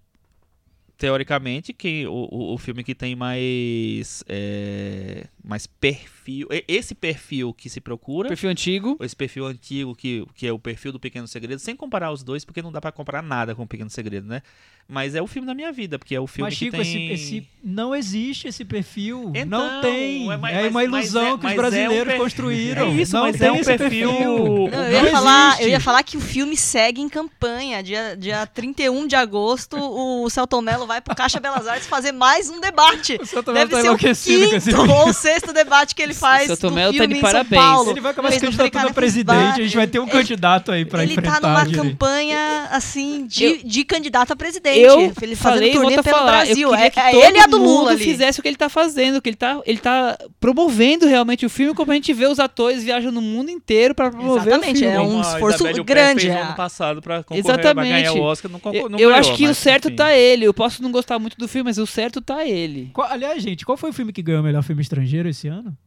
teoricamente, 1.04 1.74
que 1.74 2.08
o, 2.08 2.54
o, 2.54 2.58
filme 2.58 2.82
que 2.82 2.96
tem 2.96 3.14
mais 3.14 4.24
é, 4.30 5.28
mais 5.44 5.68
perfil, 5.68 6.48
esse 6.68 6.96
perfil 6.96 7.54
que 7.54 7.70
se 7.70 7.82
procura, 7.82 8.30
Perfil 8.30 8.50
antigo. 8.50 8.98
esse 9.02 9.16
perfil 9.16 9.46
antigo 9.46 9.94
que, 9.94 10.26
que 10.36 10.48
é 10.48 10.54
o 10.54 10.58
perfil 10.58 10.92
do 10.94 11.00
Pequeno 11.00 11.28
Segredo, 11.28 11.60
sem 11.60 11.76
comparar 11.76 12.12
os 12.12 12.24
dois, 12.24 12.46
porque 12.46 12.62
não 12.62 12.72
dá 12.72 12.80
pra 12.80 12.92
comparar 12.94 13.22
nada 13.22 13.54
com 13.54 13.64
o 13.64 13.68
Pequeno 13.68 13.90
Segredo, 13.90 14.26
né? 14.28 14.42
Mas 14.88 15.16
é 15.16 15.22
o 15.22 15.28
filme 15.28 15.46
da 15.48 15.54
minha 15.54 15.72
vida, 15.72 15.98
porque 15.98 16.14
é 16.14 16.20
o 16.20 16.28
filme 16.28 16.50
mas, 16.50 16.58
Chico, 16.58 16.72
que 16.78 16.84
tem... 16.84 17.12
esse, 17.14 17.38
esse- 17.38 17.48
não 17.64 17.96
existe 17.96 18.50
esse 18.50 18.66
perfil. 18.66 19.32
Então, 19.34 19.48
não 19.76 19.82
tem. 19.82 20.30
é, 20.32 20.38
mas- 20.38 20.56
é 20.56 20.62
uma 20.64 20.70
mas- 20.72 20.90
mas 20.90 21.06
ilusão 21.06 21.26
é- 21.26 21.30
que 21.32 21.36
os 21.38 21.42
mas 21.44 21.52
é 21.52 21.54
um 21.54 21.58
brasileiros 21.58 22.08
per- 22.14 22.18
construíram. 22.22 22.88
É 22.88 22.90
isso, 22.92 23.14
não 23.16 23.22
mas 23.24 23.38
tem 23.38 23.48
é 23.48 23.52
um 23.52 23.56
esse 23.56 23.78
perfil- 23.78 24.10
perfil. 24.10 24.38
Não, 24.70 24.84
eu, 24.84 24.92
ia 24.92 25.04
Não 25.04 25.12
falar, 25.12 25.48
existe. 25.48 25.64
eu 25.64 25.70
ia 25.70 25.80
falar 25.80 26.04
que 26.04 26.18
o 26.18 26.22
filme 26.22 26.58
segue 26.58 27.02
em 27.02 27.08
campanha. 27.10 27.82
Dia, 27.82 28.16
dia 28.18 28.46
31 28.46 29.08
de 29.08 29.16
agosto, 29.16 29.78
o 29.78 30.30
Celton 30.30 30.62
Mello 30.62 30.86
vai 30.86 31.00
pro 31.00 31.16
Caixa 31.16 31.40
Belas 31.40 31.66
Artes 31.66 31.88
fazer 31.88 32.12
mais 32.12 32.50
um 32.50 32.60
debate. 32.60 33.18
O 33.24 33.26
Celton 33.26 33.54
Mello 33.54 33.70
Deve 33.70 33.72
tá 33.72 33.78
ser 33.82 33.84
o 33.84 33.88
enlouquecido 33.88 34.50
com 34.50 34.56
esse 34.58 34.70
quinto 34.70 34.78
filme. 34.84 34.94
ou 34.94 35.08
o 35.10 35.14
sexto 35.34 35.54
debate 35.54 35.96
que 35.96 36.02
ele 36.02 36.14
faz 36.14 36.58
do 36.60 36.72
Mello 36.72 36.94
tá 36.94 37.00
filme 37.00 37.16
de 37.16 37.22
parabéns. 37.22 37.62
Paulo. 37.62 37.90
Ele 37.92 38.02
vai 38.02 38.12
acabar 38.12 38.32
se 38.32 38.40
candidatando 38.40 38.88
a 38.88 38.94
presidente. 38.94 39.60
A 39.62 39.64
gente 39.64 39.76
vai 39.76 39.88
ter 39.88 40.00
um 40.00 40.04
Ele- 40.04 40.12
candidato 40.12 40.72
aí 40.72 40.86
pra 40.86 41.04
Ele 41.04 41.14
enfrentar. 41.14 41.40
tá 41.42 41.48
numa 41.48 41.66
campanha, 41.76 42.68
assim, 42.72 43.26
de, 43.28 43.44
Eu- 43.44 43.58
de 43.64 43.84
candidato 43.84 44.32
a 44.32 44.36
presidente. 44.36 44.80
Eu 44.80 45.00
ele 45.22 45.36
fazendo 45.36 45.38
falei, 45.38 45.72
turnê 45.72 46.02
pelo 46.02 46.04
falar, 46.18 46.32
Brasil. 46.46 46.68
eu 46.68 46.72
queria 46.72 46.86
É, 46.86 46.90
que 46.90 47.00
é 47.00 47.12
todo 47.12 47.24
ele 47.24 47.38
e 47.38 47.42
a 47.42 47.46
do 47.48 47.60
mundo 47.60 47.70
Lula 47.80 47.92
ali. 47.92 48.04
fizesse 48.04 48.40
o 48.40 48.44
que 48.44 48.48
ele 48.50 48.58
tá 48.58 48.70
fazendo, 48.70 49.22
que 49.22 49.30
ele 49.30 49.36
tá, 49.38 49.60
ele 49.66 49.78
tá 49.80 50.18
promovendo 50.40 51.06
realmente 51.08 51.46
o 51.46 51.50
filme, 51.50 51.74
como 51.74 51.92
a 51.92 51.96
gente 51.96 52.14
vê 52.14 52.26
os 52.28 52.40
atores 52.40 52.84
viajam 52.84 53.12
no 53.12 53.22
mundo 53.22 53.50
inteiro 53.50 53.96
pra 53.96 54.10
promover 54.12 54.48
Exatamente, 54.48 54.76
o 54.78 54.80
filme. 54.80 54.96
é 54.96 55.00
um 55.02 55.22
esforço 55.22 55.64
Huppert 55.64 55.84
grande, 55.84 56.22
fez 56.22 56.34
no 56.34 56.40
é. 56.40 56.44
ano 56.44 56.56
passado 56.56 57.02
pra 57.02 57.24
concorrer, 57.24 57.40
Exatamente. 57.44 57.74
pra 57.74 57.84
ganhar 57.84 58.14
o 58.14 58.22
Oscar, 58.22 58.52
não, 58.52 58.60
não 58.64 59.00
eu 59.00 59.10
ganhou, 59.10 59.14
acho 59.16 59.34
que 59.36 59.48
o 59.48 59.56
certo 59.56 59.88
enfim. 59.88 59.96
tá 59.96 60.14
ele. 60.14 60.46
Eu 60.46 60.54
posso 60.54 60.82
não 60.84 60.92
gostar 60.92 61.18
muito 61.20 61.38
do 61.38 61.48
filme, 61.48 61.70
mas 61.70 61.78
o 61.78 61.88
certo 61.88 62.22
tá 62.22 62.46
ele. 62.46 62.90
Qual- 62.94 63.10
aliás, 63.10 63.42
gente, 63.42 63.66
qual 63.66 63.78
foi 63.78 63.90
o 63.90 63.94
filme 63.94 64.12
que 64.12 64.22
ganhou 64.22 64.42
o 64.42 64.44
melhor 64.44 64.62
filme 64.64 64.82
estrangeiro 64.82 65.23
esse 65.30 65.48
ano? 65.48 65.78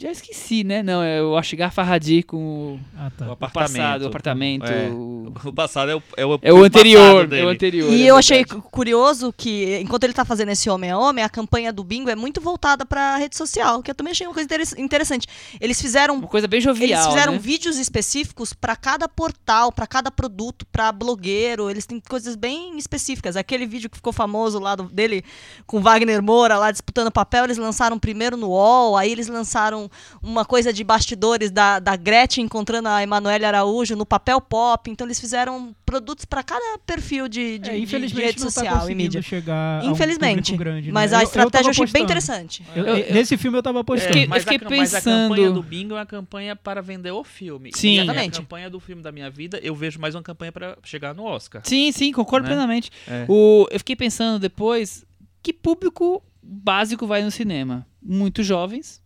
Já 0.00 0.10
esqueci, 0.10 0.64
né? 0.64 0.82
Não, 0.82 1.02
é 1.02 1.22
o 1.22 1.36
Ashigar 1.36 1.70
Farhadi 1.72 2.22
com 2.22 2.36
o, 2.36 2.80
Ah, 2.96 3.10
tá. 3.16 3.26
O 3.26 3.28
o 3.28 3.32
apartamento. 3.32 3.76
passado, 3.76 4.02
o 4.02 4.06
apartamento. 4.06 4.64
É. 4.66 4.88
o- 4.88 5.20
O 5.44 5.52
passado 5.52 5.90
é 5.90 5.94
o, 5.96 6.02
é 6.16 6.26
o, 6.26 6.38
É 6.42 6.52
o 6.52 6.64
anterior, 6.64 7.26
dele. 7.26 7.42
é 7.42 7.44
o 7.44 7.48
anterior. 7.48 7.92
E 7.92 8.02
é 8.02 8.06
eu 8.06 8.16
achei 8.16 8.44
curioso 8.44 9.32
que, 9.36 9.78
enquanto 9.78 10.04
ele 10.04 10.12
tá 10.12 10.24
fazendo 10.24 10.48
esse 10.50 10.68
Homem 10.68 10.90
a 10.90 10.98
Homem, 10.98 11.22
a 11.22 11.28
campanha 11.28 11.72
do 11.72 11.84
Bingo 11.84 12.10
é 12.10 12.16
muito 12.16 12.40
voltada 12.40 12.84
pra 12.84 13.16
rede 13.16 13.36
social, 13.36 13.82
que 13.82 13.90
eu 13.90 13.94
também 13.94 14.10
achei 14.10 14.26
uma 14.26 14.32
coisa 14.34 14.44
interess- 14.46 14.74
interessante. 14.78 15.26
Eles 15.60 15.80
fizeram 15.80 16.14
Uma 16.16 16.26
coisa 16.26 16.48
bem 16.48 16.60
jovial, 16.60 17.00
Eles 17.00 17.06
fizeram 17.06 17.32
né? 17.34 17.38
vídeos 17.38 17.76
específicos 17.78 18.52
para 18.52 18.74
cada 18.74 19.08
portal, 19.08 19.70
para 19.70 19.86
cada 19.86 20.10
produto, 20.10 20.66
para 20.72 20.90
blogueiro. 20.90 21.70
Eles 21.70 21.86
têm 21.86 22.00
coisas 22.00 22.34
bem 22.36 22.76
específicas. 22.78 23.36
Aquele 23.36 23.66
vídeo 23.66 23.88
que 23.90 23.96
ficou 23.96 24.12
famoso 24.12 24.58
lá 24.58 24.74
do- 24.74 24.84
dele 24.84 25.22
com 25.66 25.80
Wagner 25.80 26.22
Moura 26.22 26.56
lá 26.58 26.70
disputando 26.72 27.10
papel, 27.10 27.44
eles 27.44 27.58
lançaram 27.58 27.98
primeiro 27.98 28.36
no 28.36 28.48
UOL, 28.48 28.96
aí 28.96 29.12
eles 29.12 29.28
lançaram 29.28 29.89
uma 30.22 30.44
coisa 30.44 30.72
de 30.72 30.82
bastidores 30.84 31.50
da, 31.50 31.78
da 31.78 31.96
Gretchen 31.96 32.44
encontrando 32.44 32.88
a 32.88 33.02
Emanuele 33.02 33.44
Araújo 33.44 33.94
no 33.96 34.06
papel 34.06 34.40
pop. 34.40 34.90
Então 34.90 35.06
eles 35.06 35.18
fizeram 35.20 35.74
produtos 35.84 36.24
para 36.24 36.42
cada 36.42 36.78
perfil 36.78 37.28
de, 37.28 37.58
de, 37.58 37.70
É, 37.70 37.72
de- 37.72 37.78
de 37.78 37.82
infelizmente 37.84 38.24
rede 38.24 38.38
tá 38.38 38.50
social 38.50 38.74
e 38.74 38.78
conseguindo 38.80 39.02
mídia. 39.02 39.22
chegar 39.22 39.82
a 39.82 39.86
um 39.86 39.90
Infelizmente. 39.92 40.52
público 40.52 40.58
grande, 40.58 40.92
Mas 40.92 41.10
né? 41.10 41.16
a 41.16 41.20
Eu- 41.20 41.22
eu 41.22 41.26
estratégia 41.26 41.66
eu 41.68 41.70
achei 41.70 41.86
bem 41.86 42.02
interessante. 42.02 42.64
Eu- 42.74 42.86
Eu- 42.86 42.96
eu- 42.98 43.14
nesse 43.14 43.36
filme 43.36 43.56
eu 43.58 43.62
tava 43.62 43.80
apostando. 43.80 44.12
fiquei- 44.12 44.26
mas, 44.26 44.42
fiquei 44.44 44.56
a, 44.58 44.70
mas 44.70 44.94
a 44.94 44.98
pensando- 44.98 45.28
campanha 45.30 45.50
do 45.50 45.62
Bingo 45.62 45.94
é 45.94 45.98
uma 45.98 46.06
campanha 46.06 46.56
para 46.56 46.80
vender 46.80 47.10
o 47.10 47.24
filme. 47.24 47.70
Sim. 47.74 47.94
E 47.94 47.98
a 48.00 48.02
Exatamente. 48.04 48.38
campanha 48.38 48.70
do 48.70 48.78
filme 48.80 49.02
da 49.02 49.12
minha 49.12 49.30
vida, 49.30 49.58
eu 49.62 49.74
vejo 49.74 49.98
mais 50.00 50.14
uma 50.14 50.22
campanha 50.22 50.52
para 50.52 50.76
chegar 50.84 51.14
no 51.14 51.24
Oscar. 51.24 51.62
Sim, 51.64 51.90
sim, 51.92 52.12
concordo 52.12 52.44
Né? 52.48 52.54
plenamente. 52.54 52.90
É. 53.08 53.24
O, 53.28 53.66
eu 53.70 53.78
fiquei 53.78 53.96
pensando 53.96 54.38
depois, 54.38 55.04
que 55.42 55.52
público 55.52 56.22
básico 56.42 57.06
vai 57.06 57.22
no 57.22 57.30
cinema? 57.30 57.86
Muito 58.02 58.42
jovens, 58.42 58.99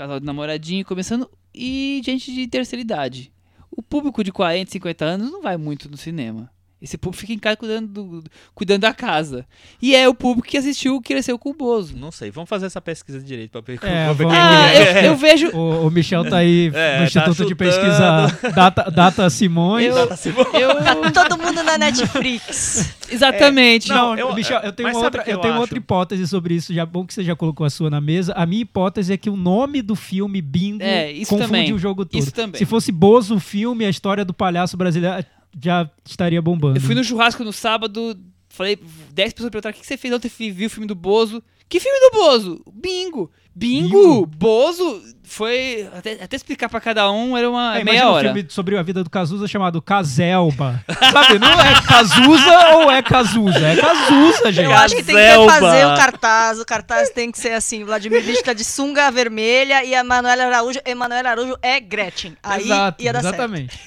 casal 0.00 0.18
de 0.18 0.24
namoradinho 0.24 0.82
começando, 0.82 1.30
e 1.54 2.00
gente 2.02 2.32
de 2.32 2.46
terceira 2.46 2.80
idade. 2.80 3.30
O 3.70 3.82
público 3.82 4.24
de 4.24 4.32
40, 4.32 4.70
50 4.70 5.04
anos 5.04 5.30
não 5.30 5.42
vai 5.42 5.58
muito 5.58 5.90
no 5.90 5.96
cinema. 5.96 6.50
Esse 6.82 6.96
público 6.96 7.20
fica 7.20 7.32
em 7.34 7.38
casa 7.38 7.56
cuidando, 7.56 7.88
do- 7.88 8.24
cuidando 8.54 8.80
da 8.80 8.94
casa. 8.94 9.44
E 9.82 9.94
é 9.94 10.08
o 10.08 10.14
público 10.14 10.48
que 10.48 10.56
assistiu 10.56 11.00
Cresceu 11.02 11.38
com 11.38 11.50
o 11.50 11.54
Bozo. 11.54 11.94
Não 11.96 12.10
sei, 12.10 12.30
vamos 12.30 12.48
fazer 12.48 12.66
essa 12.66 12.80
pesquisa 12.80 13.20
direito 13.20 13.50
para 13.50 13.60
ver, 13.60 13.74
É, 13.74 14.04
pra 14.04 14.12
ver 14.14 14.24
vamos- 14.24 14.38
Ah, 14.38 14.72
é. 14.72 15.00
eu, 15.00 15.02
eu 15.10 15.16
vejo. 15.16 15.48
O, 15.54 15.86
o 15.86 15.90
Michel 15.90 16.24
tá 16.28 16.38
aí 16.38 16.70
É, 16.74 16.92
no 16.92 16.98
tá 17.00 17.04
Instituto 17.04 17.46
de. 17.46 17.54
Pesquisa 17.54 18.50
Data, 18.54 18.90
Data 18.90 19.28
Simões. 19.30 19.86
Eu, 19.94 20.06
Tá 20.06 20.16
se- 20.16 20.30
eu, 20.30 21.12
Todo 21.12 21.36
mundo 21.38 21.62
na 21.62 21.76
Netflix. 21.76 22.94
exatamente. 23.10 23.88
Não, 23.88 24.14
Não, 24.14 24.18
eu- 24.18 24.34
Michel, 24.34 24.60
eu 24.60 24.72
tenho, 24.72 24.88
uma 24.88 24.98
outra, 24.98 25.22
eu 25.26 25.32
eu 25.32 25.38
tenho 25.38 25.52
acho? 25.54 25.60
outra 25.62 25.78
hipótese 25.78 26.26
sobre 26.26 26.54
isso. 26.54 26.72
Já 26.72 26.86
bom 26.86 27.04
que 27.04 27.12
você 27.12 27.22
já 27.22 27.36
colocou 27.36 27.66
a 27.66 27.70
sua 27.70 27.90
na 27.90 28.00
mesa. 28.00 28.32
A 28.34 28.46
minha 28.46 28.62
hipótese 28.62 29.12
é 29.12 29.16
que 29.16 29.28
o 29.28 29.36
nome 29.36 29.82
do 29.82 29.94
filme 29.94 30.40
Bingo 30.40 30.82
É, 30.82 31.12
isso 31.12 31.30
confunde 31.30 31.46
também. 31.48 31.72
o 31.72 31.78
jogo 31.78 32.04
todo. 32.06 32.20
Isso 32.20 32.32
também. 32.32 32.58
Se 32.58 32.64
fosse 32.64 32.90
Bozo 32.90 33.36
o 33.36 33.40
filme, 33.40 33.84
a 33.84 33.90
história 33.90 34.24
do 34.24 34.32
palhaço 34.32 34.76
brasileiro 34.76 35.24
já 35.62 35.88
estaria 36.04 36.40
bombando. 36.42 36.76
Eu 36.78 36.82
fui 36.82 36.94
no 36.94 37.02
churrasco 37.04 37.42
no 37.44 37.52
sábado, 37.52 38.18
falei, 38.48 38.78
10 39.12 39.32
pessoas 39.32 39.50
perguntaram: 39.50 39.76
o 39.76 39.80
que 39.80 39.86
você 39.86 39.96
fez 39.96 40.12
ontem? 40.14 40.28
Fui- 40.28 40.50
Vi 40.50 40.66
o 40.66 40.70
filme 40.70 40.86
do 40.86 40.94
Bozo. 40.94 41.42
Que 41.70 41.78
filme 41.80 41.98
do 42.00 42.10
Bozo? 42.18 42.60
Bingo! 42.72 43.30
Bingo! 43.54 43.88
Bingo? 43.88 44.26
Bozo! 44.26 45.02
Foi. 45.22 45.88
Até, 45.96 46.14
até 46.24 46.34
explicar 46.34 46.68
pra 46.68 46.80
cada 46.80 47.08
um 47.12 47.38
era 47.38 47.48
uma 47.48 47.78
É, 47.78 47.84
meia 47.84 48.08
hora. 48.10 48.30
um 48.30 48.34
filme 48.34 48.50
sobre 48.50 48.76
a 48.76 48.82
vida 48.82 49.04
do 49.04 49.08
Cazuza 49.08 49.46
chamado 49.46 49.80
Caselba. 49.80 50.84
Sabe, 51.12 51.38
não 51.38 51.52
é 51.52 51.80
Cazuza 51.86 52.68
ou 52.74 52.90
é 52.90 53.00
Cazuza? 53.00 53.64
É 53.64 53.76
Cazuza, 53.76 54.50
gente. 54.50 54.64
Eu 54.64 54.74
acho 54.74 54.96
que 54.96 55.04
tem 55.04 55.14
que 55.14 55.22
refazer 55.22 55.86
o 55.86 55.96
cartaz. 55.96 56.58
O 56.58 56.64
cartaz 56.64 57.10
tem 57.10 57.30
que 57.30 57.38
ser 57.38 57.52
assim: 57.52 57.84
Vladimir 57.84 58.20
Vich 58.24 58.42
tá 58.42 58.52
de 58.52 58.64
sunga 58.64 59.08
vermelha 59.12 59.84
e 59.84 59.94
a 59.94 60.00
Emanuela 60.00 60.46
Araújo, 60.46 60.80
Emanuela 60.84 61.30
Araújo 61.30 61.56
é 61.62 61.78
Gretchen. 61.78 62.36
Aí 62.42 62.64
Exato, 62.64 63.00
ia 63.04 63.12
dar 63.12 63.22
certo. 63.22 63.34
exatamente. 63.36 63.78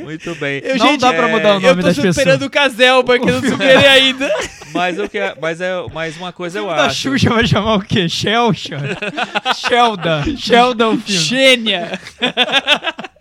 Muito 0.00 0.32
bem. 0.36 0.60
Eu, 0.62 0.76
Não 0.76 0.96
dá 0.96 1.12
pra 1.12 1.26
mudar 1.26 1.56
o 1.56 1.60
nome 1.60 1.66
eu 1.66 1.76
tô 1.76 1.82
das 1.82 1.96
pessoas. 1.96 2.14
superando 2.14 2.42
o 2.44 2.50
Caselba, 2.50 3.18
que 3.18 3.28
eu 3.28 3.40
não 3.40 3.50
superei 3.50 3.86
ainda. 3.86 4.30
Mas, 4.72 4.98
o 4.98 5.08
que 5.08 5.18
é, 5.18 5.36
mas, 5.40 5.60
é, 5.60 5.72
mas 5.92 6.16
uma 6.16 6.32
coisa 6.32 6.58
eu 6.60 6.70
acho. 6.70 7.10
Xuxa 7.24 7.34
vai 7.34 7.46
chamar 7.46 7.74
o 7.76 7.80
quê? 7.80 8.08
Shelcha? 8.08 8.78
Shelda. 9.56 10.24
Shelda 10.36 10.90
o 10.90 10.98
filme. 10.98 11.72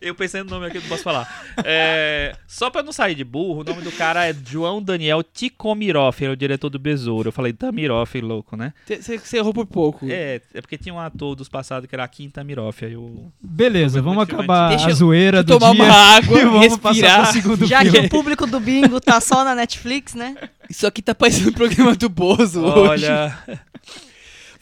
Eu 0.00 0.14
pensei 0.14 0.42
no 0.42 0.50
nome 0.50 0.66
aqui, 0.66 0.78
não 0.78 0.88
posso 0.88 1.02
falar. 1.02 1.46
É, 1.64 2.36
só 2.46 2.70
pra 2.70 2.82
não 2.82 2.92
sair 2.92 3.14
de 3.14 3.24
burro, 3.24 3.60
o 3.60 3.64
nome 3.64 3.82
do 3.82 3.92
cara 3.92 4.26
é 4.28 4.34
João 4.46 4.82
Daniel 4.82 5.22
Tikomirov, 5.22 6.16
ele 6.20 6.30
é 6.30 6.32
o 6.32 6.36
diretor 6.36 6.70
do 6.70 6.78
Besouro. 6.78 7.28
Eu 7.28 7.32
falei 7.32 7.52
Tamirov, 7.52 8.14
louco, 8.20 8.56
né? 8.56 8.72
Você 8.86 9.36
errou 9.36 9.52
por 9.54 9.66
pouco. 9.66 10.06
É, 10.08 10.40
é 10.52 10.60
porque 10.60 10.76
tinha 10.78 10.94
um 10.94 11.00
ator 11.00 11.34
dos 11.34 11.48
passados 11.48 11.88
que 11.88 11.94
era 11.94 12.06
Kim 12.08 12.28
Tamirov, 12.28 12.76
aí 12.82 12.92
eu... 12.92 13.32
Beleza, 13.42 13.94
Foi 13.94 14.02
vamos 14.02 14.22
acabar 14.22 14.68
Deixa 14.68 14.88
a 14.88 14.94
zoeira 14.94 15.42
do 15.42 15.58
tomar 15.58 15.72
dia 15.72 15.84
uma 15.84 15.92
água, 15.92 16.40
e 16.40 16.44
vamos 16.46 16.76
passar 16.78 16.92
respirar. 16.92 17.22
pro 17.22 17.32
segundo 17.32 17.66
Já 17.66 17.82
que 17.82 17.90
filme. 17.90 18.06
o 18.06 18.10
público 18.10 18.46
do 18.46 18.60
bingo 18.60 19.00
tá 19.00 19.20
só 19.20 19.44
na 19.44 19.54
Netflix, 19.54 20.14
né? 20.14 20.36
Isso 20.68 20.86
aqui 20.86 21.02
tá 21.02 21.14
parecendo 21.14 21.50
o 21.50 21.54
programa 21.54 21.94
do 21.94 22.08
Bozo 22.08 22.64
hoje. 22.64 23.06
Olha... 23.06 23.38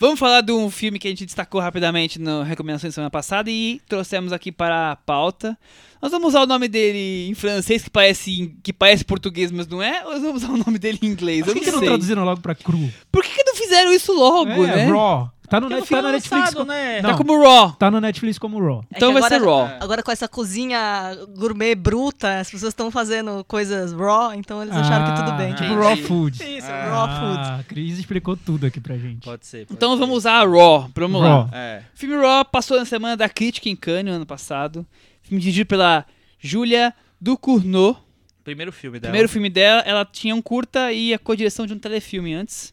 Vamos 0.02 0.18
falar 0.18 0.40
de 0.40 0.50
um 0.50 0.68
filme 0.68 0.98
que 0.98 1.06
a 1.06 1.10
gente 1.12 1.24
destacou 1.24 1.60
rapidamente 1.60 2.18
na 2.18 2.42
recomendação 2.42 2.88
da 2.88 2.92
semana 2.92 3.08
passada 3.08 3.48
e 3.48 3.80
trouxemos 3.88 4.32
aqui 4.32 4.50
para 4.50 4.90
a 4.90 4.96
pauta. 4.96 5.56
Nós 6.02 6.10
vamos 6.10 6.30
usar 6.30 6.42
o 6.42 6.46
nome 6.46 6.66
dele 6.66 7.28
em 7.30 7.34
francês, 7.34 7.84
que 7.84 7.88
parece, 7.88 8.52
que 8.64 8.72
parece 8.72 9.04
português, 9.04 9.52
mas 9.52 9.68
não 9.68 9.80
é? 9.80 10.04
Ou 10.04 10.10
nós 10.10 10.22
vamos 10.22 10.42
usar 10.42 10.52
o 10.54 10.56
nome 10.56 10.76
dele 10.76 10.98
em 11.02 11.06
inglês? 11.06 11.44
Por 11.44 11.54
que, 11.54 11.60
não 11.60 11.64
que 11.66 11.70
não 11.70 11.80
traduziram 11.82 12.24
logo 12.24 12.40
pra 12.40 12.52
cru? 12.52 12.92
Por 13.12 13.22
que, 13.22 13.30
que 13.32 13.44
não 13.44 13.54
fizeram 13.54 13.92
isso 13.92 14.12
logo, 14.12 14.50
é, 14.50 14.76
né? 14.76 14.86
Raw. 14.86 15.30
Tá 15.52 15.60
no, 15.60 15.66
Porque 15.68 15.74
net, 15.74 15.80
não 15.80 15.86
foi 15.86 15.96
tá 15.98 16.02
na 16.02 16.12
Netflix. 16.12 16.40
lançado, 16.46 16.56
com- 16.56 16.64
né? 16.64 17.02
Não, 17.02 17.10
Tá 17.10 17.16
como 17.18 17.42
Raw. 17.42 17.72
tá 17.72 17.90
no 17.90 18.00
Netflix 18.00 18.38
como 18.38 18.58
Raw. 18.58 18.82
É 18.90 18.96
Então 18.96 19.12
vai 19.12 19.22
ser 19.24 19.34
agora- 19.34 19.66
Raw. 19.68 19.76
Agora 19.82 20.02
com 20.02 20.10
essa 20.10 20.26
cozinha 20.26 21.14
gourmet 21.36 21.74
bruta, 21.74 22.40
as 22.40 22.50
pessoas 22.50 22.70
estão 22.70 22.90
fazendo 22.90 23.44
coisas 23.44 23.92
raw, 23.92 24.32
então 24.32 24.62
eles 24.62 24.74
acharam 24.74 25.12
que 25.14 25.20
tudo 25.22 25.36
bem. 25.36 25.52
Ah, 25.52 25.54
Tipo 25.56 25.68
Tipo, 25.68 25.82
Raw. 25.82 25.96
Food. 25.98 26.56
Isso, 26.56 26.66
Ah. 26.70 26.88
raw 26.88 27.08
food. 27.20 27.38
Ah, 27.50 27.58
a 27.60 27.62
Cris 27.64 27.98
explicou 27.98 28.34
tudo 28.36 28.64
aqui 28.66 28.80
pra 28.80 28.96
gente. 28.96 29.24
Pode 29.24 29.46
ser, 29.46 29.66
pode 29.66 29.76
Então 29.76 29.92
ser. 29.92 29.98
vamos 30.00 30.16
usar 30.16 30.40
a 30.40 30.44
Raw. 30.46 30.88
Vamos 30.94 31.20
lá. 31.20 31.28
Raw. 31.28 31.48
É. 31.52 31.82
O 31.94 31.98
filme 31.98 32.16
Raw 32.16 32.44
passou 32.46 32.78
na 32.78 32.86
semana 32.86 33.14
da 33.14 33.28
crítica 33.28 33.68
em 33.68 33.76
Cannes, 33.76 34.14
ano 34.14 34.24
passado. 34.24 34.86
Filme 35.22 35.38
dirigido 35.40 35.66
pela 35.68 36.06
Julia 36.40 36.94
Ducournau. 37.20 38.02
Primeiro 38.42 38.72
filme 38.72 38.98
dela. 38.98 39.10
Primeiro 39.10 39.28
filme 39.28 39.48
dela, 39.50 39.82
ela 39.82 40.04
tinha 40.04 40.34
um 40.34 40.42
curta 40.42 40.92
e 40.92 41.14
a 41.14 41.18
co-direção 41.18 41.66
de 41.66 41.72
um 41.74 41.78
telefilme 41.78 42.34
antes. 42.34 42.72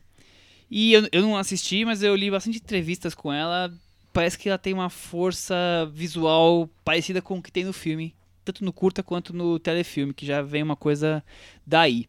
E 0.70 0.94
eu, 0.94 1.08
eu 1.12 1.22
não 1.22 1.36
assisti, 1.36 1.84
mas 1.84 2.04
eu 2.04 2.16
li 2.16 2.30
bastante 2.30 2.58
entrevistas 2.58 3.16
com 3.16 3.32
ela. 3.32 3.74
Parece 4.14 4.38
que 4.38 4.50
ela 4.50 4.58
tem 4.58 4.74
uma 4.74 4.90
força 4.90 5.56
visual 5.94 6.70
parecida 6.84 7.22
com 7.22 7.38
o 7.38 7.41
que 7.41 7.52
tem 7.52 7.64
no 7.64 7.74
filme. 7.74 8.14
Tanto 8.46 8.64
no 8.64 8.74
curta 8.74 9.04
quanto 9.04 9.34
no 9.34 9.60
telefilme, 9.60 10.14
que 10.14 10.26
já 10.26 10.41
vem 10.41 10.64
uma 10.64 10.76
coisa 10.76 11.24
daí. 11.66 12.08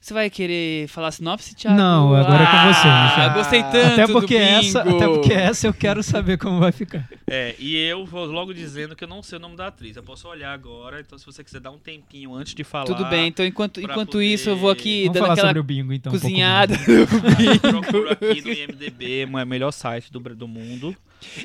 Você 0.00 0.14
vai 0.14 0.30
querer 0.30 0.86
falar 0.88 1.10
sinopse, 1.10 1.54
Thiago? 1.56 1.76
Não, 1.76 2.14
agora 2.14 2.42
é 2.42 2.46
com 2.46 2.72
você, 2.72 2.88
Ah, 2.88 3.04
Michel. 3.16 3.34
gostei 3.34 3.62
tanto 3.64 3.92
Até 4.00 4.06
porque, 4.06 4.38
do 4.38 4.42
essa, 4.44 4.84
bingo. 4.84 4.96
até 4.96 5.06
porque 5.08 5.32
essa 5.32 5.66
eu 5.66 5.74
quero 5.74 6.02
saber 6.04 6.38
como 6.38 6.60
vai 6.60 6.70
ficar. 6.72 7.06
É, 7.26 7.56
e 7.58 7.76
eu 7.76 8.06
vou 8.06 8.24
logo 8.24 8.54
dizendo 8.54 8.94
que 8.94 9.02
eu 9.02 9.08
não 9.08 9.22
sei 9.24 9.38
o 9.38 9.40
nome 9.40 9.56
da 9.56 9.66
atriz. 9.66 9.96
Eu 9.96 10.02
posso 10.04 10.28
olhar 10.28 10.52
agora, 10.54 11.00
então 11.00 11.18
se 11.18 11.26
você 11.26 11.42
quiser 11.42 11.60
dar 11.60 11.72
um 11.72 11.78
tempinho 11.78 12.32
antes 12.32 12.54
de 12.54 12.62
falar. 12.62 12.84
Tudo 12.84 13.04
bem, 13.06 13.26
então 13.26 13.44
enquanto, 13.44 13.80
enquanto 13.80 14.12
poder- 14.12 14.24
isso 14.24 14.48
eu 14.48 14.56
vou 14.56 14.70
aqui 14.70 15.00
Vamos 15.02 15.14
dando 15.14 15.22
falar 15.22 15.32
aquela 15.34 15.48
sobre 15.48 15.60
o 15.60 15.64
bingo, 15.64 15.92
então. 15.92 16.10
um 16.10 16.14
cozinhada. 16.18 16.74
mais. 16.78 17.58
Procuro 17.58 18.12
aqui 18.12 18.40
no 18.40 18.52
IMDB, 18.52 19.24
o 19.26 19.46
melhor 19.46 19.72
site 19.72 20.12
do, 20.12 20.20
do 20.20 20.46
mundo. 20.48 20.96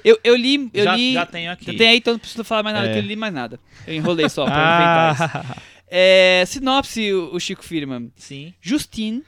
eu, 0.06 0.18
eu 0.24 0.36
li, 0.36 0.70
eu 0.74 0.84
já, 0.84 0.96
li. 0.96 1.14
já 1.14 1.26
tenho 1.26 1.52
aqui. 1.52 1.66
Já 1.72 1.74
tem 1.78 1.88
aí, 1.90 1.98
então 1.98 2.14
não 2.14 2.20
preciso 2.20 2.44
falar 2.44 2.62
mais 2.62 2.76
nada, 2.76 2.88
É. 2.88 2.94
que 2.94 3.00
eu 3.00 3.02
não 3.02 3.10
li 3.10 3.16
mais 3.16 3.34
nada. 3.34 3.60
Eu 3.88 3.96
enrolei 3.96 4.30
só 4.30 4.46
pra 4.46 4.54
inventar 4.54 5.14
isso. 5.56 5.64
É, 5.88 6.44
sinopse, 6.48 7.14
o, 7.14 7.36
o 7.36 7.40
Chico 7.40 7.64
Firman. 7.64 8.12
sim. 8.16 8.54
Justine, 8.62 9.24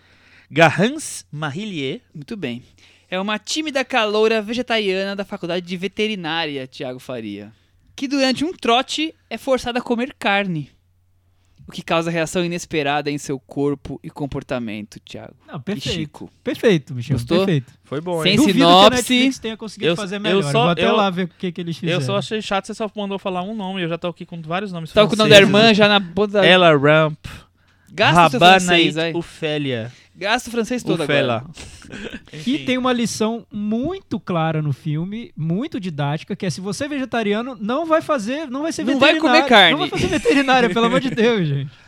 Garance 0.49 1.25
Marillier. 1.31 2.01
muito 2.13 2.35
bem. 2.35 2.63
É 3.09 3.19
uma 3.19 3.37
tímida 3.37 3.85
caloura 3.85 4.41
vegetariana 4.41 5.15
da 5.15 5.23
faculdade 5.23 5.65
de 5.65 5.77
veterinária, 5.77 6.67
Tiago 6.67 6.99
Faria. 6.99 7.53
Que 7.95 8.07
durante 8.07 8.43
um 8.43 8.51
trote 8.51 9.13
é 9.29 9.37
forçada 9.37 9.79
a 9.79 9.81
comer 9.81 10.13
carne. 10.17 10.71
O 11.67 11.71
que 11.71 11.81
causa 11.81 12.11
reação 12.11 12.45
inesperada 12.45 13.09
em 13.09 13.17
seu 13.17 13.39
corpo 13.39 13.99
e 14.03 14.09
comportamento, 14.09 14.99
Tiago. 15.03 15.33
Não, 15.47 15.55
E 15.57 15.59
perfeito. 15.61 15.95
Chico. 15.95 16.29
Perfeito, 16.43 16.93
Michel. 16.93 17.15
Gostou? 17.17 17.37
Perfeito. 17.39 17.73
Foi 17.83 17.99
bom, 17.99 18.21
Sem 18.21 18.33
hein? 18.33 18.37
Duvido 18.37 18.59
sinopse. 18.59 18.79
que 18.79 18.85
a 18.85 18.89
Netflix 18.97 19.39
tenha 19.39 19.57
conseguido 19.57 19.91
Eu- 19.91 19.95
fazer 19.95 20.17
eu 20.17 20.19
melhor. 20.19 20.43
só- 20.43 20.61
Vou 20.61 20.69
até 20.69 20.85
eu- 20.85 20.95
lá 20.95 21.09
ver 21.09 21.23
o 21.23 21.27
que, 21.27 21.51
que 21.51 21.61
eles 21.61 21.75
fizeram. 21.77 21.99
Eu 21.99 22.05
só 22.05 22.17
achei 22.17 22.39
chato, 22.41 22.67
você 22.67 22.73
só 22.75 22.89
mandou 22.95 23.17
falar 23.17 23.41
um 23.41 23.55
nome. 23.55 23.81
Eu 23.81 23.89
já 23.89 23.97
tô 23.97 24.07
aqui 24.07 24.25
com 24.27 24.39
vários 24.43 24.71
nomes 24.71 24.91
Tava 24.91 25.07
com 25.07 25.15
o 25.15 25.17
nome 25.17 25.29
da 25.31 25.37
irmã 25.37 25.73
já 25.73 25.87
na 25.87 25.99
ponta 25.99 26.33
da... 26.33 26.45
Ela 26.45 26.75
Ramp. 26.77 27.17
Gasta 27.91 28.21
Rabanait 28.37 28.91
vai. 28.93 29.13
Ofélia. 29.13 29.91
Gasta 30.17 30.49
o 30.49 30.51
francês 30.51 30.81
todo 30.83 31.03
Ofela. 31.03 31.37
agora. 31.37 31.53
E 32.47 32.59
tem 32.59 32.77
uma 32.77 32.91
lição 32.91 33.45
muito 33.51 34.19
clara 34.19 34.61
no 34.61 34.73
filme, 34.73 35.31
muito 35.37 35.79
didática, 35.79 36.35
que 36.35 36.45
é 36.45 36.49
se 36.49 36.59
você 36.61 36.85
é 36.85 36.87
vegetariano, 36.87 37.55
não 37.59 37.85
vai 37.85 38.01
fazer, 38.01 38.49
não 38.49 38.63
vai 38.63 38.71
ser 38.71 38.83
Não 38.83 38.97
vai 38.99 39.13
veterinário. 39.13 39.41
comer 39.43 39.49
carne. 39.49 39.71
Não 39.71 39.79
vai 39.79 39.89
fazer 39.89 40.07
veterinária, 40.07 40.69
pelo 40.69 40.85
amor 40.85 40.99
de 40.99 41.09
Deus, 41.11 41.47
gente. 41.47 41.71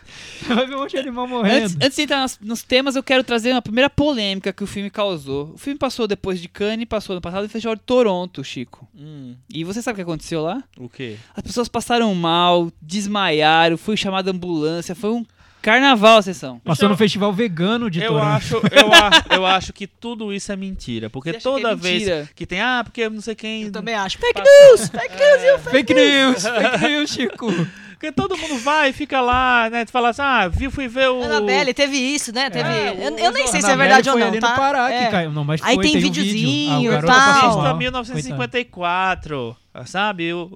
Vai 0.47 0.65
ver 0.67 0.75
um 0.75 0.79
monte 0.79 0.91
de 0.91 0.97
animal 0.99 1.27
morrendo. 1.27 1.63
Antes, 1.65 1.75
antes 1.77 1.95
de 1.95 2.01
entrar 2.03 2.21
nos, 2.21 2.39
nos 2.39 2.61
temas, 2.63 2.95
eu 2.95 3.01
quero 3.03 3.23
trazer 3.23 3.51
uma 3.51 3.61
primeira 3.61 3.89
polêmica 3.89 4.53
que 4.53 4.63
o 4.63 4.67
filme 4.67 4.89
causou. 4.89 5.51
O 5.55 5.57
filme 5.57 5.77
passou 5.79 6.07
depois 6.07 6.39
de 6.39 6.47
Cannes, 6.47 6.85
passou 6.87 7.15
no 7.15 7.21
passado 7.21 7.45
e 7.45 7.49
Festival 7.49 7.75
de 7.75 7.81
Toronto, 7.81 8.43
Chico. 8.43 8.87
Hum, 8.95 9.35
E 9.51 9.63
você 9.63 9.81
sabe 9.81 9.93
o 9.93 9.97
que 9.97 10.01
aconteceu 10.03 10.41
lá? 10.43 10.63
o 10.79 10.87
quê? 10.87 11.17
As 11.35 11.41
pessoas 11.43 11.67
passaram 11.67 12.13
mal, 12.15 12.71
desmaiaram, 12.81 13.77
foi 13.77 13.97
chamada 13.97 14.29
ambulância, 14.31 14.93
foi 14.95 15.09
um 15.11 15.25
carnaval 15.67 16.17
a 16.19 16.21
sessão. 16.21 16.59
Passou 16.63 16.87
no 16.87 16.95
festival 16.95 17.33
vegano 17.33 17.89
de 17.91 18.01
Eu 18.01 18.13
Toronto. 18.13 18.25
acho, 18.25 18.55
eu, 18.71 18.93
acho, 18.93 19.23
eu 19.31 19.45
acho 19.45 19.73
que 19.73 19.85
tudo 19.85 20.33
isso 20.33 20.49
é 20.49 20.55
mentira. 20.55 21.09
Porque 21.09 21.31
Você 21.31 21.37
acha 21.37 21.43
que 21.43 21.49
é 21.49 21.51
toda 21.61 21.75
vez 21.75 21.99
mentira? 22.03 22.29
que 22.33 22.45
tem, 22.45 22.61
ah, 22.61 22.81
porque 22.85 23.09
não 23.09 23.19
sei 23.19 23.35
quem. 23.35 23.63
Eu 23.63 23.71
também 23.71 23.93
acho. 23.93 24.17
Fake 24.17 24.41
news! 24.41 24.87
Fake 24.89 25.13
news! 25.15 25.43
É, 25.43 25.69
Fake 25.69 25.93
news! 25.93 26.43
Fake 26.43 26.77
news, 26.87 27.09
Chico! 27.11 27.47
porque 27.91 28.11
todo 28.11 28.37
mundo 28.37 28.59
vai 28.59 28.91
e 28.91 28.93
fica 28.93 29.19
lá, 29.19 29.69
né? 29.71 29.83
Tu 29.83 29.91
fala 29.91 30.09
assim, 30.09 30.21
ah, 30.21 30.47
vi, 30.47 30.69
fui 30.69 30.87
ver 30.87 31.09
o. 31.09 31.21
Annabelle, 31.23 31.73
teve 31.73 31.97
isso, 31.97 32.31
né? 32.31 32.47
Teve... 32.49 32.69
É, 32.69 32.95
eu, 32.95 33.17
eu 33.17 33.31
nem 33.31 33.47
sei 33.47 33.59
se 33.59 33.69
é 33.69 33.75
verdade 33.75 34.07
ou 34.09 34.17
não, 34.17 34.27
ali 34.27 34.39
tá? 34.39 34.49
no 34.51 34.55
Pará 34.55 34.91
É. 34.91 35.05
que 35.05 35.11
caiu. 35.11 35.31
Não, 35.31 35.43
mas 35.43 35.61
Aí 35.63 35.75
foi, 35.75 35.83
tem 35.83 35.97
um 35.97 36.01
videozinho 36.01 36.81
vídeo. 36.81 36.91
Ah, 36.93 36.95
o 36.95 36.99
e 36.99 37.05
tal. 37.05 37.15
passou 37.15 37.41
Regista 37.41 37.61
mal. 37.63 37.77
1954, 37.77 39.57
sabe? 39.85 40.33
O, 40.33 40.49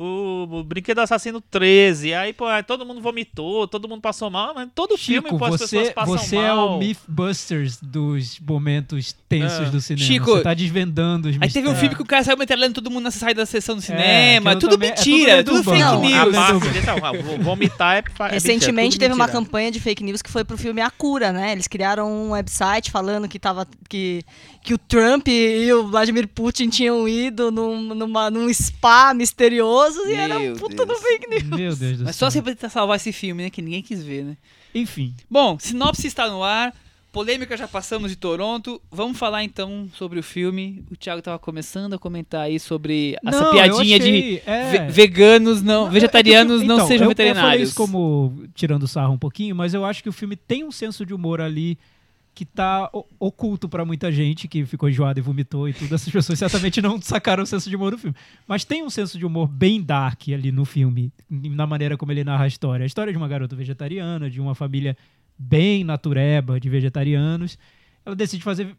o, 0.49 0.56
o 0.60 0.64
Brinquedo 0.64 0.99
Assassino 0.99 1.39
13. 1.41 2.14
Aí, 2.14 2.34
pô, 2.34 2.45
aí 2.45 2.64
todo 2.64 2.85
mundo 2.85 3.02
vomitou, 3.02 3.68
todo 3.68 3.88
mundo 3.88 4.02
passou 4.02 4.30
mal, 4.30 4.53
mas 4.56 4.69
todo 4.73 4.98
Chico, 4.98 5.27
filme, 5.27 5.39
pô, 5.39 5.45
as 5.45 5.61
pessoas 5.61 5.88
você, 5.88 5.93
passam 5.93 6.18
você 6.18 6.35
é 6.38 6.48
mal. 6.48 6.76
o 6.76 6.80
Mythbusters 6.80 7.77
dos 7.81 8.39
momentos 8.39 9.15
tensos 9.30 9.68
É. 9.68 9.69
do 9.72 9.80
cinema. 9.81 10.06
Chico, 10.07 10.26
você 10.31 10.43
tá 10.43 10.53
desvendando 10.53 11.30
os 11.30 11.38
Aí 11.41 11.49
teve 11.52 11.68
um 11.68 11.76
filme 11.76 11.95
que 11.95 12.02
o 12.02 12.06
cara 12.06 12.23
saiu 12.23 12.38
metralhando 12.38 12.73
todo 12.76 12.89
mundo 12.89 13.03
na 13.06 13.11
saída 13.11 13.41
da 13.41 13.45
sessão 13.45 13.76
do 13.76 13.80
É, 13.80 13.85
cinema. 13.85 14.52
aquilo 14.52 14.60
tudo 14.61 14.72
também- 14.72 14.89
é 14.89 14.93
tudo 14.93 15.07
mentira, 15.11 15.43
tudo, 15.43 15.64
fake. 15.64 15.80
Não, 15.80 16.02
news. 16.02 16.35
Parte 16.35 17.41
vomitar 17.41 17.95
é, 17.98 17.99
é 17.99 18.31
Recentemente 18.34 18.76
mentira, 18.76 19.06
é 19.06 19.07
teve 19.07 19.14
uma 19.14 19.26
mentira. 19.26 19.43
campanha 19.43 19.72
de 19.72 19.80
fake 19.80 20.03
news 20.03 20.22
que 20.22 20.30
foi 20.30 20.43
pro 20.43 20.57
filme 20.57 20.81
A 20.81 20.89
Cura, 20.89 21.31
né? 21.31 21.52
Eles 21.52 21.68
criaram 21.68 22.11
um 22.11 22.31
website 22.31 22.91
falando 22.91 23.27
que, 23.27 23.39
tava, 23.39 23.68
que, 23.89 24.23
que 24.64 24.73
o 24.73 24.77
Trump 24.77 25.27
e 25.27 25.72
o 25.73 25.88
Vladimir 25.88 26.27
Putin 26.27 26.69
tinham 26.69 27.07
ido 27.07 27.52
num, 27.52 27.81
numa, 27.95 28.30
num 28.30 28.52
spa 28.53 29.10
misterioso 29.13 30.07
e 30.07 30.13
era 30.13 30.38
um 30.39 30.53
puta 30.55 30.85
do 30.85 30.95
fake 30.95 31.29
news. 31.29 31.43
Meu 31.43 31.75
Deus 31.75 31.97
do 31.99 32.03
Mas 32.05 32.15
céu. 32.15 32.27
só 32.27 32.31
você 32.31 32.41
pra 32.41 32.53
tentar 32.53 32.69
salvar 32.69 32.97
esse 32.97 33.11
filme, 33.11 33.43
né? 33.43 33.49
Que 33.49 33.61
ninguém 33.61 33.81
quis 33.81 34.03
ver, 34.03 34.23
né? 34.23 34.38
Enfim, 34.73 35.13
Bom, 35.29 35.57
sinopse 35.59 36.07
está 36.07 36.29
no 36.29 36.43
ar. 36.43 36.73
Polêmica 37.11 37.57
já 37.57 37.67
passamos 37.67 38.09
de 38.09 38.15
Toronto. 38.15 38.81
Vamos 38.89 39.17
falar 39.17 39.43
então 39.43 39.89
sobre 39.97 40.17
o 40.17 40.23
filme. 40.23 40.81
O 40.89 40.95
Thiago 40.95 41.21
tava 41.21 41.38
começando 41.38 41.93
a 41.93 41.99
comentar 41.99 42.43
aí 42.43 42.57
sobre 42.57 43.17
essa 43.27 43.38
Não, 43.41 43.47
eu 43.47 43.51
piadinha 43.53 43.99
de 43.99 44.05
achei- 44.07 44.43
é. 44.45 44.71
ve- 44.88 44.91
veganos 44.93 45.61
não, 45.61 45.81
Não, 45.81 45.88
é 45.89 45.91
vegetarianos 45.91 46.47
que 46.47 46.55
o 46.55 46.59
filme- 46.59 46.67
não 46.69 46.75
então, 46.75 46.88
sejam 46.88 47.05
eu, 47.07 47.11
Eu 47.11 47.15
falei 47.17 47.31
veterinários. 47.33 47.67
isso 47.69 47.75
como 47.77 48.43
tirando 48.55 48.88
sarro 48.88 49.13
um 49.13 49.17
pouquinho, 49.17 49.53
mas 49.53 49.73
eu 49.73 49.83
acho 49.83 50.01
que 50.01 50.07
o 50.07 50.13
filme 50.13 50.38
tem 50.38 50.63
um 50.63 50.71
senso 50.71 51.05
de 51.05 51.13
humor 51.13 51.41
ali 51.41 51.77
que 52.41 52.45
tá 52.45 52.89
o- 52.91 53.05
oculto 53.19 53.69
pra 53.69 53.85
muita 53.85 54.11
gente 54.11 54.47
que 54.47 54.65
ficou 54.65 54.89
enjoada 54.89 55.19
e 55.19 55.22
vomitou 55.22 55.69
e 55.69 55.73
tudo. 55.73 55.93
Essas 55.93 56.11
pessoas 56.11 56.39
certamente 56.39 56.81
não 56.81 56.99
sacaram 56.99 57.43
o 57.43 57.45
senso 57.45 57.69
de 57.69 57.76
humor 57.76 57.91
do 57.91 57.99
filme. 57.99 58.15
Mas 58.47 58.63
tem 58.65 58.81
um 58.84 58.89
senso 58.89 59.15
de 59.19 59.23
humor 59.27 59.47
bem 59.47 59.80
dark 59.80 60.23
ali 60.34 60.51
no 60.51 60.65
filme, 60.65 61.13
na 61.30 61.68
maneira 61.68 61.95
como 61.95 62.11
ele 62.11 62.23
narra 62.23 62.45
a 62.45 62.47
história. 62.47 62.81
A 62.84 62.88
história 62.88 63.13
de 63.13 63.18
uma 63.18 63.27
garota 63.27 63.55
vegetariana, 63.55 64.27
de 64.27 64.41
uma 64.41 64.55
família 64.55 64.97
bem 65.38 65.84
natureba 65.84 66.59
de 66.59 66.68
vegetarianos. 66.68 67.59
Ela 68.03 68.15
decide 68.15 68.41
fazer 68.43 68.76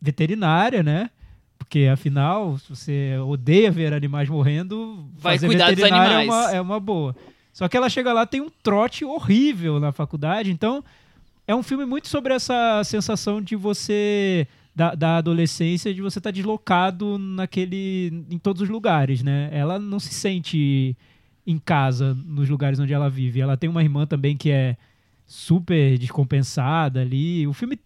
veterinária, 0.00 0.82
né? 0.82 1.10
Porque 1.58 1.86
afinal, 1.92 2.56
se 2.58 2.70
você 2.70 3.18
odeia 3.26 3.70
ver 3.70 3.92
animais 3.92 4.30
morrendo, 4.30 5.10
Vai 5.18 5.38
cuidar 5.38 5.74
dos 5.74 5.84
animais. 5.84 6.26
É, 6.26 6.30
uma, 6.32 6.50
é 6.56 6.60
uma 6.62 6.80
boa. 6.80 7.14
Só 7.52 7.68
que 7.68 7.76
ela 7.76 7.90
chega 7.90 8.14
lá, 8.14 8.24
tem 8.24 8.40
um 8.40 8.48
trote 8.62 9.04
horrível 9.04 9.78
na 9.78 9.92
faculdade, 9.92 10.50
então 10.50 10.82
é 11.46 11.54
um 11.54 11.62
filme 11.62 11.84
muito 11.84 12.08
sobre 12.08 12.32
essa 12.34 12.82
sensação 12.84 13.40
de 13.40 13.54
você 13.56 14.46
da, 14.74 14.94
da 14.94 15.16
adolescência, 15.18 15.92
de 15.94 16.00
você 16.02 16.18
estar 16.18 16.30
deslocado 16.30 17.18
naquele 17.18 18.24
em 18.30 18.38
todos 18.38 18.62
os 18.62 18.68
lugares, 18.68 19.22
né? 19.22 19.48
Ela 19.52 19.78
não 19.78 20.00
se 20.00 20.12
sente 20.12 20.96
em 21.46 21.58
casa 21.58 22.14
nos 22.14 22.48
lugares 22.48 22.78
onde 22.80 22.92
ela 22.92 23.08
vive. 23.10 23.40
Ela 23.40 23.56
tem 23.56 23.68
uma 23.70 23.82
irmã 23.82 24.06
também 24.06 24.36
que 24.36 24.50
é 24.50 24.76
super 25.26 25.96
descompensada 25.98 27.00
ali. 27.02 27.46
O 27.46 27.52
filme 27.52 27.78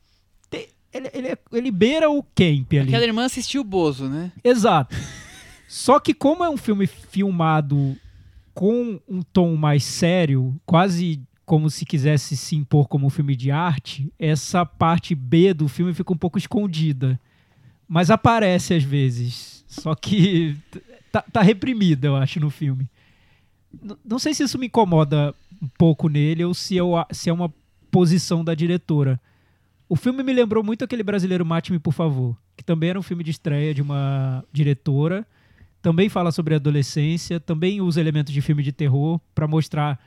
tem- 0.48 0.68
ele, 0.92 1.10
ele, 1.12 1.28
é- 1.28 1.38
ele 1.52 1.70
beira 1.70 2.08
o 2.08 2.22
camp 2.22 2.72
ali. 2.72 2.88
Aquela 2.88 3.04
irmã 3.04 3.24
assistiu 3.24 3.60
o 3.60 3.64
Bozo, 3.64 4.08
né? 4.08 4.32
Exato. 4.42 4.96
Só 5.68 6.00
que 6.00 6.14
como 6.14 6.42
é 6.44 6.48
um 6.48 6.56
filme 6.56 6.86
filmado 6.86 7.96
com 8.54 8.98
um 9.08 9.20
tom 9.22 9.54
mais 9.56 9.84
sério, 9.84 10.58
quase 10.64 11.20
como 11.48 11.70
se 11.70 11.86
quisesse 11.86 12.36
se 12.36 12.54
impor 12.54 12.86
como 12.88 13.06
um 13.06 13.10
filme 13.10 13.34
de 13.34 13.50
arte, 13.50 14.12
essa 14.18 14.66
parte 14.66 15.14
B 15.14 15.54
do 15.54 15.66
filme 15.66 15.94
fica 15.94 16.12
um 16.12 16.16
pouco 16.16 16.36
escondida. 16.36 17.18
Mas 17.88 18.10
aparece 18.10 18.74
às 18.74 18.82
vezes. 18.84 19.64
Só 19.66 19.94
que 19.94 20.54
tá, 21.10 21.22
tá 21.22 21.40
reprimida, 21.40 22.06
eu 22.06 22.16
acho, 22.16 22.38
no 22.38 22.50
filme. 22.50 22.86
N- 23.82 23.96
não 24.04 24.18
sei 24.18 24.34
se 24.34 24.42
isso 24.42 24.58
me 24.58 24.66
incomoda 24.66 25.34
um 25.62 25.68
pouco 25.78 26.06
nele 26.10 26.44
ou 26.44 26.52
se, 26.52 26.76
eu, 26.76 26.92
se 27.10 27.30
é 27.30 27.32
uma 27.32 27.50
posição 27.90 28.44
da 28.44 28.54
diretora. 28.54 29.18
O 29.88 29.96
filme 29.96 30.22
me 30.22 30.34
lembrou 30.34 30.62
muito 30.62 30.84
aquele 30.84 31.02
brasileiro 31.02 31.46
Mate-me, 31.46 31.78
por 31.78 31.94
favor, 31.94 32.36
que 32.58 32.62
também 32.62 32.90
era 32.90 32.98
um 32.98 33.02
filme 33.02 33.24
de 33.24 33.30
estreia 33.30 33.72
de 33.72 33.80
uma 33.80 34.44
diretora. 34.52 35.26
Também 35.80 36.10
fala 36.10 36.30
sobre 36.30 36.54
adolescência, 36.54 37.40
também 37.40 37.80
usa 37.80 37.98
elementos 38.02 38.34
de 38.34 38.42
filme 38.42 38.62
de 38.62 38.70
terror 38.70 39.18
para 39.34 39.48
mostrar 39.48 39.98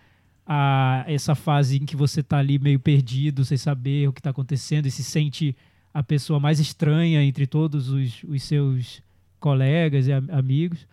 a, 0.54 1.06
essa 1.08 1.34
fase 1.34 1.78
em 1.78 1.86
que 1.86 1.96
você 1.96 2.22
tá 2.22 2.38
ali 2.38 2.60
meio 2.60 2.78
perdido, 2.78 3.46
sem 3.46 3.58
saber 3.58 4.10
o 4.10 4.12
que 4.14 4.22
tá 4.22 4.32
acontecendo 4.32 4.86
e 4.86 4.92
se 4.92 5.02
sente 5.02 5.56
a 5.94 6.04
pessoa 6.04 6.42
mais 6.42 6.60
estranha 6.60 7.24
entre 7.24 7.48
todos 7.48 7.88
os, 7.90 8.22
os 8.28 8.44
seus 8.44 9.02
colegas 9.40 10.08
e 10.08 10.12
a- 10.12 10.22
amigos. 10.32 10.86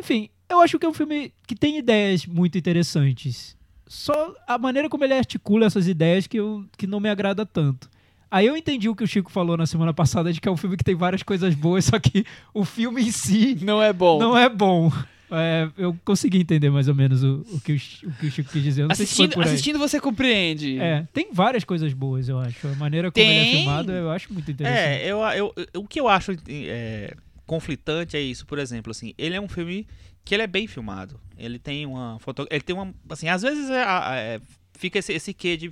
Enfim, 0.00 0.30
eu 0.48 0.60
acho 0.60 0.78
que 0.78 0.86
é 0.86 0.88
um 0.88 0.94
filme 0.94 1.32
que 1.46 1.54
tem 1.54 1.76
ideias 1.76 2.24
muito 2.24 2.56
interessantes. 2.56 3.54
Só 3.86 4.34
a 4.48 4.56
maneira 4.56 4.88
como 4.88 5.04
ele 5.04 5.12
articula 5.12 5.66
essas 5.66 5.86
ideias 5.86 6.26
que, 6.26 6.38
eu, 6.38 6.64
que 6.78 6.86
não 6.86 6.98
me 7.00 7.10
agrada 7.10 7.44
tanto. 7.44 7.90
Aí 8.30 8.46
eu 8.46 8.56
entendi 8.56 8.88
o 8.88 8.96
que 8.96 9.04
o 9.04 9.06
Chico 9.06 9.30
falou 9.30 9.54
na 9.56 9.66
semana 9.66 9.92
passada 9.92 10.32
de 10.32 10.40
que 10.40 10.48
é 10.48 10.50
um 10.50 10.56
filme 10.56 10.76
que 10.78 10.82
tem 10.82 10.94
várias 10.94 11.22
coisas 11.22 11.54
boas, 11.54 11.84
só 11.92 11.98
que 11.98 12.24
o 12.54 12.64
filme 12.64 13.02
em 13.02 13.10
si 13.12 13.58
Não 13.62 13.82
é 13.82 13.92
bom. 13.92 14.18
não 14.18 14.36
é 14.36 14.48
bom. 14.48 14.90
É, 15.36 15.70
eu 15.76 15.96
consegui 16.04 16.38
entender 16.38 16.70
mais 16.70 16.88
ou 16.88 16.94
menos 16.94 17.22
o, 17.22 17.44
o, 17.52 17.60
que, 17.60 17.72
o, 17.72 17.76
o 17.76 18.12
que 18.12 18.26
o 18.26 18.30
Chico 18.30 18.50
quis 18.50 18.62
dizer. 18.62 18.82
Eu 18.82 18.88
Não 18.88 18.94
sei 18.94 19.06
se 19.06 19.12
assistindo, 19.22 19.40
assistindo 19.42 19.78
você 19.78 20.00
compreende. 20.00 20.78
É, 20.78 21.06
tem 21.12 21.28
várias 21.32 21.64
coisas 21.64 21.92
boas, 21.92 22.28
eu 22.28 22.38
acho. 22.38 22.66
A 22.68 22.74
maneira 22.74 23.10
como 23.10 23.24
ele 23.24 23.38
é 23.38 23.44
Tem. 23.44 23.56
filmado, 23.56 23.92
eu 23.92 24.10
acho 24.10 24.32
muito 24.32 24.50
interessante. 24.50 24.78
É, 25.02 25.06
eu, 25.06 25.18
eu, 25.20 25.54
eu- 25.72 25.80
o 25.82 25.86
que 25.86 26.00
eu 26.00 26.08
acho 26.08 26.32
é, 26.48 27.14
conflitante 27.46 28.16
é 28.16 28.20
isso, 28.20 28.46
por 28.46 28.58
exemplo, 28.58 28.90
assim, 28.90 29.12
ele 29.18 29.34
é 29.34 29.40
um 29.40 29.48
filme 29.48 29.86
que 30.24 30.34
ele 30.34 30.42
é 30.42 30.46
bem 30.46 30.66
filmado. 30.66 31.20
Ele 31.36 31.58
tem 31.58 31.84
uma 31.86 32.18
foto, 32.20 32.46
ele 32.50 32.62
tem 32.62 32.74
uma, 32.74 32.92
assim, 33.10 33.28
às 33.28 33.42
vezes 33.42 33.68
é, 33.70 33.82
é, 33.82 34.40
fica 34.78 34.98
esse, 34.98 35.12
esse 35.12 35.34
quê 35.34 35.56
de 35.56 35.70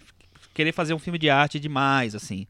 querer 0.52 0.72
fazer 0.72 0.92
um 0.92 0.98
filme 0.98 1.18
de 1.18 1.30
arte 1.30 1.58
demais, 1.58 2.14
assim. 2.14 2.46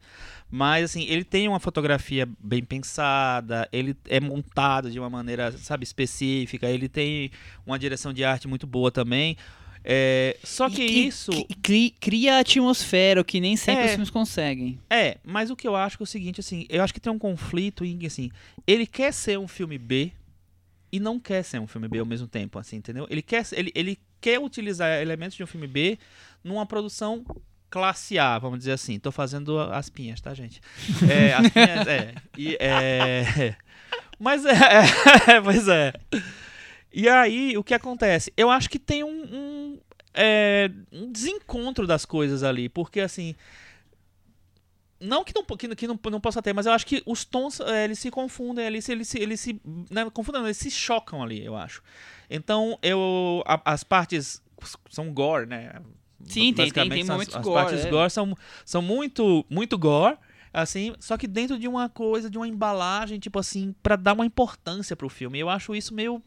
Mas 0.55 0.85
assim, 0.85 1.03
ele 1.09 1.23
tem 1.23 1.47
uma 1.47 1.59
fotografia 1.59 2.29
bem 2.39 2.63
pensada, 2.63 3.67
ele 3.71 3.95
é 4.07 4.19
montado 4.19 4.91
de 4.91 4.99
uma 4.99 5.09
maneira, 5.09 5.51
sabe, 5.53 5.83
específica, 5.83 6.69
ele 6.69 6.87
tem 6.87 7.31
uma 7.65 7.79
direção 7.79 8.13
de 8.13 8.23
arte 8.23 8.47
muito 8.47 8.67
boa 8.67 8.91
também. 8.91 9.35
É, 9.83 10.37
só 10.43 10.69
que 10.69 10.83
E- 10.83 11.05
e- 11.05 11.07
isso 11.07 11.31
e 11.49 11.55
cri- 11.55 11.95
cria 11.99 12.35
a 12.35 12.39
atmosfera, 12.41 13.19
o 13.19 13.25
que 13.25 13.39
nem 13.39 13.57
sempre 13.57 13.81
É. 13.81 13.85
os 13.85 13.91
filmes 13.93 14.11
conseguem. 14.11 14.77
É, 14.87 15.17
mas 15.23 15.49
o 15.49 15.55
que 15.55 15.67
eu 15.67 15.75
acho 15.75 15.97
que 15.97 16.03
é 16.03 16.05
o 16.05 16.07
seguinte, 16.07 16.39
assim, 16.39 16.67
eu 16.69 16.83
acho 16.83 16.93
que 16.93 16.99
tem 16.99 17.11
um 17.11 17.17
conflito 17.17 17.83
em 17.83 17.97
que, 17.97 18.05
assim, 18.05 18.29
ele 18.67 18.85
quer 18.85 19.11
ser 19.11 19.39
um 19.39 19.47
filme 19.47 19.79
B 19.79 20.11
e 20.91 20.99
não 20.99 21.19
quer 21.19 21.41
ser 21.43 21.59
um 21.59 21.65
filme 21.65 21.87
B 21.87 21.97
ao 21.97 22.05
mesmo 22.05 22.27
tempo, 22.27 22.59
assim, 22.59 22.75
entendeu? 22.75 23.07
Ele 23.09 23.23
quer, 23.23 23.43
ele, 23.53 23.71
ele 23.73 23.97
quer 24.21 24.39
utilizar 24.39 25.01
elementos 25.01 25.35
de 25.35 25.43
um 25.43 25.47
filme 25.47 25.65
B 25.65 25.97
numa 26.43 26.63
produção 26.67 27.25
classe 27.73 28.19
A, 28.19 28.37
vamos 28.37 28.59
dizer 28.59 28.73
assim. 28.73 28.99
Tô 28.99 29.11
fazendo 29.11 29.59
as 29.59 29.89
pinhas, 29.89 30.21
tá, 30.21 30.31
gente? 30.31 30.61
É, 31.09 31.33
as 31.33 31.49
pinhas, 31.49 31.87
é. 31.87 32.13
E, 32.37 32.55
é... 32.59 33.55
Mas 34.19 34.45
é, 34.45 34.51
é, 34.51 35.41
pois 35.43 35.67
é. 35.67 35.91
E 36.93 37.09
aí, 37.09 37.57
o 37.57 37.63
que 37.63 37.73
acontece? 37.73 38.31
Eu 38.37 38.51
acho 38.51 38.69
que 38.69 38.77
tem 38.77 39.03
um, 39.03 39.09
um, 39.09 39.79
é, 40.13 40.69
um 40.91 41.11
desencontro 41.11 41.87
das 41.87 42.05
coisas 42.05 42.43
ali, 42.43 42.69
porque 42.69 42.99
assim, 42.99 43.33
não 44.99 45.23
que 45.23 45.33
não, 45.33 45.43
que, 45.43 45.75
que 45.75 45.87
não, 45.87 45.99
não 46.11 46.21
possa 46.21 46.43
ter, 46.43 46.53
mas 46.53 46.67
eu 46.67 46.73
acho 46.73 46.85
que 46.85 47.01
os 47.07 47.25
tons 47.25 47.59
eh, 47.59 47.85
eles 47.85 47.97
se 47.97 48.11
confundem, 48.11 48.63
eles, 48.67 48.87
eles, 48.87 49.07
se- 49.09 49.19
eles 49.19 49.39
se. 49.39 49.59
Né, 49.89 50.07
confundem, 50.13 50.43
eles 50.43 50.57
se 50.57 50.69
chocam 50.69 51.23
ali, 51.23 51.43
eu 51.43 51.55
acho. 51.57 51.81
Então, 52.29 52.77
eu. 52.83 53.41
a- 53.47 53.61
as 53.73 53.83
partes 53.83 54.41
são 54.91 55.11
gore, 55.11 55.47
né? 55.47 55.73
Sim, 56.25 56.53
tem- 56.53 56.71
tem- 56.71 56.89
tem 56.89 57.05
são 57.05 57.15
momentos 57.15 57.33
as, 57.35 57.39
as 57.39 57.45
gore, 57.45 57.63
partes 57.65 57.85
é. 57.85 57.89
gore 57.89 58.09
são, 58.09 58.37
são 58.65 58.81
muito, 58.81 59.45
muito 59.49 59.77
gore, 59.77 60.17
assim, 60.53 60.93
só 60.99 61.17
que 61.17 61.27
dentro 61.27 61.57
de 61.59 61.67
uma 61.67 61.89
coisa, 61.89 62.29
de 62.29 62.37
uma 62.37 62.47
embalagem, 62.47 63.19
tipo 63.19 63.37
assim, 63.39 63.73
pra 63.83 63.95
dar 63.95 64.13
uma 64.13 64.25
importância 64.25 64.95
pro 64.95 65.09
filme. 65.09 65.39
Eu 65.39 65.49
acho 65.49 65.75
isso 65.75 65.93
meio. 65.93 66.21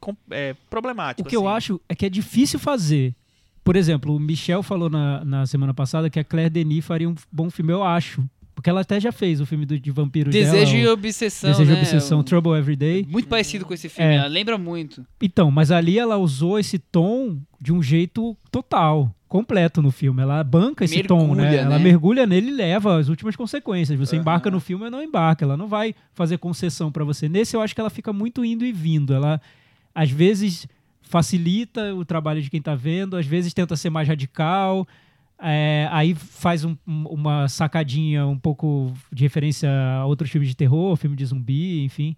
com- 0.00 0.16
é, 0.30 0.54
problemático. 0.68 1.26
O 1.26 1.30
que 1.30 1.36
eu 1.36 1.46
assim. 1.46 1.56
acho 1.56 1.80
é 1.88 1.94
que 1.94 2.04
é 2.06 2.08
difícil 2.10 2.58
fazer. 2.58 3.14
Por 3.62 3.76
exemplo, 3.76 4.16
o 4.16 4.18
Michel 4.18 4.60
falou 4.62 4.90
na, 4.90 5.24
na 5.24 5.46
semana 5.46 5.72
passada 5.72 6.10
que 6.10 6.18
a 6.18 6.24
Claire 6.24 6.50
Denis 6.50 6.84
faria 6.84 7.08
um 7.08 7.14
bom 7.30 7.48
filme, 7.48 7.72
eu 7.72 7.84
acho. 7.84 8.24
Porque 8.62 8.70
ela 8.70 8.82
até 8.82 9.00
já 9.00 9.10
fez 9.10 9.40
o 9.40 9.44
filme 9.46 9.66
do, 9.66 9.76
de 9.76 9.90
vampiros 9.90 10.32
Desejo 10.32 10.76
e 10.76 10.82
dela. 10.82 10.92
obsessão, 10.94 11.50
o 11.50 11.52
Desejo 11.52 11.70
e 11.70 11.74
né? 11.74 11.80
Obsessão, 11.80 12.20
O- 12.20 12.22
Trouble 12.22 12.52
Every 12.56 12.76
Day. 12.76 13.04
Muito 13.10 13.26
parecido 13.28 13.64
com 13.66 13.74
esse 13.74 13.88
filme, 13.88 14.08
É. 14.12 14.16
ela 14.18 14.28
lembra 14.28 14.56
muito. 14.56 15.04
Então, 15.20 15.50
mas 15.50 15.72
ali 15.72 15.98
ela 15.98 16.16
usou 16.16 16.60
esse 16.60 16.78
tom 16.78 17.38
de 17.60 17.72
um 17.72 17.82
jeito 17.82 18.36
total, 18.52 19.12
completo 19.26 19.82
no 19.82 19.90
filme. 19.90 20.22
Ela 20.22 20.44
banca 20.44 20.84
esse 20.84 21.02
tom, 21.02 21.34
né? 21.34 21.42
Mergulha, 21.42 21.60
Ela 21.60 21.78
né? 21.78 21.84
mergulha 21.84 22.24
nele 22.26 22.50
e 22.50 22.54
leva 22.54 23.00
as 23.00 23.08
últimas 23.08 23.34
consequências. 23.34 23.98
Você 23.98 24.14
Aham. 24.14 24.20
embarca 24.22 24.48
no 24.48 24.60
filme 24.60 24.84
ou 24.84 24.90
não 24.92 25.02
embarca. 25.02 25.44
Ela 25.44 25.56
não 25.56 25.66
vai 25.66 25.92
fazer 26.14 26.38
concessão 26.38 26.92
pra 26.92 27.02
você. 27.02 27.28
Nesse 27.28 27.56
eu 27.56 27.60
acho 27.60 27.74
que 27.74 27.80
ela 27.80 27.90
fica 27.90 28.12
muito 28.12 28.44
indo 28.44 28.64
e 28.64 28.70
vindo. 28.70 29.12
Ela, 29.12 29.40
às 29.92 30.08
vezes, 30.10 30.68
facilita 31.02 31.92
o 31.94 32.04
trabalho 32.04 32.40
de 32.40 32.48
quem 32.48 32.62
tá 32.62 32.74
vendo, 32.76 33.16
às 33.16 33.26
vezes 33.26 33.52
tenta 33.52 33.74
ser 33.74 33.90
mais 33.90 34.06
radical. 34.06 34.86
É, 35.42 35.88
aí 35.90 36.14
faz 36.14 36.64
um- 36.64 36.76
um- 36.86 37.06
uma 37.08 37.48
sacadinha 37.48 38.26
um 38.26 38.38
pouco 38.38 38.92
de 39.12 39.22
referência 39.24 39.68
a 39.70 40.06
outros 40.06 40.30
filmes 40.30 40.48
de 40.48 40.56
terror, 40.56 40.96
filme 40.96 41.16
de 41.16 41.24
zumbi, 41.26 41.84
enfim. 41.84 42.16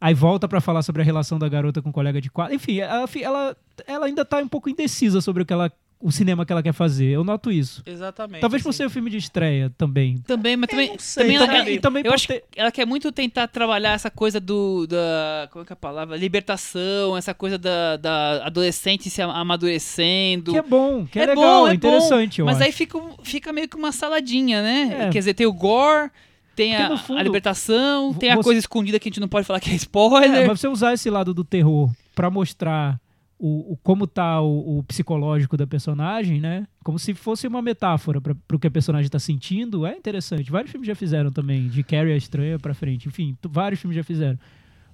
Aí 0.00 0.14
volta 0.14 0.48
pra 0.48 0.60
falar 0.60 0.82
sobre 0.82 1.02
a 1.02 1.04
relação 1.04 1.38
da 1.38 1.48
garota 1.48 1.82
com 1.82 1.90
o 1.90 1.92
colega 1.92 2.20
de 2.20 2.30
quadro. 2.30 2.54
Enfim, 2.54 2.78
ela, 2.78 3.06
ela, 3.20 3.56
ela 3.86 4.06
ainda 4.06 4.24
tá 4.24 4.38
um 4.38 4.48
pouco 4.48 4.70
indecisa 4.70 5.20
sobre 5.20 5.42
o, 5.42 5.46
que 5.46 5.52
ela, 5.52 5.70
o 6.02 6.10
cinema 6.10 6.46
que 6.46 6.52
ela 6.52 6.62
quer 6.62 6.72
fazer. 6.72 7.08
Eu 7.08 7.22
noto 7.22 7.52
isso. 7.52 7.82
Exatamente. 7.84 8.40
Talvez 8.40 8.62
por 8.62 8.70
assim. 8.70 8.78
ser 8.78 8.86
o 8.86 8.90
filme 8.90 9.10
de 9.10 9.18
estreia 9.18 9.70
também. 9.76 10.16
Também, 10.26 10.56
mas 10.56 10.70
também, 10.70 10.96
sei, 10.98 11.36
também, 11.36 11.36
ela, 11.58 11.70
e 11.70 11.78
também 11.78 12.02
eu 12.06 12.12
acho 12.12 12.26
ter- 12.26 12.42
que 12.50 12.58
ela 12.58 12.72
quer 12.72 12.86
muito 12.86 13.12
tentar 13.12 13.46
trabalhar 13.48 13.92
essa 13.92 14.10
coisa 14.10 14.40
do 14.40 14.86
da 14.86 15.46
como 15.52 15.62
é 15.62 15.66
que 15.66 15.72
é 15.72 15.74
a 15.74 15.76
palavra 15.76 16.16
libertação 16.16 17.16
essa 17.16 17.34
coisa 17.34 17.58
da, 17.58 17.96
da 17.98 18.46
adolescente 18.46 19.10
se 19.10 19.20
amadurecendo 19.20 20.52
que 20.52 20.58
é 20.58 20.62
bom, 20.62 21.04
que 21.06 21.18
é, 21.18 21.22
É 21.22 21.26
legal, 21.26 21.62
bom, 21.62 21.68
é 21.68 21.72
é 21.72 21.74
interessante, 21.74 22.40
eu 22.40 22.46
mas 22.46 22.56
acho. 22.56 22.64
aí 22.66 22.72
fica, 22.72 22.98
fica 23.22 23.52
meio 23.52 23.68
que 23.68 23.76
uma 23.76 23.92
saladinha 23.92 24.62
né 24.62 25.06
É. 25.06 25.10
quer 25.10 25.18
dizer 25.18 25.34
tem 25.34 25.46
o 25.46 25.52
gore 25.52 26.10
tem 26.56 26.76
a, 26.76 26.96
fundo, 26.96 27.18
a 27.18 27.22
libertação 27.22 28.12
tem 28.14 28.30
a 28.30 28.36
você- 28.36 28.42
coisa 28.44 28.58
escondida 28.58 28.98
que 28.98 29.08
a 29.08 29.10
gente 29.10 29.20
não 29.20 29.28
pode 29.28 29.46
falar 29.46 29.60
que 29.60 29.70
é 29.70 29.74
É, 29.74 29.76
spoiler 29.76 30.46
mas 30.46 30.60
você 30.60 30.68
usar 30.68 30.92
esse 30.94 31.08
lado 31.10 31.32
do 31.34 31.44
terror 31.44 31.90
pra 32.14 32.30
mostrar 32.30 32.98
o, 33.42 33.72
o- 33.72 33.76
como 33.82 34.06
tá 34.06 34.40
o, 34.40 34.78
o 34.78 34.82
psicológico 34.84 35.56
da 35.56 35.66
personagem, 35.66 36.40
né? 36.40 36.66
Como 36.84 36.98
se 36.98 37.14
fosse 37.14 37.46
uma 37.48 37.62
metáfora 37.62 38.20
para 38.20 38.36
o 38.52 38.58
que 38.58 38.66
a 38.66 38.70
personagem 38.70 39.10
tá 39.10 39.18
sentindo, 39.18 39.86
é 39.86 39.96
interessante. 39.96 40.50
Vários 40.50 40.70
filmes 40.70 40.86
já 40.86 40.94
fizeram 40.94 41.32
também, 41.32 41.66
de 41.68 41.82
Carrie 41.82 42.12
a 42.12 42.16
Estranha 42.16 42.58
pra 42.58 42.74
frente. 42.74 43.08
Enfim, 43.08 43.36
vários 43.42 43.80
filmes 43.80 43.96
já 43.96 44.04
fizeram. 44.04 44.38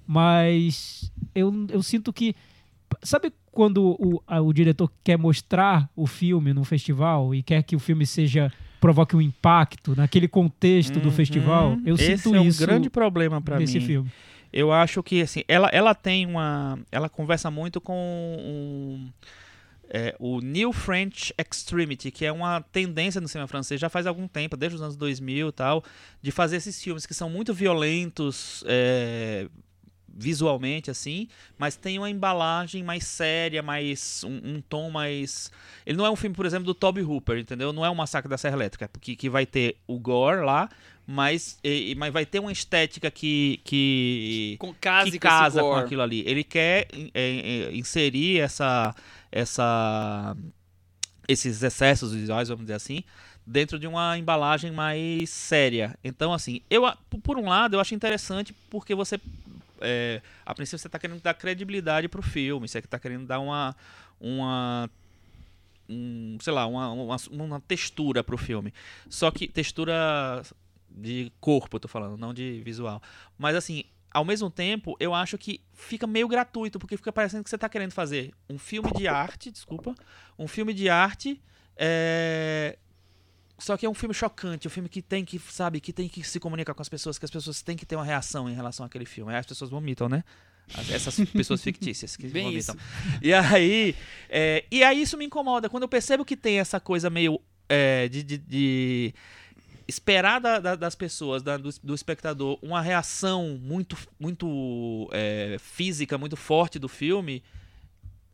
Mas 0.07 1.11
eu, 1.35 1.53
eu 1.69 1.83
sinto 1.83 2.11
que. 2.13 2.33
Sabe 3.03 3.33
quando 3.51 3.83
o, 3.99 4.23
a- 4.25 4.41
o 4.41 4.53
diretor 4.53 4.89
quer 5.03 5.17
mostrar 5.17 5.89
o 5.95 6.07
filme 6.07 6.53
num 6.53 6.63
festival 6.63 7.35
e 7.35 7.43
quer 7.43 7.61
que 7.63 7.75
o 7.75 7.79
filme 7.79 8.05
seja 8.05 8.51
provoque 8.79 9.15
um 9.15 9.21
impacto 9.21 9.93
naquele 9.95 10.27
contexto 10.27 10.99
do 10.99 11.09
Uhum. 11.09 11.11
festival? 11.11 11.77
Eu 11.85 11.95
Esse 11.95 12.17
sinto 12.17 12.35
é 12.35 12.39
um 12.39 12.45
isso 12.45 12.65
grande 12.65 12.89
problema 12.89 13.43
nesse 13.59 13.79
mim. 13.79 13.85
filme. 13.85 14.09
Eu 14.57 14.71
acho 14.71 15.03
que 15.03 15.21
assim, 15.21 15.43
ela, 15.47 15.69
ela 15.71 15.93
tem 15.93 16.25
uma. 16.25 16.79
Ela 16.91 17.07
conversa 17.07 17.51
muito 17.51 17.79
com 17.79 17.93
um, 17.93 19.07
é, 19.87 20.15
o 20.17 20.41
New 20.41 20.73
French 20.73 21.31
Extremity, 21.37 22.09
que 22.09 22.25
é 22.25 22.31
uma 22.31 22.61
tendência 22.61 23.21
no 23.21 23.27
cinema 23.27 23.47
francês 23.47 23.79
já 23.79 23.87
faz 23.87 24.07
algum 24.07 24.27
tempo, 24.27 24.57
desde 24.57 24.77
os 24.77 24.81
anos 24.81 24.95
2000 24.95 25.49
e 25.49 25.51
tal, 25.51 25.83
de 26.23 26.31
fazer 26.31 26.55
esses 26.55 26.81
filmes 26.81 27.05
que 27.05 27.13
são 27.13 27.29
muito 27.29 27.53
violentos 27.53 28.63
é, 28.65 29.47
visualmente, 30.07 30.89
assim, 30.89 31.27
mas 31.55 31.75
tem 31.75 31.99
uma 31.99 32.09
embalagem 32.09 32.83
mais 32.83 33.05
séria, 33.05 33.61
mais 33.61 34.23
um, 34.23 34.55
um 34.55 34.59
tom 34.59 34.89
mais. 34.89 35.51
Ele 35.85 35.99
não 35.99 36.05
é 36.07 36.09
um 36.09 36.15
filme, 36.15 36.35
por 36.35 36.47
exemplo, 36.47 36.65
do 36.65 36.73
Toby 36.73 37.03
Hooper, 37.03 37.37
entendeu? 37.37 37.71
Não 37.71 37.85
é 37.85 37.91
um 37.91 37.95
Massacre 37.95 38.27
da 38.27 38.39
Serra 38.39 38.55
Elétrica, 38.55 38.89
porque 38.89 39.15
que 39.15 39.29
vai 39.29 39.45
ter 39.45 39.77
o 39.85 39.99
gore 39.99 40.43
lá, 40.43 40.67
mas, 41.07 41.57
e- 41.63 41.95
mas 41.95 42.11
vai 42.11 42.25
ter 42.25 42.39
uma 42.39 42.51
estética 42.51 43.09
que, 43.09 43.61
que, 43.63 44.57
com 44.59 44.73
casa 44.73 45.09
que 45.09 45.17
com 45.17 45.27
casa 45.27 45.61
com 45.61 45.69
gore. 45.69 45.85
aquilo 45.85 46.01
ali. 46.01 46.21
Ele 46.27 46.43
quer 46.43 46.85
é, 47.13 47.69
é, 47.69 47.75
inserir 47.75 48.41
essa, 48.41 48.93
essa, 49.31 50.35
esses 51.25 51.63
excessos 51.63 52.13
visuais, 52.13 52.49
vamos 52.49 52.65
dizer 52.65 52.73
assim, 52.73 53.05
dentro 53.45 53.79
de 53.79 53.87
uma 53.87 54.17
embalagem 54.17 54.69
mais 54.69 55.29
séria. 55.29 55.97
Então, 56.03 56.33
assim, 56.33 56.61
eu 56.69 56.83
por 57.23 57.37
um 57.37 57.47
lado 57.47 57.77
eu 57.77 57.79
acho 57.79 57.95
interessante 57.95 58.53
porque 58.69 58.93
você 58.93 59.17
é, 59.79 60.21
a 60.45 60.53
princípio 60.53 60.79
você 60.79 60.89
tá 60.89 60.99
querendo 60.99 61.21
dar 61.21 61.33
credibilidade 61.33 62.09
pro 62.09 62.21
filme, 62.21 62.67
você 62.67 62.81
tá 62.81 62.99
querendo 62.99 63.25
dar 63.25 63.39
uma. 63.39 63.73
uma 64.19 64.89
um, 65.89 66.37
sei 66.41 66.51
lá, 66.51 66.65
uma, 66.67 66.91
uma, 66.91 67.15
uma 67.31 67.61
textura 67.61 68.21
pro 68.21 68.37
filme. 68.37 68.73
Só 69.09 69.31
que 69.31 69.47
textura 69.47 70.43
de 70.89 71.31
corpo, 71.39 71.75
eu 71.75 71.79
tô 71.81 71.87
falando, 71.87 72.17
não 72.17 72.33
de 72.33 72.61
visual. 72.63 73.01
Mas 73.37 73.55
assim, 73.55 73.83
ao 74.11 74.25
mesmo 74.25 74.49
tempo, 74.49 74.95
eu 74.99 75.13
acho 75.13 75.37
que 75.37 75.61
fica 75.73 76.07
meio 76.07 76.27
gratuito, 76.27 76.79
porque 76.79 76.97
fica 76.97 77.11
parecendo 77.11 77.43
que 77.43 77.49
você 77.49 77.57
tá 77.57 77.69
querendo 77.69 77.91
fazer 77.91 78.31
um 78.49 78.57
filme 78.57 78.91
de 78.93 79.07
arte, 79.07 79.51
desculpa, 79.51 79.93
um 80.39 80.47
filme 80.47 80.73
de 80.73 80.89
arte, 80.89 81.41
é, 81.75 82.77
só 83.59 83.75
que 83.77 83.85
é 83.85 83.89
um 83.89 83.93
filme 83.93 84.13
chocante, 84.13 84.67
um 84.67 84.71
filme 84.71 84.87
que 84.89 85.01
tem 85.01 85.23
que, 85.25 85.39
sabe, 85.39 85.79
que 85.79 85.91
tem 85.93 86.07
que 86.07 86.23
se 86.23 86.39
comunicar 86.39 86.73
com 86.73 86.81
as 86.81 86.89
pessoas, 86.89 87.17
que 87.17 87.25
as 87.25 87.31
pessoas 87.31 87.61
têm 87.61 87.75
que 87.75 87.85
ter 87.85 87.95
uma 87.95 88.05
reação 88.05 88.49
em 88.49 88.53
relação 88.53 88.85
àquele 88.85 89.05
filme. 89.05 89.31
Aí 89.33 89.39
as 89.39 89.45
pessoas 89.45 89.69
vomitam, 89.69 90.07
né? 90.07 90.23
As- 90.73 90.89
Essas 90.91 91.17
pessoas 91.31 91.63
fictícias 91.63 92.15
que 92.15 92.27
Bem 92.27 92.43
vomitam. 92.45 92.75
E 93.21 93.33
aí, 93.33 93.95
é, 94.29 94.63
e 94.71 94.83
aí 94.83 95.01
isso 95.01 95.17
me 95.17 95.25
incomoda. 95.25 95.69
Quando 95.69 95.83
eu 95.83 95.89
percebo 95.89 96.23
que 96.25 96.35
tem 96.37 96.59
essa 96.59 96.79
coisa 96.79 97.09
meio 97.09 97.39
é, 97.69 98.07
de, 98.09 98.21
de- 98.23 98.37
de 98.37 99.13
esperar 99.87 100.39
da- 100.41 100.59
da- 100.59 100.75
das 100.75 100.95
pessoas, 100.95 101.41
da- 101.41 101.57
do, 101.57 101.69
do 101.83 101.95
espectador, 101.95 102.57
uma 102.61 102.81
reação 102.81 103.57
muito, 103.61 103.95
muito 104.19 105.09
é, 105.13 105.57
física, 105.59 106.17
muito 106.17 106.35
forte 106.35 106.77
do 106.79 106.87
filme. 106.89 107.41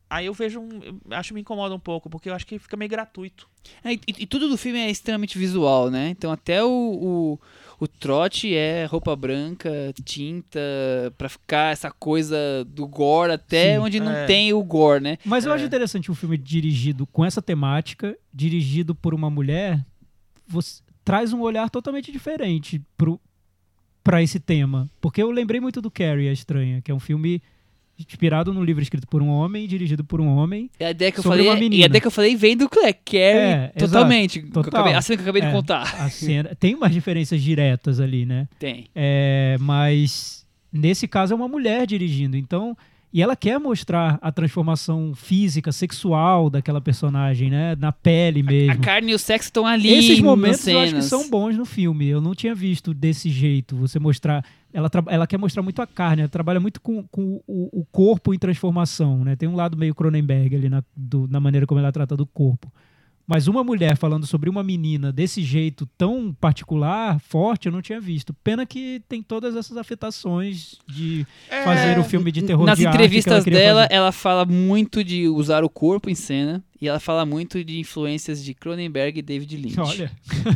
Aí 0.10 0.28
eu 0.28 0.34
vejo, 0.34 0.60
um, 0.60 0.80
acho 1.10 1.30
que 1.30 1.34
me 1.34 1.42
incomoda 1.42 1.74
um 1.74 1.80
pouco, 1.80 2.08
porque 2.08 2.30
eu 2.30 2.36
acho 2.36 2.46
que 2.46 2.60
fica 2.60 2.78
meio 2.78 2.90
gratuito. 2.90 3.48
É, 3.84 3.94
e, 3.94 4.00
e 4.08 4.28
tudo 4.28 4.48
do 4.48 4.58
filme 4.58 4.78
é 4.78 4.92
extremamente 4.92 5.40
visual, 5.40 5.90
né? 5.90 6.10
Então 6.10 6.32
até 6.32 6.64
o, 6.64 6.70
o, 6.70 7.40
o 7.80 7.88
trote 7.88 8.54
é 8.56 8.86
roupa 8.86 9.16
branca, 9.16 9.72
tinta, 10.06 10.60
pra 11.18 11.28
ficar 11.30 11.72
essa 11.72 11.90
coisa 11.90 12.38
do 12.68 12.86
gore 12.86 13.32
até 13.32 13.74
Sim. 13.74 13.80
onde 13.80 14.00
não 14.00 14.12
É. 14.12 14.26
tem 14.28 14.54
o 14.54 14.62
gore, 14.64 15.02
né? 15.02 15.18
Mas 15.26 15.46
eu 15.46 15.52
É. 15.52 15.56
acho 15.56 15.66
interessante 15.66 16.12
um 16.12 16.16
filme 16.16 16.38
dirigido 16.38 17.08
com 17.08 17.26
essa 17.26 17.42
temática, 17.42 18.16
dirigido 18.32 18.94
por 18.94 19.16
uma 19.16 19.32
mulher, 19.32 19.84
você 20.48 20.83
traz 21.04 21.34
um 21.34 21.42
olhar 21.42 21.70
totalmente 21.70 22.12
diferente 22.12 22.82
pro, 22.98 23.20
pra 24.04 24.22
esse 24.22 24.40
tema. 24.40 24.90
Porque 25.02 25.22
eu 25.22 25.32
lembrei 25.32 25.60
muito 25.60 25.82
do 25.82 25.92
Carrie, 25.92 26.30
a 26.30 26.34
Estranha, 26.34 26.82
que 26.82 26.92
é 26.92 26.94
um 26.96 27.00
filme 27.00 27.42
inspirado 28.00 28.52
num 28.54 28.64
livro 28.64 28.82
escrito 28.82 29.08
por 29.08 29.22
um 29.22 29.28
homem, 29.30 29.68
dirigido 29.68 30.04
por 30.04 30.20
um 30.20 30.28
homem. 30.28 30.70
E 30.80 30.84
a 30.84 30.90
ideia 30.92 31.12
que 31.12 31.20
eu 31.20 31.24
falei, 31.24 31.48
é- 31.48 31.60
e 31.70 31.84
a 31.84 31.86
ideia 31.86 32.02
que 32.02 32.08
eu 32.08 32.12
falei 32.12 32.36
vem 32.36 32.58
do 32.58 32.68
Claire 32.68 32.94
Carrie 33.06 33.20
É, 33.22 33.72
exato. 33.76 33.94
totalmente. 33.94 34.42
Total. 34.44 34.70
acabei- 34.82 34.94
a 34.96 35.02
cena 35.02 35.18
que 35.18 35.22
eu 35.22 35.26
acabei 35.26 35.42
É. 35.44 35.46
de 35.46 35.52
contar. 35.52 35.82
A 36.02 36.10
cena, 36.10 36.56
tem 36.60 36.74
umas 36.74 36.92
diferenças 36.92 37.40
diretas 37.42 38.00
ali, 38.00 38.26
né? 38.26 38.48
Tem. 38.58 38.88
É, 38.96 39.58
mas 39.60 40.44
nesse 40.72 41.08
caso 41.08 41.34
é 41.34 41.36
uma 41.36 41.48
mulher 41.48 41.86
dirigindo, 41.86 42.36
então 42.36 42.76
e 43.14 43.22
ela 43.22 43.35
quer 43.35 43.60
mostrar 43.60 44.18
a 44.22 44.31
transformação 44.31 45.14
física, 45.14 45.72
sexual 45.72 46.49
daquela 46.49 46.81
personagem, 46.81 47.49
né, 47.49 47.76
na 47.76 47.91
pele 47.91 48.40
A 48.40 48.44
mesmo. 48.44 48.81
carne 48.81 49.11
e 49.11 49.15
o 49.15 49.19
sexo 49.19 49.49
estão 49.49 49.65
ali 49.68 49.90
Esses 49.94 50.19
momentos 50.19 50.68
eu 50.68 50.80
acho 50.80 50.95
que 50.95 51.02
são 51.03 51.30
bons 51.30 51.56
no 51.56 51.64
filme. 51.65 52.07
Eu 52.07 52.19
não 52.19 52.34
tinha 52.34 52.56
visto 52.56 52.94
desse 52.94 53.30
jeito. 53.30 53.76
Você 53.76 53.99
mostrar. 53.99 54.44
Ela, 54.73 54.90
ela 55.07 55.27
quer 55.27 55.38
mostrar 55.38 55.61
muito 55.61 55.80
a 55.81 55.85
carne, 55.85 56.23
ela 56.23 56.30
trabalha 56.30 56.60
muito 56.60 56.81
com, 56.81 57.03
com 57.03 57.40
o, 57.45 57.81
o 57.81 57.85
corpo 57.91 58.34
em 58.34 58.40
transformação. 58.40 59.23
Né? 59.23 59.35
Tem 59.35 59.48
um 59.48 59.56
lado 59.56 59.77
meio 59.77 59.94
Cronenberg 59.94 60.56
ali 60.56 60.68
na, 60.69 60.84
do- 60.95 61.27
na 61.27 61.40
maneira 61.40 61.68
como 61.68 61.80
ela 61.80 61.91
trata 61.91 62.18
do 62.18 62.26
corpo. 62.26 62.72
Mas 63.26 63.48
uma 63.48 63.64
mulher 63.64 63.95
falando 63.95 64.26
sobre 64.26 64.50
uma 64.50 64.62
menina 64.64 65.12
desse 65.12 65.41
jeito 65.41 65.86
tão 65.98 66.34
particular, 66.34 67.20
forte, 67.22 67.68
eu 67.68 67.72
não 67.72 67.82
tinha 67.82 68.00
visto. 68.00 68.34
Pena 68.44 68.66
que 68.66 69.02
tem 69.08 69.24
todas 69.24 69.56
essas 69.56 69.78
afetações 69.78 70.78
de 70.88 71.26
fazer 71.64 71.98
o 71.98 72.04
filme 72.04 72.32
de 72.32 72.41
terror 72.41 72.66
Nas 72.66 72.78
de 72.78 72.86
arte 72.86 72.91
que 72.91 72.98
ela 72.98 73.06
entrevistas 73.06 73.44
queria 73.44 73.60
dela, 73.60 73.82
fazer. 73.84 73.94
ela 73.94 74.12
fala 74.12 74.45
muito 74.45 75.04
de 75.04 75.28
usar 75.30 75.64
o 75.64 75.70
corpo 75.70 76.10
em 76.10 76.16
cena 76.16 76.62
e 76.84 76.88
ela 76.90 77.00
fala 77.00 77.26
muito 77.26 77.64
de 77.64 77.80
influências 77.80 78.44
de 78.44 78.54
Cronenberg 78.54 79.18
e 79.18 79.22
David 79.22 79.56
Lynch. 79.56 79.80
Olha. 79.80 80.12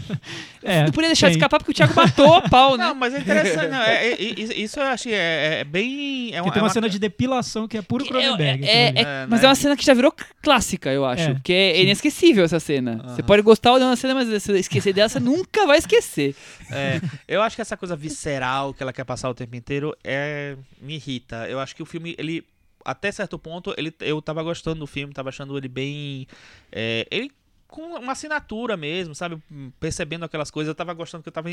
é, 0.62 0.84
não 0.84 0.92
podia 0.92 1.10
deixar 1.10 1.30
de 1.30 1.36
escapar 1.38 1.58
porque 1.60 1.72
o 1.72 1.74
Thiago 1.74 1.94
matou 1.96 2.34
a 2.36 2.42
pau, 2.42 2.76
né? 2.78 2.86
Não, 2.86 2.96
mas 2.96 3.14
é 3.14 3.20
interessante. 3.20 3.70
não, 3.72 3.82
é- 3.82 4.08
é- 4.08 4.14
é- 4.22 4.44
isso 4.62 4.80
eu 4.80 4.84
achei 4.84 5.14
é, 5.14 5.60
é 5.62 5.64
bem. 5.64 6.30
É 6.30 6.32
Que 6.34 6.42
uma, 6.42 6.52
tem 6.52 6.60
é 6.60 6.62
uma 6.62 6.68
uma- 6.68 6.70
cena 6.74 6.90
de 6.90 7.00
depilação 7.00 7.68
que 7.68 7.78
é 7.78 7.82
puro 7.82 8.04
É- 8.04 8.08
Cronenberg. 8.08 8.66
é- 8.66 8.88
ali. 8.90 8.98
é- 8.98 9.02
É, 9.02 9.26
mas 9.28 9.40
né? 9.42 9.46
é 9.46 9.50
uma 9.50 9.56
cena 9.56 9.78
que 9.78 9.86
já 9.86 9.94
virou 9.94 10.14
clássica, 10.42 10.92
eu 10.92 11.06
acho. 11.06 11.24
É, 11.24 11.34
porque 11.34 11.54
é 11.54 11.76
sim. 11.76 11.82
inesquecível 11.84 12.44
essa 12.44 12.60
cena. 12.60 13.02
Você 13.08 13.24
pode 13.24 13.42
gostar 13.42 13.72
ou 13.72 13.80
não 13.80 13.90
da 13.90 13.96
cena, 13.96 14.14
mas 14.14 14.28
se 14.28 14.40
você 14.40 14.60
esquecer 14.60 14.94
dela, 14.94 15.08
você 15.10 15.20
nunca 15.20 15.66
vai 15.66 15.78
esquecer. 15.78 16.36
É, 16.70 17.00
eu 17.28 17.42
acho 17.42 17.56
que 17.56 17.62
essa 17.62 17.78
coisa 17.78 17.96
visceral 17.96 18.74
que 18.74 18.84
ela 18.84 18.92
quer 18.92 19.06
passar 19.06 19.30
o 19.30 19.34
tempo 19.34 19.56
inteiro 19.56 19.96
é 20.04 20.56
me 20.82 20.96
irrita. 20.96 21.48
Eu 21.48 21.60
acho 21.60 21.76
que 21.76 21.82
o 21.82 21.86
filme, 21.86 22.14
ele 22.18 22.44
até 22.88 23.12
certo 23.12 23.38
ponto, 23.38 23.74
ele, 23.78 23.94
eu 24.00 24.22
tava 24.22 24.42
gostando 24.42 24.80
do 24.80 24.88
filme, 24.88 25.14
tava 25.14 25.30
achando 25.30 25.58
ele 25.58 25.68
bem, 25.68 26.28
é, 26.72 27.06
ele 27.12 27.32
com 27.68 27.82
uma 27.82 28.14
assinatura 28.14 28.78
mesmo, 28.78 29.14
sabe, 29.14 29.38
percebendo 29.78 30.24
aquelas 30.24 30.50
coisas. 30.50 30.70
Eu 30.70 30.76
tava 30.76 30.94
gostando 30.94 31.22
que 31.22 31.28
eu 31.28 31.34
tava 31.34 31.50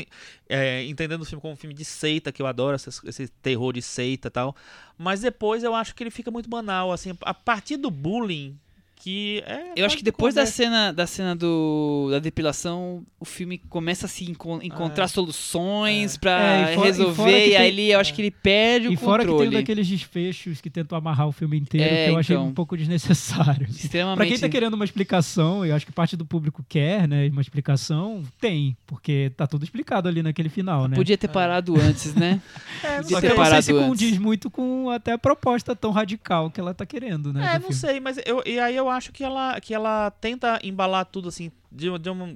é, 0.47 0.83
entendendo 0.85 1.21
o 1.21 1.25
filme 1.25 1.41
como 1.41 1.53
um 1.53 1.57
filme 1.57 1.73
de 1.73 1.83
seita, 1.83 2.31
que 2.31 2.41
eu 2.41 2.47
adoro 2.47 2.73
essas- 2.73 3.03
esse 3.03 3.27
terror 3.27 3.73
de 3.73 3.81
seita 3.81 4.29
e 4.29 4.31
tal. 4.31 4.55
Mas 4.97 5.19
depois 5.19 5.61
eu 5.61 5.75
acho 5.75 5.93
que 5.93 6.01
ele 6.03 6.09
fica 6.11 6.31
muito 6.31 6.49
banal, 6.49 6.91
assim, 6.93 7.11
a 7.21 7.33
partir 7.33 7.75
do 7.75 7.91
bullying 7.91 8.57
que 8.95 9.43
é 9.45 9.73
Eu 9.75 9.85
acho 9.85 9.97
que 9.97 10.03
depois 10.03 10.33
da 10.33 10.45
cena, 10.45 10.91
da 10.91 11.05
cena 11.05 11.35
do, 11.35 12.07
da 12.11 12.19
depilação, 12.19 13.03
o 13.19 13.25
filme 13.25 13.57
começa 13.57 14.05
a 14.05 14.09
se 14.09 14.23
encon- 14.29 14.59
encontrar 14.63 15.07
soluções 15.07 16.17
pra 16.17 16.31
É, 16.31 16.55
e 16.55 16.57
fora- 16.57 16.71
e 16.71 16.75
fora 16.75 16.85
resolver, 16.87 17.45
e, 17.45 17.49
tem- 17.49 17.57
aí 17.57 17.91
eu 17.91 17.99
acho 17.99 18.13
que 18.13 18.21
ele 18.21 18.31
perde 18.31 18.87
E 18.87 18.95
o 18.95 18.97
fora 18.97 19.23
que 19.23 19.29
controle. 19.29 19.49
tem 19.51 19.57
um 19.57 19.61
daqueles 19.61 19.87
desfechos 19.87 20.61
que 20.61 20.69
tentam 20.69 20.97
amarrar 20.97 21.27
o 21.27 21.31
filme 21.31 21.57
inteiro, 21.57 21.93
É, 21.93 22.05
que 22.05 22.11
eu 22.11 22.17
achei 22.17 22.35
então. 22.35 22.47
um 22.47 22.53
pouco 22.53 22.75
desnecessário. 22.77 23.67
Extremamente. 23.69 24.17
Pra 24.17 24.25
quem 24.25 24.39
tá 24.39 24.49
querendo 24.49 24.73
uma 24.73 24.85
explicação, 24.85 25.65
eu 25.65 25.75
acho 25.75 25.85
que 25.85 25.91
parte 25.91 26.15
do 26.17 26.25
público 26.25 26.65
quer, 26.67 27.07
né? 27.07 27.27
Uma 27.29 27.41
explicação, 27.41 28.23
tem, 28.39 28.75
porque 28.87 29.31
tá 29.35 29.45
tudo 29.45 29.63
explicado 29.63 30.07
ali 30.07 30.23
naquele 30.23 30.49
final, 30.49 30.87
né? 30.87 30.95
Podia 30.95 31.17
ter 31.17 31.27
parado 31.27 31.79
antes, 31.79 32.13
né? 32.15 32.41
É, 32.83 32.97
não 32.97 33.03
Podia 33.03 33.15
Só 33.15 33.21
ter 33.21 33.27
que 33.27 33.33
eu 33.33 33.37
não 33.37 33.43
sei 33.43 33.43
parado 33.51 33.61
se 33.65 33.71
antes. 33.73 33.87
condiz 33.87 34.17
muito 34.17 34.49
com 34.51 34.89
até 34.89 35.11
a 35.13 35.17
proposta 35.17 35.75
tão 35.75 35.91
radical 35.91 36.49
que 36.51 36.59
ela 36.59 36.73
tá 36.73 36.85
querendo, 36.85 37.33
né? 37.33 37.41
É, 37.41 37.53
não 37.53 37.59
filme. 37.61 37.75
sei, 37.75 37.99
mas 37.99 38.17
eu, 38.25 38.41
e 38.45 38.59
aí 38.59 38.75
eu 38.75 38.84
acho 38.89 39.11
que 39.11 39.23
ela, 39.23 39.59
que 39.59 39.73
ela 39.73 40.11
tenta 40.11 40.59
embalar 40.63 41.05
tudo 41.05 41.29
assim 41.29 41.51
de, 41.71 41.97
de, 41.99 42.09
uma, 42.09 42.35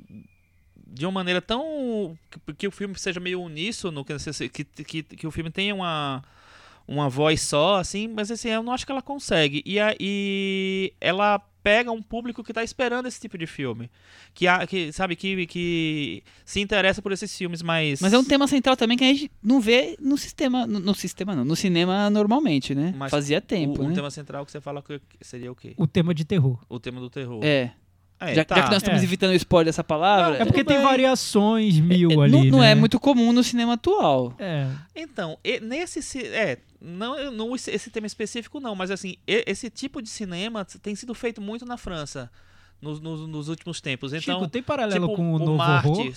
de 0.87 1.05
uma 1.05 1.11
maneira 1.11 1.41
tão. 1.41 2.17
Que, 2.29 2.53
que 2.53 2.67
o 2.67 2.71
filme 2.71 2.97
seja 2.97 3.19
meio 3.19 3.41
uníssono, 3.41 4.05
que, 4.05 4.63
que, 4.63 5.03
que, 5.03 5.27
o 5.27 5.31
filme 5.31 5.49
tenha 5.49 5.73
uma, 5.73 6.23
uma 6.87 7.09
voz 7.09 7.41
só, 7.41 7.77
assim, 7.77 8.07
mas 8.07 8.31
assim, 8.31 8.49
eu 8.49 8.63
não 8.63 8.73
acho 8.73 8.85
que 8.85 8.91
ela 8.91 9.01
consegue. 9.01 9.63
E 9.65 9.79
aí 9.79 10.93
ela 10.99 11.41
pega 11.63 11.91
um 11.91 12.01
público 12.01 12.43
que 12.43 12.53
tá 12.53 12.63
esperando 12.63 13.07
esse 13.07 13.19
tipo 13.19 13.37
de 13.37 13.45
filme. 13.45 13.89
Que, 14.33 14.45
que 14.67 14.91
sabe, 14.91 15.15
que, 15.15 15.45
que 15.47 16.23
se 16.45 16.59
interessa 16.59 17.01
por 17.01 17.11
esses 17.11 17.35
filmes 17.35 17.61
mais. 17.61 18.01
Mas 18.01 18.13
é 18.13 18.17
um 18.17 18.23
tema 18.23 18.47
central 18.47 18.75
também 18.75 18.97
que 18.97 19.03
a 19.03 19.07
gente 19.07 19.31
não 19.41 19.59
vê 19.59 19.95
no 19.99 20.17
sistema. 20.17 20.65
No, 20.65 20.79
no 20.79 20.95
sistema 20.95 21.35
não, 21.35 21.45
no 21.45 21.55
cinema 21.55 22.09
normalmente, 22.09 22.73
né? 22.73 22.93
Mas 22.97 23.11
Fazia 23.11 23.41
tempo, 23.41 23.81
o, 23.83 23.89
né? 23.89 23.95
tema 23.95 24.11
central 24.11 24.45
que 24.45 24.51
você 24.51 24.61
fala 24.61 24.81
que 24.81 24.99
seria 25.21 25.51
o 25.51 25.55
quê? 25.55 25.73
O 25.77 25.87
tema 25.87 26.13
de 26.13 26.25
terror. 26.25 26.59
O 26.69 26.79
tema 26.79 26.99
do 26.99 27.09
terror. 27.09 27.43
É. 27.43 27.71
É, 28.19 28.35
já, 28.35 28.43
tá. 28.43 28.55
já 28.55 28.63
que 28.63 28.69
nós 28.69 28.77
estamos 28.83 29.01
É. 29.01 29.03
evitando 29.03 29.31
o 29.31 29.35
spoiler 29.35 29.67
dessa 29.67 29.83
palavra. 29.83 30.37
É 30.39 30.45
porque 30.45 30.63
tem 30.63 30.77
bem. 30.77 30.85
variações 30.85 31.79
mil 31.79 32.11
é, 32.11 32.25
ali, 32.25 32.31
não, 32.31 32.43
não 32.45 32.59
né? 32.59 32.71
é 32.71 32.75
muito 32.75 32.99
comum 32.99 33.31
no 33.31 33.43
cinema 33.43 33.73
atual. 33.73 34.33
É, 34.37 34.67
Então, 34.95 35.37
nesse 35.61 36.25
é, 36.25 36.57
não, 36.81 37.31
não 37.31 37.55
esse, 37.55 37.89
tema 37.89 38.07
específico 38.07 38.59
não, 38.59 38.75
mas 38.75 38.91
assim, 38.91 39.15
esse 39.25 39.69
tipo 39.69 40.01
de 40.01 40.09
cinema 40.09 40.65
tem 40.81 40.95
sido 40.95 41.13
feito 41.13 41.41
muito 41.41 41.65
na 41.65 41.77
França 41.77 42.29
nos, 42.81 42.99
nos, 42.99 43.27
nos 43.27 43.47
últimos 43.49 43.81
tempos. 43.81 44.13
Então, 44.13 44.39
Chico, 44.39 44.47
tem 44.49 44.61
paralelo 44.63 45.07
tipo, 45.07 45.15
com 45.15 45.31
o, 45.31 45.35
o 45.35 45.39
novo 45.39 45.63
horror? 45.63 46.13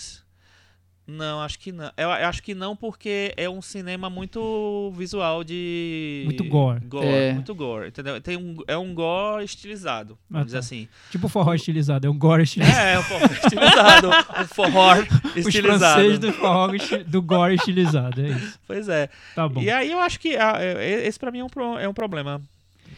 Não, 1.04 1.40
acho 1.40 1.58
que 1.58 1.72
não. 1.72 1.86
Eu, 1.96 2.08
eu 2.10 2.26
acho 2.28 2.40
que 2.42 2.54
não 2.54 2.76
porque 2.76 3.34
é 3.36 3.50
um 3.50 3.60
cinema 3.60 4.08
muito 4.08 4.92
visual 4.96 5.42
de 5.42 6.22
Muito 6.24 6.44
gore. 6.44 6.80
É. 7.02 7.32
muito 7.32 7.52
gore, 7.54 7.88
entendeu? 7.88 8.20
Tem 8.20 8.36
um, 8.36 8.56
é 8.68 8.78
um 8.78 8.94
gore 8.94 9.44
estilizado, 9.44 10.16
vamos 10.30 10.42
Ah, 10.42 10.44
dizer 10.46 10.56
tá. 10.58 10.60
assim. 10.60 10.88
Tipo 11.10 11.28
forró 11.28 11.52
estilizado, 11.54 12.06
é 12.06 12.10
um 12.10 12.16
gore 12.16 12.44
estilizado. 12.44 12.78
É, 12.78 12.98
um 12.98 13.02
forró 13.02 13.26
estilizado, 13.26 14.08
um 14.42 14.46
forró 14.46 14.92
Os 15.34 15.36
estilizado. 15.38 15.78
franceses 15.78 16.18
do 16.20 16.32
forró 16.32 16.68
do 17.06 17.22
gore 17.22 17.54
estilizado, 17.56 18.20
é 18.24 18.28
isso. 18.28 18.58
Pois 18.66 18.88
é. 18.88 19.08
Tá 19.34 19.48
bom. 19.48 19.60
E 19.60 19.70
aí 19.70 19.90
eu 19.90 19.98
acho 19.98 20.20
que 20.20 20.36
ah, 20.36 20.54
é- 20.60 21.06
esse 21.06 21.18
pra 21.18 21.32
mim 21.32 21.40
é 21.40 21.44
um, 21.44 21.48
pro- 21.50 21.78
é 21.78 21.88
um 21.88 21.94
problema. 21.94 22.40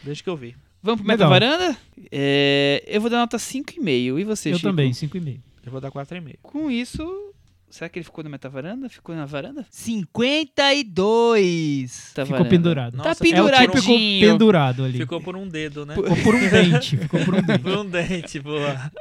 Desde 0.03 0.23
que 0.23 0.29
eu 0.29 0.37
vi. 0.37 0.55
Vamos 0.83 1.01
pro 1.01 1.07
Meta. 1.07 1.27
Varanda? 1.27 1.75
É, 2.11 2.83
eu 2.87 3.01
vou 3.01 3.09
dar 3.09 3.17
nota 3.17 3.37
5,5. 3.37 4.19
E 4.19 4.23
você, 4.23 4.49
Eu 4.51 4.55
Chico? 4.57 4.67
também, 4.69 4.91
5,5. 4.91 5.39
Eu 5.65 5.71
vou 5.71 5.81
dar 5.81 5.89
4,5. 5.89 6.35
Com 6.43 6.69
isso, 6.69 7.33
será 7.69 7.89
que 7.89 7.99
ele 7.99 8.03
ficou 8.03 8.23
na 8.23 8.29
Meta 8.29 8.49
Varanda? 8.49 8.89
Ficou 8.89 9.15
na 9.15 9.25
varanda? 9.25 9.65
52. 9.69 12.11
Tá 12.13 12.23
Ficou 12.25 12.37
varanda. 12.39 12.49
pendurado. 12.49 12.97
Nossa, 12.97 13.09
Tá 13.09 13.15
ficou 13.15 13.49
É 13.49 13.67
penduradinho. 13.67 14.27
pendurado 14.31 14.83
ali. 14.83 14.97
Ficou 14.99 15.21
por 15.21 15.35
um 15.35 15.47
dedo, 15.47 15.85
né? 15.85 15.95
Ficou 15.95 16.15
por 16.17 16.35
um 16.35 16.39
dente. 16.49 16.97
Ficou 16.97 17.19
por 17.25 17.35
um 17.35 17.41
dente. 17.41 17.59
Por 17.63 17.77
um 17.77 17.85
dente, 17.89 18.39
boa. 18.39 18.91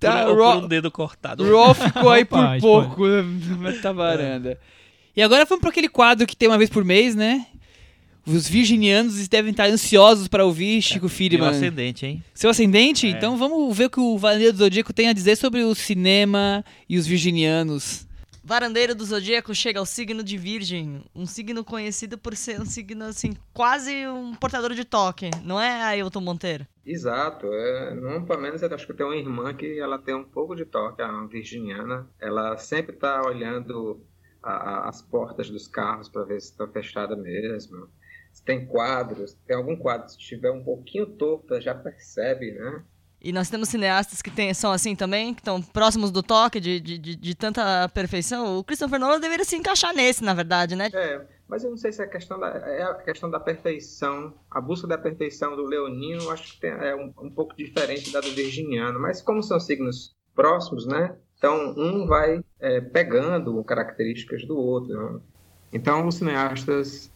Tá, 0.00 0.24
por, 0.26 0.36
Ro- 0.36 0.52
por 0.54 0.64
um 0.64 0.68
dedo 0.68 0.90
cortado. 0.90 1.44
O 1.44 1.56
Raw 1.56 1.74
ficou 1.74 2.10
aí 2.10 2.24
por 2.24 2.38
Opa, 2.38 2.58
pouco 2.60 3.06
na 3.06 3.22
Meta 3.58 3.92
Varanda. 3.92 4.58
E 5.14 5.22
agora 5.22 5.44
vamos 5.44 5.60
para 5.60 5.70
aquele 5.70 5.88
quadro 5.88 6.26
que 6.26 6.34
tem 6.34 6.48
uma 6.48 6.58
vez 6.58 6.70
por 6.70 6.84
mês, 6.84 7.14
né? 7.14 7.46
Os 8.26 8.48
virginianos 8.48 9.26
devem 9.28 9.50
estar 9.50 9.66
ansiosos 9.68 10.28
para 10.28 10.44
ouvir 10.44 10.80
Chico 10.80 11.06
Meu 11.06 11.08
Firman. 11.08 11.48
ascendente, 11.48 12.06
hein? 12.06 12.24
Seu 12.34 12.50
ascendente? 12.50 13.06
É. 13.06 13.10
Então 13.10 13.36
vamos 13.36 13.76
ver 13.76 13.86
o 13.86 13.90
que 13.90 13.98
o 14.00 14.16
Varandeiro 14.16 14.52
do 14.52 14.58
Zodíaco 14.60 14.92
tem 14.92 15.08
a 15.08 15.12
dizer 15.12 15.36
sobre 15.36 15.62
o 15.64 15.74
cinema 15.74 16.64
e 16.88 16.96
os 16.98 17.06
virginianos. 17.06 18.06
Varandeiro 18.44 18.94
do 18.94 19.04
Zodíaco 19.04 19.54
chega 19.54 19.78
ao 19.78 19.86
signo 19.86 20.22
de 20.22 20.36
Virgem, 20.36 21.02
um 21.14 21.26
signo 21.26 21.64
conhecido 21.64 22.18
por 22.18 22.34
ser 22.36 22.60
um 22.60 22.64
signo 22.64 23.04
assim, 23.04 23.34
quase 23.52 24.06
um 24.08 24.34
portador 24.34 24.74
de 24.74 24.84
toque, 24.84 25.30
não 25.44 25.60
é, 25.60 25.80
Ailton 25.82 26.20
Monteiro? 26.20 26.66
Exato. 26.84 27.46
É, 27.52 27.94
não, 27.94 28.24
pelo 28.24 28.40
menos 28.42 28.60
eu 28.60 28.74
acho 28.74 28.84
que 28.86 28.94
tem 28.94 29.06
uma 29.06 29.14
irmã 29.16 29.54
que 29.54 29.78
ela 29.78 29.96
tem 29.98 30.14
um 30.14 30.24
pouco 30.24 30.56
de 30.56 30.64
toque, 30.64 31.00
a 31.02 31.24
virginiana. 31.26 32.08
Ela 32.20 32.56
sempre 32.56 32.94
está 32.96 33.22
olhando 33.24 34.00
a- 34.42 34.50
a- 34.86 34.88
as 34.88 35.00
portas 35.02 35.48
dos 35.48 35.68
carros 35.68 36.08
para 36.08 36.24
ver 36.24 36.40
se 36.40 36.50
está 36.50 36.66
fechada 36.66 37.14
mesmo. 37.16 37.86
Se 38.32 38.42
tem 38.44 38.66
quadros, 38.66 39.36
tem 39.46 39.56
algum 39.56 39.76
quadro, 39.76 40.08
se 40.08 40.16
estiver 40.18 40.50
um 40.50 40.64
pouquinho 40.64 41.06
torta, 41.06 41.60
já 41.60 41.74
percebe, 41.74 42.52
né? 42.52 42.82
E 43.24 43.32
nós 43.32 43.48
temos 43.48 43.68
cineastas 43.68 44.20
que 44.20 44.30
tem, 44.32 44.52
são 44.52 44.72
assim 44.72 44.96
também, 44.96 45.32
que 45.32 45.40
estão 45.40 45.62
próximos 45.62 46.10
do 46.10 46.24
toque, 46.24 46.58
de, 46.58 46.80
de, 46.80 46.98
de, 46.98 47.14
de 47.14 47.34
tanta 47.36 47.88
perfeição. 47.90 48.58
O 48.58 48.64
Christopher 48.64 48.98
Nolan 48.98 49.20
deveria 49.20 49.44
se 49.44 49.54
encaixar 49.54 49.94
nesse, 49.94 50.24
na 50.24 50.34
verdade, 50.34 50.74
né? 50.74 50.90
É, 50.92 51.24
mas 51.46 51.62
eu 51.62 51.70
não 51.70 51.76
sei 51.76 51.92
se 51.92 52.02
é 52.02 52.04
a 52.04 52.08
questão 52.08 52.40
da, 52.40 52.48
é 52.48 52.82
a 52.82 52.94
questão 52.94 53.30
da 53.30 53.38
perfeição, 53.38 54.34
a 54.50 54.60
busca 54.60 54.88
da 54.88 54.98
perfeição 54.98 55.54
do 55.54 55.62
leonino, 55.64 56.22
eu 56.24 56.30
acho 56.32 56.54
que 56.54 56.60
tem- 56.62 56.70
é 56.72 56.96
um, 56.96 57.12
um 57.22 57.30
pouco 57.30 57.54
diferente 57.56 58.10
da 58.12 58.20
do 58.20 58.30
virginiano, 58.30 58.98
mas 58.98 59.22
como 59.22 59.40
são 59.40 59.60
signos 59.60 60.16
próximos, 60.34 60.84
né? 60.86 61.14
Então 61.38 61.74
um 61.76 62.06
vai 62.08 62.42
é, 62.58 62.80
pegando 62.80 63.62
características 63.62 64.44
do 64.46 64.56
outro. 64.58 64.92
né? 64.94 65.20
Então 65.72 66.08
os 66.08 66.16
cineastas 66.16 67.11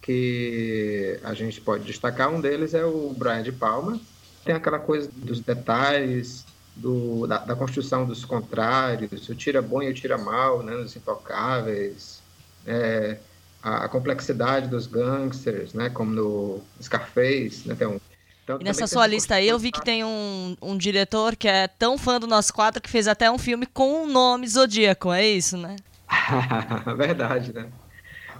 que 0.00 1.18
a 1.22 1.34
gente 1.34 1.60
pode 1.60 1.84
destacar, 1.84 2.30
um 2.30 2.40
deles 2.40 2.74
é 2.74 2.84
o 2.84 3.14
Brian 3.16 3.42
de 3.42 3.52
Palma, 3.52 4.00
tem 4.44 4.54
aquela 4.54 4.78
coisa 4.78 5.10
dos 5.14 5.40
detalhes, 5.40 6.44
do, 6.74 7.26
da, 7.26 7.38
da 7.38 7.54
construção 7.54 8.06
dos 8.06 8.24
contrários, 8.24 9.28
o 9.28 9.34
tira 9.34 9.60
bom 9.60 9.82
e 9.82 9.90
o 9.90 9.94
tira 9.94 10.16
mal, 10.16 10.62
né, 10.62 10.74
os 10.76 10.96
intocáveis, 10.96 12.22
é, 12.66 13.18
a, 13.62 13.84
a 13.84 13.88
complexidade 13.88 14.68
dos 14.68 14.86
gangsters, 14.86 15.74
né, 15.74 15.90
como 15.90 16.12
no 16.12 16.62
Scarface, 16.82 17.68
né, 17.68 17.74
tem 17.74 17.86
um, 17.86 18.00
então, 18.42 18.58
E 18.60 18.64
nessa 18.64 18.86
sua 18.86 19.06
lista 19.06 19.34
aí, 19.36 19.48
eu 19.48 19.58
vi 19.58 19.70
que 19.70 19.84
tem 19.84 20.02
um, 20.02 20.56
um 20.60 20.76
diretor 20.76 21.36
que 21.36 21.46
é 21.46 21.68
tão 21.68 21.96
fã 21.96 22.18
do 22.18 22.26
Nós 22.26 22.50
Quatro 22.50 22.82
que 22.82 22.88
fez 22.88 23.06
até 23.06 23.30
um 23.30 23.38
filme 23.38 23.66
com 23.66 24.04
o 24.04 24.06
nome 24.06 24.48
Zodíaco, 24.48 25.12
é 25.12 25.24
isso, 25.26 25.56
né? 25.56 25.76
Verdade, 26.96 27.52
né? 27.52 27.68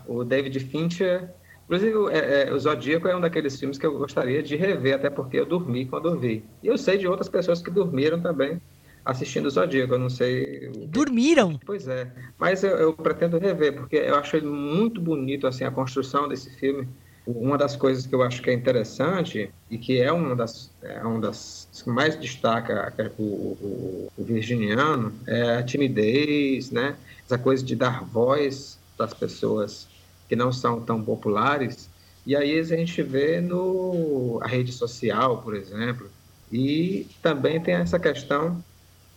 O 0.06 0.24
David 0.24 0.58
Fincher. 0.58 1.28
Inclusive, 1.70 1.96
é, 2.10 2.48
é, 2.48 2.52
o 2.52 2.58
Zodíaco 2.58 3.06
é 3.06 3.14
um 3.14 3.20
daqueles 3.20 3.56
filmes 3.56 3.78
que 3.78 3.86
eu 3.86 3.96
gostaria 3.96 4.42
de 4.42 4.56
rever, 4.56 4.96
até 4.96 5.08
porque 5.08 5.38
eu 5.38 5.46
dormi 5.46 5.86
quando 5.86 6.08
eu 6.08 6.18
vi. 6.18 6.42
E 6.64 6.66
eu 6.66 6.76
sei 6.76 6.98
de 6.98 7.06
outras 7.06 7.28
pessoas 7.28 7.62
que 7.62 7.70
dormiram 7.70 8.20
também 8.20 8.60
assistindo 9.04 9.46
o 9.46 9.50
Zodíaco. 9.50 9.94
Eu 9.94 9.98
não 10.00 10.10
sei. 10.10 10.68
Dormiram? 10.88 11.60
Pois 11.64 11.86
é. 11.86 12.10
Mas 12.36 12.64
eu, 12.64 12.70
eu 12.70 12.92
pretendo 12.92 13.38
rever, 13.38 13.74
porque 13.74 13.94
eu 13.94 14.16
acho 14.16 14.36
ele 14.36 14.46
muito 14.46 15.00
bonito, 15.00 15.46
assim, 15.46 15.62
a 15.62 15.70
construção 15.70 16.26
desse 16.26 16.50
filme. 16.56 16.88
Uma 17.24 17.56
das 17.56 17.76
coisas 17.76 18.04
que 18.04 18.16
eu 18.16 18.22
acho 18.24 18.42
que 18.42 18.50
é 18.50 18.52
interessante 18.52 19.48
e 19.70 19.78
que 19.78 20.00
é 20.00 20.10
uma 20.10 20.34
das, 20.34 20.72
é 20.82 21.00
uma 21.04 21.20
das 21.20 21.68
que 21.84 21.88
mais 21.88 22.18
destaca 22.18 22.92
o, 23.16 23.22
o, 23.22 24.08
o 24.18 24.24
virginiano 24.24 25.12
é 25.24 25.58
a 25.58 25.62
timidez, 25.62 26.72
né? 26.72 26.96
Essa 27.24 27.38
coisa 27.38 27.64
de 27.64 27.76
dar 27.76 28.02
voz 28.02 28.76
para 28.96 29.06
as 29.06 29.14
pessoas 29.14 29.89
que 30.30 30.36
não 30.36 30.52
são 30.52 30.80
tão 30.80 31.02
populares. 31.02 31.90
E 32.24 32.36
aí 32.36 32.56
a 32.56 32.62
gente 32.62 33.02
vê 33.02 33.40
no 33.40 34.38
a 34.40 34.46
rede 34.46 34.70
social, 34.70 35.42
por 35.42 35.56
exemplo. 35.56 36.08
E 36.52 37.08
também 37.20 37.60
tem 37.60 37.74
essa 37.74 37.98
questão 37.98 38.62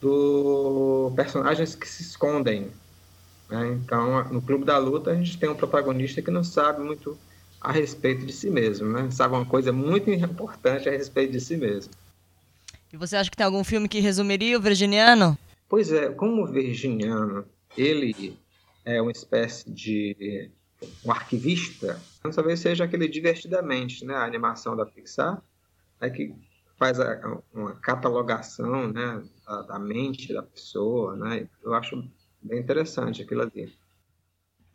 do 0.02 1.14
personagens 1.16 1.76
que 1.76 1.88
se 1.88 2.02
escondem. 2.02 2.72
né? 3.48 3.74
Então, 3.74 4.24
no 4.30 4.42
Clube 4.42 4.66
da 4.66 4.80
Luta, 4.80 5.12
a 5.12 5.16
gente 5.16 5.38
tem 5.38 5.48
um 5.48 5.56
protagonista 5.56 6.20
que 6.20 6.32
não 6.32 6.44
sabe 6.44 6.82
muito 6.82 7.16
a 7.62 7.72
respeito 7.72 8.26
de 8.26 8.34
si 8.34 8.50
mesmo, 8.50 8.90
né? 8.90 9.08
Sabe 9.12 9.36
uma 9.36 9.46
coisa 9.46 9.72
muito 9.72 10.10
importante 10.10 10.90
a 10.90 10.92
respeito 10.92 11.32
de 11.34 11.40
si 11.40 11.56
mesmo. 11.56 11.94
E 12.92 12.98
você 12.98 13.16
acha 13.16 13.30
que 13.30 13.38
tem 13.38 13.46
algum 13.46 13.64
filme 13.64 13.88
que 13.88 14.00
resumiria 14.00 14.58
o 14.58 14.62
Virginiano? 14.62 15.38
Pois 15.70 15.92
é, 15.92 16.10
como 16.10 16.42
o 16.42 16.48
virginiano, 16.48 17.46
ele 17.78 18.36
é 18.84 19.00
uma 19.02 19.12
espécie 19.12 19.70
de 19.70 20.50
um 21.06 21.12
arquivista, 21.12 22.00
talvez 22.34 22.60
seja 22.60 22.84
aquele 22.84 23.08
divertidamente, 23.08 24.06
né? 24.06 24.14
A 24.16 24.26
animação 24.26 24.76
da 24.76 24.86
Pixar, 24.86 25.42
é 26.02 26.10
que 26.10 26.34
faz 26.78 27.00
a- 27.00 27.42
uma 27.54 27.76
catalogação, 27.76 28.88
né? 28.92 29.24
Da, 29.46 29.62
da 29.64 29.80
mente 29.80 30.34
da 30.34 30.44
pessoa, 30.44 31.16
né? 31.16 31.48
Eu 31.64 31.74
acho 31.74 31.96
bem 32.42 32.60
interessante 32.60 33.22
aquilo 33.22 33.42
ali. 33.44 33.74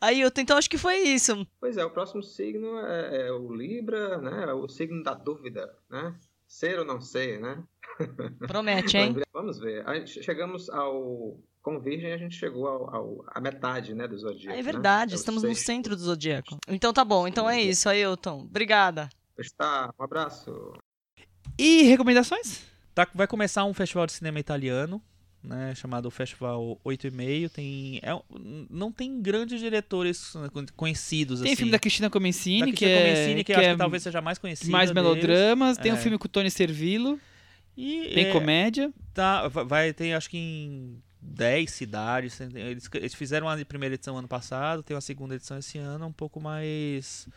Ailton, 0.01 0.41
então 0.43 0.57
acho 0.57 0.71
que 0.71 0.79
foi 0.79 0.97
isso. 0.99 1.47
Pois 1.61 1.77
é, 1.77 1.85
o 1.85 1.91
próximo 1.91 2.23
signo 2.23 2.79
é, 2.79 3.27
é 3.29 3.33
o 3.33 3.53
Libra, 3.53 4.19
né? 4.19 4.45
É 4.45 4.53
o 4.53 4.69
signo 4.69 5.03
da 5.03 5.13
dúvida, 5.13 5.75
né? 5.91 6.15
Ser 6.47 6.79
ou 6.79 6.85
não 6.85 7.01
ser, 7.01 7.41
né? 7.41 7.63
Promete, 8.47 8.97
hein? 8.97 9.15
Vamos 9.33 9.59
ver. 9.59 9.85
Chegamos 10.07 10.71
ao. 10.71 11.37
Com 11.63 11.79
Virgem, 11.81 12.13
a 12.13 12.17
gente 12.17 12.35
chegou 12.37 12.67
ao, 12.67 12.95
ao- 12.95 13.25
à 13.29 13.41
metade, 13.41 13.95
né, 13.95 14.07
do 14.09 14.17
Zodíaco. 14.19 14.53
É 14.55 14.57
né? 14.57 14.63
verdade, 14.63 15.13
É 15.13 15.17
o 15.17 15.19
estamos 15.19 15.43
no 15.43 15.55
centro 15.55 15.95
do 15.97 16.03
Zodíaco. 16.03 16.57
Então 16.69 16.93
tá 16.93 17.05
bom, 17.05 17.27
então 17.29 17.49
é 17.51 17.61
isso, 17.61 17.89
Ailton. 17.89 18.41
Obrigada. 18.43 19.09
Pois 19.37 19.51
tá, 19.53 19.91
um 19.99 20.03
abraço. 20.05 20.73
E 21.59 21.83
recomendações? 21.83 22.63
Tá, 22.95 23.07
vai 23.15 23.27
começar 23.27 23.65
um 23.65 23.75
festival 23.75 24.07
de 24.07 24.13
cinema 24.13 24.41
italiano, 24.41 25.03
né, 25.43 25.75
chamado 25.75 26.11
Festival 26.11 26.81
8,5. 26.85 27.51
Tem, 27.51 28.01
é, 28.03 28.11
não 28.71 28.91
tem 28.91 29.21
grandes 29.21 29.61
diretores 29.61 30.35
né, 30.35 30.49
conhecidos 30.77 31.41
Tem 31.41 31.49
assim. 31.51 31.57
filme 31.57 31.73
da 31.73 31.79
Cristina 31.79 32.09
Comencini, 32.11 32.61
Da 32.61 32.67
que 32.67 32.73
Cristina 32.73 32.91
é, 33.01 33.03
Comencini, 33.15 33.37
que, 33.39 33.45
que 33.45 33.53
eu 33.53 33.57
acho 33.59 33.69
é 33.69 33.73
que 33.73 33.79
talvez 33.79 34.03
seja 34.03 34.21
mais 34.21 34.39
conhecida 34.39 34.71
mais 34.73 34.91
deles. 34.91 35.03
melodramas. 35.05 35.77
Tem 35.79 35.93
um 35.93 35.97
É. 35.97 35.99
filme 35.99 36.19
com 36.19 36.27
o 36.27 36.29
Tony 36.29 36.51
Servillo, 36.51 37.21
E, 37.77 38.11
tem 38.15 38.27
é, 38.27 38.33
comédia. 38.33 38.93
Tá, 39.15 39.47
va- 39.49 39.63
vai 39.65 39.93
ter 39.93 40.13
acho 40.15 40.29
que 40.31 40.37
em 40.39 41.03
10 41.29 41.71
cidades. 41.71 42.41
Eles, 42.41 42.89
eles 42.95 43.15
fizeram 43.15 43.49
a 43.49 43.57
primeira 43.65 43.95
edição 43.95 44.17
ano 44.19 44.29
passado, 44.29 44.83
tem 44.83 44.95
uma 44.95 45.01
segunda 45.01 45.35
edição 45.35 45.59
esse 45.59 45.79
ano, 45.79 46.07
um 46.07 46.13
pouco 46.13 46.41
mais 46.41 47.29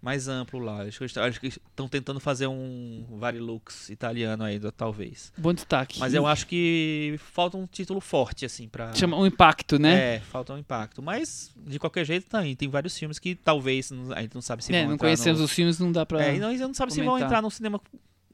mais 0.00 0.28
amplo 0.28 0.60
lá. 0.60 0.82
Acho 0.82 0.98
que 0.98 1.04
eles- 1.04 1.16
acho 1.16 1.40
que 1.40 1.48
estão 1.48 1.88
tentando 1.88 2.20
fazer 2.20 2.46
um 2.46 3.04
Varilux 3.18 3.88
italiano 3.90 4.44
ainda, 4.44 4.70
talvez. 4.70 5.32
Bom 5.36 5.52
destaque. 5.52 5.98
Mas 5.98 6.14
eu 6.14 6.24
acho 6.24 6.46
que 6.46 7.16
falta 7.18 7.56
um 7.56 7.66
título 7.66 8.00
forte, 8.00 8.44
assim, 8.46 8.68
pra. 8.68 8.94
Chama 8.94 9.16
um 9.18 9.26
impacto, 9.26 9.76
né? 9.76 10.16
É, 10.16 10.20
falta 10.20 10.54
um 10.54 10.58
impacto. 10.58 11.02
Mas, 11.02 11.50
de 11.66 11.80
qualquer 11.80 12.04
jeito, 12.04 12.28
tá 12.28 12.38
aí. 12.38 12.54
Tem 12.54 12.68
vários 12.68 12.96
filmes 12.96 13.18
que 13.18 13.34
talvez 13.34 13.90
a 14.14 14.20
gente 14.22 14.34
não 14.36 14.40
sabe 14.42 14.62
se 14.64 14.72
É, 14.72 14.82
vão 14.82 14.90
não 14.92 14.98
conhecemos 14.98 15.40
no... 15.40 15.46
os 15.46 15.52
filmes, 15.52 15.80
não 15.80 15.90
dá 15.90 16.06
pra. 16.06 16.22
É, 16.22 16.38
não, 16.38 16.52
não 16.56 16.74
sabe 16.74 16.92
se 16.92 16.98
vão 17.00 17.08
comentar. 17.08 17.28
entrar 17.28 17.42
no 17.42 17.50
cinema, 17.50 17.80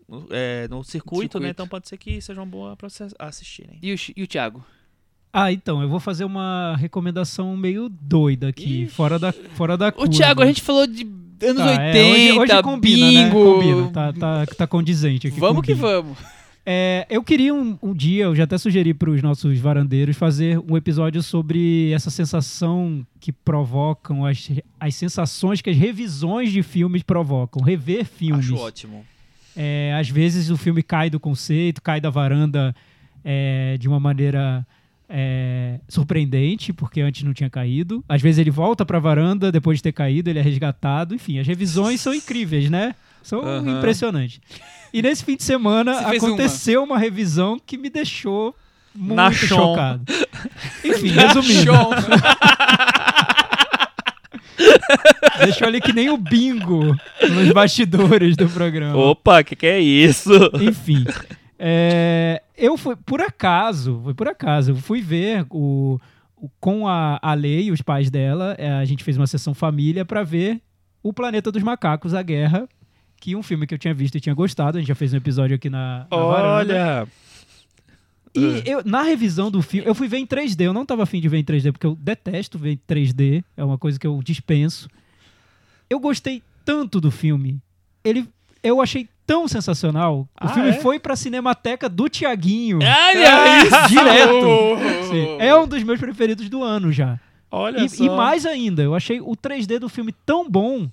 no, 0.07 0.27
é, 0.31 0.69
no 0.69 0.85
circuito, 0.85 1.39
né? 1.41 1.47
Circuito. 1.47 1.47
Então 1.51 1.67
pode 1.67 1.89
ser 1.89 1.97
que 1.97 2.21
seja 2.21 2.39
uma 2.41 2.47
boa 2.47 2.77
pra 2.77 2.91
vocês 2.91 3.15
assistirem. 3.19 3.79
E, 3.83 3.95
o, 3.95 3.97
e 4.15 4.23
o 4.23 4.27
Thiago? 4.27 4.63
Ah, 5.37 5.51
então, 5.51 5.83
eu 5.83 5.89
vou 5.89 5.99
fazer 5.99 6.25
uma 6.25 6.77
recomendação 6.79 7.57
meio 7.57 7.89
doida 7.89 8.51
aqui, 8.51 8.85
Ixi. 8.85 8.95
fora 8.95 9.19
da, 9.19 9.33
fora 9.33 9.77
da 9.77 9.89
O 9.89 9.93
curva. 9.93 10.13
Thiago, 10.13 10.41
a 10.41 10.47
gente 10.47 10.63
falou 10.63 10.87
de 10.87 11.03
anos 11.43 11.57
Tá, 11.57 11.71
80, 11.71 11.99
é, 11.99 12.13
hoje, 12.13 12.39
hoje 12.39 12.63
combina, 12.63 13.07
bingo. 13.09 13.23
Né? 13.25 13.31
Combina, 13.33 13.91
tá, 13.91 14.13
tá, 14.13 14.47
tá 14.47 14.67
condizente 14.69 15.27
aqui. 15.27 15.41
Vamos 15.41 15.67
que 15.67 15.75
vamos. 15.75 16.17
É, 16.65 17.05
eu 17.11 17.21
queria 17.25 17.53
um, 17.53 17.77
um 17.83 17.93
dia, 17.93 18.27
eu 18.27 18.35
já 18.37 18.45
até 18.45 18.57
sugeri 18.57 18.95
para 18.95 19.11
os 19.11 19.21
nossos 19.21 19.59
varandeiros 19.59 20.17
fazer 20.17 20.57
um 20.71 20.77
episódio 20.77 21.21
sobre 21.21 21.91
essa 21.91 22.11
sensação 22.11 23.05
que 23.19 23.33
provocam, 23.33 24.25
as, 24.25 24.49
as 24.79 24.95
sensações 24.95 25.61
que 25.61 25.69
as 25.69 25.77
revisões 25.77 26.53
de 26.53 26.63
filmes 26.63 27.03
provocam. 27.03 27.61
Rever 27.61 28.05
filmes. 28.05 28.47
Acho 28.47 28.57
ótimo. 28.57 29.05
É, 29.57 29.97
às 29.99 30.09
vezes 30.09 30.49
o 30.49 30.57
filme 30.57 30.81
cai 30.81 31.11
do 31.11 31.19
conceito, 31.19 31.83
cai 31.83 32.01
da 32.01 32.09
varanda 32.09 32.73
é, 33.25 33.77
de 33.81 33.89
uma 33.89 33.99
maneira 33.99 34.65
é, 35.09 35.79
surpreendente, 35.89 36.73
porque 36.73 37.01
antes 37.01 37.23
não 37.23 37.35
tinha 37.35 37.51
caído. 37.51 38.05
Às 38.09 38.23
vezes 38.23 38.39
ele 38.39 38.51
volta 38.51 38.85
para 38.85 38.99
a 38.99 39.01
varanda 39.01 39.53
depois 39.53 39.79
de 39.79 39.83
ter 39.83 39.93
caído, 39.93 40.31
ele 40.31 40.39
é 40.39 40.43
resgatado. 40.43 41.15
Enfim, 41.15 41.39
as 41.39 41.47
revisões 41.47 42.01
são 42.01 42.15
incríveis, 42.15 42.71
né? 42.71 42.95
São 43.23 43.41
Aham. 43.41 43.79
impressionantes. 43.79 44.41
E 44.93 45.03
nesse 45.03 45.25
fim 45.25 45.37
de 45.37 45.43
semana 45.43 45.99
aconteceu 46.01 46.83
uma. 46.85 46.99
revisão 46.99 47.59
que 47.65 47.77
me 47.77 47.91
deixou 47.91 48.55
muito 48.95 49.17
Na 49.17 49.33
chocado. 49.33 50.05
Enfim, 50.85 51.09
resumindo, 51.09 51.73
deixou 55.43 55.67
ali 55.67 55.81
que 55.81 55.93
nem 55.93 56.11
o 56.11 56.17
bingo 56.17 56.95
nos 57.29 57.53
bastidores 57.53 58.37
do 58.37 58.49
programa. 58.49 58.97
Opa, 58.97 59.43
que 59.43 59.57
que 59.57 59.67
é 59.67 59.81
isso? 59.81 60.31
Enfim. 60.61 61.05
É, 61.67 62.43
eu 62.59 62.77
fui, 62.77 62.95
por 62.95 63.23
acaso, 63.23 63.99
foi 64.05 64.13
por 64.13 64.29
acaso, 64.29 64.73
eu 64.73 64.77
fui 64.77 65.01
ver 65.01 65.47
o, 65.49 65.99
o- 66.37 66.51
com 66.61 66.87
a, 66.87 67.19
a 67.23 67.33
Lei 67.33 67.65
e 67.69 67.73
os 67.73 67.81
pais 67.81 68.11
dela, 68.11 68.55
é, 68.59 68.71
a 68.71 68.85
gente 68.85 69.03
fez 69.03 69.17
uma 69.17 69.27
sessão 69.27 69.55
família 69.55 70.05
para 70.05 70.23
ver 70.23 70.61
O 71.03 71.11
Planeta 71.11 71.51
dos 71.51 71.63
Macacos, 71.63 72.13
A 72.13 72.23
Guerra, 72.23 72.69
que 73.19 73.33
é 73.33 73.37
um 73.37 73.43
filme 73.43 73.67
que 73.67 73.73
eu 73.73 73.79
tinha 73.79 73.95
visto 73.95 74.17
e 74.17 74.21
tinha 74.21 74.35
gostado. 74.35 74.77
A 74.77 74.81
gente 74.81 74.89
já 74.89 74.95
fez 74.95 75.15
um 75.15 75.17
episódio 75.17 75.57
aqui 75.57 75.71
na, 75.71 76.07
na 76.11 76.17
varanda. 76.17 76.75
Olha! 76.75 77.09
E 78.37 78.63
eu, 78.69 78.83
na 78.85 79.03
revisão 79.03 79.51
do 79.51 79.63
filme, 79.63 79.89
eu 79.89 79.95
fui 79.95 80.09
ver 80.09 80.19
em 80.19 80.27
3D. 80.27 80.63
Eu 80.65 80.73
não 80.73 80.85
tava 80.85 81.05
afim 81.05 81.21
de 81.21 81.29
ver 81.29 81.39
em 81.39 81.45
3D, 81.45 81.71
porque 81.73 81.87
eu 81.87 81.95
detesto 81.95 82.59
ver 82.59 82.73
em 82.73 82.77
3D. 82.89 83.45
É 83.57 83.65
uma 83.65 83.79
coisa 83.79 83.99
que 83.99 84.07
eu 84.07 84.21
dispenso. 84.23 84.89
Eu 85.89 86.01
gostei 86.01 86.43
tanto 86.65 87.01
do 87.01 87.11
filme. 87.13 87.61
Ele, 88.03 88.29
eu 88.63 88.81
achei 88.81 89.09
tão 89.27 89.47
sensacional. 89.49 90.21
O 90.21 90.29
Ah, 90.37 90.49
filme 90.49 90.69
é? 90.71 90.73
foi 90.75 90.99
pra 90.99 91.17
cinemateca 91.17 91.89
do 91.89 92.09
Tiaguinho. 92.09 92.79
Olha 92.79 93.63
isso! 93.65 93.89
Direto. 93.89 94.77
Sim, 95.11 95.37
é 95.39 95.55
um 95.57 95.67
dos 95.67 95.83
meus 95.83 95.99
preferidos 96.01 96.49
do 96.49 96.63
ano 96.63 96.93
já. 96.93 97.19
Olha 97.51 97.85
E, 97.85 97.89
só. 97.89 98.05
e 98.05 98.11
mais 98.11 98.45
ainda, 98.47 98.83
eu 98.83 98.95
achei 98.95 99.21
o 99.21 99.33
3D 99.37 99.79
do 99.79 99.89
filme 99.89 100.13
tão 100.27 100.49
bom 100.51 100.89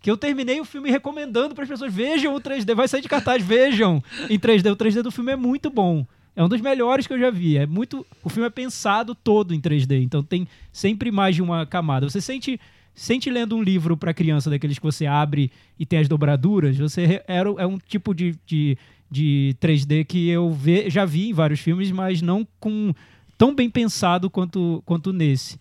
que 0.00 0.10
eu 0.10 0.16
terminei 0.16 0.60
o 0.60 0.64
filme 0.64 0.90
recomendando 0.90 1.54
para 1.54 1.62
as 1.64 1.70
pessoas 1.70 1.92
vejam 1.92 2.34
o 2.34 2.40
3D, 2.40 2.74
vai 2.74 2.88
sair 2.88 3.00
de 3.00 3.08
cartaz, 3.08 3.42
vejam 3.42 4.02
em 4.28 4.38
3D. 4.38 4.70
O 4.72 4.76
3D 4.76 5.00
do 5.02 5.10
filme 5.12 5.32
é 5.32 5.36
muito 5.36 5.70
bom. 5.70 6.04
É 6.34 6.42
um 6.42 6.48
dos 6.48 6.60
melhores 6.60 7.06
que 7.06 7.12
eu 7.12 7.18
já 7.18 7.30
vi. 7.30 7.56
É 7.56 7.66
muito, 7.66 8.04
o 8.22 8.28
filme 8.28 8.46
é 8.46 8.50
pensado 8.50 9.14
todo 9.14 9.54
em 9.54 9.60
3D, 9.60 10.02
então 10.02 10.22
tem 10.22 10.46
sempre 10.72 11.10
mais 11.12 11.34
de 11.36 11.42
uma 11.42 11.64
camada. 11.66 12.08
Você 12.08 12.20
sente 12.20 12.58
sente 12.94 13.30
lendo 13.30 13.56
um 13.56 13.62
livro 13.62 13.96
para 13.96 14.14
criança 14.14 14.50
daqueles 14.50 14.78
que 14.78 14.84
você 14.84 15.06
abre 15.06 15.50
e 15.78 15.86
tem 15.86 15.98
as 15.98 16.08
dobraduras, 16.08 16.76
você 16.76 17.22
era 17.26 17.48
é 17.58 17.66
um 17.66 17.78
tipo 17.78 18.14
de, 18.14 18.34
de, 18.46 18.76
de 19.10 19.56
3D 19.60 20.04
que 20.04 20.28
eu 20.28 20.50
ve, 20.50 20.88
já 20.90 21.04
vi 21.04 21.30
em 21.30 21.32
vários 21.32 21.60
filmes, 21.60 21.90
mas 21.90 22.20
não 22.20 22.46
com 22.60 22.94
tão 23.38 23.54
bem 23.54 23.70
pensado 23.70 24.30
quanto 24.30 24.82
quanto 24.84 25.12
nesse. 25.12 25.58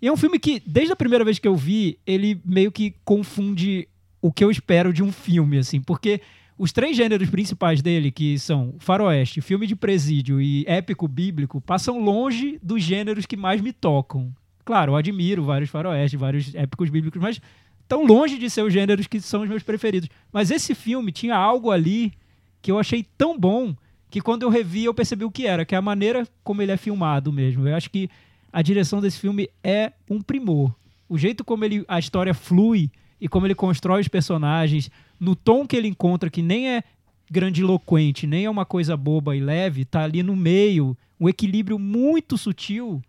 E 0.00 0.08
é 0.08 0.12
um 0.12 0.16
filme 0.16 0.38
que, 0.38 0.60
desde 0.66 0.92
a 0.92 0.96
primeira 0.96 1.24
vez 1.24 1.38
que 1.38 1.46
eu 1.46 1.54
vi, 1.54 1.96
ele 2.04 2.40
meio 2.44 2.72
que 2.72 2.94
confunde 3.04 3.86
o 4.20 4.32
que 4.32 4.42
eu 4.42 4.50
espero 4.50 4.92
de 4.92 5.02
um 5.02 5.12
filme, 5.12 5.58
assim, 5.58 5.80
porque 5.80 6.20
os 6.58 6.72
três 6.72 6.96
gêneros 6.96 7.30
principais 7.30 7.80
dele, 7.80 8.10
que 8.10 8.38
são 8.38 8.74
faroeste, 8.78 9.40
filme 9.40 9.66
de 9.66 9.74
presídio 9.74 10.40
e 10.40 10.64
épico 10.66 11.08
bíblico, 11.08 11.60
passam 11.60 12.00
longe 12.00 12.58
dos 12.62 12.82
gêneros 12.82 13.26
que 13.26 13.36
mais 13.36 13.60
me 13.60 13.72
tocam. 13.72 14.32
Claro, 14.64 14.92
eu 14.92 14.96
admiro 14.96 15.44
vários 15.44 15.70
faroestes, 15.70 16.18
vários 16.18 16.54
épicos 16.54 16.88
bíblicos, 16.88 17.20
mas 17.20 17.40
tão 17.88 18.06
longe 18.06 18.38
de 18.38 18.48
ser 18.48 18.62
os 18.62 18.72
gêneros 18.72 19.06
que 19.06 19.20
são 19.20 19.42
os 19.42 19.48
meus 19.48 19.62
preferidos. 19.62 20.08
Mas 20.32 20.50
esse 20.50 20.74
filme 20.74 21.12
tinha 21.12 21.36
algo 21.36 21.70
ali 21.70 22.12
que 22.60 22.70
eu 22.70 22.78
achei 22.78 23.04
tão 23.18 23.38
bom 23.38 23.74
que 24.08 24.20
quando 24.20 24.42
eu 24.42 24.48
revi 24.48 24.84
eu 24.84 24.94
percebi 24.94 25.24
o 25.24 25.30
que 25.30 25.46
era, 25.46 25.64
que 25.64 25.74
é 25.74 25.78
a 25.78 25.82
maneira 25.82 26.26
como 26.44 26.62
ele 26.62 26.72
é 26.72 26.76
filmado 26.76 27.32
mesmo. 27.32 27.66
Eu 27.66 27.74
acho 27.74 27.90
que 27.90 28.08
a 28.52 28.62
direção 28.62 29.00
desse 29.00 29.18
filme 29.18 29.48
é 29.64 29.92
um 30.08 30.20
primor. 30.20 30.72
O 31.08 31.18
jeito 31.18 31.44
como 31.44 31.64
ele, 31.64 31.84
a 31.88 31.98
história 31.98 32.34
flui 32.34 32.90
e 33.20 33.28
como 33.28 33.46
ele 33.46 33.54
constrói 33.54 34.00
os 34.00 34.08
personagens, 34.08 34.90
no 35.18 35.34
tom 35.34 35.66
que 35.66 35.76
ele 35.76 35.88
encontra, 35.88 36.30
que 36.30 36.42
nem 36.42 36.68
é 36.68 36.84
grandiloquente, 37.30 38.26
nem 38.26 38.44
é 38.44 38.50
uma 38.50 38.66
coisa 38.66 38.96
boba 38.96 39.34
e 39.34 39.40
leve, 39.40 39.84
tá 39.84 40.02
ali 40.02 40.22
no 40.22 40.36
meio, 40.36 40.96
um 41.18 41.28
equilíbrio 41.28 41.78
muito 41.78 42.36
sutil. 42.36 43.02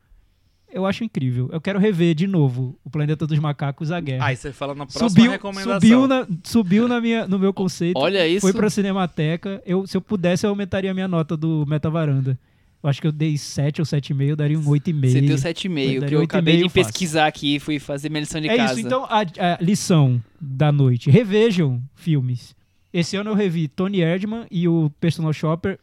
Eu 0.74 0.86
acho 0.88 1.04
incrível. 1.04 1.50
Eu 1.54 1.62
quero 1.62 1.78
rever 1.78 2.16
de 2.16 2.26
novo 2.26 2.76
o 2.84 2.90
Planeta 2.90 3.28
dos 3.28 3.38
Macacos, 3.38 3.92
a 3.92 4.00
Guerra. 4.00 4.26
Aí 4.26 4.36
você 4.36 4.52
fala 4.52 4.74
na 4.74 4.86
próxima 4.88 5.08
subiu, 5.10 5.32
recomendação. 5.32 5.74
subiu, 5.76 6.08
na, 6.08 6.28
subiu 6.44 6.88
na 6.88 7.00
minha, 7.00 7.28
no 7.28 7.38
meu 7.38 7.54
conceito. 7.54 7.98
Olha 7.98 8.28
isso. 8.28 8.42
Foi 8.42 8.52
pra 8.54 8.70
Cinemateca. 8.70 9.62
Eu, 9.66 9.86
se 9.86 9.96
eu 9.96 10.02
pudesse, 10.02 10.46
eu 10.46 10.50
aumentaria 10.50 10.90
a 10.90 10.94
minha 10.94 11.08
nota 11.08 11.38
do 11.38 11.64
Metavaranda. 11.68 12.40
Eu 12.82 12.90
acho 12.90 13.00
que 13.00 13.08
eu 13.08 13.12
dei 13.14 13.38
7 13.38 13.80
ou 13.80 13.86
7,5, 13.86 14.28
eu 14.28 14.36
daria 14.36 14.60
um 14.60 14.64
8,5. 14.64 15.10
Você 15.10 15.22
deu 15.22 15.30
Eu 15.32 15.38
7,5, 15.38 16.08
que 16.08 16.16
eu 16.16 16.20
8,5 16.20 16.24
acabei 16.26 16.64
de 16.64 16.70
pesquisar 16.70 17.28
aqui, 17.28 17.58
fui 17.58 17.80
fazer 17.80 18.10
minha 18.10 18.20
lição 18.20 18.42
de 18.42 18.50
É 18.50 18.58
casa. 18.58 18.74
isso, 18.74 18.86
então 18.86 19.06
a, 19.06 19.22
a 19.22 19.58
lição 19.62 20.22
da 20.42 20.70
noite. 20.70 21.10
Revejam 21.10 21.82
filmes. 21.96 22.54
Esse 22.92 23.16
ano 23.16 23.30
eu 23.30 23.36
revi 23.36 23.70
Tony 23.70 24.02
Erdman 24.02 24.46
e 24.52 24.68
o 24.68 24.92
Personal 25.00 25.32
Shopper. 25.32 25.80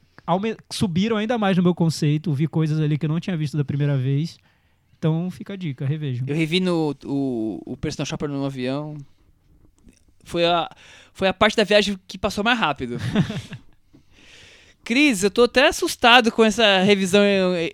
subiram 0.71 1.17
ainda 1.17 1.39
mais 1.39 1.57
no 1.57 1.63
meu 1.63 1.75
conceito. 1.75 2.33
Vi 2.35 2.47
coisas 2.47 2.79
ali 2.79 2.99
que 2.99 3.07
eu 3.07 3.09
não 3.09 3.19
tinha 3.19 3.37
visto 3.37 3.57
da 3.57 3.65
primeira 3.65 3.97
vez. 3.97 4.37
Então 5.01 5.31
fica 5.31 5.55
a 5.55 5.57
dica, 5.57 5.87
revejam. 5.87 6.27
Eu 6.29 6.37
revi 6.37 6.61
no, 6.61 6.95
o, 7.07 7.63
o 7.65 7.75
Personal 7.79 8.05
Shopper 8.05 8.29
no 8.29 8.45
avião. 8.45 8.99
Foi 10.25 10.45
a, 10.45 10.69
foi 11.15 11.27
a 11.27 11.33
parte 11.33 11.57
da 11.57 11.65
viagem 11.65 11.99
que 12.07 12.19
passou 12.19 12.45
mais 12.45 12.59
rápido. 12.59 12.99
Cris, 14.85 15.23
eu 15.23 15.31
tô 15.31 15.45
até 15.45 15.69
assustado 15.69 16.31
com 16.33 16.45
essa 16.45 16.81
revisão 16.83 17.23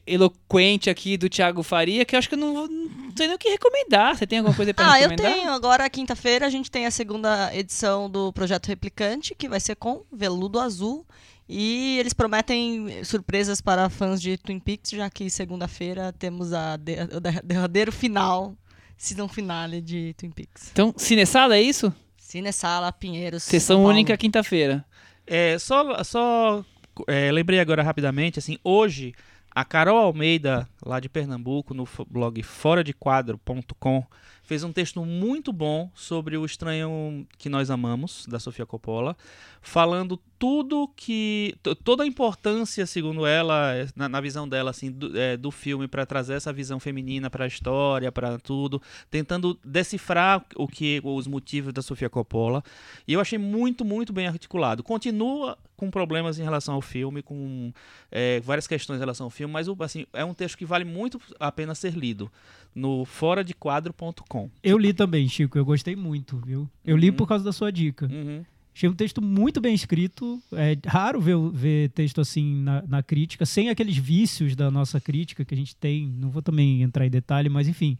eloquente 0.06 0.88
aqui 0.90 1.16
do 1.16 1.28
Thiago 1.28 1.62
Faria, 1.62 2.04
que 2.04 2.14
eu 2.14 2.18
acho 2.18 2.28
que 2.28 2.34
eu 2.34 2.38
não, 2.38 2.66
não 2.68 3.16
sei 3.16 3.26
nem 3.26 3.34
o 3.34 3.38
que 3.38 3.48
recomendar. 3.48 4.16
Você 4.16 4.26
tem 4.26 4.38
alguma 4.38 4.54
coisa 4.54 4.72
pra 4.72 4.92
Ah, 4.92 5.00
eu 5.00 5.08
recomendar? 5.08 5.32
tenho. 5.40 5.50
Agora, 5.50 5.88
quinta-feira, 5.90 6.46
a 6.46 6.50
gente 6.50 6.70
tem 6.70 6.86
a 6.86 6.90
segunda 6.90 7.52
edição 7.54 8.08
do 8.10 8.32
Projeto 8.32 8.66
Replicante, 8.68 9.34
que 9.34 9.48
vai 9.48 9.58
ser 9.60 9.74
com 9.76 10.02
Veludo 10.12 10.60
Azul. 10.60 11.04
E 11.48 11.96
eles 11.98 12.12
prometem 12.12 13.04
surpresas 13.04 13.60
para 13.60 13.88
fãs 13.88 14.20
de 14.20 14.36
Twin 14.36 14.58
Peaks, 14.58 14.90
já 14.90 15.08
que 15.08 15.30
segunda-feira 15.30 16.12
temos 16.12 16.52
a 16.52 16.76
de- 16.76 16.98
o 17.14 17.20
der- 17.20 17.42
derradeiro 17.44 17.92
final, 17.92 18.56
season 18.98 19.28
finale 19.28 19.80
de 19.80 20.12
Twin 20.14 20.30
Peaks. 20.30 20.70
Então, 20.72 20.92
Cinesala, 20.96 21.56
é 21.56 21.62
isso? 21.62 21.92
Cinesala, 22.18 22.90
Pinheiros. 22.92 23.44
Sessão 23.44 23.84
única 23.84 24.16
quinta-feira. 24.16 24.84
É, 25.24 25.56
só, 25.58 26.02
só 26.02 26.64
é, 27.06 27.30
lembrei 27.30 27.60
agora 27.60 27.82
rapidamente, 27.82 28.38
assim, 28.40 28.58
hoje 28.64 29.14
a 29.54 29.64
Carol 29.64 29.98
Almeida, 29.98 30.68
lá 30.86 31.00
de 31.00 31.08
Pernambuco, 31.08 31.74
no 31.74 31.86
blog 32.08 32.42
foradequadro.com, 32.42 34.06
fez 34.42 34.62
um 34.62 34.72
texto 34.72 35.04
muito 35.04 35.52
bom 35.52 35.90
sobre 35.94 36.36
o 36.36 36.44
Estranho 36.44 37.26
que 37.36 37.48
Nós 37.48 37.70
Amamos, 37.70 38.24
da 38.28 38.38
Sofia 38.38 38.64
Coppola, 38.64 39.16
falando 39.60 40.18
tudo 40.38 40.88
que. 40.94 41.56
toda 41.82 42.04
a 42.04 42.06
importância, 42.06 42.86
segundo 42.86 43.26
ela, 43.26 43.74
é, 43.74 43.88
na, 43.96 44.08
na 44.08 44.20
visão 44.20 44.48
dela, 44.48 44.70
assim, 44.70 44.90
do, 44.90 45.18
é, 45.18 45.36
do 45.36 45.50
filme, 45.50 45.88
para 45.88 46.06
trazer 46.06 46.34
essa 46.34 46.52
visão 46.52 46.78
feminina 46.78 47.28
para 47.28 47.44
a 47.44 47.48
história, 47.48 48.12
para 48.12 48.38
tudo, 48.38 48.80
tentando 49.10 49.58
decifrar 49.64 50.44
o 50.54 50.68
que 50.68 51.00
os 51.02 51.26
motivos 51.26 51.72
da 51.72 51.82
Sofia 51.82 52.08
Coppola. 52.08 52.62
E 53.08 53.12
eu 53.12 53.20
achei 53.20 53.38
muito, 53.38 53.84
muito 53.84 54.12
bem 54.12 54.28
articulado. 54.28 54.82
Continua 54.82 55.58
com 55.76 55.90
problemas 55.90 56.38
em 56.38 56.42
relação 56.42 56.74
ao 56.74 56.80
filme, 56.80 57.22
com 57.22 57.72
é, 58.10 58.40
várias 58.40 58.66
questões 58.66 58.96
em 58.96 59.00
relação 59.00 59.26
ao 59.26 59.30
filme, 59.30 59.52
mas 59.52 59.68
assim, 59.80 60.06
é 60.12 60.24
um 60.24 60.32
texto 60.32 60.56
que 60.56 60.64
vale 60.76 60.84
muito 60.84 61.20
a 61.40 61.50
pena 61.50 61.74
ser 61.74 61.94
lido 61.94 62.30
no 62.74 63.04
foradequadro.com. 63.06 64.50
Eu 64.62 64.76
li 64.78 64.92
também, 64.92 65.26
Chico. 65.28 65.56
Eu 65.56 65.64
gostei 65.64 65.96
muito, 65.96 66.36
viu? 66.44 66.68
Eu 66.84 66.96
li 66.96 67.10
Uhum. 67.10 67.16
por 67.16 67.26
causa 67.26 67.42
da 67.44 67.52
sua 67.52 67.72
dica. 67.72 68.06
Uhum. 68.06 68.44
Achei 68.74 68.88
um 68.90 68.94
texto 68.94 69.22
muito 69.22 69.58
bem 69.60 69.74
escrito. 69.74 70.38
É 70.52 70.76
raro 70.86 71.18
ver, 71.18 71.36
ver 71.50 71.88
texto 71.90 72.20
assim 72.20 72.56
na, 72.62 72.82
na 72.86 73.02
crítica, 73.02 73.46
sem 73.46 73.70
aqueles 73.70 73.96
vícios 73.96 74.54
da 74.54 74.70
nossa 74.70 75.00
crítica 75.00 75.44
que 75.46 75.54
a 75.54 75.56
gente 75.56 75.74
tem. 75.74 76.06
Não 76.06 76.28
vou 76.28 76.42
também 76.42 76.82
entrar 76.82 77.06
em 77.06 77.10
detalhe, 77.10 77.48
mas 77.48 77.66
enfim. 77.68 77.96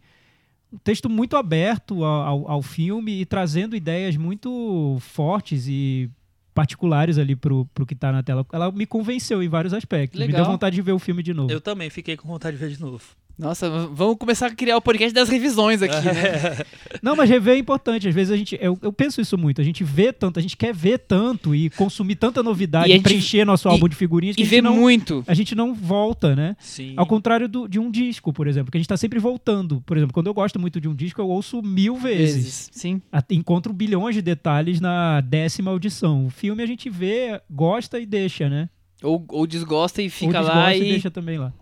Um 0.71 0.77
texto 0.77 1.09
muito 1.09 1.35
aberto 1.35 2.03
ao, 2.03 2.21
ao, 2.27 2.51
ao 2.51 2.61
filme 2.61 3.21
e 3.21 3.25
trazendo 3.25 3.75
ideias 3.75 4.15
muito 4.17 4.97
fortes 4.99 5.65
e 5.67 6.09
particulares 6.57 7.19
ali 7.19 7.35
pro, 7.35 7.65
pro 7.67 7.85
que 7.85 7.93
tá 7.93 8.11
na 8.11 8.23
tela. 8.23 8.43
Ela 8.51 8.71
me 8.71 8.87
convenceu 8.87 9.43
em 9.43 9.47
vários 9.47 9.75
aspectos. 9.75 10.19
Me 10.19 10.25
Legal. 10.25 10.41
deu 10.41 10.51
vontade 10.51 10.75
de 10.75 10.81
ver 10.81 10.91
o 10.91 10.97
filme 10.97 11.21
de 11.21 11.31
novo. 11.31 11.51
Eu 11.51 11.61
também 11.61 11.87
fiquei 11.91 12.17
com 12.17 12.27
vontade 12.27 12.57
de 12.57 12.65
ver 12.65 12.71
de 12.71 12.81
novo. 12.81 13.03
Nossa, 13.37 13.69
vamos 13.91 14.17
começar 14.17 14.47
a 14.47 14.55
criar 14.55 14.77
o 14.77 14.81
podcast 14.81 15.13
das 15.13 15.29
revisões 15.29 15.83
aqui, 15.83 15.93
né? 16.05 16.65
Não, 17.03 17.15
mas 17.15 17.29
rever 17.29 17.53
é 17.53 17.57
importante. 17.59 18.07
Às 18.07 18.15
vezes 18.15 18.33
a 18.33 18.35
gente. 18.37 18.57
Eu, 18.59 18.79
eu 18.81 18.91
penso 18.91 19.21
isso 19.21 19.37
muito. 19.37 19.61
A 19.61 19.63
gente 19.63 19.83
vê 19.83 20.11
tanto, 20.11 20.39
a 20.39 20.41
gente 20.41 20.57
quer 20.57 20.73
ver 20.73 20.97
tanto 20.97 21.53
e 21.53 21.69
consumir 21.69 22.15
tanta 22.15 22.41
novidade, 22.41 22.89
E 22.89 22.93
gente- 22.93 23.03
preencher 23.03 23.45
nosso 23.45 23.67
e- 23.67 23.71
álbum 23.71 23.87
de 23.87 23.95
figurinhas 23.95 24.35
que 24.35 24.41
E 24.41 24.43
a 24.43 24.45
gente 24.45 24.55
ver 24.55 24.61
não, 24.63 24.75
muito. 24.75 25.23
a 25.27 25.35
gente 25.35 25.53
não 25.53 25.71
volta, 25.75 26.35
né? 26.35 26.55
Sim. 26.59 26.93
Ao 26.97 27.05
contrário 27.05 27.47
do- 27.47 27.67
de 27.67 27.77
um 27.77 27.91
disco, 27.91 28.33
por 28.33 28.47
exemplo, 28.47 28.71
que 28.71 28.77
a 28.77 28.81
gente 28.81 28.87
tá 28.89 28.97
sempre 28.97 29.19
voltando. 29.19 29.81
Por 29.85 29.95
exemplo, 29.97 30.15
quando 30.15 30.25
eu 30.27 30.33
gosto 30.33 30.59
muito 30.59 30.81
de 30.81 30.87
um 30.87 30.95
disco, 30.95 31.21
eu 31.21 31.29
ouço 31.29 31.61
mil 31.61 31.95
vezes. 31.95 32.35
Vezes. 32.35 32.69
Sim. 32.73 32.99
Encontro 33.29 33.71
bilhões 33.71 34.15
de 34.15 34.21
detalhes 34.23 34.81
na 34.81 35.21
décima 35.21 35.69
audição. 35.69 36.25
O 36.25 36.29
filme 36.31 36.63
a 36.63 36.65
gente 36.65 36.89
vê, 36.89 37.39
gosta 37.51 37.99
e 37.99 38.05
deixa, 38.07 38.49
né? 38.49 38.67
Ou, 39.03 39.23
ou 39.29 39.45
desgosta 39.45 40.01
e 40.01 40.09
fica 40.09 40.39
Ou 40.39 40.47
lá 40.47 40.53
desgosta 40.69 40.85
e. 40.85 40.89
deixa 40.89 41.11
também 41.11 41.37
lá. 41.37 41.53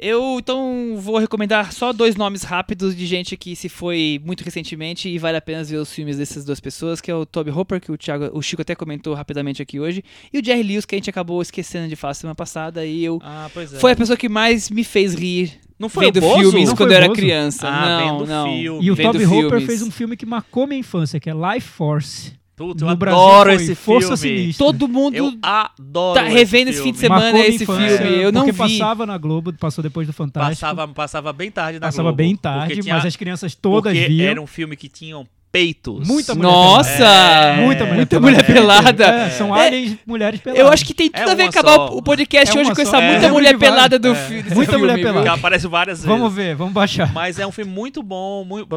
Eu 0.00 0.36
então 0.38 0.94
vou 0.96 1.18
recomendar 1.18 1.72
só 1.72 1.92
dois 1.92 2.14
nomes 2.14 2.44
rápidos 2.44 2.94
de 2.94 3.04
gente 3.04 3.36
que 3.36 3.56
se 3.56 3.68
foi 3.68 4.20
muito 4.24 4.44
recentemente 4.44 5.08
e 5.08 5.18
vale 5.18 5.36
a 5.36 5.40
pena 5.40 5.64
ver 5.64 5.76
os 5.76 5.92
filmes 5.92 6.16
dessas 6.18 6.44
duas 6.44 6.60
pessoas, 6.60 7.00
que 7.00 7.10
é 7.10 7.14
o 7.14 7.26
Toby 7.26 7.50
Hopper, 7.50 7.80
que 7.80 7.90
o, 7.90 7.98
Thiago, 7.98 8.30
o 8.32 8.40
Chico 8.40 8.62
até 8.62 8.76
comentou 8.76 9.12
rapidamente 9.14 9.60
aqui 9.60 9.80
hoje, 9.80 10.04
e 10.32 10.38
o 10.38 10.44
Jerry 10.44 10.62
Lewis, 10.62 10.84
que 10.84 10.94
a 10.94 10.98
gente 10.98 11.10
acabou 11.10 11.42
esquecendo 11.42 11.88
de 11.88 11.96
falar 11.96 12.14
semana 12.14 12.34
passada, 12.36 12.86
e 12.86 13.04
eu 13.04 13.18
Ah, 13.22 13.50
pois 13.52 13.74
é. 13.74 13.78
foi 13.78 13.92
a 13.92 13.96
pessoa 13.96 14.16
que 14.16 14.28
mais 14.28 14.70
me 14.70 14.84
fez 14.84 15.14
rir 15.14 15.58
Não 15.76 15.88
foi 15.88 16.06
vendo 16.06 16.18
o 16.18 16.20
Bozo? 16.20 16.40
filmes 16.50 16.68
Não 16.68 16.76
quando 16.76 16.90
foi 16.90 16.98
eu 16.98 17.02
era 17.02 17.12
criança. 17.12 17.66
Ah, 17.68 17.88
não, 17.88 18.18
vendo 18.18 18.28
não. 18.28 18.52
filme. 18.52 18.84
E 18.86 18.90
o 18.92 18.96
Toby 18.96 19.26
Hopper 19.26 19.60
fez 19.66 19.82
um 19.82 19.90
filme 19.90 20.16
que 20.16 20.24
marcou 20.26 20.66
minha 20.66 20.78
infância, 20.78 21.18
que 21.18 21.28
é 21.28 21.32
Life 21.34 21.66
Force. 21.68 22.37
Puta, 22.58 22.84
eu 22.84 22.88
no 22.90 22.96
Brasil 22.96 23.18
adoro 23.20 23.50
foi 23.54 23.62
esse 23.62 23.74
Força 23.74 24.16
filme. 24.16 24.38
Sinistra. 24.40 24.66
Todo 24.66 24.88
mundo 24.88 25.14
Eu 25.14 25.32
adoro 25.40 26.14
tá 26.20 26.22
revendo 26.26 26.70
esse 26.70 26.78
filme. 26.82 26.92
fim 26.92 26.92
de 26.92 26.98
semana 26.98 27.22
Marcou 27.22 27.40
esse 27.40 27.62
infância, 27.62 27.98
filme. 27.98 28.16
Eu 28.22 28.32
não 28.32 28.40
porque 28.44 28.52
vi. 28.52 28.58
passava 28.78 29.06
na 29.06 29.16
Globo, 29.16 29.52
passou 29.54 29.82
depois 29.82 30.06
do 30.06 30.12
Fantástico. 30.12 30.60
Passava, 30.60 30.88
passava 30.88 31.32
bem 31.32 31.50
tarde 31.50 31.78
na 31.78 31.86
Passava 31.86 32.02
Globo, 32.08 32.16
bem 32.16 32.30
porque 32.34 32.42
tarde, 32.42 32.80
tinha- 32.82 32.94
mas 32.96 33.06
as 33.06 33.16
crianças 33.16 33.54
todas 33.54 33.92
porque 33.94 34.08
viam. 34.08 34.28
era 34.30 34.42
um 34.42 34.46
filme 34.46 34.76
que 34.76 34.88
tinham 34.88 35.26
Muita 35.48 35.52
peitos. 35.52 36.08
mulher 36.08 36.42
Nossa! 36.42 36.90
É, 37.04 37.56
Muita 37.64 37.84
mulher 37.84 37.96
muita 37.96 38.20
pelada. 38.20 38.20
mulher 38.20 38.46
pelada. 38.46 39.04
É, 39.06 39.30
são 39.30 39.56
É, 39.56 39.66
aliens, 39.66 39.98
mulheres 40.06 40.40
peladas. 40.40 40.64
Eu 40.64 40.70
acho 40.72 40.84
que 40.84 40.94
tem 40.94 41.08
tudo 41.10 41.28
É 41.28 41.32
a 41.32 41.34
ver 41.34 41.44
acabar 41.44 41.74
só. 41.74 41.86
o 41.96 42.02
podcast 42.02 42.56
É 42.56 42.60
hoje 42.60 42.70
com 42.70 42.76
só. 42.76 42.82
essa 42.82 42.98
É. 42.98 43.10
muita 43.12 43.26
É. 43.26 43.30
mulher 43.30 43.58
pelada 43.58 43.98
do 43.98 44.08
É. 44.08 44.14
filme. 44.14 44.50
Muita 44.54 44.78
mulher 44.78 44.94
filme, 44.94 45.08
pelada. 45.10 45.22
Que 45.32 45.38
aparece 45.38 45.66
várias 45.66 45.98
vezes. 45.98 46.06
Vamos 46.08 46.32
ver, 46.34 46.54
vamos 46.54 46.74
baixar. 46.74 47.12
Mas 47.12 47.38
é 47.38 47.46
um 47.46 47.52
filme 47.52 47.70
muito 47.72 48.02
bom, 48.02 48.44
muito, 48.44 48.68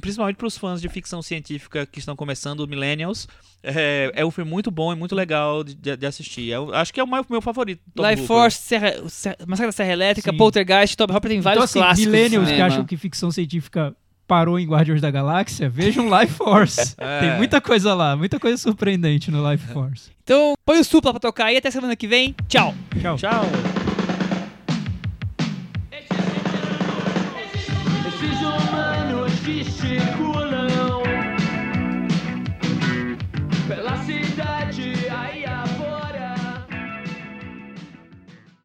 principalmente 0.00 0.36
para 0.36 0.46
os 0.46 0.56
fãs 0.56 0.80
de 0.80 0.88
ficção 0.88 1.20
científica 1.22 1.86
que 1.86 1.98
estão 1.98 2.16
começando, 2.16 2.66
Millennials. 2.66 3.28
É, 3.66 4.12
é 4.14 4.26
um 4.26 4.30
filme 4.30 4.50
muito 4.50 4.70
bom 4.70 4.92
e 4.92 4.96
muito 4.96 5.14
legal 5.14 5.64
de, 5.64 5.74
de- 5.74 5.96
de 5.96 6.06
assistir. 6.06 6.48
Eu 6.50 6.74
acho 6.74 6.92
que 6.92 7.00
é 7.00 7.04
o 7.04 7.06
meu, 7.06 7.24
meu 7.30 7.40
favorito. 7.40 7.80
Tom 7.94 8.02
Life 8.02 8.22
Hooper. 8.22 8.26
Force, 8.36 8.58
Serra, 8.60 8.94
Serra- 9.08 9.36
Massacre 9.46 9.68
da 9.68 9.72
Serra 9.72 9.92
Elétrica, 9.92 10.30
Sim. 10.30 10.36
Poltergeist, 10.36 10.96
Top 10.96 11.10
Hopper 11.14 11.30
tem 11.30 11.38
Então, 11.38 11.44
vários 11.50 11.64
assim, 11.64 11.78
clássicos. 11.78 12.12
millennials 12.12 12.48
que 12.50 12.60
acham 12.60 12.84
que 12.84 12.96
ficção 12.98 13.30
científica 13.30 13.94
parou 14.26 14.58
em 14.58 14.66
Guardiões 14.66 15.00
da 15.00 15.10
Galáxia, 15.10 15.68
vejam 15.68 16.08
Life 16.18 16.34
Force. 16.34 16.94
é. 16.98 17.20
Tem 17.20 17.36
muita 17.36 17.60
coisa 17.60 17.94
lá, 17.94 18.16
muita 18.16 18.40
coisa 18.40 18.56
surpreendente 18.56 19.30
no 19.30 19.50
Life 19.50 19.66
Force. 19.72 20.10
Então, 20.22 20.54
põe 20.64 20.78
o 20.78 20.84
supla 20.84 21.12
pra 21.12 21.20
tocar 21.20 21.52
e 21.52 21.56
até 21.56 21.70
semana 21.70 21.94
que 21.94 22.06
vem. 22.06 22.34
Tchau. 22.48 22.74
Tchau. 23.00 23.16
Tchau. 23.16 23.44